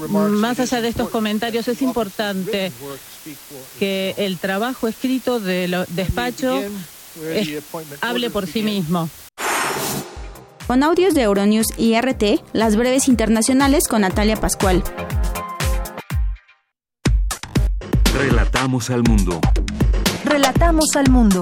Más 0.10 0.60
allá 0.60 0.82
de 0.82 0.90
estos 0.90 1.10
comentarios, 1.10 1.68
es 1.68 1.82
importante 1.82 2.72
que 3.80 4.14
el 4.18 4.38
trabajo 4.38 4.88
escrito 4.88 5.40
del 5.40 5.76
despacho 5.90 6.62
hable 8.02 8.30
por 8.30 8.46
sí 8.46 8.62
mismo. 8.62 9.10
Con 10.68 10.84
audios 10.84 11.14
de 11.14 11.22
Euronews 11.22 11.68
y 11.78 12.00
RT, 12.00 12.44
las 12.52 12.76
breves 12.76 13.08
internacionales 13.08 13.88
con 13.88 14.02
Natalia 14.02 14.36
Pascual. 14.36 14.84
Relatamos 18.14 18.90
al 18.90 19.04
mundo. 19.04 19.40
Relatamos 20.26 20.88
al 20.96 21.10
mundo. 21.10 21.42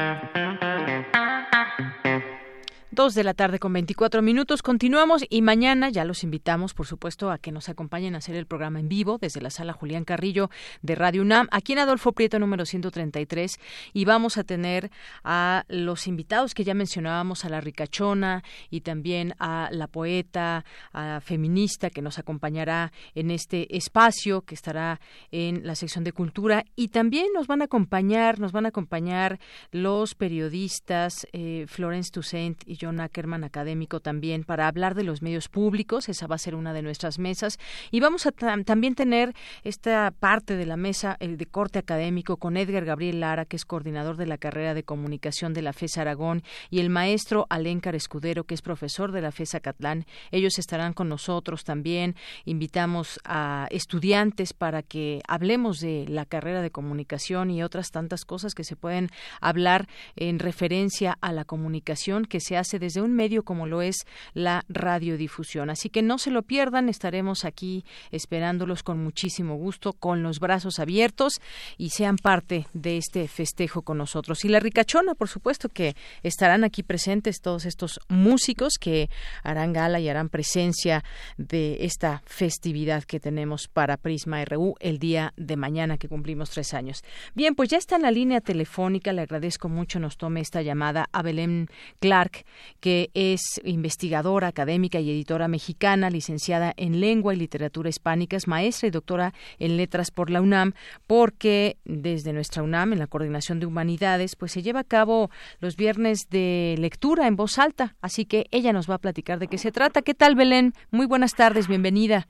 Dos 2.93 3.15
de 3.15 3.23
la 3.23 3.33
tarde 3.33 3.57
con 3.57 3.71
24 3.71 4.21
minutos. 4.21 4.61
Continuamos 4.61 5.23
y 5.29 5.41
mañana 5.41 5.89
ya 5.89 6.03
los 6.03 6.25
invitamos, 6.25 6.73
por 6.73 6.85
supuesto, 6.85 7.31
a 7.31 7.37
que 7.37 7.53
nos 7.53 7.69
acompañen 7.69 8.15
a 8.15 8.17
hacer 8.17 8.35
el 8.35 8.45
programa 8.45 8.81
en 8.81 8.89
vivo 8.89 9.17
desde 9.17 9.39
la 9.39 9.49
sala 9.49 9.71
Julián 9.71 10.03
Carrillo 10.03 10.49
de 10.81 10.95
Radio 10.95 11.21
UNAM, 11.21 11.47
aquí 11.51 11.71
en 11.71 11.79
Adolfo 11.79 12.11
Prieto 12.11 12.37
número 12.37 12.65
133. 12.65 13.61
Y 13.93 14.03
vamos 14.03 14.37
a 14.37 14.43
tener 14.43 14.91
a 15.23 15.63
los 15.69 16.05
invitados 16.05 16.53
que 16.53 16.65
ya 16.65 16.73
mencionábamos, 16.73 17.45
a 17.45 17.49
la 17.49 17.61
ricachona 17.61 18.43
y 18.69 18.81
también 18.81 19.35
a 19.39 19.69
la 19.71 19.87
poeta, 19.87 20.65
a 20.91 21.05
la 21.05 21.21
feminista 21.21 21.91
que 21.91 22.01
nos 22.01 22.19
acompañará 22.19 22.91
en 23.15 23.31
este 23.31 23.73
espacio 23.77 24.41
que 24.41 24.53
estará 24.53 24.99
en 25.31 25.65
la 25.65 25.75
sección 25.75 26.03
de 26.03 26.11
cultura. 26.11 26.65
Y 26.75 26.89
también 26.89 27.27
nos 27.33 27.47
van 27.47 27.61
a 27.61 27.65
acompañar, 27.65 28.41
nos 28.41 28.51
van 28.51 28.65
a 28.65 28.69
acompañar 28.69 29.39
los 29.71 30.13
periodistas 30.13 31.25
eh, 31.31 31.67
Florence 31.69 32.11
Toussaint 32.11 32.61
y 32.65 32.80
John 32.81 32.99
Ackerman, 32.99 33.43
académico 33.43 33.99
también, 33.99 34.43
para 34.43 34.67
hablar 34.67 34.95
de 34.95 35.03
los 35.03 35.21
medios 35.21 35.47
públicos. 35.47 36.09
Esa 36.09 36.27
va 36.27 36.35
a 36.35 36.39
ser 36.39 36.55
una 36.55 36.73
de 36.73 36.81
nuestras 36.81 37.19
mesas. 37.19 37.59
Y 37.91 37.99
vamos 37.99 38.25
a 38.25 38.31
también 38.31 38.95
tener 38.95 39.33
esta 39.63 40.11
parte 40.11 40.55
de 40.55 40.65
la 40.65 40.77
mesa, 40.77 41.17
el 41.19 41.37
de 41.37 41.45
corte 41.45 41.79
académico, 41.79 42.37
con 42.37 42.57
Edgar 42.57 42.85
Gabriel 42.85 43.19
Lara, 43.19 43.45
que 43.45 43.55
es 43.55 43.65
coordinador 43.65 44.17
de 44.17 44.25
la 44.25 44.37
carrera 44.37 44.73
de 44.73 44.83
comunicación 44.83 45.53
de 45.53 45.61
la 45.61 45.73
FES 45.73 45.97
Aragón, 45.97 46.43
y 46.69 46.79
el 46.79 46.89
maestro 46.89 47.47
Alencar 47.49 47.95
Escudero, 47.95 48.45
que 48.45 48.55
es 48.55 48.61
profesor 48.61 49.11
de 49.11 49.21
la 49.21 49.31
FES 49.31 49.55
Acatlán. 49.55 50.05
Ellos 50.31 50.57
estarán 50.57 50.93
con 50.93 51.09
nosotros 51.09 51.63
también. 51.63 52.15
Invitamos 52.45 53.19
a 53.23 53.67
estudiantes 53.69 54.53
para 54.53 54.81
que 54.81 55.21
hablemos 55.27 55.79
de 55.79 56.05
la 56.07 56.25
carrera 56.25 56.61
de 56.61 56.71
comunicación 56.71 57.51
y 57.51 57.63
otras 57.63 57.91
tantas 57.91 58.25
cosas 58.25 58.55
que 58.55 58.63
se 58.63 58.75
pueden 58.75 59.09
hablar 59.39 59.87
en 60.15 60.39
referencia 60.39 61.17
a 61.21 61.31
la 61.31 61.45
comunicación 61.45 62.25
que 62.25 62.39
se 62.39 62.57
hace 62.57 62.70
desde 62.79 63.01
un 63.01 63.13
medio 63.13 63.43
como 63.43 63.67
lo 63.67 63.81
es 63.81 64.05
la 64.33 64.63
radiodifusión. 64.69 65.69
Así 65.69 65.89
que 65.89 66.01
no 66.01 66.17
se 66.17 66.31
lo 66.31 66.43
pierdan, 66.43 66.89
estaremos 66.89 67.45
aquí 67.45 67.85
esperándolos 68.11 68.83
con 68.83 69.03
muchísimo 69.03 69.55
gusto, 69.55 69.93
con 69.93 70.23
los 70.23 70.39
brazos 70.39 70.79
abiertos 70.79 71.41
y 71.77 71.89
sean 71.89 72.17
parte 72.17 72.67
de 72.73 72.97
este 72.97 73.27
festejo 73.27 73.81
con 73.81 73.97
nosotros. 73.97 74.43
Y 74.45 74.49
la 74.49 74.59
ricachona, 74.59 75.15
por 75.15 75.27
supuesto, 75.27 75.69
que 75.69 75.95
estarán 76.23 76.63
aquí 76.63 76.83
presentes 76.83 77.41
todos 77.41 77.65
estos 77.65 77.99
músicos 78.07 78.73
que 78.79 79.09
harán 79.43 79.73
gala 79.73 79.99
y 79.99 80.09
harán 80.09 80.29
presencia 80.29 81.03
de 81.37 81.85
esta 81.85 82.21
festividad 82.25 83.03
que 83.03 83.19
tenemos 83.19 83.67
para 83.67 83.97
Prisma 83.97 84.43
RU 84.45 84.75
el 84.79 84.99
día 84.99 85.33
de 85.37 85.55
mañana 85.55 85.97
que 85.97 86.07
cumplimos 86.07 86.49
tres 86.49 86.73
años. 86.73 87.03
Bien, 87.33 87.55
pues 87.55 87.69
ya 87.69 87.77
está 87.77 87.95
en 87.95 88.03
la 88.03 88.11
línea 88.11 88.41
telefónica, 88.41 89.13
le 89.13 89.21
agradezco 89.21 89.69
mucho, 89.69 89.99
nos 89.99 90.17
tome 90.17 90.41
esta 90.41 90.61
llamada 90.61 91.07
a 91.11 91.21
Belén 91.21 91.69
Clark, 91.99 92.45
que 92.79 93.09
es 93.13 93.61
investigadora 93.63 94.47
académica 94.47 94.99
y 94.99 95.09
editora 95.09 95.47
mexicana, 95.47 96.09
licenciada 96.09 96.73
en 96.77 96.99
Lengua 96.99 97.33
y 97.33 97.37
Literatura 97.37 97.89
Hispánicas, 97.89 98.47
maestra 98.47 98.87
y 98.87 98.91
doctora 98.91 99.33
en 99.59 99.77
Letras 99.77 100.11
por 100.11 100.29
la 100.29 100.41
UNAM, 100.41 100.73
porque 101.07 101.77
desde 101.85 102.33
nuestra 102.33 102.63
UNAM, 102.63 102.93
en 102.93 102.99
la 102.99 103.07
Coordinación 103.07 103.59
de 103.59 103.65
Humanidades, 103.65 104.35
pues 104.35 104.51
se 104.51 104.61
lleva 104.61 104.81
a 104.81 104.83
cabo 104.83 105.29
los 105.59 105.75
viernes 105.75 106.29
de 106.29 106.75
lectura 106.77 107.27
en 107.27 107.35
voz 107.35 107.59
alta, 107.59 107.95
así 108.01 108.25
que 108.25 108.45
ella 108.51 108.73
nos 108.73 108.89
va 108.89 108.95
a 108.95 108.99
platicar 108.99 109.39
de 109.39 109.47
qué 109.47 109.57
se 109.57 109.71
trata. 109.71 110.01
¿Qué 110.01 110.13
tal, 110.13 110.35
Belén? 110.35 110.73
Muy 110.91 111.05
buenas 111.05 111.35
tardes, 111.35 111.67
bienvenida. 111.67 112.27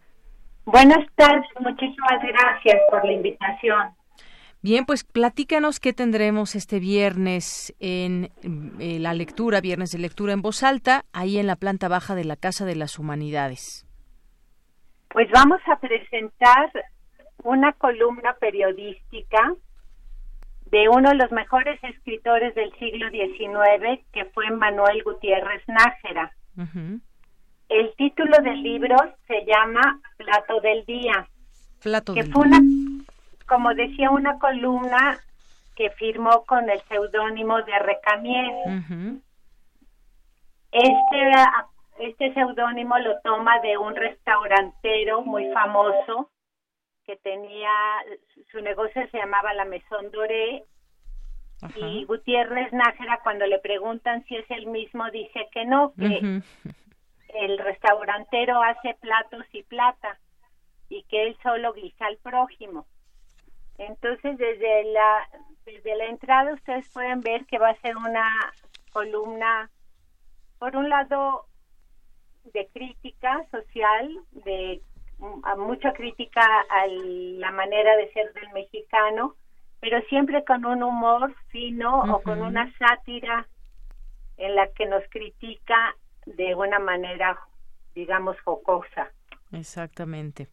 Buenas 0.66 1.06
tardes, 1.16 1.46
muchísimas 1.60 2.22
gracias 2.22 2.78
por 2.90 3.04
la 3.04 3.14
invitación. 3.14 4.01
Bien, 4.64 4.86
pues 4.86 5.04
platícanos 5.04 5.80
qué 5.80 5.92
tendremos 5.92 6.54
este 6.54 6.80
viernes 6.80 7.74
en 7.80 8.30
eh, 8.80 9.00
la 9.00 9.16
lectura, 9.16 9.60
viernes 9.60 9.92
de 9.92 9.98
lectura 9.98 10.34
en 10.34 10.44
voz 10.44 10.62
alta, 10.62 11.04
ahí 11.14 11.40
en 11.40 11.48
la 11.48 11.56
planta 11.56 11.88
baja 11.88 12.14
de 12.14 12.26
la 12.26 12.36
Casa 12.36 12.64
de 12.66 12.76
las 12.76 13.00
Humanidades. 13.00 13.88
Pues 15.10 15.28
vamos 15.32 15.60
a 15.66 15.80
presentar 15.80 16.72
una 17.44 17.74
columna 17.74 18.36
periodística 18.40 19.56
de 20.68 20.88
uno 20.90 21.10
de 21.10 21.16
los 21.16 21.32
mejores 21.32 21.84
escritores 21.84 22.54
del 22.54 22.72
siglo 22.78 23.10
XIX, 23.10 24.00
que 24.14 24.26
fue 24.26 24.50
Manuel 24.52 25.04
Gutiérrez 25.04 25.64
Nájera. 25.68 26.32
El 27.68 27.94
título 27.98 28.38
del 28.44 28.62
libro 28.62 28.96
se 29.28 29.44
llama 29.46 30.00
Plato 30.18 30.62
del 30.62 30.86
Día. 30.86 31.28
Plato 31.82 32.14
que 32.14 32.22
del 32.22 32.32
fue 32.32 32.48
Día. 32.48 32.60
una 32.60 32.91
como 33.52 33.74
decía, 33.74 34.10
una 34.10 34.40
columna 34.40 35.20
que 35.76 35.90
firmó 35.90 36.46
con 36.46 36.70
el 36.70 36.80
seudónimo 36.84 37.62
de 37.64 37.80
Recamier. 37.80 38.50
Este, 40.72 41.32
este 42.00 42.34
seudónimo 42.34 42.98
lo 43.00 43.20
toma 43.20 43.60
de 43.60 43.78
un 43.78 43.94
restaurantero 43.94 45.24
muy 45.24 45.52
famoso 45.52 46.32
que 47.06 47.18
tenía, 47.18 47.70
su 48.54 48.62
negocio 48.62 49.06
se 49.12 49.18
llamaba 49.18 49.54
La 49.54 49.66
Maison 49.66 50.10
Doré 50.12 50.64
y 51.76 52.06
Gutiérrez 52.06 52.72
Nájera 52.72 53.20
cuando 53.22 53.46
le 53.48 53.60
preguntan 53.60 54.24
si 54.30 54.38
es 54.38 54.50
el 54.50 54.68
mismo 54.68 55.12
dice 55.12 55.50
que 55.52 55.66
no, 55.66 55.92
que 56.00 56.42
el 57.36 57.58
restaurantero 57.58 58.64
hace 58.64 58.94
platos 59.02 59.44
y 59.52 59.64
plata 59.64 60.18
y 60.88 61.04
que 61.04 61.28
él 61.28 61.38
solo 61.44 61.74
guisa 61.74 62.06
al 62.06 62.16
prójimo. 62.16 62.86
Entonces, 63.78 64.38
desde 64.38 64.84
la, 64.92 65.28
desde 65.66 65.96
la 65.96 66.06
entrada 66.06 66.54
ustedes 66.54 66.90
pueden 66.90 67.22
ver 67.22 67.46
que 67.46 67.58
va 67.58 67.70
a 67.70 67.82
ser 67.82 67.98
una 67.98 68.54
columna, 68.92 69.70
por 70.60 70.76
un 70.76 70.90
lado, 70.90 71.46
de 72.54 72.68
crítica 72.74 73.46
social, 73.52 74.18
de 74.32 74.82
a 75.44 75.56
mucha 75.56 75.94
crítica 75.94 76.42
a 76.42 76.88
la 76.88 77.52
manera 77.52 77.96
de 77.96 78.12
ser 78.12 78.34
del 78.34 78.52
mexicano, 78.54 79.36
pero 79.80 80.02
siempre 80.10 80.44
con 80.44 80.66
un 80.66 80.84
humor 80.84 81.36
fino 81.50 82.02
o 82.02 82.22
con 82.22 82.42
una 82.42 82.72
sátira 82.78 83.48
en 84.38 84.56
la 84.56 84.68
que 84.72 84.86
nos 84.88 85.04
critica 85.10 85.96
de 86.26 86.56
una 86.56 86.80
manera, 86.80 87.40
digamos, 87.94 88.40
jocosa. 88.42 89.12
Exactamente. 89.52 90.48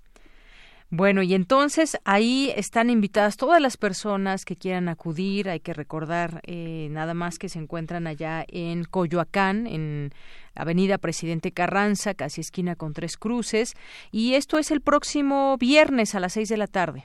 Bueno, 0.90 1.22
y 1.22 1.34
entonces 1.34 2.00
ahí 2.06 2.50
están 2.56 2.88
invitadas 2.88 3.36
todas 3.36 3.60
las 3.60 3.76
personas 3.76 4.46
que 4.46 4.56
quieran 4.56 4.88
acudir. 4.88 5.50
Hay 5.50 5.60
que 5.60 5.74
recordar 5.74 6.40
eh, 6.44 6.88
nada 6.90 7.12
más 7.12 7.38
que 7.38 7.50
se 7.50 7.58
encuentran 7.58 8.06
allá 8.06 8.42
en 8.48 8.84
Coyoacán, 8.84 9.66
en 9.66 10.12
Avenida 10.54 10.96
Presidente 10.96 11.52
Carranza, 11.52 12.14
casi 12.14 12.40
esquina 12.40 12.74
con 12.74 12.94
Tres 12.94 13.18
Cruces. 13.18 13.74
Y 14.12 14.34
esto 14.34 14.58
es 14.58 14.70
el 14.70 14.80
próximo 14.80 15.58
viernes 15.58 16.14
a 16.14 16.20
las 16.20 16.32
seis 16.32 16.48
de 16.48 16.56
la 16.56 16.66
tarde. 16.66 17.04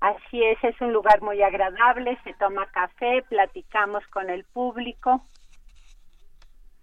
Así 0.00 0.42
es, 0.42 0.58
es 0.64 0.80
un 0.80 0.92
lugar 0.92 1.22
muy 1.22 1.40
agradable, 1.40 2.18
se 2.24 2.34
toma 2.34 2.66
café, 2.72 3.22
platicamos 3.28 4.04
con 4.08 4.28
el 4.28 4.42
público 4.42 5.22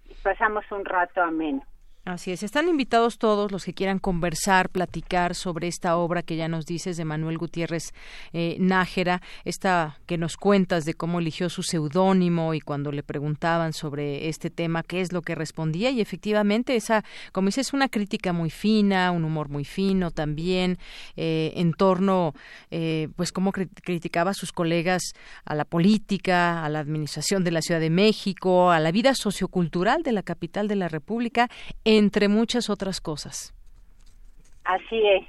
y 0.06 0.14
pasamos 0.24 0.64
un 0.72 0.86
rato 0.86 1.22
ameno. 1.22 1.62
Así 2.06 2.32
es, 2.32 2.44
están 2.44 2.70
invitados 2.70 3.20
todos 3.20 3.52
los 3.52 3.66
que 3.66 3.74
quieran 3.74 4.00
conversar, 4.00 4.70
platicar 4.70 5.36
sobre 5.36 5.68
esta 5.68 5.98
obra 5.98 6.24
que 6.24 6.38
ya 6.38 6.48
nos 6.48 6.66
dices 6.66 6.98
de 6.98 7.06
Manuel 7.06 7.38
Gutiérrez 7.38 7.94
eh, 8.34 8.56
Nájera, 8.58 9.22
esta 9.44 10.00
que 10.08 10.18
nos 10.18 10.38
cuentas 10.38 10.86
de 10.86 10.96
cómo 10.96 11.20
eligió 11.20 11.50
su 11.50 11.62
seudónimo 11.62 12.54
y 12.54 12.62
cuando 12.62 12.92
le 12.92 13.04
preguntaban 13.04 13.74
sobre 13.74 14.30
este 14.30 14.50
tema, 14.50 14.82
qué 14.82 15.02
es 15.02 15.12
lo 15.12 15.22
que 15.22 15.36
respondía. 15.36 15.92
Y 15.92 16.02
efectivamente 16.02 16.76
esa, 16.76 17.04
como 17.32 17.48
dices, 17.50 17.74
una 17.74 17.90
crítica 17.90 18.34
muy 18.34 18.50
fina, 18.50 19.12
un 19.12 19.26
humor 19.26 19.50
muy 19.50 19.66
fino 19.66 20.10
también 20.10 20.80
eh, 21.16 21.52
en 21.58 21.74
torno, 21.74 22.34
eh, 22.72 23.10
pues 23.18 23.32
cómo 23.32 23.52
criticaba 23.52 24.32
a 24.32 24.36
sus 24.36 24.52
colegas 24.52 25.04
a 25.44 25.54
la 25.54 25.66
política, 25.66 26.64
a 26.64 26.70
la 26.70 26.80
administración 26.80 27.44
de 27.44 27.52
la 27.52 27.62
Ciudad 27.62 27.82
de 27.82 27.90
México, 27.92 28.72
a 28.72 28.80
la 28.80 28.92
vida 28.92 29.14
sociocultural 29.14 30.02
de 30.02 30.14
la 30.14 30.24
capital 30.24 30.68
de 30.68 30.76
la 30.76 30.88
República 30.88 31.50
entre 31.98 32.28
muchas 32.28 32.70
otras 32.70 33.02
cosas. 33.02 33.53
Así 34.64 35.02
es. 35.07 35.28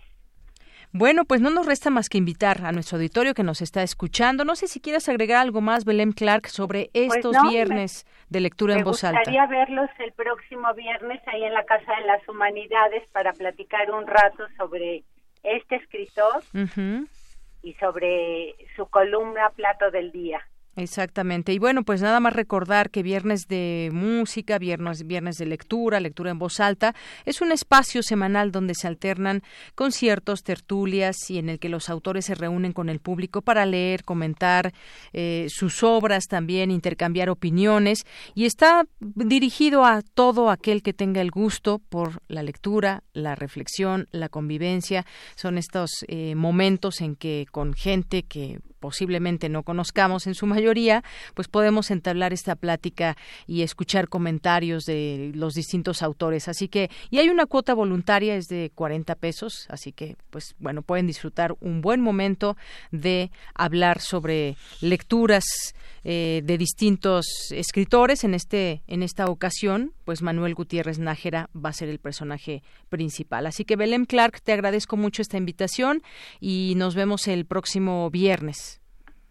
Bueno, 0.92 1.24
pues 1.24 1.40
no 1.40 1.50
nos 1.50 1.66
resta 1.66 1.88
más 1.88 2.08
que 2.08 2.18
invitar 2.18 2.64
a 2.66 2.72
nuestro 2.72 2.96
auditorio 2.96 3.32
que 3.32 3.44
nos 3.44 3.62
está 3.62 3.82
escuchando. 3.82 4.44
No 4.44 4.56
sé 4.56 4.66
si 4.66 4.80
quieres 4.80 5.08
agregar 5.08 5.40
algo 5.40 5.60
más, 5.60 5.84
Belén 5.84 6.12
Clark, 6.12 6.48
sobre 6.48 6.90
pues 6.92 7.14
estos 7.14 7.36
viernes 7.48 8.06
de 8.28 8.40
lectura 8.40 8.74
en 8.74 8.82
voz 8.82 9.04
alta. 9.04 9.20
Me 9.20 9.38
gustaría 9.38 9.46
verlos 9.46 9.88
el 10.00 10.12
próximo 10.12 10.74
viernes 10.74 11.20
ahí 11.28 11.44
en 11.44 11.54
la 11.54 11.64
Casa 11.64 11.94
de 11.96 12.06
las 12.06 12.28
Humanidades 12.28 13.08
para 13.12 13.32
platicar 13.32 13.90
un 13.92 14.06
rato 14.06 14.46
sobre 14.58 15.04
este 15.44 15.76
escritor 15.76 16.42
y 17.62 17.72
sobre 17.74 18.56
su 18.74 18.86
columna 18.86 19.50
Plato 19.50 19.90
del 19.92 20.10
Día. 20.10 20.40
Exactamente. 20.80 21.52
Y 21.52 21.58
bueno, 21.58 21.82
pues 21.82 22.00
nada 22.00 22.20
más 22.20 22.32
recordar 22.32 22.88
que 22.88 23.02
viernes 23.02 23.48
de 23.48 23.90
música, 23.92 24.58
viernes, 24.58 25.06
viernes 25.06 25.36
de 25.36 25.44
lectura, 25.44 26.00
lectura 26.00 26.30
en 26.30 26.38
voz 26.38 26.58
alta, 26.58 26.94
es 27.26 27.42
un 27.42 27.52
espacio 27.52 28.02
semanal 28.02 28.50
donde 28.50 28.74
se 28.74 28.86
alternan 28.86 29.42
conciertos, 29.74 30.42
tertulias 30.42 31.16
y 31.28 31.36
en 31.36 31.50
el 31.50 31.58
que 31.58 31.68
los 31.68 31.90
autores 31.90 32.24
se 32.24 32.34
reúnen 32.34 32.72
con 32.72 32.88
el 32.88 32.98
público 32.98 33.42
para 33.42 33.66
leer, 33.66 34.04
comentar 34.04 34.72
eh, 35.12 35.48
sus 35.50 35.82
obras 35.82 36.24
también, 36.28 36.70
intercambiar 36.70 37.28
opiniones 37.28 38.06
y 38.34 38.46
está 38.46 38.86
dirigido 39.00 39.84
a 39.84 40.00
todo 40.00 40.48
aquel 40.48 40.82
que 40.82 40.94
tenga 40.94 41.20
el 41.20 41.30
gusto 41.30 41.78
por 41.90 42.22
la 42.26 42.42
lectura, 42.42 43.02
la 43.12 43.34
reflexión, 43.34 44.08
la 44.12 44.30
convivencia. 44.30 45.04
Son 45.36 45.58
estos 45.58 45.90
eh, 46.08 46.34
momentos 46.36 47.02
en 47.02 47.16
que 47.16 47.44
con 47.50 47.74
gente 47.74 48.22
que 48.22 48.60
posiblemente 48.80 49.48
no 49.48 49.62
conozcamos 49.62 50.26
en 50.26 50.34
su 50.34 50.46
mayoría, 50.46 50.69
pues 51.34 51.48
podemos 51.48 51.90
entablar 51.90 52.32
esta 52.32 52.56
plática 52.56 53.16
y 53.46 53.62
escuchar 53.62 54.08
comentarios 54.08 54.84
de 54.84 55.32
los 55.34 55.54
distintos 55.54 56.02
autores. 56.02 56.48
Así 56.48 56.68
que, 56.68 56.90
y 57.10 57.18
hay 57.18 57.28
una 57.28 57.46
cuota 57.46 57.74
voluntaria, 57.74 58.36
es 58.36 58.46
de 58.46 58.70
40 58.74 59.14
pesos, 59.16 59.66
así 59.68 59.92
que, 59.92 60.16
pues 60.30 60.54
bueno, 60.58 60.82
pueden 60.82 61.06
disfrutar 61.06 61.56
un 61.60 61.80
buen 61.80 62.00
momento 62.00 62.56
de 62.90 63.30
hablar 63.54 64.00
sobre 64.00 64.56
lecturas 64.80 65.44
eh, 66.02 66.40
de 66.44 66.56
distintos 66.56 67.26
escritores. 67.50 68.24
En, 68.24 68.34
este, 68.34 68.82
en 68.86 69.02
esta 69.02 69.26
ocasión, 69.26 69.92
pues 70.04 70.22
Manuel 70.22 70.54
Gutiérrez 70.54 70.98
Nájera 70.98 71.50
va 71.54 71.70
a 71.70 71.74
ser 71.74 71.88
el 71.88 71.98
personaje 71.98 72.62
principal. 72.88 73.46
Así 73.46 73.64
que 73.64 73.76
Belém 73.76 74.06
Clark, 74.06 74.40
te 74.40 74.52
agradezco 74.52 74.96
mucho 74.96 75.22
esta 75.22 75.36
invitación 75.36 76.02
y 76.40 76.74
nos 76.76 76.94
vemos 76.94 77.28
el 77.28 77.44
próximo 77.44 78.10
viernes. 78.10 78.79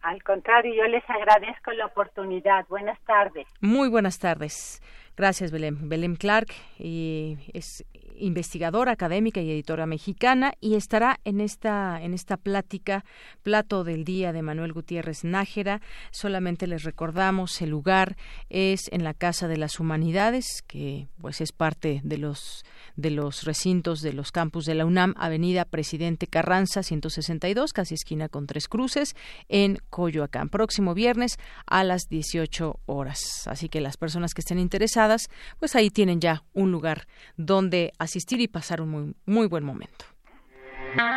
Al 0.01 0.23
contrario, 0.23 0.73
yo 0.73 0.87
les 0.87 1.03
agradezco 1.09 1.71
la 1.71 1.85
oportunidad. 1.87 2.65
Buenas 2.67 2.99
tardes. 3.01 3.47
Muy 3.61 3.89
buenas 3.89 4.19
tardes. 4.19 4.81
Gracias, 5.17 5.51
Belém. 5.51 5.89
Belém 5.89 6.15
Clark 6.15 6.53
y 6.77 7.37
es 7.53 7.85
investigadora 8.19 8.91
académica 8.91 9.41
y 9.41 9.51
editora 9.51 9.85
mexicana 9.85 10.53
y 10.59 10.75
estará 10.75 11.19
en 11.25 11.41
esta 11.41 12.01
en 12.01 12.13
esta 12.13 12.37
plática 12.37 13.05
plato 13.43 13.83
del 13.83 14.05
día 14.05 14.31
de 14.33 14.41
Manuel 14.41 14.73
Gutiérrez 14.73 15.23
Nájera. 15.23 15.81
Solamente 16.11 16.67
les 16.67 16.83
recordamos 16.83 17.61
el 17.61 17.69
lugar 17.69 18.17
es 18.49 18.81
en 18.91 19.03
la 19.03 19.13
Casa 19.13 19.47
de 19.47 19.57
las 19.57 19.79
Humanidades, 19.79 20.63
que 20.67 21.07
pues 21.21 21.41
es 21.41 21.51
parte 21.51 22.01
de 22.03 22.17
los 22.17 22.63
de 22.95 23.11
los 23.11 23.43
recintos 23.43 24.01
de 24.01 24.13
los 24.13 24.31
campus 24.31 24.65
de 24.65 24.75
la 24.75 24.85
UNAM, 24.85 25.13
Avenida 25.17 25.65
Presidente 25.65 26.27
Carranza 26.27 26.83
162, 26.83 27.73
casi 27.73 27.95
esquina 27.95 28.29
con 28.29 28.45
Tres 28.45 28.67
Cruces, 28.67 29.15
en 29.47 29.79
Coyoacán. 29.89 30.49
Próximo 30.49 30.93
viernes 30.93 31.37
a 31.65 31.83
las 31.83 32.09
18 32.09 32.79
horas. 32.85 33.47
Así 33.47 33.69
que 33.69 33.81
las 33.81 33.97
personas 33.97 34.33
que 34.33 34.41
estén 34.41 34.59
interesadas, 34.59 35.29
pues 35.59 35.75
ahí 35.75 35.89
tienen 35.89 36.19
ya 36.19 36.43
un 36.53 36.71
lugar 36.71 37.07
donde 37.37 37.93
asistir 38.09 38.41
y 38.41 38.47
pasar 38.47 38.81
un 38.81 38.89
muy, 38.89 39.13
muy 39.25 39.47
buen 39.47 39.63
momento. 39.63 40.05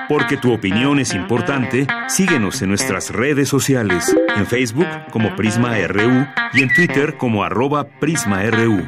Porque 0.09 0.37
tu 0.37 0.53
opinión 0.53 0.99
es 0.99 1.15
importante, 1.15 1.87
síguenos 2.07 2.61
en 2.61 2.69
nuestras 2.69 3.09
redes 3.11 3.49
sociales, 3.49 4.15
en 4.37 4.47
Facebook 4.47 4.87
como 5.11 5.35
Prisma 5.35 5.79
RU 5.87 6.27
y 6.53 6.63
en 6.63 6.75
Twitter 6.75 7.17
como 7.17 7.43
arroba 7.43 7.89
PrismaRU. 7.99 8.87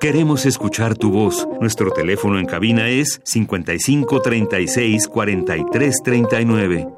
Queremos 0.00 0.46
escuchar 0.46 0.96
tu 0.96 1.10
voz. 1.10 1.46
Nuestro 1.60 1.92
teléfono 1.92 2.38
en 2.38 2.46
cabina 2.46 2.88
es 2.88 3.20
55 3.24 4.20
36 4.20 5.06
43 5.06 6.02
39. 6.02 6.88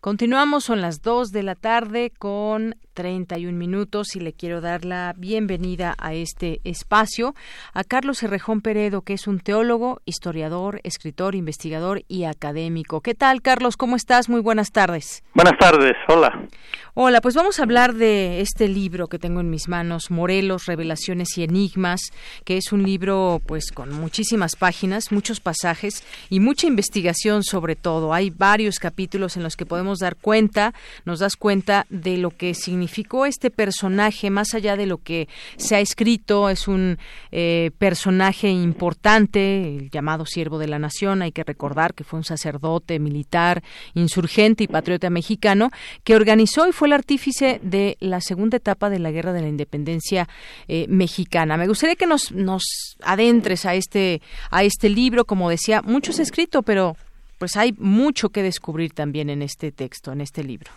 Continuamos, 0.00 0.64
son 0.64 0.80
las 0.80 1.02
2 1.02 1.32
de 1.32 1.42
la 1.42 1.56
tarde 1.56 2.12
con 2.16 2.76
31 2.98 3.56
minutos 3.56 4.16
y 4.16 4.18
le 4.18 4.32
quiero 4.32 4.60
dar 4.60 4.84
la 4.84 5.14
bienvenida 5.16 5.94
a 5.98 6.14
este 6.14 6.60
espacio 6.64 7.36
a 7.72 7.84
Carlos 7.84 8.24
Herrejón 8.24 8.60
Peredo, 8.60 9.02
que 9.02 9.12
es 9.12 9.28
un 9.28 9.38
teólogo, 9.38 10.00
historiador, 10.04 10.80
escritor, 10.82 11.36
investigador 11.36 12.02
y 12.08 12.24
académico. 12.24 13.00
¿Qué 13.00 13.14
tal, 13.14 13.40
Carlos? 13.40 13.76
¿Cómo 13.76 13.94
estás? 13.94 14.28
Muy 14.28 14.40
buenas 14.40 14.72
tardes. 14.72 15.22
Buenas 15.32 15.56
tardes, 15.60 15.92
hola. 16.08 16.48
Hola, 16.94 17.20
pues 17.20 17.36
vamos 17.36 17.60
a 17.60 17.62
hablar 17.62 17.94
de 17.94 18.40
este 18.40 18.66
libro 18.66 19.06
que 19.06 19.20
tengo 19.20 19.38
en 19.38 19.48
mis 19.48 19.68
manos, 19.68 20.10
Morelos, 20.10 20.66
Revelaciones 20.66 21.38
y 21.38 21.44
Enigmas, 21.44 22.00
que 22.44 22.56
es 22.56 22.72
un 22.72 22.82
libro 22.82 23.40
pues 23.46 23.70
con 23.70 23.92
muchísimas 23.92 24.56
páginas, 24.56 25.12
muchos 25.12 25.38
pasajes 25.38 26.02
y 26.30 26.40
mucha 26.40 26.66
investigación 26.66 27.44
sobre 27.44 27.76
todo. 27.76 28.12
Hay 28.12 28.30
varios 28.30 28.80
capítulos 28.80 29.36
en 29.36 29.44
los 29.44 29.54
que 29.54 29.66
podemos 29.66 30.00
dar 30.00 30.16
cuenta, 30.16 30.74
nos 31.04 31.20
das 31.20 31.36
cuenta 31.36 31.86
de 31.90 32.16
lo 32.16 32.30
que 32.30 32.54
significa 32.54 32.87
este 33.26 33.50
personaje, 33.50 34.30
más 34.30 34.54
allá 34.54 34.76
de 34.76 34.86
lo 34.86 34.98
que 34.98 35.28
se 35.56 35.76
ha 35.76 35.80
escrito, 35.80 36.48
es 36.48 36.68
un 36.68 36.98
eh, 37.30 37.70
personaje 37.78 38.48
importante, 38.48 39.76
el 39.76 39.90
llamado 39.90 40.26
siervo 40.26 40.58
de 40.58 40.68
la 40.68 40.78
nación, 40.78 41.22
hay 41.22 41.32
que 41.32 41.44
recordar 41.44 41.94
que 41.94 42.04
fue 42.04 42.18
un 42.18 42.24
sacerdote 42.24 42.98
militar, 42.98 43.62
insurgente 43.94 44.64
y 44.64 44.68
patriota 44.68 45.10
mexicano, 45.10 45.70
que 46.04 46.16
organizó 46.16 46.68
y 46.68 46.72
fue 46.72 46.88
el 46.88 46.94
artífice 46.94 47.60
de 47.62 47.96
la 48.00 48.20
segunda 48.20 48.56
etapa 48.56 48.90
de 48.90 48.98
la 48.98 49.10
Guerra 49.10 49.32
de 49.32 49.42
la 49.42 49.48
Independencia 49.48 50.28
eh, 50.66 50.86
mexicana. 50.88 51.56
Me 51.56 51.68
gustaría 51.68 51.96
que 51.96 52.06
nos, 52.06 52.32
nos 52.32 52.96
adentres 53.02 53.66
a 53.66 53.74
este, 53.74 54.20
a 54.50 54.64
este 54.64 54.88
libro, 54.88 55.24
como 55.24 55.50
decía, 55.50 55.82
mucho 55.82 56.12
se 56.12 56.22
ha 56.22 56.24
escrito, 56.24 56.62
pero 56.62 56.96
pues 57.38 57.56
hay 57.56 57.72
mucho 57.78 58.30
que 58.30 58.42
descubrir 58.42 58.92
también 58.92 59.30
en 59.30 59.42
este 59.42 59.70
texto, 59.72 60.12
en 60.12 60.20
este 60.20 60.42
libro. 60.42 60.72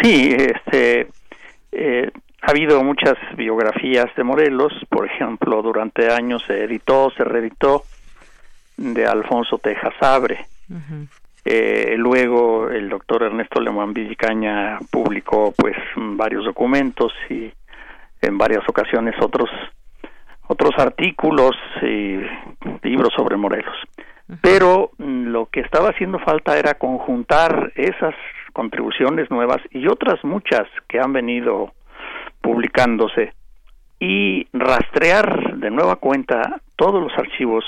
Sí, 0.00 0.34
este, 0.36 1.08
eh, 1.72 2.10
ha 2.40 2.50
habido 2.50 2.82
muchas 2.82 3.14
biografías 3.36 4.06
de 4.16 4.24
Morelos, 4.24 4.72
por 4.88 5.06
ejemplo, 5.06 5.62
durante 5.62 6.12
años 6.12 6.42
se 6.46 6.64
editó, 6.64 7.10
se 7.16 7.24
reeditó 7.24 7.84
de 8.76 9.06
Alfonso 9.06 9.58
Tejasabre. 9.58 10.46
eh, 11.44 11.94
luego 11.98 12.68
el 12.70 12.88
doctor 12.88 13.24
Ernesto 13.24 13.60
Lemuán 13.60 13.92
Villicaña 13.92 14.78
publicó 14.90 15.52
pues 15.56 15.76
varios 15.96 16.44
documentos 16.44 17.12
y 17.28 17.52
en 18.20 18.38
varias 18.38 18.66
ocasiones 18.68 19.14
otros 19.20 19.50
otros 20.46 20.72
artículos 20.78 21.56
y 21.82 22.20
libros 22.82 23.12
sobre 23.16 23.36
Morelos. 23.36 23.76
Pero 24.40 24.90
lo 24.98 25.46
que 25.46 25.60
estaba 25.60 25.90
haciendo 25.90 26.18
falta 26.18 26.58
era 26.58 26.74
conjuntar 26.74 27.72
esas 27.74 28.14
contribuciones 28.52 29.30
nuevas 29.30 29.58
y 29.70 29.86
otras 29.86 30.22
muchas 30.24 30.68
que 30.88 30.98
han 30.98 31.12
venido 31.12 31.72
publicándose 32.40 33.32
y 33.98 34.46
rastrear 34.52 35.56
de 35.58 35.70
nueva 35.70 35.96
cuenta 35.96 36.60
todos 36.76 37.02
los 37.02 37.16
archivos 37.16 37.64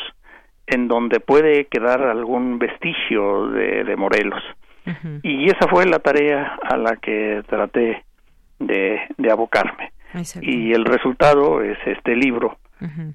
en 0.66 0.89
donde 0.89 1.20
puede 1.20 1.66
quedar 1.66 2.02
algún 2.02 2.59
vestigio 2.59 3.48
de, 3.48 3.94
Morelos. 3.97 4.43
Y 5.23 5.47
esa 5.47 5.69
fue 5.69 5.86
la 5.86 5.98
tarea 5.98 6.59
a 6.62 6.77
la 6.77 6.97
que 6.97 7.43
traté 7.47 8.05
de, 8.59 9.01
abocarme. 9.31 9.93
Y 10.43 10.73
el 10.73 10.85
resultado 10.85 11.62
es 11.62 11.78
este 11.86 12.16
libro, 12.16 12.59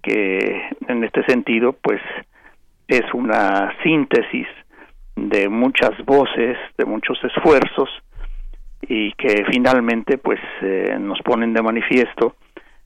que 0.02 0.70
en 0.88 1.04
este 1.04 1.24
sentido, 1.26 1.74
pues, 1.74 2.02
es 2.88 3.04
una 3.14 3.74
síntesis 3.84 4.48
de 5.28 5.50
muchas 5.50 5.92
voces, 6.06 6.58
de 6.78 6.86
muchos 6.86 7.18
esfuerzos 7.24 7.90
y 8.82 9.12
que 9.14 9.44
finalmente 9.52 10.18
pues 10.18 10.40
eh, 10.62 10.98
nos 11.00 11.20
ponen 11.22 11.54
de 11.54 11.62
manifiesto 11.62 12.36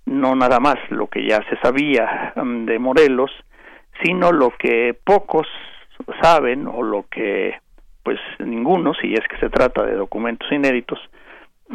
no 0.06 0.36
nada 0.36 0.60
más 0.60 0.76
lo 0.90 1.08
que 1.08 1.26
ya 1.26 1.40
se 1.50 1.58
sabía 1.62 2.34
mm, 2.36 2.66
de 2.66 2.80
Morelos, 2.80 3.32
sino 4.04 4.32
lo 4.32 4.52
que 4.52 4.96
pocos 5.04 5.48
saben 6.22 6.68
o 6.68 6.82
lo 6.82 7.06
que 7.10 7.56
pues 8.04 8.20
ninguno, 8.40 8.94
si 8.94 9.14
es 9.14 9.22
que 9.30 9.38
se 9.38 9.50
trata 9.50 9.86
de 9.86 9.96
documentos 9.96 10.52
inéditos, 10.52 11.00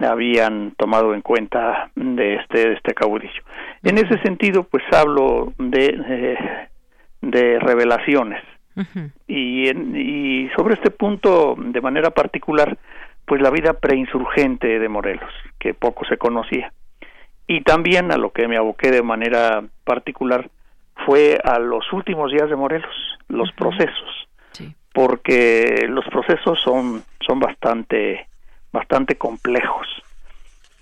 habían 0.03 0.73
tomado 0.73 1.15
en 1.15 1.23
cuenta 1.23 1.91
de 1.95 2.35
este, 2.35 2.69
de 2.69 2.75
este 2.75 2.93
caudillo. 2.93 3.43
En 3.83 3.97
ese 3.97 4.21
sentido, 4.23 4.65
pues 4.65 4.85
hablo 4.93 5.55
de, 5.59 6.69
de, 7.23 7.59
revelaciones. 7.61 8.43
Y, 9.27 9.69
y 9.69 10.49
sobre 10.57 10.75
este 10.75 10.91
punto, 10.91 11.57
de 11.59 11.81
manera 11.81 12.11
particular, 12.11 12.79
pues 13.25 13.43
la 13.43 13.51
vida 13.51 13.75
preinsurgente 13.75 14.79
de 14.79 14.89
Morelos, 14.89 15.33
que 15.59 15.75
poco 15.75 16.05
se 16.07 16.17
conocía. 16.17 16.73
Y 17.47 17.63
también 17.63 18.11
a 18.13 18.17
lo 18.17 18.31
que 18.31 18.49
me 18.49 18.57
aboqué 18.57 18.91
de 18.91 19.03
manera 19.03 19.63
particular 19.85 20.51
fue 21.07 21.39
a 21.45 21.59
los 21.59 21.93
últimos 21.93 22.33
días 22.33 22.49
de 22.49 22.57
Morelos, 22.57 22.95
los 23.29 23.53
procesos, 23.53 24.29
porque 24.93 25.87
los 25.89 26.05
procesos 26.07 26.59
son, 26.63 27.03
son 27.25 27.39
bastante, 27.39 28.27
bastante 28.73 29.17
complejos. 29.17 29.87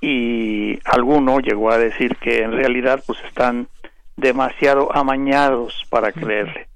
Y 0.01 0.79
alguno 0.85 1.41
llegó 1.41 1.71
a 1.71 1.79
decir 1.79 2.17
que 2.17 2.43
en 2.43 2.53
realidad 2.53 3.03
pues 3.07 3.23
están 3.25 3.69
demasiado 4.17 4.95
amañados 4.95 5.85
para 5.91 6.13
creerle 6.13 6.69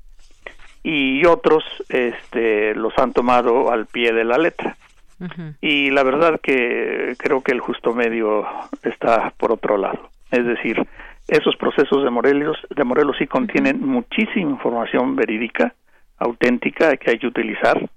y 0.83 1.25
otros 1.27 1.65
este 1.89 2.75
los 2.75 2.97
han 2.99 3.13
tomado 3.13 3.71
al 3.71 3.87
pie 3.87 4.13
de 4.13 4.25
la 4.25 4.39
letra. 4.39 4.77
Y 5.61 5.91
la 5.91 6.03
verdad 6.03 6.41
que 6.41 7.15
creo 7.19 7.43
que 7.43 7.53
el 7.53 7.61
justo 7.61 7.93
medio 7.93 8.47
está 8.83 9.35
por 9.37 9.53
otro 9.53 9.77
lado. 9.77 10.09
Es 10.31 10.47
decir 10.47 10.87
esos 11.29 11.55
procesos 11.57 12.03
de 12.03 12.11
Morelos, 12.11 12.57
de 12.75 12.85
Morelos 12.85 13.17
sí 13.19 13.27
contienen 13.27 13.87
muchísima 13.87 14.51
información 14.51 15.15
verídica, 15.15 15.75
auténtica 16.19 16.97
que 16.97 17.11
hay 17.11 17.19
que 17.19 17.29
utilizar. 17.29 17.89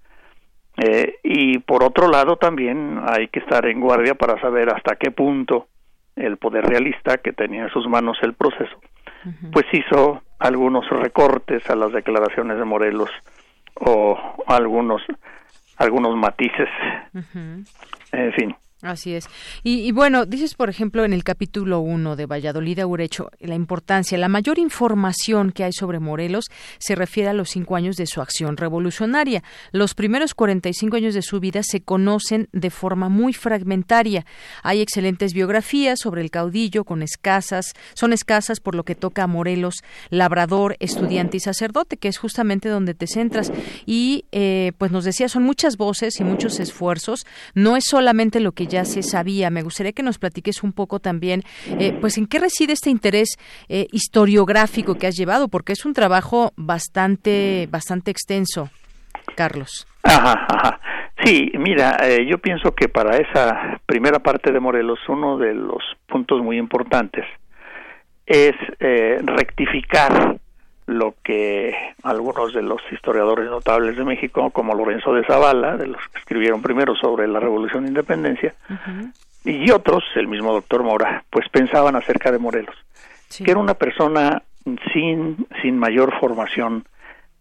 Eh, 0.78 1.16
y 1.24 1.60
por 1.60 1.84
otro 1.84 2.10
lado 2.10 2.36
también 2.36 3.00
hay 3.06 3.28
que 3.30 3.40
estar 3.40 3.66
en 3.66 3.80
guardia 3.80 4.16
para 4.16 4.40
saber 4.42 4.70
hasta 4.70 4.96
qué 4.96 5.12
punto 5.12 5.68
el 6.16 6.38
poder 6.38 6.66
realista 6.66 7.18
que 7.18 7.34
tenía 7.34 7.64
en 7.64 7.70
sus 7.70 7.88
manos 7.88 8.18
el 8.22 8.34
proceso, 8.34 8.80
pues 9.52 9.66
hizo 9.72 10.22
algunos 10.40 10.90
recortes 10.90 11.70
a 11.70 11.76
las 11.76 11.94
declaraciones 11.94 12.58
de 12.58 12.66
Morelos 12.66 13.10
o 13.76 14.18
algunos 14.48 15.02
algunos 15.78 16.16
matices. 16.16 16.70
En 18.12 18.34
fin. 18.34 18.56
Así 18.84 19.16
es. 19.16 19.30
Y, 19.64 19.94
bueno, 19.94 20.26
dices, 20.26 20.56
por 20.56 20.70
ejemplo, 20.70 21.06
en 21.06 21.14
el 21.14 21.24
capítulo 21.24 21.80
1 21.80 22.18
de 22.18 22.26
Valladolid 22.26 22.80
Aurecho, 22.80 23.30
la 23.40 23.56
importancia, 23.56 24.18
la 24.18 24.28
mayor 24.28 24.60
información 24.60 25.54
que 25.54 25.64
hay 25.64 25.72
sobre 25.72 26.02
Morelos 26.02 26.48
se 26.80 26.94
refiere 26.94 27.30
a 27.30 27.34
los 27.34 27.50
cinco 27.50 27.78
años 27.78 27.96
de 27.96 28.08
su 28.08 28.20
acción 28.20 28.58
revolucionaria. 28.58 29.42
Los 29.72 29.94
primeros 29.94 30.34
45 30.34 30.98
años 30.98 31.14
de 31.14 31.22
su 31.22 31.40
vida 31.40 31.62
se 31.64 31.80
conocen 31.80 32.50
de 32.52 32.70
forma 32.70 33.08
muy 33.08 33.32
fragmentaria. 33.32 34.26
Hay 34.64 34.82
excelentes 34.82 35.34
biografías 35.34 36.00
sobre 36.02 36.22
el 36.22 36.30
caudillo 36.30 36.84
con 36.84 37.04
escasas, 37.04 37.74
son 37.94 38.12
escasas 38.12 38.60
por 38.60 38.76
lo 38.76 38.84
que 38.84 38.96
toca 38.96 39.24
a 39.24 39.28
Morelos, 39.28 39.76
labrador, 40.10 40.76
estudiante 40.82 41.38
y 41.38 41.40
sacerdote, 41.40 41.96
que 41.96 42.10
es 42.10 42.18
justamente 42.18 42.68
donde 42.68 42.96
te 42.96 43.08
centras. 43.08 43.54
Y 43.86 44.26
eh, 44.34 44.74
pues 44.78 44.92
nos 44.92 45.06
decía, 45.06 45.30
son 45.30 45.44
muchas 45.44 45.78
voces 45.78 46.20
y 46.20 46.26
muchos 46.26 46.60
esfuerzos. 46.60 47.26
No 47.54 47.78
es 47.78 47.86
solamente 47.88 48.42
lo 48.42 48.52
que 48.52 48.73
ya 48.74 48.86
se 48.86 49.04
sabía. 49.04 49.50
Me 49.50 49.62
gustaría 49.62 49.94
que 49.94 50.04
nos 50.04 50.18
platiques 50.18 50.64
un 50.64 50.74
poco 50.74 51.00
también, 51.00 51.42
eh, 51.80 51.94
pues, 52.02 52.18
en 52.18 52.26
qué 52.26 52.40
reside 52.40 52.74
este 52.74 52.90
interés 52.90 53.38
eh, 53.70 53.88
historiográfico 53.92 54.96
que 54.96 55.08
has 55.08 55.16
llevado, 55.16 55.48
porque 55.48 55.74
es 55.74 55.86
un 55.86 55.94
trabajo 55.94 56.52
bastante, 56.56 57.68
bastante 57.70 58.10
extenso, 58.10 58.70
Carlos. 59.36 59.88
Ajá, 60.04 60.46
ajá. 60.50 60.80
Sí, 61.24 61.52
mira, 61.58 61.98
eh, 62.02 62.26
yo 62.30 62.40
pienso 62.40 62.74
que 62.74 62.90
para 62.90 63.18
esa 63.18 63.80
primera 63.86 64.20
parte 64.20 64.52
de 64.52 64.60
Morelos 64.60 65.00
uno 65.08 65.38
de 65.38 65.54
los 65.54 65.84
puntos 66.08 66.42
muy 66.42 66.58
importantes 66.58 67.26
es 68.26 68.54
rectificar 68.80 70.38
lo 70.86 71.16
que 71.24 71.76
algunos 72.04 72.54
de 72.54 72.62
los 72.62 72.82
historiadores 72.92 73.50
notables 73.50 73.98
de 73.98 74.04
México, 74.04 74.50
como 74.52 74.74
Lorenzo 74.74 75.14
de 75.14 75.26
Zavala, 75.26 75.78
de 75.78 75.88
los 75.88 76.02
que 76.12 76.20
escribieron 76.20 76.62
primero 76.62 76.96
sobre 76.96 77.28
la 77.28 77.40
Revolución 77.40 77.84
de 77.84 77.90
Independencia, 77.90 78.54
y 79.46 79.72
otros, 79.72 80.04
el 80.16 80.28
mismo 80.28 80.54
doctor 80.54 80.84
Mora, 80.84 81.24
pues 81.30 81.48
pensaban 81.50 81.96
acerca 81.96 82.32
de 82.32 82.40
Morelos, 82.40 82.76
que 83.38 83.52
era 83.52 83.60
una 83.60 83.74
persona 83.74 84.42
sin, 84.94 85.46
sin 85.62 85.78
mayor 85.78 86.18
formación, 86.20 86.86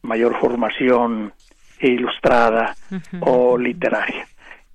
mayor 0.03 0.39
formación 0.39 1.33
ilustrada 1.81 2.75
o 3.21 3.59
literaria. 3.59 4.27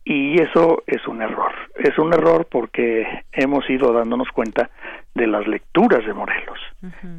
Y 0.10 0.42
eso 0.42 0.84
es 0.88 1.06
un 1.06 1.22
error. 1.22 1.52
Es 1.76 1.98
un 2.00 2.14
error 2.14 2.48
porque 2.50 3.06
hemos 3.34 3.70
ido 3.70 3.92
dándonos 3.92 4.30
cuenta 4.30 4.70
de 5.14 5.28
las 5.28 5.46
lecturas 5.48 6.06
de 6.06 6.14
Morelos 6.14 6.60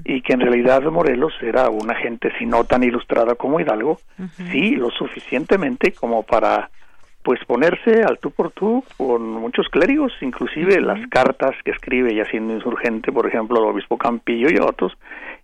y 0.04 0.22
que 0.22 0.32
en 0.32 0.40
realidad 0.40 0.82
Morelos 0.84 1.34
era 1.42 1.68
una 1.68 1.94
gente 1.96 2.32
si 2.38 2.46
no 2.46 2.64
tan 2.64 2.82
ilustrada 2.82 3.34
como 3.34 3.60
Hidalgo, 3.60 4.00
sí 4.50 4.76
lo 4.76 4.88
suficientemente 4.90 5.92
como 5.92 6.22
para 6.22 6.70
pues 7.28 7.44
ponerse 7.44 8.02
al 8.04 8.18
tú 8.20 8.30
por 8.30 8.52
tú 8.52 8.82
con 8.96 9.32
muchos 9.32 9.68
clérigos, 9.68 10.14
inclusive 10.22 10.80
las 10.80 11.06
cartas 11.08 11.50
que 11.62 11.72
escribe 11.72 12.14
ya 12.14 12.24
siendo 12.24 12.54
insurgente, 12.54 13.12
por 13.12 13.26
ejemplo, 13.26 13.58
el 13.58 13.66
obispo 13.66 13.98
Campillo 13.98 14.48
y 14.48 14.56
otros, 14.58 14.96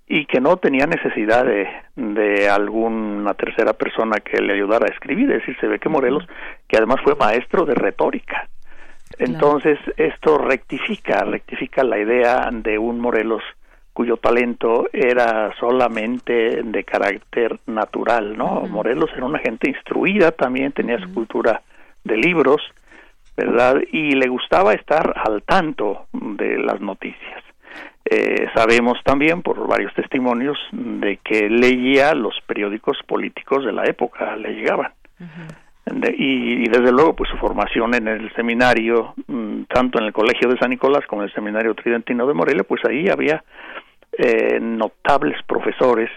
y 0.09 0.25
que 0.25 0.41
no 0.41 0.57
tenía 0.57 0.87
necesidad 0.87 1.45
de, 1.45 1.69
de 1.95 2.49
alguna 2.49 3.35
tercera 3.35 3.75
persona 3.75 4.17
que 4.21 4.41
le 4.41 4.55
ayudara 4.55 4.87
a 4.87 4.95
escribir. 4.95 5.31
Es 5.31 5.41
decir, 5.41 5.59
se 5.61 5.67
ve 5.67 5.79
que 5.79 5.91
Morelos, 5.91 6.27
que 6.69 6.79
además 6.79 7.03
fue 7.05 7.17
maestro 7.17 7.67
de 7.67 7.75
retórica. 7.75 8.49
Entonces, 9.19 9.79
esto 9.99 10.39
rectifica, 10.39 11.23
rectifica 11.25 11.85
la 11.85 11.99
idea 11.99 12.49
de 12.51 12.79
un 12.79 12.99
Morelos 12.99 13.43
cuyo 13.93 14.17
talento 14.17 14.89
era 14.91 15.53
solamente 15.61 16.63
de 16.63 16.83
carácter 16.85 17.61
natural, 17.67 18.39
¿no? 18.39 18.63
Morelos 18.63 19.11
era 19.15 19.27
una 19.27 19.39
gente 19.39 19.69
instruida, 19.69 20.33
también 20.33 20.73
tenía 20.73 20.99
su 20.99 21.13
cultura 21.13 21.61
de 22.05 22.17
libros, 22.17 22.63
¿verdad? 23.37 23.83
Y 23.93 24.13
le 24.13 24.29
gustaba 24.29 24.75
estar 24.75 25.15
al 25.17 25.43
tanto 25.43 26.07
de 26.13 26.59
las 26.59 26.81
noticias. 26.81 27.43
Eh, 28.05 28.49
sabemos 28.55 28.99
también 29.03 29.43
por 29.43 29.67
varios 29.67 29.95
testimonios 29.95 30.59
de 30.73 31.19
que 31.25 31.49
leía 31.49 32.15
los 32.15 32.35
periódicos 32.47 32.99
políticos 33.07 33.65
de 33.65 33.73
la 33.73 33.85
época, 33.85 34.37
le 34.37 34.55
llegaban. 34.55 34.93
y, 36.17 36.69
desde 36.69 36.93
luego 36.93 37.15
pues 37.15 37.31
su 37.31 37.37
formación 37.37 37.95
en 37.95 38.09
el 38.09 38.33
seminario, 38.35 39.15
mm, 39.27 39.65
tanto 39.65 39.99
en 39.99 40.07
el 40.07 40.13
Colegio 40.13 40.49
de 40.49 40.59
San 40.59 40.71
Nicolás 40.71 41.07
como 41.07 41.23
en 41.23 41.29
el 41.29 41.35
Seminario 41.35 41.75
Tridentino 41.75 42.27
de 42.27 42.35
Morelia, 42.35 42.65
pues 42.65 42.83
ahí 42.85 43.09
había 43.09 43.43
eh, 44.17 44.59
notables 44.61 45.37
profesores 45.47 46.11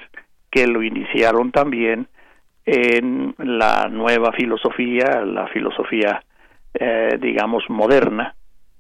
que 0.52 0.68
lo 0.68 0.84
iniciaron 0.84 1.52
también 1.52 2.08
en 2.68 3.34
la 3.38 3.88
nueva 3.90 4.34
filosofía, 4.34 5.22
la 5.26 5.48
filosofía 5.48 6.22
eh, 6.74 7.18
digamos 7.20 7.64
moderna, 7.70 8.36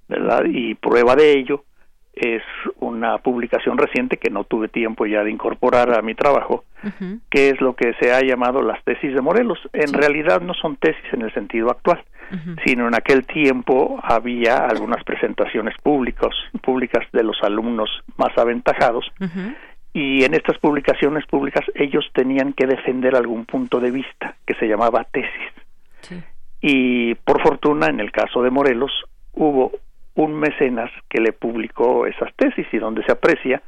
¿verdad? 0.09 0.43
Y 0.45 0.75
prueba 0.75 1.15
de 1.15 1.31
ello 1.39 1.63
es 2.13 2.43
una 2.79 3.17
publicación 3.19 3.77
reciente 3.77 4.17
que 4.17 4.29
no 4.29 4.43
tuve 4.43 4.67
tiempo 4.67 5.05
ya 5.05 5.23
de 5.23 5.31
incorporar 5.31 5.97
a 5.97 6.01
mi 6.01 6.15
trabajo, 6.15 6.65
que 7.29 7.49
es 7.49 7.61
lo 7.61 7.75
que 7.75 7.93
se 7.99 8.11
ha 8.11 8.21
llamado 8.21 8.61
las 8.61 8.83
tesis 8.83 9.13
de 9.13 9.21
Morelos. 9.21 9.59
En 9.71 9.93
realidad 9.93 10.41
no 10.41 10.53
son 10.53 10.75
tesis 10.75 11.05
en 11.13 11.21
el 11.21 11.33
sentido 11.33 11.69
actual, 11.69 12.03
sino 12.65 12.87
en 12.87 12.95
aquel 12.95 13.25
tiempo 13.25 13.99
había 14.03 14.65
algunas 14.65 15.03
presentaciones 15.03 15.75
públicos, 15.81 16.35
públicas 16.61 17.05
de 17.13 17.23
los 17.23 17.37
alumnos 17.43 17.89
más 18.17 18.37
aventajados, 18.37 19.09
y 19.97 20.23
en 20.23 20.35
estas 20.35 20.59
publicaciones 20.59 21.25
públicas 21.25 21.65
ellos 21.73 22.05
tenían 22.13 22.53
que 22.53 22.67
defender 22.67 23.15
algún 23.15 23.45
punto 23.45 23.79
de 23.79 23.89
vista 23.89 24.35
que 24.45 24.53
se 24.53 24.67
llamaba 24.67 25.03
tesis. 25.05 26.21
Y 26.61 27.15
por 27.15 27.41
fortuna, 27.41 27.87
en 27.87 27.99
el 27.99 28.11
caso 28.11 28.43
de 28.43 28.51
Morelos, 28.51 28.91
hubo 29.33 29.71
un 30.13 30.35
mecenas 30.35 30.91
que 31.09 31.19
le 31.19 31.33
publicó 31.33 32.05
esas 32.05 32.31
tesis 32.35 32.67
y 32.71 32.77
donde 32.77 33.03
se 33.05 33.11
aprecia 33.11 33.63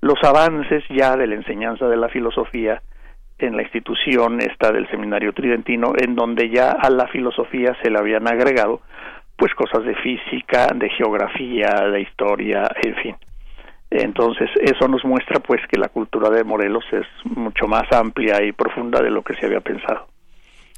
los 0.00 0.18
avances 0.24 0.82
ya 0.90 1.16
de 1.16 1.28
la 1.28 1.36
enseñanza 1.36 1.86
de 1.86 1.96
la 1.96 2.08
filosofía 2.08 2.82
en 3.38 3.56
la 3.56 3.62
institución 3.62 4.40
esta 4.40 4.72
del 4.72 4.88
seminario 4.90 5.32
tridentino 5.32 5.92
en 5.96 6.16
donde 6.16 6.50
ya 6.50 6.72
a 6.72 6.90
la 6.90 7.06
filosofía 7.06 7.76
se 7.82 7.90
le 7.90 8.00
habían 8.00 8.26
agregado 8.26 8.80
pues 9.36 9.54
cosas 9.54 9.84
de 9.84 9.94
física, 9.94 10.66
de 10.74 10.90
geografía, 10.90 11.68
de 11.92 12.00
historia, 12.00 12.68
en 12.82 12.94
fin. 12.96 13.16
Entonces, 13.90 14.50
eso 14.60 14.86
nos 14.88 15.04
muestra 15.04 15.40
pues 15.40 15.60
que 15.70 15.78
la 15.78 15.88
cultura 15.88 16.28
de 16.30 16.44
Morelos 16.44 16.84
es 16.92 17.06
mucho 17.24 17.66
más 17.66 17.90
amplia 17.92 18.42
y 18.44 18.52
profunda 18.52 19.00
de 19.00 19.10
lo 19.10 19.22
que 19.22 19.34
se 19.34 19.46
había 19.46 19.60
pensado. 19.60 20.06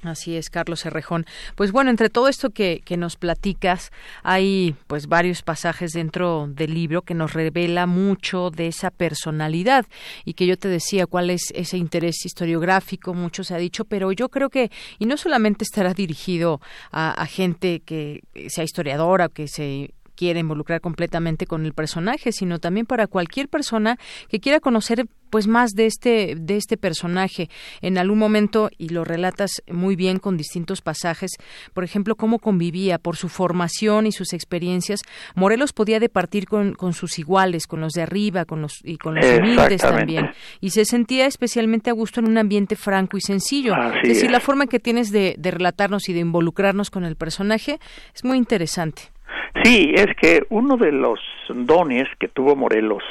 Así 0.02 0.34
es, 0.36 0.48
Carlos 0.48 0.86
Herrejón. 0.86 1.26
Pues 1.56 1.72
bueno, 1.72 1.90
entre 1.90 2.08
todo 2.08 2.28
esto 2.28 2.50
que, 2.50 2.80
que, 2.84 2.96
nos 2.96 3.16
platicas, 3.16 3.92
hay 4.22 4.74
pues 4.86 5.08
varios 5.08 5.42
pasajes 5.42 5.92
dentro 5.92 6.46
del 6.48 6.72
libro 6.72 7.02
que 7.02 7.12
nos 7.12 7.34
revela 7.34 7.86
mucho 7.86 8.50
de 8.50 8.68
esa 8.68 8.90
personalidad 8.90 9.84
y 10.24 10.34
que 10.34 10.46
yo 10.46 10.56
te 10.56 10.68
decía 10.68 11.06
cuál 11.06 11.28
es 11.28 11.52
ese 11.54 11.76
interés 11.76 12.24
historiográfico, 12.24 13.12
mucho 13.12 13.44
se 13.44 13.54
ha 13.54 13.58
dicho, 13.58 13.84
pero 13.84 14.10
yo 14.12 14.30
creo 14.30 14.48
que, 14.48 14.70
y 14.98 15.04
no 15.04 15.18
solamente 15.18 15.64
estará 15.64 15.92
dirigido 15.92 16.60
a, 16.92 17.10
a 17.10 17.26
gente 17.26 17.80
que 17.80 18.22
sea 18.48 18.64
historiadora, 18.64 19.28
que 19.28 19.48
se 19.48 19.90
quiere 20.20 20.40
involucrar 20.40 20.82
completamente 20.82 21.46
con 21.46 21.64
el 21.64 21.72
personaje, 21.72 22.30
sino 22.30 22.58
también 22.58 22.84
para 22.84 23.06
cualquier 23.06 23.48
persona 23.48 23.98
que 24.28 24.38
quiera 24.38 24.60
conocer 24.60 25.06
pues 25.30 25.46
más 25.46 25.70
de 25.70 25.86
este 25.86 26.34
de 26.36 26.58
este 26.58 26.76
personaje. 26.76 27.48
En 27.80 27.96
algún 27.96 28.18
momento 28.18 28.68
y 28.76 28.90
lo 28.90 29.04
relatas 29.04 29.62
muy 29.70 29.96
bien 29.96 30.18
con 30.18 30.36
distintos 30.36 30.82
pasajes 30.82 31.30
por 31.72 31.84
ejemplo 31.84 32.16
cómo 32.16 32.38
convivía 32.38 32.98
por 32.98 33.16
su 33.16 33.28
formación 33.28 34.06
y 34.06 34.12
sus 34.12 34.32
experiencias 34.32 35.00
Morelos 35.36 35.72
podía 35.72 36.00
departir 36.00 36.46
con, 36.46 36.74
con 36.74 36.92
sus 36.92 37.18
iguales 37.18 37.66
con 37.66 37.80
los 37.80 37.92
de 37.92 38.02
arriba 38.02 38.44
con 38.44 38.60
los 38.60 38.80
y 38.84 38.98
con 38.98 39.14
los 39.14 39.24
humildes 39.24 39.80
también. 39.80 40.32
Y 40.60 40.70
se 40.70 40.84
sentía 40.84 41.26
especialmente 41.26 41.88
a 41.88 41.94
gusto 41.94 42.20
en 42.20 42.28
un 42.28 42.36
ambiente 42.36 42.76
franco 42.76 43.16
y 43.16 43.22
sencillo. 43.22 43.72
Es 44.02 44.08
decir 44.16 44.30
la 44.30 44.40
forma 44.40 44.66
que 44.66 44.80
tienes 44.80 45.12
de, 45.12 45.36
de 45.38 45.50
relatarnos 45.50 46.10
y 46.10 46.12
de 46.12 46.20
involucrarnos 46.20 46.90
con 46.90 47.04
el 47.04 47.16
personaje 47.16 47.78
es 48.14 48.24
muy 48.24 48.36
interesante 48.36 49.12
Sí, 49.64 49.92
es 49.94 50.14
que 50.16 50.44
uno 50.48 50.76
de 50.76 50.92
los 50.92 51.20
dones 51.48 52.08
que 52.18 52.28
tuvo 52.28 52.56
Morelos, 52.56 53.02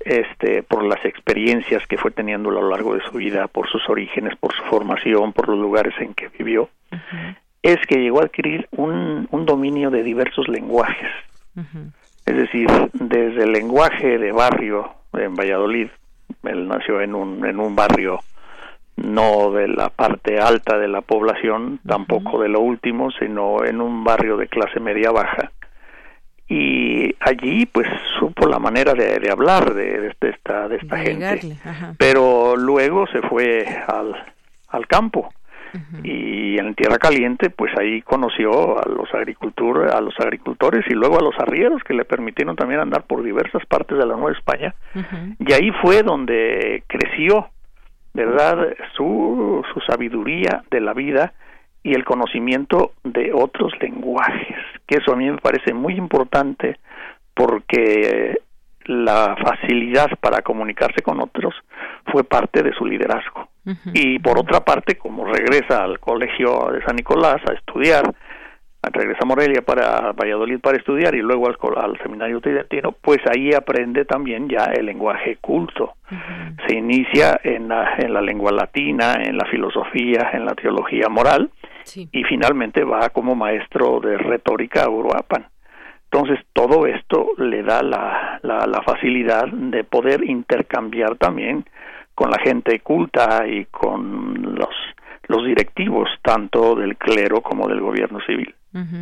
este, 0.00 0.62
por 0.62 0.84
las 0.84 1.04
experiencias 1.04 1.86
que 1.86 1.98
fue 1.98 2.10
teniendo 2.10 2.50
a 2.50 2.54
lo 2.54 2.68
largo 2.68 2.94
de 2.94 3.02
su 3.02 3.12
vida, 3.12 3.48
por 3.48 3.68
sus 3.68 3.88
orígenes, 3.88 4.36
por 4.36 4.54
su 4.54 4.62
formación, 4.64 5.32
por 5.32 5.48
los 5.48 5.58
lugares 5.58 5.94
en 5.98 6.14
que 6.14 6.28
vivió, 6.28 6.68
es 7.62 7.78
que 7.88 7.96
llegó 7.96 8.20
a 8.20 8.24
adquirir 8.24 8.68
un, 8.70 9.26
un 9.30 9.46
dominio 9.46 9.90
de 9.90 10.02
diversos 10.02 10.46
lenguajes. 10.48 11.10
Es 12.26 12.36
decir, 12.36 12.68
desde 12.92 13.44
el 13.44 13.52
lenguaje 13.52 14.18
de 14.18 14.32
barrio 14.32 14.90
en 15.14 15.34
Valladolid, 15.34 15.88
él 16.42 16.68
nació 16.68 17.00
en 17.00 17.14
un, 17.14 17.44
en 17.46 17.58
un 17.58 17.74
barrio 17.74 18.20
no 18.96 19.50
de 19.52 19.68
la 19.68 19.90
parte 19.90 20.38
alta 20.40 20.78
de 20.78 20.88
la 20.88 21.02
población, 21.02 21.80
tampoco 21.86 22.40
de 22.40 22.48
lo 22.48 22.60
último, 22.60 23.10
sino 23.10 23.64
en 23.64 23.80
un 23.80 24.04
barrio 24.04 24.36
de 24.36 24.48
clase 24.48 24.80
media 24.80 25.10
baja. 25.10 25.52
Y 26.48 27.14
allí 27.20 27.66
pues 27.66 27.88
supo 28.18 28.46
la 28.46 28.58
manera 28.58 28.94
de, 28.94 29.18
de 29.18 29.30
hablar 29.30 29.74
de, 29.74 30.14
de, 30.20 30.30
esta, 30.30 30.68
de 30.68 30.76
esta 30.76 30.98
gente. 30.98 31.56
Pero 31.98 32.56
luego 32.56 33.06
se 33.08 33.20
fue 33.22 33.66
al, 33.88 34.14
al 34.68 34.86
campo 34.86 35.28
y 36.02 36.58
en 36.58 36.74
Tierra 36.74 36.98
Caliente 36.98 37.50
pues 37.50 37.72
ahí 37.78 38.02
conoció 38.02 38.78
a 38.78 38.88
los 38.88 39.12
agricultores, 39.14 39.92
a 39.92 40.00
los 40.00 40.14
agricultores 40.18 40.84
y 40.88 40.94
luego 40.94 41.18
a 41.18 41.22
los 41.22 41.38
arrieros 41.38 41.82
que 41.82 41.94
le 41.94 42.04
permitieron 42.04 42.56
también 42.56 42.80
andar 42.80 43.04
por 43.04 43.22
diversas 43.22 43.64
partes 43.66 43.98
de 43.98 44.06
la 44.06 44.16
Nueva 44.16 44.32
España. 44.32 44.74
Y 45.38 45.52
ahí 45.52 45.70
fue 45.82 46.02
donde 46.02 46.84
creció 46.86 47.50
¿verdad? 48.16 48.74
Su, 48.96 49.62
su 49.72 49.80
sabiduría 49.80 50.64
de 50.70 50.80
la 50.80 50.94
vida 50.94 51.34
y 51.82 51.94
el 51.94 52.04
conocimiento 52.04 52.92
de 53.04 53.32
otros 53.32 53.72
lenguajes, 53.80 54.56
que 54.86 54.96
eso 54.96 55.12
a 55.12 55.16
mí 55.16 55.30
me 55.30 55.36
parece 55.36 55.74
muy 55.74 55.94
importante 55.94 56.78
porque 57.34 58.40
la 58.86 59.36
facilidad 59.36 60.08
para 60.20 60.42
comunicarse 60.42 61.02
con 61.02 61.20
otros 61.20 61.54
fue 62.10 62.24
parte 62.24 62.62
de 62.62 62.72
su 62.72 62.86
liderazgo. 62.86 63.48
Y 63.92 64.20
por 64.20 64.38
otra 64.38 64.60
parte, 64.60 64.96
como 64.96 65.24
regresa 65.24 65.82
al 65.82 65.98
colegio 65.98 66.70
de 66.72 66.84
San 66.84 66.94
Nicolás 66.94 67.40
a 67.48 67.52
estudiar, 67.52 68.04
regresa 68.92 69.20
a 69.22 69.26
Morelia 69.26 69.62
para 69.62 70.12
Valladolid 70.12 70.60
para 70.60 70.78
estudiar 70.78 71.14
y 71.14 71.20
luego 71.20 71.48
al, 71.48 71.56
al 71.76 71.98
seminario 72.02 72.40
tridentino, 72.40 72.92
pues 72.92 73.18
ahí 73.26 73.52
aprende 73.52 74.04
también 74.04 74.48
ya 74.48 74.66
el 74.66 74.86
lenguaje 74.86 75.36
culto. 75.40 75.94
Se 76.66 76.76
inicia 76.76 77.40
en 77.42 77.68
la, 77.68 77.94
en 77.98 78.12
la 78.12 78.20
lengua 78.20 78.52
latina, 78.52 79.14
en 79.22 79.36
la 79.36 79.44
filosofía, 79.46 80.30
en 80.32 80.44
la 80.44 80.54
teología 80.54 81.08
moral 81.08 81.50
y 81.94 82.24
finalmente 82.24 82.84
va 82.84 83.10
como 83.10 83.34
maestro 83.34 84.00
de 84.00 84.18
retórica 84.18 84.84
a 84.84 84.90
Uruapan. 84.90 85.46
Entonces 86.10 86.44
todo 86.52 86.86
esto 86.86 87.30
le 87.38 87.62
da 87.62 87.82
la, 87.82 88.40
la, 88.42 88.66
la 88.66 88.82
facilidad 88.82 89.46
de 89.48 89.84
poder 89.84 90.24
intercambiar 90.24 91.16
también 91.16 91.64
con 92.14 92.30
la 92.30 92.38
gente 92.38 92.80
culta 92.80 93.46
y 93.46 93.66
con 93.66 94.54
los 94.54 94.74
los 95.28 95.44
directivos 95.44 96.08
tanto 96.22 96.76
del 96.76 96.96
clero 96.96 97.40
como 97.40 97.66
del 97.68 97.80
gobierno 97.80 98.20
civil 98.20 98.54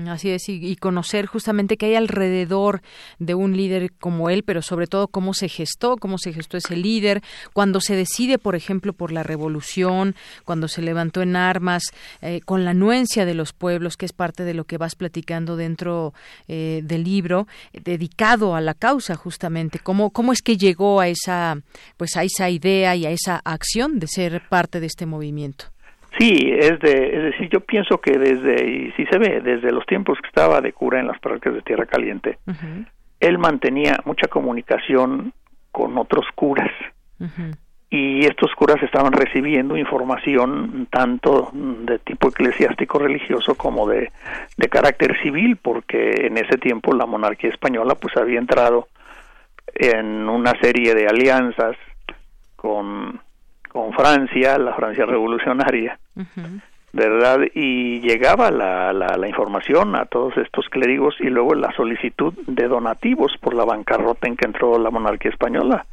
así 0.08 0.30
es, 0.30 0.48
y, 0.48 0.76
conocer 0.76 1.26
justamente 1.26 1.76
qué 1.76 1.86
hay 1.86 1.94
alrededor 1.96 2.82
de 3.18 3.34
un 3.34 3.56
líder 3.56 3.92
como 3.92 4.30
él, 4.30 4.44
pero 4.44 4.62
sobre 4.62 4.86
todo 4.86 5.08
cómo 5.08 5.34
se 5.34 5.48
gestó, 5.48 5.96
cómo 5.96 6.18
se 6.18 6.32
gestó 6.32 6.56
ese 6.56 6.76
líder, 6.76 7.22
cuando 7.52 7.80
se 7.80 7.96
decide, 7.96 8.38
por 8.38 8.54
ejemplo, 8.54 8.92
por 8.92 9.10
la 9.10 9.22
revolución, 9.22 10.14
cuando 10.44 10.68
se 10.68 10.82
levantó 10.82 11.22
en 11.22 11.36
armas, 11.36 11.82
eh, 12.22 12.40
con 12.44 12.64
la 12.64 12.70
anuencia 12.70 13.24
de 13.24 13.34
los 13.34 13.52
pueblos, 13.52 13.96
que 13.96 14.06
es 14.06 14.12
parte 14.12 14.44
de 14.44 14.54
lo 14.54 14.64
que 14.64 14.78
vas 14.78 14.94
platicando 14.94 15.56
dentro 15.56 16.14
eh, 16.46 16.80
del 16.84 17.04
libro, 17.04 17.48
dedicado 17.72 18.54
a 18.54 18.60
la 18.60 18.74
causa 18.74 19.16
justamente, 19.16 19.80
cómo, 19.80 20.10
cómo 20.10 20.32
es 20.32 20.42
que 20.42 20.56
llegó 20.56 21.00
a 21.00 21.08
esa, 21.08 21.58
pues 21.96 22.16
a 22.16 22.22
esa 22.22 22.48
idea 22.50 22.94
y 22.94 23.06
a 23.06 23.10
esa 23.10 23.40
acción 23.44 23.98
de 23.98 24.06
ser 24.06 24.42
parte 24.48 24.80
de 24.80 24.86
este 24.86 25.06
movimiento. 25.06 25.73
Sí, 26.18 26.52
es, 26.56 26.78
de, 26.80 27.16
es 27.16 27.22
decir, 27.24 27.48
yo 27.50 27.60
pienso 27.60 28.00
que 28.00 28.18
desde, 28.18 28.68
y 28.68 28.92
si 28.92 29.04
se 29.06 29.18
ve, 29.18 29.40
desde 29.40 29.72
los 29.72 29.84
tiempos 29.86 30.18
que 30.20 30.28
estaba 30.28 30.60
de 30.60 30.72
cura 30.72 31.00
en 31.00 31.08
las 31.08 31.18
parroquias 31.18 31.54
de 31.54 31.62
Tierra 31.62 31.86
Caliente, 31.86 32.38
él 33.20 33.38
mantenía 33.38 33.98
mucha 34.04 34.28
comunicación 34.28 35.32
con 35.72 35.98
otros 35.98 36.26
curas. 36.34 36.70
Y 37.90 38.24
estos 38.26 38.52
curas 38.54 38.82
estaban 38.82 39.12
recibiendo 39.12 39.76
información 39.76 40.86
tanto 40.90 41.50
de 41.52 41.98
tipo 42.00 42.28
eclesiástico 42.28 42.98
religioso 42.98 43.54
como 43.54 43.88
de, 43.88 44.10
de 44.56 44.68
carácter 44.68 45.16
civil, 45.22 45.56
porque 45.56 46.26
en 46.26 46.38
ese 46.38 46.58
tiempo 46.58 46.92
la 46.92 47.06
monarquía 47.06 47.50
española 47.50 47.94
pues 47.94 48.16
había 48.16 48.38
entrado 48.38 48.88
en 49.74 50.28
una 50.28 50.52
serie 50.60 50.94
de 50.94 51.06
alianzas 51.06 51.76
con 52.56 53.20
con 53.74 53.92
Francia, 53.92 54.56
la 54.56 54.72
Francia 54.74 55.05
revolucionaria, 55.05 55.98
¿verdad? 56.92 57.40
Y 57.55 57.98
llegaba 58.02 58.52
la, 58.52 58.92
la, 58.92 59.28
información 59.28 59.96
a 59.96 60.05
todos 60.05 60.36
estos 60.36 60.68
clérigos 60.68 61.16
y 61.18 61.24
luego 61.24 61.56
la 61.56 61.72
solicitud 61.72 62.32
de 62.46 62.68
donativos 62.68 63.32
por 63.40 63.52
la 63.52 63.64
bancarrota 63.64 64.28
en 64.28 64.36
que 64.36 64.46
entró 64.46 64.78
la 64.78 64.92
monarquía 64.92 65.32
española. 65.32 65.84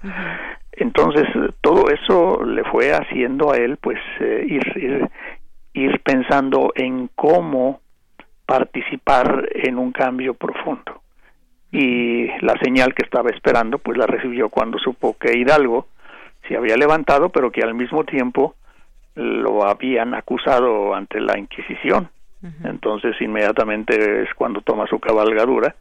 Entonces, 0.73 1.25
todo 1.61 1.89
eso 1.89 2.43
le 2.45 2.63
fue 2.65 2.93
haciendo 2.93 3.51
a 3.51 3.57
él, 3.57 3.77
pues, 3.77 3.97
eh, 4.19 4.45
ir, 4.47 4.77
ir, 4.77 5.09
ir 5.73 5.99
pensando 6.01 6.73
en 6.75 7.09
cómo 7.15 7.81
participar 8.45 9.49
en 9.55 9.79
un 9.79 9.91
cambio 9.91 10.35
profundo. 10.35 11.01
Y 11.71 12.27
la 12.45 12.53
señal 12.61 12.93
que 12.93 13.05
estaba 13.05 13.31
esperando, 13.31 13.79
pues 13.79 13.97
la 13.97 14.05
recibió 14.05 14.49
cuando 14.49 14.77
supo 14.77 15.17
que 15.17 15.35
Hidalgo 15.35 15.87
se 16.51 16.57
había 16.57 16.75
levantado, 16.75 17.29
pero 17.29 17.51
que 17.51 17.61
al 17.61 17.73
mismo 17.73 18.03
tiempo 18.03 18.55
lo 19.15 19.65
habían 19.65 20.13
acusado 20.13 20.93
ante 20.93 21.19
la 21.19 21.37
Inquisición. 21.37 22.09
Entonces 22.63 23.15
inmediatamente 23.21 24.23
es 24.23 24.33
cuando 24.33 24.61
toma 24.61 24.87
su 24.87 24.99
cabalgadura 24.99 25.75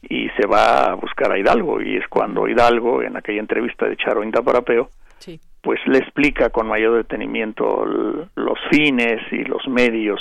y 0.00 0.28
se 0.30 0.46
va 0.46 0.86
a 0.86 0.94
buscar 0.94 1.30
a 1.30 1.38
Hidalgo. 1.38 1.80
Y 1.82 1.96
es 1.96 2.08
cuando 2.08 2.48
Hidalgo 2.48 3.02
en 3.02 3.16
aquella 3.16 3.40
entrevista 3.40 3.86
de 3.86 3.96
Charo 3.96 4.24
Indaparapeo 4.24 4.90
pues 5.60 5.78
le 5.86 5.98
explica 5.98 6.50
con 6.50 6.66
mayor 6.66 6.96
detenimiento 6.96 7.84
los 8.34 8.58
fines 8.68 9.20
y 9.30 9.44
los 9.44 9.68
medios 9.68 10.20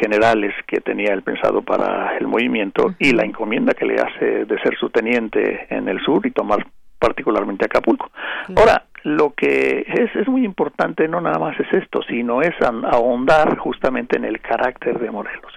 generales 0.00 0.52
que 0.66 0.80
tenía 0.80 1.12
él 1.12 1.22
pensado 1.22 1.62
para 1.62 2.16
el 2.16 2.26
movimiento 2.26 2.94
y 2.98 3.12
la 3.12 3.24
encomienda 3.24 3.74
que 3.74 3.84
le 3.84 4.00
hace 4.00 4.46
de 4.46 4.58
ser 4.62 4.76
su 4.80 4.90
teniente 4.90 5.66
en 5.72 5.88
el 5.88 6.00
sur 6.00 6.26
y 6.26 6.32
tomar 6.32 6.66
particularmente 7.00 7.64
Acapulco. 7.64 8.10
Ahora, 8.54 8.84
lo 9.02 9.30
que 9.30 9.84
es, 9.88 10.14
es 10.14 10.28
muy 10.28 10.44
importante 10.44 11.08
no 11.08 11.20
nada 11.20 11.38
más 11.38 11.58
es 11.58 11.72
esto, 11.72 12.02
sino 12.02 12.42
es 12.42 12.54
ahondar 12.60 13.56
justamente 13.58 14.16
en 14.16 14.24
el 14.24 14.40
carácter 14.40 14.98
de 15.00 15.10
Morelos. 15.10 15.52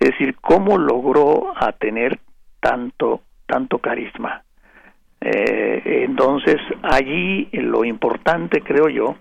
Es 0.00 0.10
decir, 0.10 0.36
cómo 0.40 0.78
logró 0.78 1.52
a 1.56 1.72
tener 1.72 2.18
tanto, 2.60 3.20
tanto 3.46 3.78
carisma. 3.78 4.42
Eh, 5.20 6.04
entonces, 6.06 6.56
allí 6.82 7.48
lo 7.52 7.84
importante, 7.84 8.62
creo 8.62 8.88
yo, 8.88 9.16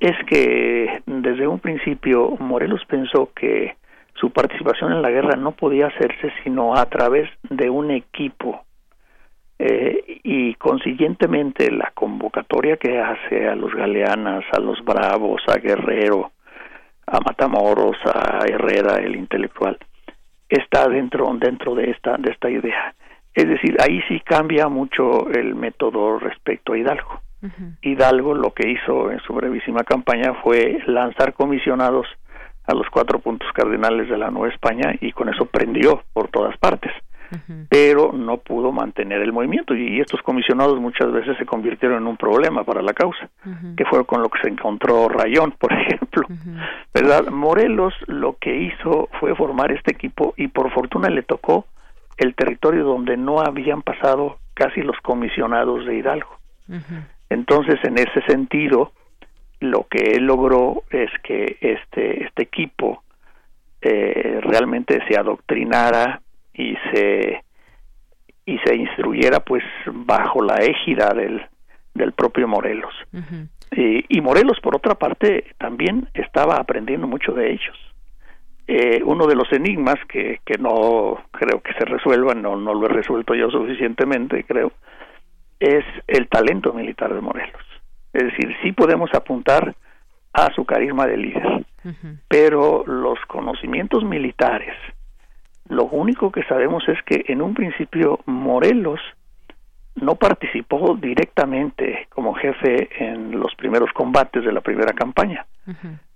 es 0.00 0.16
que 0.26 1.02
desde 1.06 1.46
un 1.46 1.60
principio 1.60 2.36
Morelos 2.40 2.82
pensó 2.86 3.30
que 3.34 3.76
su 4.14 4.30
participación 4.30 4.92
en 4.92 5.02
la 5.02 5.10
guerra 5.10 5.36
no 5.36 5.52
podía 5.52 5.86
hacerse 5.86 6.32
sino 6.42 6.74
a 6.74 6.86
través 6.86 7.28
de 7.48 7.70
un 7.70 7.90
equipo 7.90 8.64
eh, 9.62 10.20
y 10.24 10.54
consiguientemente 10.54 11.70
la 11.70 11.92
convocatoria 11.94 12.78
que 12.78 12.98
hace 12.98 13.46
a 13.46 13.54
los 13.54 13.74
galeanas, 13.74 14.42
a 14.52 14.58
los 14.58 14.82
bravos, 14.82 15.42
a 15.48 15.58
Guerrero, 15.58 16.32
a 17.06 17.20
Matamoros, 17.20 17.98
a 18.06 18.46
Herrera, 18.46 18.96
el 18.96 19.16
intelectual, 19.16 19.76
está 20.48 20.88
dentro 20.88 21.30
dentro 21.38 21.74
de 21.74 21.90
esta 21.90 22.16
de 22.16 22.30
esta 22.30 22.48
idea. 22.48 22.94
Es 23.34 23.46
decir, 23.46 23.76
ahí 23.82 24.00
sí 24.08 24.20
cambia 24.20 24.68
mucho 24.68 25.28
el 25.28 25.54
método 25.54 26.18
respecto 26.18 26.72
a 26.72 26.78
Hidalgo. 26.78 27.20
Hidalgo 27.82 28.34
lo 28.34 28.54
que 28.54 28.66
hizo 28.66 29.10
en 29.10 29.20
su 29.20 29.34
brevísima 29.34 29.84
campaña 29.84 30.32
fue 30.42 30.78
lanzar 30.86 31.34
comisionados 31.34 32.06
a 32.66 32.74
los 32.74 32.88
cuatro 32.88 33.18
puntos 33.18 33.48
cardinales 33.52 34.08
de 34.08 34.16
la 34.16 34.30
Nueva 34.30 34.54
España 34.54 34.94
y 35.02 35.12
con 35.12 35.28
eso 35.28 35.44
prendió 35.44 36.02
por 36.14 36.28
todas 36.28 36.56
partes. 36.56 36.92
Pero 37.68 38.12
no 38.12 38.38
pudo 38.38 38.72
mantener 38.72 39.20
el 39.22 39.32
movimiento 39.32 39.74
y 39.74 40.00
estos 40.00 40.20
comisionados 40.22 40.80
muchas 40.80 41.12
veces 41.12 41.36
se 41.38 41.46
convirtieron 41.46 41.98
en 41.98 42.06
un 42.08 42.16
problema 42.16 42.64
para 42.64 42.82
la 42.82 42.92
causa, 42.92 43.28
que 43.76 43.84
fue 43.84 44.04
con 44.04 44.22
lo 44.22 44.28
que 44.28 44.40
se 44.42 44.48
encontró 44.48 45.08
Rayón, 45.08 45.52
por 45.58 45.72
ejemplo. 45.72 46.26
¿Verdad? 46.92 47.28
Morelos 47.30 47.94
lo 48.06 48.36
que 48.40 48.56
hizo 48.56 49.08
fue 49.18 49.34
formar 49.34 49.72
este 49.72 49.92
equipo 49.92 50.34
y 50.36 50.48
por 50.48 50.72
fortuna 50.72 51.08
le 51.08 51.22
tocó 51.22 51.66
el 52.16 52.34
territorio 52.34 52.84
donde 52.84 53.16
no 53.16 53.40
habían 53.40 53.82
pasado 53.82 54.38
casi 54.54 54.82
los 54.82 54.98
comisionados 55.00 55.86
de 55.86 55.96
Hidalgo. 55.96 56.38
Entonces, 57.30 57.78
en 57.82 57.98
ese 57.98 58.20
sentido, 58.26 58.92
lo 59.60 59.86
que 59.88 60.16
él 60.16 60.24
logró 60.24 60.84
es 60.90 61.10
que 61.22 61.56
este, 61.60 62.24
este 62.24 62.42
equipo 62.42 63.02
eh, 63.82 64.40
realmente 64.42 65.00
se 65.08 65.18
adoctrinara 65.18 66.20
y 66.54 66.76
se 66.92 67.44
y 68.46 68.58
se 68.58 68.74
instruyera 68.74 69.40
pues 69.40 69.62
bajo 69.86 70.42
la 70.42 70.56
égida 70.56 71.12
del, 71.14 71.40
del 71.94 72.12
propio 72.12 72.48
Morelos. 72.48 72.92
y, 73.72 74.20
Morelos, 74.20 74.58
por 74.60 74.74
otra 74.74 74.94
parte, 74.96 75.54
también 75.58 76.08
estaba 76.14 76.56
aprendiendo 76.56 77.06
mucho 77.06 77.32
de 77.32 77.52
ellos. 77.52 77.76
Eh, 78.66 79.02
uno 79.04 79.26
de 79.26 79.36
los 79.36 79.52
enigmas 79.52 79.96
que, 80.08 80.40
que 80.44 80.58
no 80.58 81.22
creo 81.30 81.60
que 81.60 81.72
se 81.74 81.84
resuelvan, 81.84 82.42
no, 82.42 82.56
no 82.56 82.74
lo 82.74 82.86
he 82.86 82.88
resuelto 82.88 83.34
yo 83.34 83.50
suficientemente, 83.50 84.44
creo, 84.44 84.72
es 85.60 85.84
el 86.06 86.28
talento 86.28 86.72
militar 86.72 87.14
de 87.14 87.20
Morelos. 87.20 87.62
Es 88.12 88.24
decir, 88.24 88.56
sí 88.62 88.72
podemos 88.72 89.10
apuntar 89.14 89.74
a 90.32 90.52
su 90.54 90.64
carisma 90.64 91.06
de 91.06 91.16
líder, 91.16 91.66
pero 92.28 92.84
los 92.86 93.18
conocimientos 93.26 94.04
militares, 94.04 94.74
lo 95.70 95.84
único 95.84 96.30
que 96.30 96.42
sabemos 96.44 96.86
es 96.88 97.02
que 97.04 97.24
en 97.28 97.40
un 97.40 97.54
principio 97.54 98.20
Morelos 98.26 99.00
no 99.94 100.16
participó 100.16 100.96
directamente 101.00 102.06
como 102.10 102.34
jefe 102.34 102.88
en 102.98 103.38
los 103.38 103.54
primeros 103.54 103.90
combates 103.92 104.44
de 104.44 104.52
la 104.52 104.60
primera 104.60 104.92
campaña. 104.92 105.46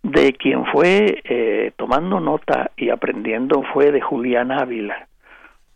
De 0.02 0.32
quien 0.32 0.66
fue 0.66 1.22
eh, 1.24 1.72
tomando 1.76 2.20
nota 2.20 2.72
y 2.76 2.90
aprendiendo 2.90 3.62
fue 3.72 3.92
de 3.92 4.00
Julián 4.00 4.50
Ávila, 4.50 5.06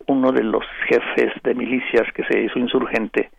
uno 0.07 0.33
de 0.33 0.43
los 0.43 0.65
jefes 0.89 1.33
de 1.45 1.55
milicias 1.55 2.11
que 2.15 2.25
se 2.25 2.41
hizo 2.41 2.59
insurgente 2.59 3.31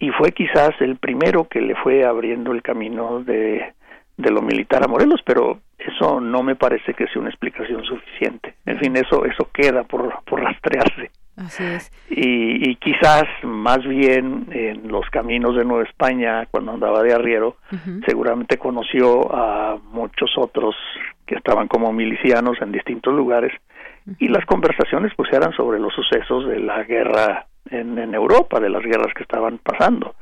y 0.00 0.10
fue 0.10 0.32
quizás 0.32 0.70
el 0.80 0.96
primero 0.96 1.46
que 1.46 1.60
le 1.60 1.74
fue 1.76 2.04
abriendo 2.04 2.52
el 2.52 2.62
camino 2.62 3.22
de, 3.22 3.74
de 4.20 4.30
lo 4.30 4.42
militar 4.42 4.82
a 4.84 4.88
Morelos, 4.88 5.20
pero 5.24 5.58
eso 5.78 6.20
no 6.20 6.42
me 6.42 6.56
parece 6.56 6.94
que 6.94 7.06
sea 7.08 7.20
una 7.20 7.30
explicación 7.30 7.84
suficiente. 7.84 8.54
En 8.66 8.78
fin, 8.78 8.96
eso 8.96 9.24
eso 9.24 9.48
queda 9.52 9.84
por, 9.84 10.22
por 10.24 10.42
rastrearse. 10.42 11.10
Así 11.36 11.64
es. 11.64 11.90
Y, 12.10 12.70
y, 12.70 12.76
quizás 12.76 13.24
más 13.42 13.82
bien 13.86 14.46
en 14.50 14.88
los 14.88 15.08
caminos 15.10 15.56
de 15.56 15.64
Nueva 15.64 15.84
España, 15.84 16.46
cuando 16.50 16.72
andaba 16.72 17.02
de 17.02 17.14
arriero, 17.14 17.56
seguramente 18.04 18.58
conoció 18.58 19.34
a 19.34 19.78
muchos 19.90 20.32
otros 20.36 20.74
que 21.26 21.36
estaban 21.36 21.66
como 21.66 21.92
milicianos 21.92 22.60
en 22.60 22.72
distintos 22.72 23.14
lugares 23.14 23.52
y 24.18 24.28
las 24.28 24.44
conversaciones 24.44 25.12
pues 25.16 25.32
eran 25.32 25.52
sobre 25.52 25.78
los 25.78 25.94
sucesos 25.94 26.46
de 26.46 26.58
la 26.58 26.82
guerra 26.82 27.46
en, 27.70 27.98
en 27.98 28.14
Europa, 28.14 28.60
de 28.60 28.68
las 28.68 28.82
guerras 28.82 29.14
que 29.14 29.22
estaban 29.22 29.58
pasando 29.58 30.14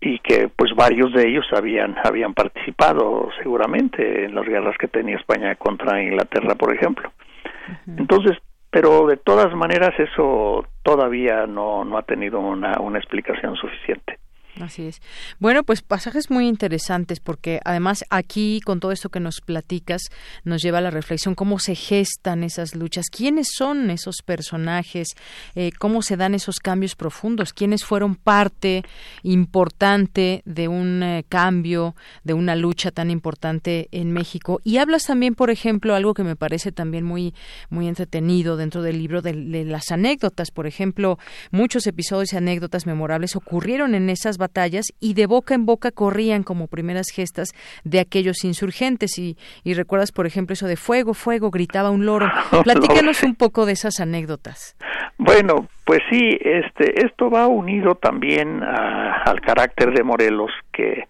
y 0.00 0.18
que 0.20 0.48
pues 0.48 0.74
varios 0.74 1.12
de 1.12 1.28
ellos 1.28 1.46
habían 1.52 1.96
habían 2.02 2.32
participado 2.32 3.28
seguramente 3.42 4.24
en 4.24 4.34
las 4.34 4.46
guerras 4.46 4.76
que 4.78 4.88
tenía 4.88 5.16
España 5.16 5.54
contra 5.56 6.02
Inglaterra, 6.02 6.54
por 6.54 6.74
ejemplo. 6.74 7.12
Entonces, 7.86 8.38
pero 8.70 9.06
de 9.06 9.18
todas 9.18 9.54
maneras 9.54 9.90
eso 9.98 10.66
todavía 10.82 11.46
no 11.46 11.84
no 11.84 11.98
ha 11.98 12.02
tenido 12.02 12.40
una 12.40 12.80
una 12.80 12.98
explicación 12.98 13.56
suficiente. 13.56 14.18
Así 14.60 14.86
es. 14.86 15.00
Bueno, 15.38 15.64
pues 15.64 15.80
pasajes 15.80 16.30
muy 16.30 16.46
interesantes 16.46 17.18
porque 17.18 17.60
además 17.64 18.04
aquí 18.10 18.60
con 18.60 18.78
todo 18.78 18.92
esto 18.92 19.08
que 19.08 19.20
nos 19.20 19.40
platicas 19.40 20.02
nos 20.44 20.62
lleva 20.62 20.78
a 20.78 20.82
la 20.82 20.90
reflexión 20.90 21.34
cómo 21.34 21.58
se 21.58 21.74
gestan 21.74 22.44
esas 22.44 22.74
luchas, 22.74 23.06
quiénes 23.10 23.48
son 23.56 23.90
esos 23.90 24.16
personajes, 24.22 25.14
eh, 25.54 25.70
cómo 25.78 26.02
se 26.02 26.16
dan 26.16 26.34
esos 26.34 26.58
cambios 26.58 26.94
profundos, 26.94 27.54
quiénes 27.54 27.84
fueron 27.84 28.16
parte 28.16 28.84
importante 29.22 30.42
de 30.44 30.68
un 30.68 31.02
eh, 31.02 31.24
cambio, 31.28 31.94
de 32.24 32.34
una 32.34 32.54
lucha 32.54 32.90
tan 32.90 33.10
importante 33.10 33.88
en 33.92 34.12
México. 34.12 34.60
Y 34.62 34.76
hablas 34.76 35.04
también, 35.04 35.34
por 35.34 35.50
ejemplo, 35.50 35.94
algo 35.94 36.12
que 36.12 36.24
me 36.24 36.36
parece 36.36 36.70
también 36.70 37.04
muy 37.04 37.34
muy 37.70 37.88
entretenido 37.88 38.56
dentro 38.56 38.82
del 38.82 38.98
libro 38.98 39.22
de, 39.22 39.32
de 39.32 39.64
las 39.64 39.90
anécdotas, 39.90 40.50
por 40.50 40.66
ejemplo, 40.66 41.18
muchos 41.50 41.86
episodios 41.86 42.32
y 42.32 42.36
anécdotas 42.36 42.86
memorables 42.86 43.36
ocurrieron 43.36 43.94
en 43.94 44.10
esas 44.10 44.36
batallas 44.36 44.49
y 45.00 45.14
de 45.14 45.26
boca 45.26 45.54
en 45.54 45.66
boca 45.66 45.90
corrían 45.90 46.42
como 46.42 46.66
primeras 46.66 47.08
gestas 47.10 47.52
de 47.84 48.00
aquellos 48.00 48.44
insurgentes. 48.44 49.18
Y, 49.18 49.36
y 49.64 49.74
recuerdas, 49.74 50.12
por 50.12 50.26
ejemplo, 50.26 50.54
eso 50.54 50.66
de 50.66 50.76
fuego, 50.76 51.14
fuego, 51.14 51.50
gritaba 51.50 51.90
un 51.90 52.06
loro. 52.06 52.30
Platícanos 52.64 53.22
un 53.22 53.34
poco 53.34 53.66
de 53.66 53.72
esas 53.72 54.00
anécdotas. 54.00 54.76
Bueno, 55.18 55.68
pues 55.84 56.00
sí, 56.10 56.38
este, 56.40 57.04
esto 57.04 57.30
va 57.30 57.46
unido 57.46 57.94
también 57.94 58.62
al 58.62 59.40
carácter 59.40 59.92
de 59.92 60.02
Morelos, 60.02 60.50
que, 60.72 61.06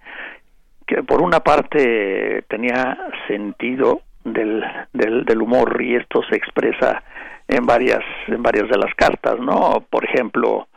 que 0.87 1.03
por 1.03 1.23
una 1.23 1.41
parte 1.41 2.43
tenía 2.49 2.99
sentido 3.29 4.03
del, 4.25 4.62
del, 4.93 5.25
del 5.25 5.43
humor 5.43 5.81
y 5.81 5.97
esto 5.97 6.23
se 6.29 6.37
expresa 6.37 7.03
en 7.49 7.67
varias 7.67 8.01
en 8.29 8.43
varias 8.43 8.69
de 8.69 8.79
las 8.79 8.95
cartas, 8.95 9.39
¿no? 9.41 9.85
Por 9.91 10.05
ejemplo, 10.05 10.69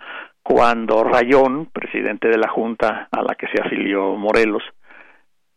cuando 0.43 1.03
Rayón, 1.05 1.67
presidente 1.67 2.27
de 2.27 2.37
la 2.37 2.49
Junta 2.49 3.07
a 3.09 3.21
la 3.21 3.35
que 3.35 3.47
se 3.47 3.61
afilió 3.61 4.15
Morelos, 4.15 4.63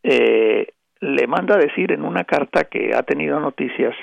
eh, 0.04 0.68
le 1.00 1.26
manda 1.26 1.56
a 1.56 1.58
decir 1.58 1.90
en 1.90 2.04
una 2.04 2.24
carta 2.24 2.64
que 2.64 2.92
ha 2.94 3.02
tenido 3.02 3.40
noticias 3.40 3.94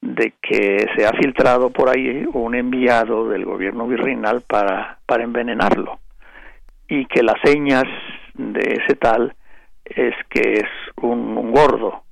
de 0.00 0.34
que 0.42 0.86
se 0.96 1.06
ha 1.06 1.12
filtrado 1.12 1.70
por 1.70 1.88
ahí 1.88 2.26
un 2.32 2.54
enviado 2.54 3.28
del 3.28 3.44
gobierno 3.44 3.86
virreinal 3.86 4.42
para, 4.42 4.98
para 5.06 5.24
envenenarlo 5.24 5.98
y 6.88 7.06
que 7.06 7.22
las 7.22 7.36
señas 7.42 7.84
de 8.34 8.80
ese 8.82 8.96
tal 8.96 9.34
es 9.84 10.14
que 10.28 10.60
es 10.60 10.68
un, 11.02 11.52
gordo, 11.52 12.02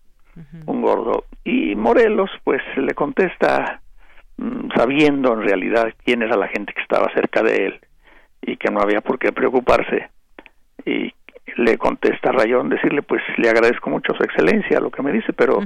un 0.66 0.82
gordo. 0.82 1.24
Y 1.44 1.74
Morelos 1.74 2.30
pues 2.44 2.62
le 2.76 2.94
contesta 2.94 3.80
mm, 4.36 4.70
sabiendo 4.74 5.32
en 5.34 5.42
realidad 5.42 5.92
quién 6.04 6.22
era 6.22 6.36
la 6.36 6.48
gente 6.48 6.72
que 6.72 6.82
estaba 6.82 7.12
cerca 7.14 7.42
de 7.42 7.66
él 7.66 7.80
y 8.46 8.56
que 8.56 8.70
no 8.70 8.80
había 8.80 9.00
por 9.00 9.18
qué 9.18 9.32
preocuparse. 9.32 10.08
Y 10.84 11.12
le 11.56 11.76
contesta 11.76 12.32
Rayón 12.32 12.68
decirle, 12.68 13.02
pues 13.02 13.22
le 13.36 13.50
agradezco 13.50 13.90
mucho 13.90 14.14
su 14.14 14.22
excelencia 14.22 14.80
lo 14.80 14.90
que 14.90 15.02
me 15.02 15.12
dice, 15.12 15.32
pero 15.32 15.60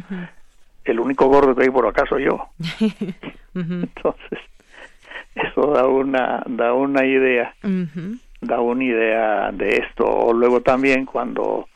el 0.84 0.98
único 0.98 1.26
gordo 1.26 1.54
que 1.54 1.64
hay 1.64 1.70
por 1.70 1.86
acá 1.86 2.04
soy 2.08 2.24
yo. 2.24 2.48
Entonces, 3.54 4.38
eso 5.34 5.72
da 5.72 5.86
una, 5.86 6.42
da 6.46 6.72
una 6.72 7.04
idea, 7.04 7.54
da 8.40 8.60
una 8.60 8.84
idea 8.84 9.52
de 9.52 9.76
esto. 9.76 10.06
O 10.06 10.32
luego 10.32 10.62
también 10.62 11.04
cuando 11.04 11.68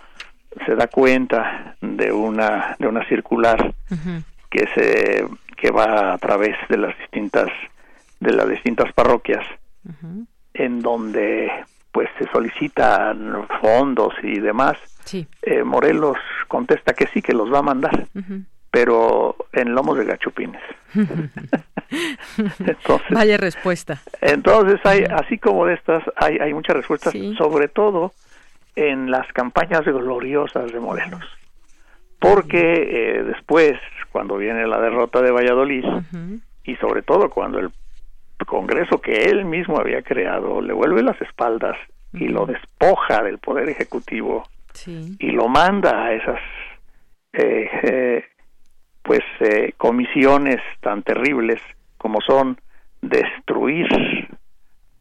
se 0.64 0.74
da 0.74 0.86
cuenta 0.86 1.76
de 1.80 2.12
una, 2.12 2.76
de 2.78 2.88
una 2.88 3.06
circular 3.08 3.74
que 4.50 4.66
se, 4.74 5.26
que 5.56 5.70
va 5.70 6.14
a 6.14 6.18
través 6.18 6.56
de 6.68 6.78
las 6.78 6.96
distintas, 6.98 7.50
de 8.20 8.32
las 8.32 8.48
distintas 8.48 8.92
parroquias, 8.92 9.44
en 10.54 10.80
donde 10.80 11.50
pues 11.92 12.08
se 12.18 12.28
solicitan 12.30 13.46
fondos 13.60 14.14
y 14.22 14.40
demás. 14.40 14.76
Eh, 15.42 15.62
Morelos 15.62 16.16
contesta 16.48 16.94
que 16.94 17.06
sí, 17.08 17.20
que 17.20 17.32
los 17.32 17.52
va 17.52 17.58
a 17.58 17.62
mandar, 17.62 18.06
pero 18.70 19.36
en 19.52 19.74
lomos 19.74 19.98
de 19.98 20.04
gachupines. 20.04 20.62
entonces, 22.58 23.10
Vaya 23.10 23.36
respuesta. 23.36 24.00
Entonces, 24.20 24.80
hay, 24.84 25.04
así 25.04 25.38
como 25.38 25.66
de 25.66 25.74
estas, 25.74 26.02
hay, 26.16 26.38
hay 26.38 26.54
muchas 26.54 26.76
respuestas, 26.76 27.14
sobre 27.36 27.68
todo 27.68 28.12
en 28.74 29.10
las 29.10 29.30
campañas 29.32 29.84
gloriosas 29.84 30.72
de 30.72 30.80
Morelos. 30.80 31.24
Porque 32.18 33.18
eh, 33.18 33.22
después, 33.22 33.74
cuando 34.10 34.36
viene 34.36 34.66
la 34.66 34.80
derrota 34.80 35.20
de 35.20 35.30
Valladolid, 35.30 35.84
y 36.64 36.76
sobre 36.76 37.02
todo 37.02 37.28
cuando 37.30 37.58
el 37.58 37.70
Congreso 38.46 39.00
que 39.00 39.24
él 39.24 39.44
mismo 39.44 39.78
había 39.78 40.02
creado 40.02 40.60
le 40.60 40.72
vuelve 40.72 41.02
las 41.02 41.20
espaldas 41.20 41.76
y 42.12 42.28
lo 42.28 42.46
despoja 42.46 43.22
del 43.22 43.38
poder 43.38 43.68
ejecutivo 43.68 44.44
y 44.86 45.30
lo 45.30 45.48
manda 45.48 46.04
a 46.04 46.12
esas 46.12 46.40
eh, 47.32 47.68
eh, 47.82 48.24
pues 49.02 49.22
eh, 49.40 49.72
comisiones 49.76 50.60
tan 50.80 51.02
terribles 51.02 51.60
como 51.96 52.20
son 52.20 52.60
destruir 53.00 53.88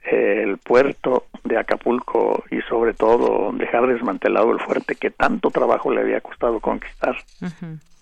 el 0.04 0.58
puerto 0.58 1.28
de 1.44 1.58
Acapulco 1.58 2.44
y 2.52 2.62
sobre 2.62 2.94
todo 2.94 3.52
dejar 3.54 3.88
desmantelado 3.88 4.52
el 4.52 4.60
fuerte 4.60 4.96
que 4.96 5.10
tanto 5.10 5.50
trabajo 5.50 5.92
le 5.92 6.02
había 6.02 6.22
costado 6.22 6.60
conquistar. 6.60 7.16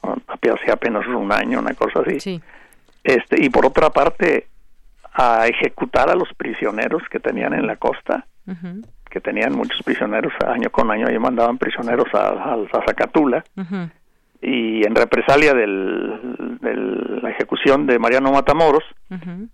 Hace 0.02 0.72
apenas 0.72 1.08
un 1.08 1.32
año 1.32 1.60
una 1.60 1.74
cosa 1.74 2.02
así. 2.02 2.42
Este 3.04 3.44
y 3.44 3.50
por 3.50 3.66
otra 3.66 3.90
parte 3.90 4.48
a 5.14 5.48
ejecutar 5.48 6.10
a 6.10 6.16
los 6.16 6.30
prisioneros 6.36 7.04
que 7.10 7.20
tenían 7.20 7.54
en 7.54 7.68
la 7.68 7.76
costa 7.76 8.26
que 9.10 9.22
tenían 9.22 9.54
muchos 9.54 9.82
prisioneros 9.84 10.34
año 10.46 10.70
con 10.72 10.90
año 10.90 11.10
y 11.12 11.20
mandaban 11.20 11.58
prisioneros 11.58 12.08
a, 12.14 12.54
a, 12.54 12.86
Zacatula 12.88 13.44
y 14.42 14.84
en 14.86 14.96
represalia 14.96 15.54
de 15.54 15.68
la 15.68 17.30
ejecución 17.30 17.86
de 17.86 18.00
Mariano 18.00 18.32
Matamoros, 18.32 18.84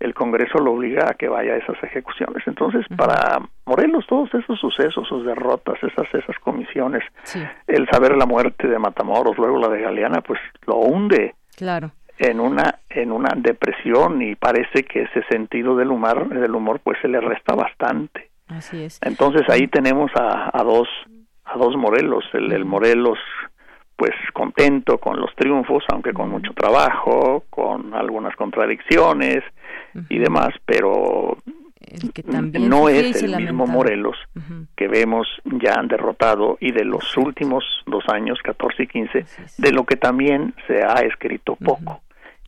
el 0.00 0.14
Congreso 0.14 0.58
lo 0.58 0.72
obliga 0.72 1.10
a 1.10 1.14
que 1.14 1.28
vaya 1.28 1.52
a 1.52 1.56
esas 1.56 1.76
ejecuciones. 1.82 2.42
Entonces, 2.46 2.86
para 2.96 3.38
Morelos, 3.66 4.06
todos 4.08 4.32
esos 4.32 4.58
sucesos, 4.58 5.06
sus 5.06 5.26
derrotas, 5.26 5.76
esas 5.82 6.06
esas 6.14 6.38
comisiones, 6.38 7.02
el 7.66 7.86
saber 7.90 8.16
la 8.16 8.24
muerte 8.24 8.66
de 8.66 8.78
Matamoros, 8.78 9.36
luego 9.36 9.58
la 9.58 9.68
de 9.68 9.82
Galeana, 9.82 10.22
pues 10.22 10.40
lo 10.66 10.76
hunde. 10.76 11.34
Claro. 11.54 11.90
En 12.18 12.40
una 12.40 12.80
en 12.90 13.12
una 13.12 13.34
depresión 13.36 14.20
y 14.22 14.34
parece 14.34 14.82
que 14.82 15.02
ese 15.02 15.22
sentido 15.30 15.76
del 15.76 15.90
humor 15.90 16.28
del 16.28 16.54
humor 16.54 16.80
pues 16.82 16.98
se 17.00 17.08
le 17.08 17.20
resta 17.20 17.54
bastante. 17.54 18.30
Así 18.48 18.82
es. 18.84 18.98
Entonces 19.02 19.42
ahí 19.48 19.68
tenemos 19.68 20.10
a, 20.16 20.50
a 20.52 20.62
dos 20.64 20.88
a 21.44 21.56
dos 21.56 21.76
Morelos, 21.76 22.24
el, 22.32 22.52
el 22.52 22.64
Morelos 22.64 23.18
pues 23.98 24.12
contento 24.32 24.98
con 24.98 25.18
los 25.18 25.34
triunfos, 25.34 25.82
aunque 25.92 26.12
con 26.12 26.30
mucho 26.30 26.52
trabajo, 26.54 27.42
con 27.50 27.94
algunas 27.94 28.36
contradicciones 28.36 29.42
y 30.08 30.18
demás, 30.18 30.50
pero 30.64 31.36
no 32.60 32.88
es 32.88 33.22
el 33.22 33.36
mismo 33.36 33.66
Morelos 33.66 34.16
que 34.76 34.86
vemos 34.86 35.26
ya 35.44 35.74
han 35.74 35.88
derrotado 35.88 36.58
y 36.60 36.70
de 36.70 36.84
los 36.84 37.16
últimos 37.16 37.64
dos 37.86 38.04
años, 38.08 38.38
14 38.42 38.84
y 38.84 38.86
15, 38.86 39.24
de 39.58 39.72
lo 39.72 39.84
que 39.84 39.96
también 39.96 40.54
se 40.68 40.82
ha 40.84 41.00
escrito 41.00 41.56
poco. 41.56 42.00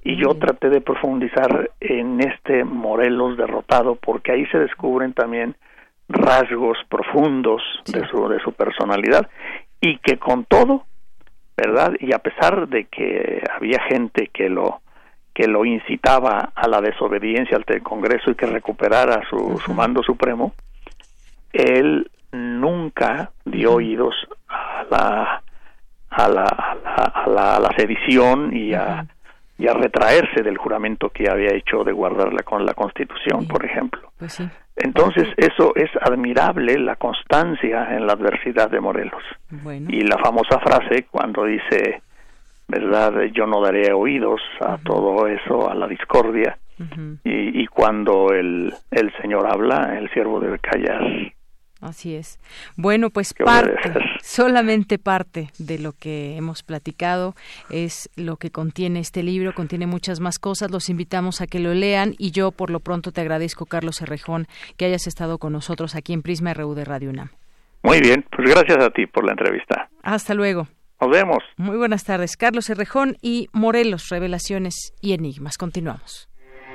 Y 0.03 0.17
yo 0.17 0.35
traté 0.35 0.71
de 0.71 0.81
profundizar 0.81 1.71
en 1.81 2.21
este 2.21 2.65
Morelos 2.65 3.37
derrotado 3.37 3.97
porque 3.97 4.33
ahí 4.33 4.47
se 4.47 4.59
descubren 4.59 5.13
también 5.13 5.57
rasgos 6.09 6.79
profundos 6.89 7.63
de 7.87 8.07
su 8.09 8.29
de 8.29 8.41
su 8.41 8.53
personalidad 8.53 9.29
y 9.81 9.99
que 9.99 10.19
con 10.19 10.45
todo 10.45 10.85
¿verdad? 11.61 11.93
Y 12.01 12.15
a 12.15 12.19
pesar 12.21 12.69
de 12.69 12.87
que 12.87 13.43
había 13.55 13.81
gente 13.83 14.31
que 14.33 14.49
lo 14.49 14.81
que 15.35 15.47
lo 15.47 15.65
incitaba 15.65 16.51
a 16.55 16.69
la 16.69 16.81
desobediencia 16.81 17.57
al 17.57 17.83
Congreso 17.83 18.31
y 18.31 18.35
que 18.35 18.47
recuperara 18.47 19.23
su, 19.29 19.61
su 19.65 19.73
mando 19.75 20.03
supremo, 20.03 20.55
él 21.53 22.11
nunca 22.33 23.31
dio 23.45 23.75
oídos 23.75 24.15
a 24.49 24.85
la 24.91 25.43
a 26.11 26.29
la, 26.29 26.45
a 26.45 27.29
la, 27.29 27.55
a 27.55 27.61
la, 27.61 27.71
sedición 27.77 28.57
y 28.57 28.75
a, 28.75 29.07
y 29.61 29.69
a 29.69 29.75
retraerse 29.75 30.43
del 30.43 30.57
juramento 30.57 31.11
que 31.11 31.29
había 31.31 31.55
hecho 31.55 31.85
de 31.85 31.93
guardarla 31.93 32.43
con 32.43 32.65
la 32.65 32.73
Constitución, 32.73 33.47
por 33.47 33.63
ejemplo. 33.63 34.11
Pues 34.19 34.33
sí. 34.33 34.49
Entonces, 34.75 35.29
eso 35.37 35.75
es 35.77 35.91
admirable, 36.01 36.79
la 36.79 36.97
constancia 36.97 37.95
en 37.95 38.07
la 38.07 38.15
adversidad 38.15 38.71
de 38.71 38.81
Morelos. 38.81 39.23
Y 39.89 40.01
la 40.01 40.17
famosa 40.17 40.59
frase 40.61 41.07
cuando 41.11 41.45
dice, 41.45 42.01
¿verdad? 42.69 43.13
Yo 43.35 43.47
no 43.47 43.61
daré 43.61 43.93
oídos 43.93 44.41
a 44.61 44.79
todo 44.79 45.27
eso, 45.29 45.71
a 45.71 45.75
la 45.75 45.87
discordia. 45.87 46.57
y, 47.25 47.63
y, 47.63 47.67
cuando 47.67 48.33
el, 48.33 48.73
el 48.91 49.13
Señor 49.21 49.47
habla, 49.47 49.99
el 49.99 50.09
siervo 50.13 50.41
debe 50.41 50.59
callar. 50.59 51.03
Así 51.81 52.15
es. 52.15 52.39
Bueno, 52.77 53.11
pues 53.11 53.33
parte, 53.33 53.73
solamente 54.23 54.99
parte 54.99 55.51
de 55.59 55.79
lo 55.79 55.93
que 55.93 56.37
hemos 56.37 56.63
platicado 56.63 57.35
es 57.71 58.11
lo 58.17 58.37
que 58.37 58.51
contiene 58.51 59.01
este 59.01 59.23
libro, 59.23 59.55
contiene 59.55 59.87
muchas 59.87 60.21
más 60.21 60.39
cosas, 60.39 60.71
los 60.71 60.91
invitamos 60.91 61.41
a 61.41 61.47
que 61.47 61.59
lo 61.59 61.73
lean 61.73 62.15
y 62.19 62.33
yo 62.33 62.53
por 62.53 62.71
lo 62.71 62.81
pronto 62.81 63.13
te 63.13 63.23
agradezco, 63.23 63.65
Carlos 63.65 64.03
Herrejón, 64.03 64.47
que 64.77 64.85
hayas 64.85 65.07
estado 65.07 65.39
con 65.39 65.53
nosotros 65.53 65.95
aquí 65.95 66.13
en 66.13 66.23
Prisma 66.23 66.53
RU 66.53 66.75
de 66.75 66.85
Radio 66.85 67.11
UNAM. 67.11 67.31
Muy 67.83 68.01
bien, 68.01 68.27
pues 68.31 68.51
gracias 68.51 68.85
a 68.85 68.91
ti 68.91 69.07
por 69.07 69.25
la 69.25 69.33
entrevista. 69.33 69.89
Hasta 70.03 70.35
luego. 70.35 70.69
Nos 71.01 71.11
vemos. 71.11 71.39
Muy 71.57 71.79
buenas 71.79 72.05
tardes, 72.05 72.37
Carlos 72.37 72.69
Herrejón 72.69 73.17
y 73.23 73.49
Morelos, 73.53 74.11
Revelaciones 74.11 74.93
y 75.01 75.15
Enigmas. 75.15 75.57
Continuamos. 75.57 76.30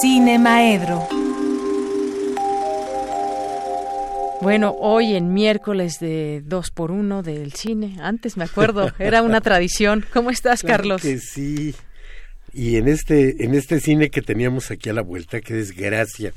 Cine 0.00 0.38
Maedro. 0.38 1.06
Bueno, 4.40 4.74
hoy 4.78 5.14
en 5.14 5.34
miércoles 5.34 5.98
de 6.00 6.40
dos 6.42 6.70
por 6.70 6.90
uno 6.90 7.22
del 7.22 7.52
cine. 7.52 7.98
Antes 8.00 8.38
me 8.38 8.44
acuerdo, 8.44 8.92
era 8.98 9.20
una 9.20 9.40
tradición. 9.42 10.06
¿Cómo 10.14 10.30
estás, 10.30 10.62
Carlos? 10.62 11.02
Que 11.02 11.18
sí. 11.18 11.74
Y 12.54 12.76
en 12.76 12.88
este, 12.88 13.44
en 13.44 13.54
este 13.54 13.78
cine 13.78 14.08
que 14.08 14.22
teníamos 14.22 14.70
aquí 14.70 14.88
a 14.88 14.94
la 14.94 15.02
vuelta, 15.02 15.42
qué 15.42 15.52
desgracia, 15.52 16.32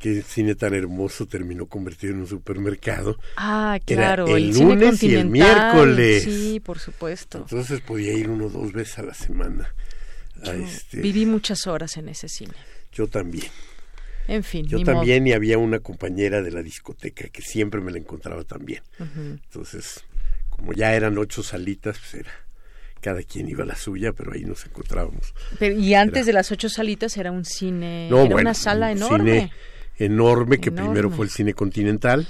qué 0.00 0.22
cine 0.22 0.56
tan 0.56 0.74
hermoso 0.74 1.26
terminó 1.26 1.66
convertido 1.66 2.14
en 2.14 2.20
un 2.22 2.26
supermercado. 2.26 3.16
Ah, 3.36 3.78
claro, 3.86 4.26
el, 4.36 4.58
lunes 4.58 5.00
y 5.04 5.14
el 5.14 5.30
miércoles. 5.30 6.24
Sí, 6.24 6.58
por 6.58 6.80
supuesto. 6.80 7.38
Entonces 7.38 7.80
podía 7.80 8.12
ir 8.12 8.28
uno 8.28 8.46
o 8.46 8.50
dos 8.50 8.72
veces 8.72 8.98
a 8.98 9.02
la 9.04 9.14
semana. 9.14 9.72
Este... 10.42 11.00
Viví 11.00 11.26
muchas 11.26 11.66
horas 11.66 11.96
en 11.96 12.08
ese 12.08 12.28
cine. 12.28 12.54
Yo 12.92 13.06
también. 13.06 13.46
En 14.28 14.44
fin. 14.44 14.66
Yo 14.66 14.82
también 14.82 15.26
y 15.26 15.32
había 15.32 15.58
una 15.58 15.80
compañera 15.80 16.42
de 16.42 16.50
la 16.50 16.62
discoteca 16.62 17.28
que 17.28 17.42
siempre 17.42 17.80
me 17.80 17.90
la 17.90 17.98
encontraba 17.98 18.44
también. 18.44 18.82
Entonces, 18.98 20.04
como 20.50 20.72
ya 20.72 20.94
eran 20.94 21.18
ocho 21.18 21.42
salitas, 21.42 21.98
pues 21.98 22.14
era 22.14 22.30
cada 23.00 23.22
quien 23.24 23.48
iba 23.48 23.64
a 23.64 23.66
la 23.66 23.74
suya, 23.74 24.12
pero 24.12 24.32
ahí 24.32 24.44
nos 24.44 24.64
encontrábamos. 24.64 25.34
y 25.60 25.94
antes 25.94 26.24
de 26.24 26.32
las 26.32 26.52
ocho 26.52 26.68
salitas 26.68 27.16
era 27.16 27.32
un 27.32 27.44
cine, 27.44 28.06
era 28.06 28.36
una 28.36 28.54
sala 28.54 28.92
enorme. 28.92 29.32
Cine 29.32 29.52
enorme 29.98 30.58
que 30.58 30.72
primero 30.72 31.10
fue 31.10 31.26
el 31.26 31.30
cine 31.30 31.54
continental 31.54 32.26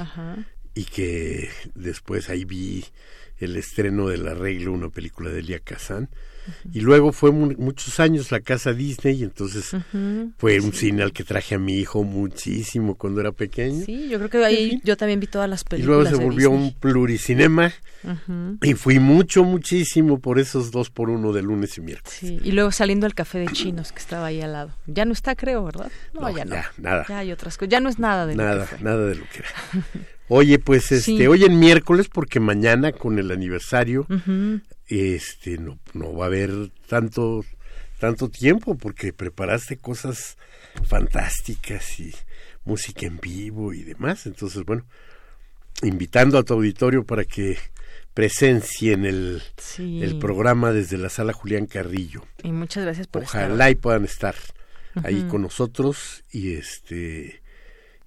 y 0.75 0.85
que 0.85 1.51
después 1.75 2.29
ahí 2.29 2.45
vi 2.45 2.85
el 3.45 3.57
estreno 3.57 4.09
del 4.09 4.27
arreglo, 4.27 4.73
una 4.73 4.89
película 4.89 5.31
de 5.31 5.41
Elia 5.41 5.59
Kazan 5.59 6.09
y 6.73 6.81
luego 6.81 7.13
fue 7.13 7.31
muchos 7.31 8.01
años 8.01 8.33
la 8.33 8.41
casa 8.41 8.73
Disney, 8.73 9.21
y 9.21 9.23
entonces 9.25 9.77
fue 10.39 10.61
un 10.61 10.73
cine 10.73 11.03
al 11.03 11.13
que 11.13 11.25
traje 11.25 11.55
a 11.55 11.59
mi 11.59 11.75
hijo 11.75 12.03
muchísimo 12.03 12.97
cuando 12.97 13.21
era 13.21 13.33
pequeño. 13.33 13.85
Sí, 13.85 14.09
yo 14.09 14.19
creo 14.19 14.31
que 14.31 14.45
ahí 14.45 14.81
yo 14.83 14.97
también 14.97 15.21
vi 15.21 15.27
todas 15.27 15.49
las 15.49 15.65
películas. 15.65 16.01
Y 16.01 16.03
luego 16.03 16.17
se 16.17 16.25
volvió 16.25 16.51
un 16.51 16.73
pluricinema 16.73 17.73
y 18.61 18.75
fui 18.75 18.99
mucho, 18.99 19.45
muchísimo 19.45 20.19
por 20.19 20.39
esos 20.39 20.71
dos 20.71 20.91
por 20.91 21.11
uno 21.11 21.33
de 21.33 21.43
lunes 21.43 21.79
y 21.79 21.81
miércoles. 21.81 22.19
Sí, 22.19 22.41
y 22.43 22.53
luego 22.53 22.73
saliendo 22.73 23.07
al 23.07 23.15
café 23.15 23.39
de 23.39 23.47
chinos 23.49 23.93
que 23.93 23.99
estaba 23.99 24.27
ahí 24.27 24.41
al 24.41 24.53
lado. 24.53 24.71
Ya 24.87 25.05
no 25.05 25.13
está, 25.13 25.37
creo, 25.37 25.65
¿verdad? 25.65 25.91
No, 26.13 26.29
ya 26.35 26.45
no. 26.45 26.55
Ya, 26.55 26.73
nada. 26.79 27.07
Ya 27.09 27.19
hay 27.19 27.33
otras 27.33 27.57
cosas. 27.57 27.71
Ya 27.71 27.81
no 27.81 27.89
es 27.89 27.99
nada 27.99 28.27
de 28.27 28.35
nada, 28.35 28.55
lo 28.55 28.61
que 28.63 28.67
fue. 28.67 28.79
Nada 28.81 29.07
de 29.07 29.15
lo 29.15 29.25
que 29.29 29.39
era. 29.39 29.49
Oye, 30.29 30.59
pues 30.59 30.93
este, 30.93 31.29
hoy 31.29 31.45
en 31.45 31.59
miércoles, 31.59 32.09
porque 32.09 32.41
mañana 32.41 32.93
con 32.93 33.19
el 33.19 33.31
aniversario, 33.31 34.07
este, 34.87 35.59
no, 35.59 35.79
no 35.93 36.15
va 36.15 36.25
a 36.25 36.29
haber 36.29 36.71
tanto, 36.87 37.45
tanto 37.99 38.29
tiempo, 38.29 38.77
porque 38.77 39.13
preparaste 39.13 39.77
cosas 39.77 40.37
fantásticas 40.85 42.01
y 42.01 42.15
música 42.65 43.07
en 43.07 43.19
vivo 43.21 43.73
y 43.73 43.83
demás. 43.83 44.27
Entonces, 44.27 44.65
bueno, 44.65 44.87
invitando 45.83 46.39
a 46.39 46.45
tu 46.45 46.55
auditorio 46.55 47.05
para 47.05 47.25
que 47.25 47.59
presencien 48.15 49.05
el, 49.05 49.43
el 49.79 50.19
programa 50.19 50.73
desde 50.73 50.99
la 50.99 51.09
sala 51.09 51.33
Julián 51.33 51.67
Carrillo. 51.67 52.23
Y 52.43 52.53
muchas 52.53 52.85
gracias 52.85 53.07
por 53.07 53.23
Ojalá 53.23 53.71
y 53.71 53.75
puedan 53.75 54.05
estar 54.05 54.35
ahí 55.03 55.27
con 55.29 55.43
nosotros 55.43 56.25
y 56.31 56.55
este 56.55 57.42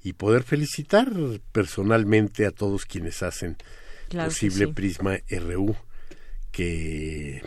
y 0.05 0.13
poder 0.13 0.43
felicitar 0.43 1.11
personalmente 1.51 2.45
a 2.45 2.51
todos 2.51 2.85
quienes 2.85 3.23
hacen 3.23 3.57
posible 4.07 4.67
Prisma 4.67 5.17
RU 5.27 5.75
que 6.51 7.41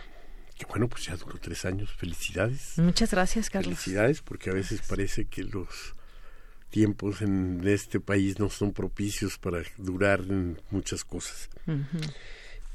que 0.58 0.66
bueno, 0.66 0.88
pues 0.88 1.04
ya 1.04 1.16
duró 1.16 1.38
tres 1.38 1.64
años. 1.64 1.88
Felicidades. 1.92 2.78
Muchas 2.78 3.12
gracias, 3.12 3.48
Carlos. 3.48 3.78
Felicidades, 3.78 4.22
porque 4.22 4.50
a 4.50 4.54
veces 4.54 4.82
parece 4.88 5.26
que 5.26 5.44
los 5.44 5.94
tiempos 6.68 7.22
en 7.22 7.62
este 7.64 8.00
país 8.00 8.40
no 8.40 8.50
son 8.50 8.72
propicios 8.72 9.38
para 9.38 9.62
durar 9.76 10.18
en 10.28 10.60
muchas 10.72 11.04
cosas. 11.04 11.48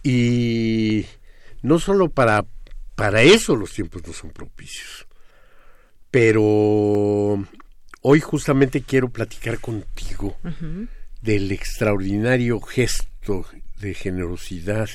Y 0.02 1.06
no 1.62 1.78
solo 1.78 2.10
para, 2.10 2.46
para 2.96 3.22
eso 3.22 3.58
los 3.58 3.74
tiempos 3.74 4.08
no 4.08 4.14
son 4.14 4.32
propicios, 4.32 5.08
pero 6.10 7.46
hoy 8.04 8.20
justamente 8.20 8.82
quiero 8.82 9.10
platicar 9.10 9.60
contigo 9.60 10.38
del 11.22 11.52
extraordinario 11.52 12.60
gesto 12.60 13.46
de 13.80 13.94
generosidad 13.94 14.90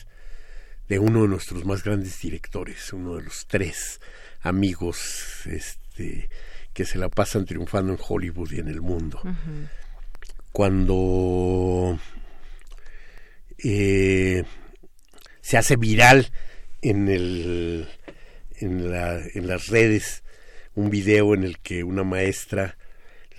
de 0.89 0.98
uno 0.98 1.22
de 1.22 1.28
nuestros 1.28 1.64
más 1.64 1.82
grandes 1.82 2.20
directores, 2.20 2.93
uno 2.93 3.16
de 3.16 3.22
los 3.22 3.47
tres 3.47 4.01
amigos 4.40 5.43
este, 5.47 6.28
que 6.72 6.85
se 6.85 6.98
la 6.98 7.09
pasan 7.09 7.47
triunfando 7.47 7.93
en 7.93 7.98
Hollywood 8.01 8.52
y 8.52 8.60
en 8.60 8.68
el 8.68 8.80
mundo. 8.82 9.20
Cuando 10.52 11.98
eh, 13.59 14.44
se 15.40 15.56
hace 15.56 15.76
viral 15.76 16.30
en, 16.82 17.09
el, 17.09 17.89
en, 18.60 18.90
la, 18.90 19.18
en 19.18 19.47
las 19.47 19.68
redes 19.68 20.22
un 20.74 20.90
video 20.90 21.35
en 21.35 21.44
el 21.44 21.59
que 21.59 21.85
una 21.85 22.05
maestra 22.05 22.76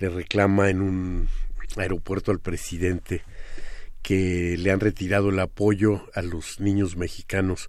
le 0.00 0.08
reclama 0.08 0.70
en 0.70 0.80
un 0.80 1.28
aeropuerto 1.76 2.32
al 2.32 2.40
presidente 2.40 3.22
que 4.02 4.56
le 4.58 4.70
han 4.70 4.80
retirado 4.80 5.28
el 5.28 5.38
apoyo 5.38 6.08
a 6.14 6.22
los 6.22 6.58
niños 6.58 6.96
mexicanos 6.96 7.68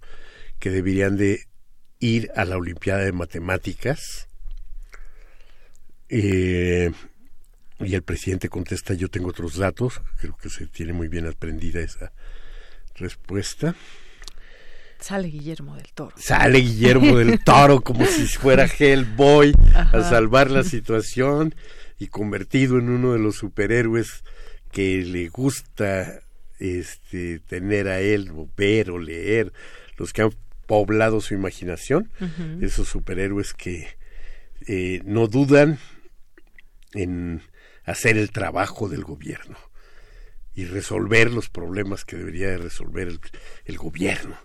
que 0.58 0.70
deberían 0.70 1.16
de 1.16 1.46
ir 1.98 2.30
a 2.34 2.44
la 2.44 2.56
Olimpiada 2.56 3.02
de 3.02 3.12
Matemáticas. 3.12 4.28
Eh, 6.08 6.90
y 7.80 7.94
el 7.94 8.02
presidente 8.02 8.48
contesta, 8.48 8.94
yo 8.94 9.08
tengo 9.08 9.28
otros 9.28 9.56
datos, 9.56 10.00
creo 10.18 10.36
que 10.36 10.48
se 10.48 10.66
tiene 10.66 10.92
muy 10.92 11.08
bien 11.08 11.26
aprendida 11.26 11.80
esa 11.80 12.12
respuesta. 12.94 13.74
Sale 15.00 15.28
Guillermo 15.28 15.76
del 15.76 15.92
Toro. 15.92 16.14
Sale 16.16 16.60
Guillermo 16.60 17.16
del 17.18 17.40
Toro 17.44 17.80
como 17.80 18.06
si 18.06 18.26
fuera 18.26 18.66
Hellboy 18.66 19.52
a 19.74 20.02
salvar 20.08 20.50
la 20.50 20.62
situación 20.62 21.54
y 21.98 22.08
convertido 22.08 22.78
en 22.78 22.88
uno 22.88 23.12
de 23.12 23.18
los 23.18 23.36
superhéroes 23.36 24.24
que 24.70 25.04
le 25.04 25.28
gusta 25.28 26.22
este 26.58 27.40
tener 27.40 27.88
a 27.88 28.00
él 28.00 28.30
o 28.34 28.48
ver 28.56 28.90
o 28.90 28.98
leer 28.98 29.52
los 29.96 30.12
que 30.12 30.22
han 30.22 30.30
poblado 30.66 31.20
su 31.20 31.34
imaginación 31.34 32.10
esos 32.60 32.88
superhéroes 32.88 33.52
que 33.52 33.88
eh, 34.66 35.00
no 35.04 35.26
dudan 35.26 35.78
en 36.94 37.42
hacer 37.84 38.16
el 38.16 38.30
trabajo 38.30 38.88
del 38.88 39.04
gobierno 39.04 39.56
y 40.54 40.66
resolver 40.66 41.32
los 41.32 41.48
problemas 41.48 42.04
que 42.04 42.16
debería 42.16 42.48
de 42.48 42.58
resolver 42.58 43.08
el, 43.08 43.20
el 43.64 43.78
gobierno. 43.78 44.36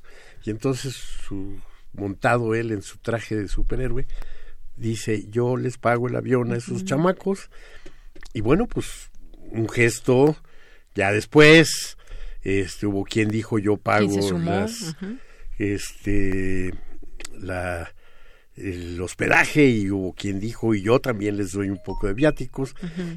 Y 0.44 0.50
entonces 0.50 0.96
su 0.96 1.60
montado 1.94 2.56
él 2.56 2.72
en 2.72 2.82
su 2.82 2.98
traje 2.98 3.36
de 3.36 3.48
superhéroe 3.48 4.08
dice 4.78 5.26
yo 5.30 5.58
les 5.58 5.78
pago 5.78 6.08
el 6.08 6.16
avión 6.16 6.52
a 6.54 6.58
esos 6.58 6.86
chamacos. 6.86 7.50
Y 8.34 8.42
bueno 8.42 8.68
pues 8.68 9.12
un 9.52 9.68
gesto 9.68 10.38
ya 10.96 11.12
después 11.12 11.98
este 12.44 12.88
hubo 12.88 13.04
quien 13.04 13.30
dijo 13.30 13.60
yo 13.60 13.78
pago 13.78 14.16
las, 14.40 14.96
este 15.58 16.74
la 17.38 17.92
el 18.56 19.00
hospedaje 19.02 19.68
y 19.68 19.92
hubo 19.92 20.14
quien 20.14 20.40
dijo 20.40 20.74
y 20.74 20.82
yo 20.82 21.00
también 21.00 21.38
les 21.38 21.52
doy 21.52 21.70
un 21.70 21.78
poco 21.84 22.08
de 22.08 22.14
viáticos. 22.14 22.76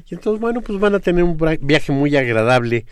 Y 0.09 0.15
entonces 0.15 0.39
bueno 0.39 0.61
pues 0.61 0.79
van 0.79 0.95
a 0.95 0.99
tener 0.99 1.23
un 1.23 1.37
viaje 1.61 1.91
muy 1.91 2.15
agradable 2.15 2.85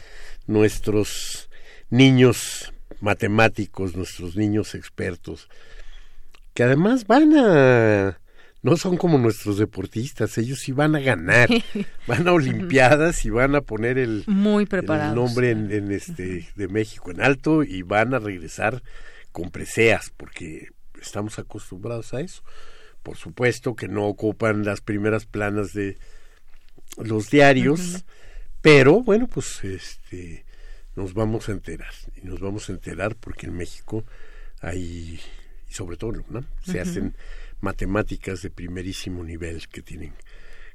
nuestros 0.48 1.50
niños 1.90 2.74
matemáticos 3.02 3.96
nuestros 3.96 4.36
niños 4.36 4.76
expertos 4.76 5.48
que 6.54 6.64
además 6.64 7.08
van 7.08 7.38
a 7.38 8.19
no 8.62 8.76
son 8.76 8.98
como 8.98 9.18
nuestros 9.18 9.58
deportistas, 9.58 10.38
ellos 10.38 10.60
sí 10.60 10.72
van 10.72 10.96
a 10.96 11.00
ganar, 11.00 11.50
van 12.08 12.28
a 12.28 12.34
Olimpiadas 12.34 13.24
y 13.26 13.30
van 13.30 13.56
a 13.56 13.62
poner 13.62 13.98
el, 13.98 14.24
Muy 14.28 14.68
el 14.70 15.16
nombre 15.16 15.52
en, 15.52 15.92
este 15.92 16.50
de 16.56 16.68
México 16.68 17.12
en 17.12 17.22
alto 17.22 17.64
y 17.64 17.84
van 17.84 18.14
a 18.14 18.20
regresar 18.20 18.84
con 19.32 19.52
preseas 19.52 20.12
porque 20.16 20.70
estamos 21.02 21.40
acostumbrados 21.40 22.14
a 22.14 22.22
eso. 22.22 22.44
Por 23.04 23.16
supuesto 23.16 23.76
que 23.76 23.88
no 23.88 24.06
ocupan 24.06 24.66
las 24.66 24.82
primeras 24.82 25.26
planas 25.26 25.74
de 25.74 25.98
los 26.98 27.30
diarios, 27.30 28.04
pero 28.62 29.02
bueno, 29.02 29.28
pues 29.28 29.64
este 29.64 30.46
nos 30.96 31.14
vamos 31.14 31.48
a 31.48 31.54
enterar 31.54 31.94
y 32.22 32.28
nos 32.28 32.42
vamos 32.42 32.68
a 32.68 32.74
enterar 32.74 33.16
porque 33.16 33.48
en 33.48 33.56
México 33.56 34.04
hay 34.60 35.18
y 35.70 35.74
sobre 35.74 35.98
todo 35.98 36.12
¿no? 36.30 36.44
se 36.64 36.82
hacen 36.82 37.16
matemáticas 37.62 38.42
de 38.42 38.50
primerísimo 38.50 39.24
nivel 39.24 39.68
que 39.68 39.82
tienen 39.82 40.14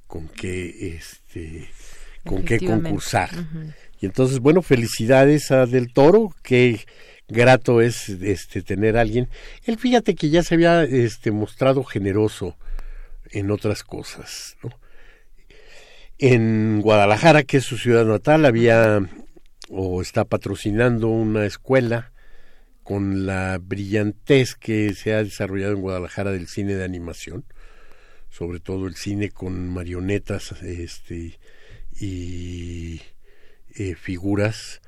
con 0.07 0.29
qué 0.29 0.97
este 0.97 1.71
con 2.25 2.45
qué 2.45 2.59
concursar. 2.59 3.31
Y 4.01 4.07
entonces, 4.07 4.39
bueno, 4.41 4.63
felicidades 4.63 5.51
a 5.51 5.67
Del 5.67 5.93
Toro, 5.93 6.35
qué 6.43 6.81
grato 7.29 7.81
es 7.81 8.09
este 8.09 8.63
tener 8.63 8.97
a 8.97 9.03
alguien. 9.03 9.29
Él 9.65 9.79
fíjate 9.79 10.15
que 10.15 10.31
ya 10.31 10.43
se 10.43 10.55
había 10.55 10.85
este 10.85 11.31
mostrado 11.31 11.85
generoso 11.85 12.57
en 13.31 13.51
otras 13.51 13.83
cosas, 13.83 14.57
¿no? 14.63 14.71
En 16.19 16.81
Guadalajara, 16.81 17.43
que 17.43 17.59
es 17.59 17.65
su 17.65 17.77
ciudad 17.77 18.07
natal, 18.07 18.47
había 18.47 19.01
o 19.69 20.01
está 20.01 20.25
patrocinando 20.25 21.09
una 21.09 21.45
escuela 21.45 22.13
con 22.85 23.27
la 23.27 23.59
brillantez 23.59 24.55
que 24.55 24.93
se 24.95 25.15
ha 25.15 25.25
desarrollado 25.25 25.73
en 25.73 25.81
Guadalajara 25.81 26.31
del 26.31 26.47
cine 26.49 26.75
de 26.75 26.85
animación, 26.85 27.45
sobre 28.31 28.61
todo 28.61 28.87
el 28.87 28.95
cine 28.95 29.31
con 29.31 29.69
marionetas 29.71 30.53
este, 30.63 31.39
y 31.99 33.01
eh, 33.75 33.95
figuras, 33.95 34.83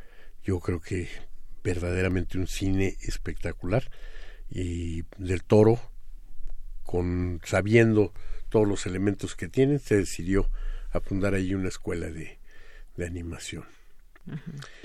yo 0.44 0.60
creo 0.60 0.80
que 0.80 1.08
verdaderamente 1.64 2.38
un 2.38 2.46
cine 2.46 2.96
espectacular. 3.02 3.90
Y 4.48 5.02
del 5.16 5.42
toro 5.42 5.80
con 6.84 7.40
sabiendo 7.44 8.12
todos 8.48 8.68
los 8.68 8.86
elementos 8.86 9.34
que 9.34 9.48
tiene 9.48 9.80
se 9.80 9.96
decidió 9.96 10.48
a 10.92 11.00
fundar 11.00 11.34
allí 11.34 11.54
una 11.54 11.68
escuela 11.68 12.06
de 12.06 12.38
animación 13.04 13.64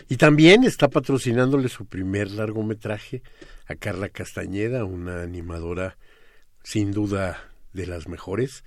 y 0.08 0.18
también 0.18 0.64
está 0.64 0.90
patrocinándole 0.90 1.70
su 1.70 1.86
primer 1.86 2.32
largometraje 2.32 3.24
a 3.68 3.76
Carla 3.76 4.10
Castañeda, 4.10 4.84
una 4.86 5.22
animadora 5.22 5.98
sin 6.64 6.92
duda 6.92 7.52
de 7.74 7.88
las 7.88 8.08
mejores, 8.08 8.64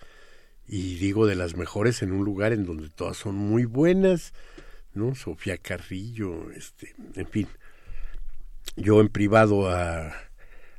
y 0.67 0.97
digo 0.97 1.27
de 1.27 1.35
las 1.35 1.57
mejores 1.57 2.03
en 2.03 2.13
un 2.13 2.25
lugar 2.25 2.53
en 2.53 2.65
donde 2.65 2.89
todas 2.89 3.17
son 3.17 3.35
muy 3.35 3.65
buenas, 3.65 4.33
¿no? 4.95 5.15
Sofía 5.15 5.59
Carrillo, 5.59 6.51
este, 6.53 6.95
en 7.15 7.27
fin. 7.27 7.49
Yo 8.77 9.01
en 9.01 9.09
privado 9.09 9.69
a, 9.69 10.15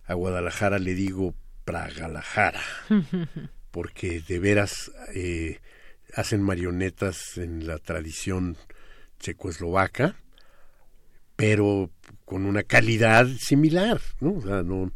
a 0.06 0.14
Guadalajara 0.14 0.80
le 0.80 0.96
digo 0.96 1.36
Pragalajara, 1.66 2.62
porque 3.72 4.22
de 4.22 4.40
veras 4.40 4.92
eh, 5.14 5.60
hacen 6.16 6.42
marionetas 6.42 7.38
en 7.38 7.68
la 7.68 7.78
tradición 7.78 8.58
checoslovaca, 9.26 10.16
pero 11.36 11.90
con 12.26 12.46
una 12.46 12.64
calidad 12.64 13.28
similar, 13.40 14.00
¿no? 14.20 14.34
O 14.34 14.42
sea, 14.42 14.62
no, 14.62 14.92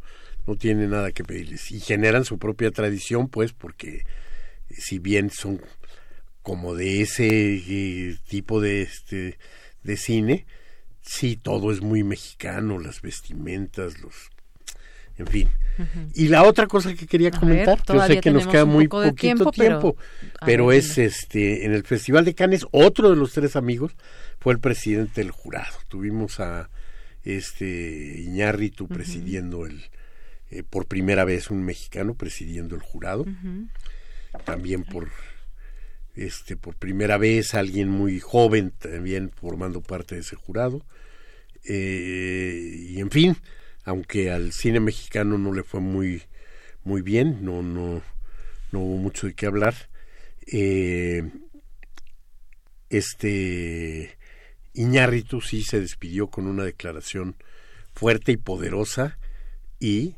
no 0.46 0.56
tiene 0.56 0.86
nada 0.86 1.10
que 1.10 1.24
pedirles. 1.24 1.70
Y 1.72 1.80
generan 1.80 2.24
su 2.24 2.38
propia 2.38 2.70
tradición, 2.70 3.28
pues, 3.28 3.52
porque 3.52 4.04
si 4.70 4.98
bien 5.00 5.30
son 5.30 5.60
como 6.42 6.74
de 6.74 7.02
ese 7.02 7.28
eh, 7.28 8.16
tipo 8.28 8.60
de, 8.60 8.82
este, 8.82 9.38
de 9.82 9.96
cine, 9.96 10.46
sí, 11.02 11.36
todo 11.36 11.72
es 11.72 11.80
muy 11.80 12.04
mexicano, 12.04 12.78
las 12.78 13.02
vestimentas, 13.02 14.00
los... 14.00 14.30
En 15.20 15.26
fin. 15.26 15.48
Y 16.14 16.28
la 16.28 16.44
otra 16.44 16.66
cosa 16.66 16.94
que 16.94 17.06
quería 17.06 17.30
comentar, 17.30 17.80
yo 17.86 18.06
sé 18.06 18.20
que 18.20 18.30
nos 18.30 18.46
queda 18.46 18.64
muy 18.64 18.88
poquito 18.88 19.50
tiempo, 19.50 19.96
pero, 20.44 20.72
es 20.72 20.98
este 20.98 21.64
en 21.64 21.72
el 21.72 21.84
Festival 21.84 22.24
de 22.24 22.34
Cannes, 22.34 22.66
otro 22.70 23.10
de 23.10 23.16
los 23.16 23.32
tres 23.32 23.56
amigos 23.56 23.92
fue 24.38 24.52
el 24.52 24.60
presidente 24.60 25.22
del 25.22 25.30
jurado. 25.30 25.76
Tuvimos 25.88 26.40
a 26.40 26.70
este 27.24 28.20
Iñárritu 28.20 28.88
presidiendo 28.88 29.66
el 29.66 29.82
eh, 30.50 30.62
por 30.68 30.86
primera 30.86 31.24
vez 31.24 31.50
un 31.50 31.62
mexicano 31.64 32.14
presidiendo 32.14 32.74
el 32.74 32.82
jurado. 32.82 33.26
También 34.44 34.84
por 34.84 35.08
este 36.14 36.56
por 36.56 36.74
primera 36.76 37.18
vez 37.18 37.54
alguien 37.54 37.88
muy 37.88 38.20
joven 38.20 38.72
también 38.78 39.30
formando 39.30 39.80
parte 39.80 40.14
de 40.14 40.22
ese 40.22 40.36
jurado. 40.36 40.82
Eh, 41.64 42.86
y 42.88 43.00
en 43.00 43.10
fin, 43.10 43.36
aunque 43.90 44.30
al 44.30 44.52
cine 44.52 44.80
mexicano 44.80 45.36
no 45.36 45.52
le 45.52 45.62
fue 45.62 45.80
muy 45.80 46.22
muy 46.84 47.02
bien, 47.02 47.44
no 47.44 47.62
no 47.62 48.02
no 48.72 48.80
hubo 48.80 48.96
mucho 48.96 49.26
de 49.26 49.34
qué 49.34 49.46
hablar. 49.46 49.74
Eh, 50.46 51.28
este 52.88 54.16
Iñárritu 54.74 55.40
sí 55.40 55.62
se 55.62 55.80
despidió 55.80 56.28
con 56.28 56.46
una 56.46 56.64
declaración 56.64 57.36
fuerte 57.92 58.32
y 58.32 58.36
poderosa 58.36 59.18
y 59.80 60.14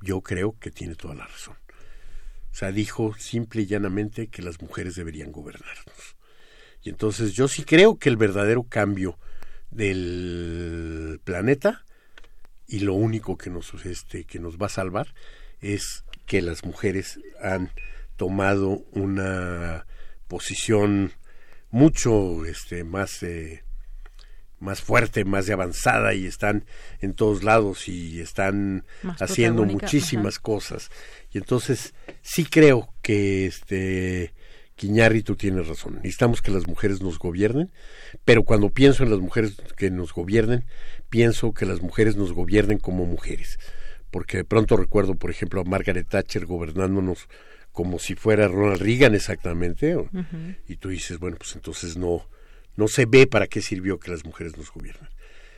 yo 0.00 0.20
creo 0.20 0.58
que 0.58 0.70
tiene 0.70 0.96
toda 0.96 1.14
la 1.14 1.26
razón. 1.26 1.56
O 2.50 2.56
sea, 2.56 2.72
dijo 2.72 3.14
simple 3.18 3.62
y 3.62 3.66
llanamente 3.66 4.28
que 4.28 4.42
las 4.42 4.60
mujeres 4.60 4.96
deberían 4.96 5.32
gobernarnos. 5.32 6.16
Y 6.82 6.90
entonces 6.90 7.32
yo 7.32 7.48
sí 7.48 7.64
creo 7.64 7.98
que 7.98 8.08
el 8.08 8.16
verdadero 8.16 8.64
cambio 8.64 9.18
del 9.70 11.20
planeta 11.24 11.83
y 12.66 12.80
lo 12.80 12.94
único 12.94 13.36
que 13.36 13.50
nos 13.50 13.72
este 13.84 14.24
que 14.24 14.38
nos 14.38 14.58
va 14.58 14.66
a 14.66 14.70
salvar 14.70 15.14
es 15.60 16.04
que 16.26 16.42
las 16.42 16.64
mujeres 16.64 17.20
han 17.40 17.70
tomado 18.16 18.84
una 18.92 19.86
posición 20.28 21.12
mucho 21.70 22.44
este 22.46 22.84
más 22.84 23.22
eh, 23.22 23.64
más 24.60 24.80
fuerte, 24.80 25.24
más 25.24 25.46
de 25.46 25.52
avanzada 25.52 26.14
y 26.14 26.26
están 26.26 26.64
en 27.00 27.14
todos 27.14 27.42
lados 27.42 27.88
y 27.88 28.20
están 28.20 28.84
haciendo 29.20 29.64
muchísimas 29.64 30.38
cosas. 30.38 30.90
Y 31.30 31.38
entonces 31.38 31.94
sí 32.22 32.46
creo 32.46 32.88
que 33.02 33.46
este 33.46 34.32
tú 35.24 35.36
tienes 35.36 35.68
razón. 35.68 35.96
Necesitamos 35.96 36.42
que 36.42 36.50
las 36.50 36.66
mujeres 36.66 37.00
nos 37.00 37.18
gobiernen, 37.18 37.70
pero 38.24 38.42
cuando 38.42 38.70
pienso 38.70 39.04
en 39.04 39.10
las 39.10 39.20
mujeres 39.20 39.56
que 39.76 39.90
nos 39.90 40.12
gobiernen, 40.12 40.64
pienso 41.14 41.54
que 41.54 41.64
las 41.64 41.80
mujeres 41.80 42.16
nos 42.16 42.32
gobiernen 42.32 42.78
como 42.78 43.06
mujeres. 43.06 43.60
Porque 44.10 44.38
de 44.38 44.44
pronto 44.44 44.76
recuerdo, 44.76 45.14
por 45.14 45.30
ejemplo, 45.30 45.60
a 45.60 45.64
Margaret 45.64 46.08
Thatcher 46.08 46.44
gobernándonos 46.44 47.28
como 47.70 48.00
si 48.00 48.16
fuera 48.16 48.48
Ronald 48.48 48.82
Reagan 48.82 49.14
exactamente, 49.14 49.96
y 50.66 50.74
tú 50.74 50.88
dices, 50.88 51.20
bueno, 51.20 51.36
pues 51.36 51.54
entonces 51.54 51.96
no, 51.96 52.28
no 52.74 52.88
se 52.88 53.06
ve 53.06 53.28
para 53.28 53.46
qué 53.46 53.62
sirvió 53.62 54.00
que 54.00 54.10
las 54.10 54.24
mujeres 54.24 54.56
nos 54.56 54.72
gobiernen. 54.72 55.08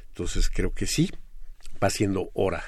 Entonces 0.08 0.50
creo 0.50 0.74
que 0.74 0.86
sí, 0.86 1.10
va 1.82 1.88
siendo 1.88 2.28
hora 2.34 2.62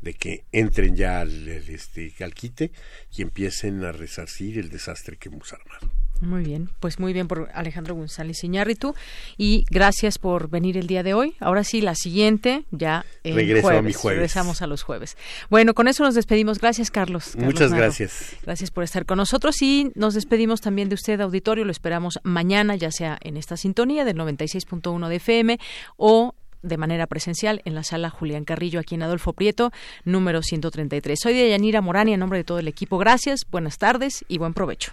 de 0.00 0.14
que 0.14 0.46
entren 0.50 0.96
ya 0.96 1.20
al, 1.20 1.46
este, 1.46 2.12
al 2.24 2.34
quite 2.34 2.72
y 3.16 3.22
empiecen 3.22 3.84
a 3.84 3.92
resarcir 3.92 4.58
el 4.58 4.68
desastre 4.68 5.16
que 5.16 5.28
hemos 5.28 5.52
armado. 5.52 5.92
Muy 6.20 6.44
bien, 6.44 6.68
pues 6.80 6.98
muy 6.98 7.12
bien 7.12 7.28
por 7.28 7.48
Alejandro 7.54 7.94
González 7.94 8.44
Iñárritu 8.44 8.94
y 9.38 9.64
gracias 9.70 10.18
por 10.18 10.50
venir 10.50 10.76
el 10.76 10.86
día 10.86 11.02
de 11.02 11.14
hoy. 11.14 11.34
Ahora 11.40 11.64
sí, 11.64 11.80
la 11.80 11.94
siguiente 11.94 12.64
ya 12.70 13.06
el 13.24 13.36
Regreso 13.36 13.70
a 13.70 13.80
mi 13.80 13.94
jueves. 13.94 14.18
Regresamos 14.18 14.60
a 14.60 14.66
los 14.66 14.82
jueves. 14.82 15.16
Bueno, 15.48 15.72
con 15.72 15.88
eso 15.88 16.04
nos 16.04 16.14
despedimos. 16.14 16.60
Gracias, 16.60 16.90
Carlos. 16.90 17.36
Muchas 17.36 17.72
gracias. 17.72 18.36
Gracias 18.44 18.70
por 18.70 18.84
estar 18.84 19.06
con 19.06 19.16
nosotros 19.16 19.60
y 19.62 19.92
nos 19.94 20.14
despedimos 20.14 20.60
también 20.60 20.90
de 20.90 20.94
usted, 20.94 21.20
auditorio. 21.20 21.64
Lo 21.64 21.72
esperamos 21.72 22.20
mañana, 22.22 22.76
ya 22.76 22.90
sea 22.90 23.18
en 23.22 23.38
esta 23.38 23.56
sintonía 23.56 24.04
del 24.04 24.16
96.1 24.16 25.08
de 25.08 25.16
FM 25.16 25.58
o 25.96 26.34
de 26.62 26.76
manera 26.76 27.06
presencial 27.06 27.62
en 27.64 27.74
la 27.74 27.82
sala 27.82 28.10
Julián 28.10 28.44
Carrillo, 28.44 28.80
aquí 28.80 28.94
en 28.94 29.02
Adolfo 29.02 29.32
Prieto, 29.32 29.72
número 30.04 30.42
133. 30.42 31.18
Soy 31.18 31.32
de 31.32 31.48
Yanira 31.48 31.80
Morani, 31.80 32.12
en 32.12 32.20
nombre 32.20 32.38
de 32.38 32.44
todo 32.44 32.58
el 32.58 32.68
equipo. 32.68 32.98
Gracias, 32.98 33.46
buenas 33.50 33.78
tardes 33.78 34.24
y 34.28 34.36
buen 34.36 34.52
provecho. 34.52 34.92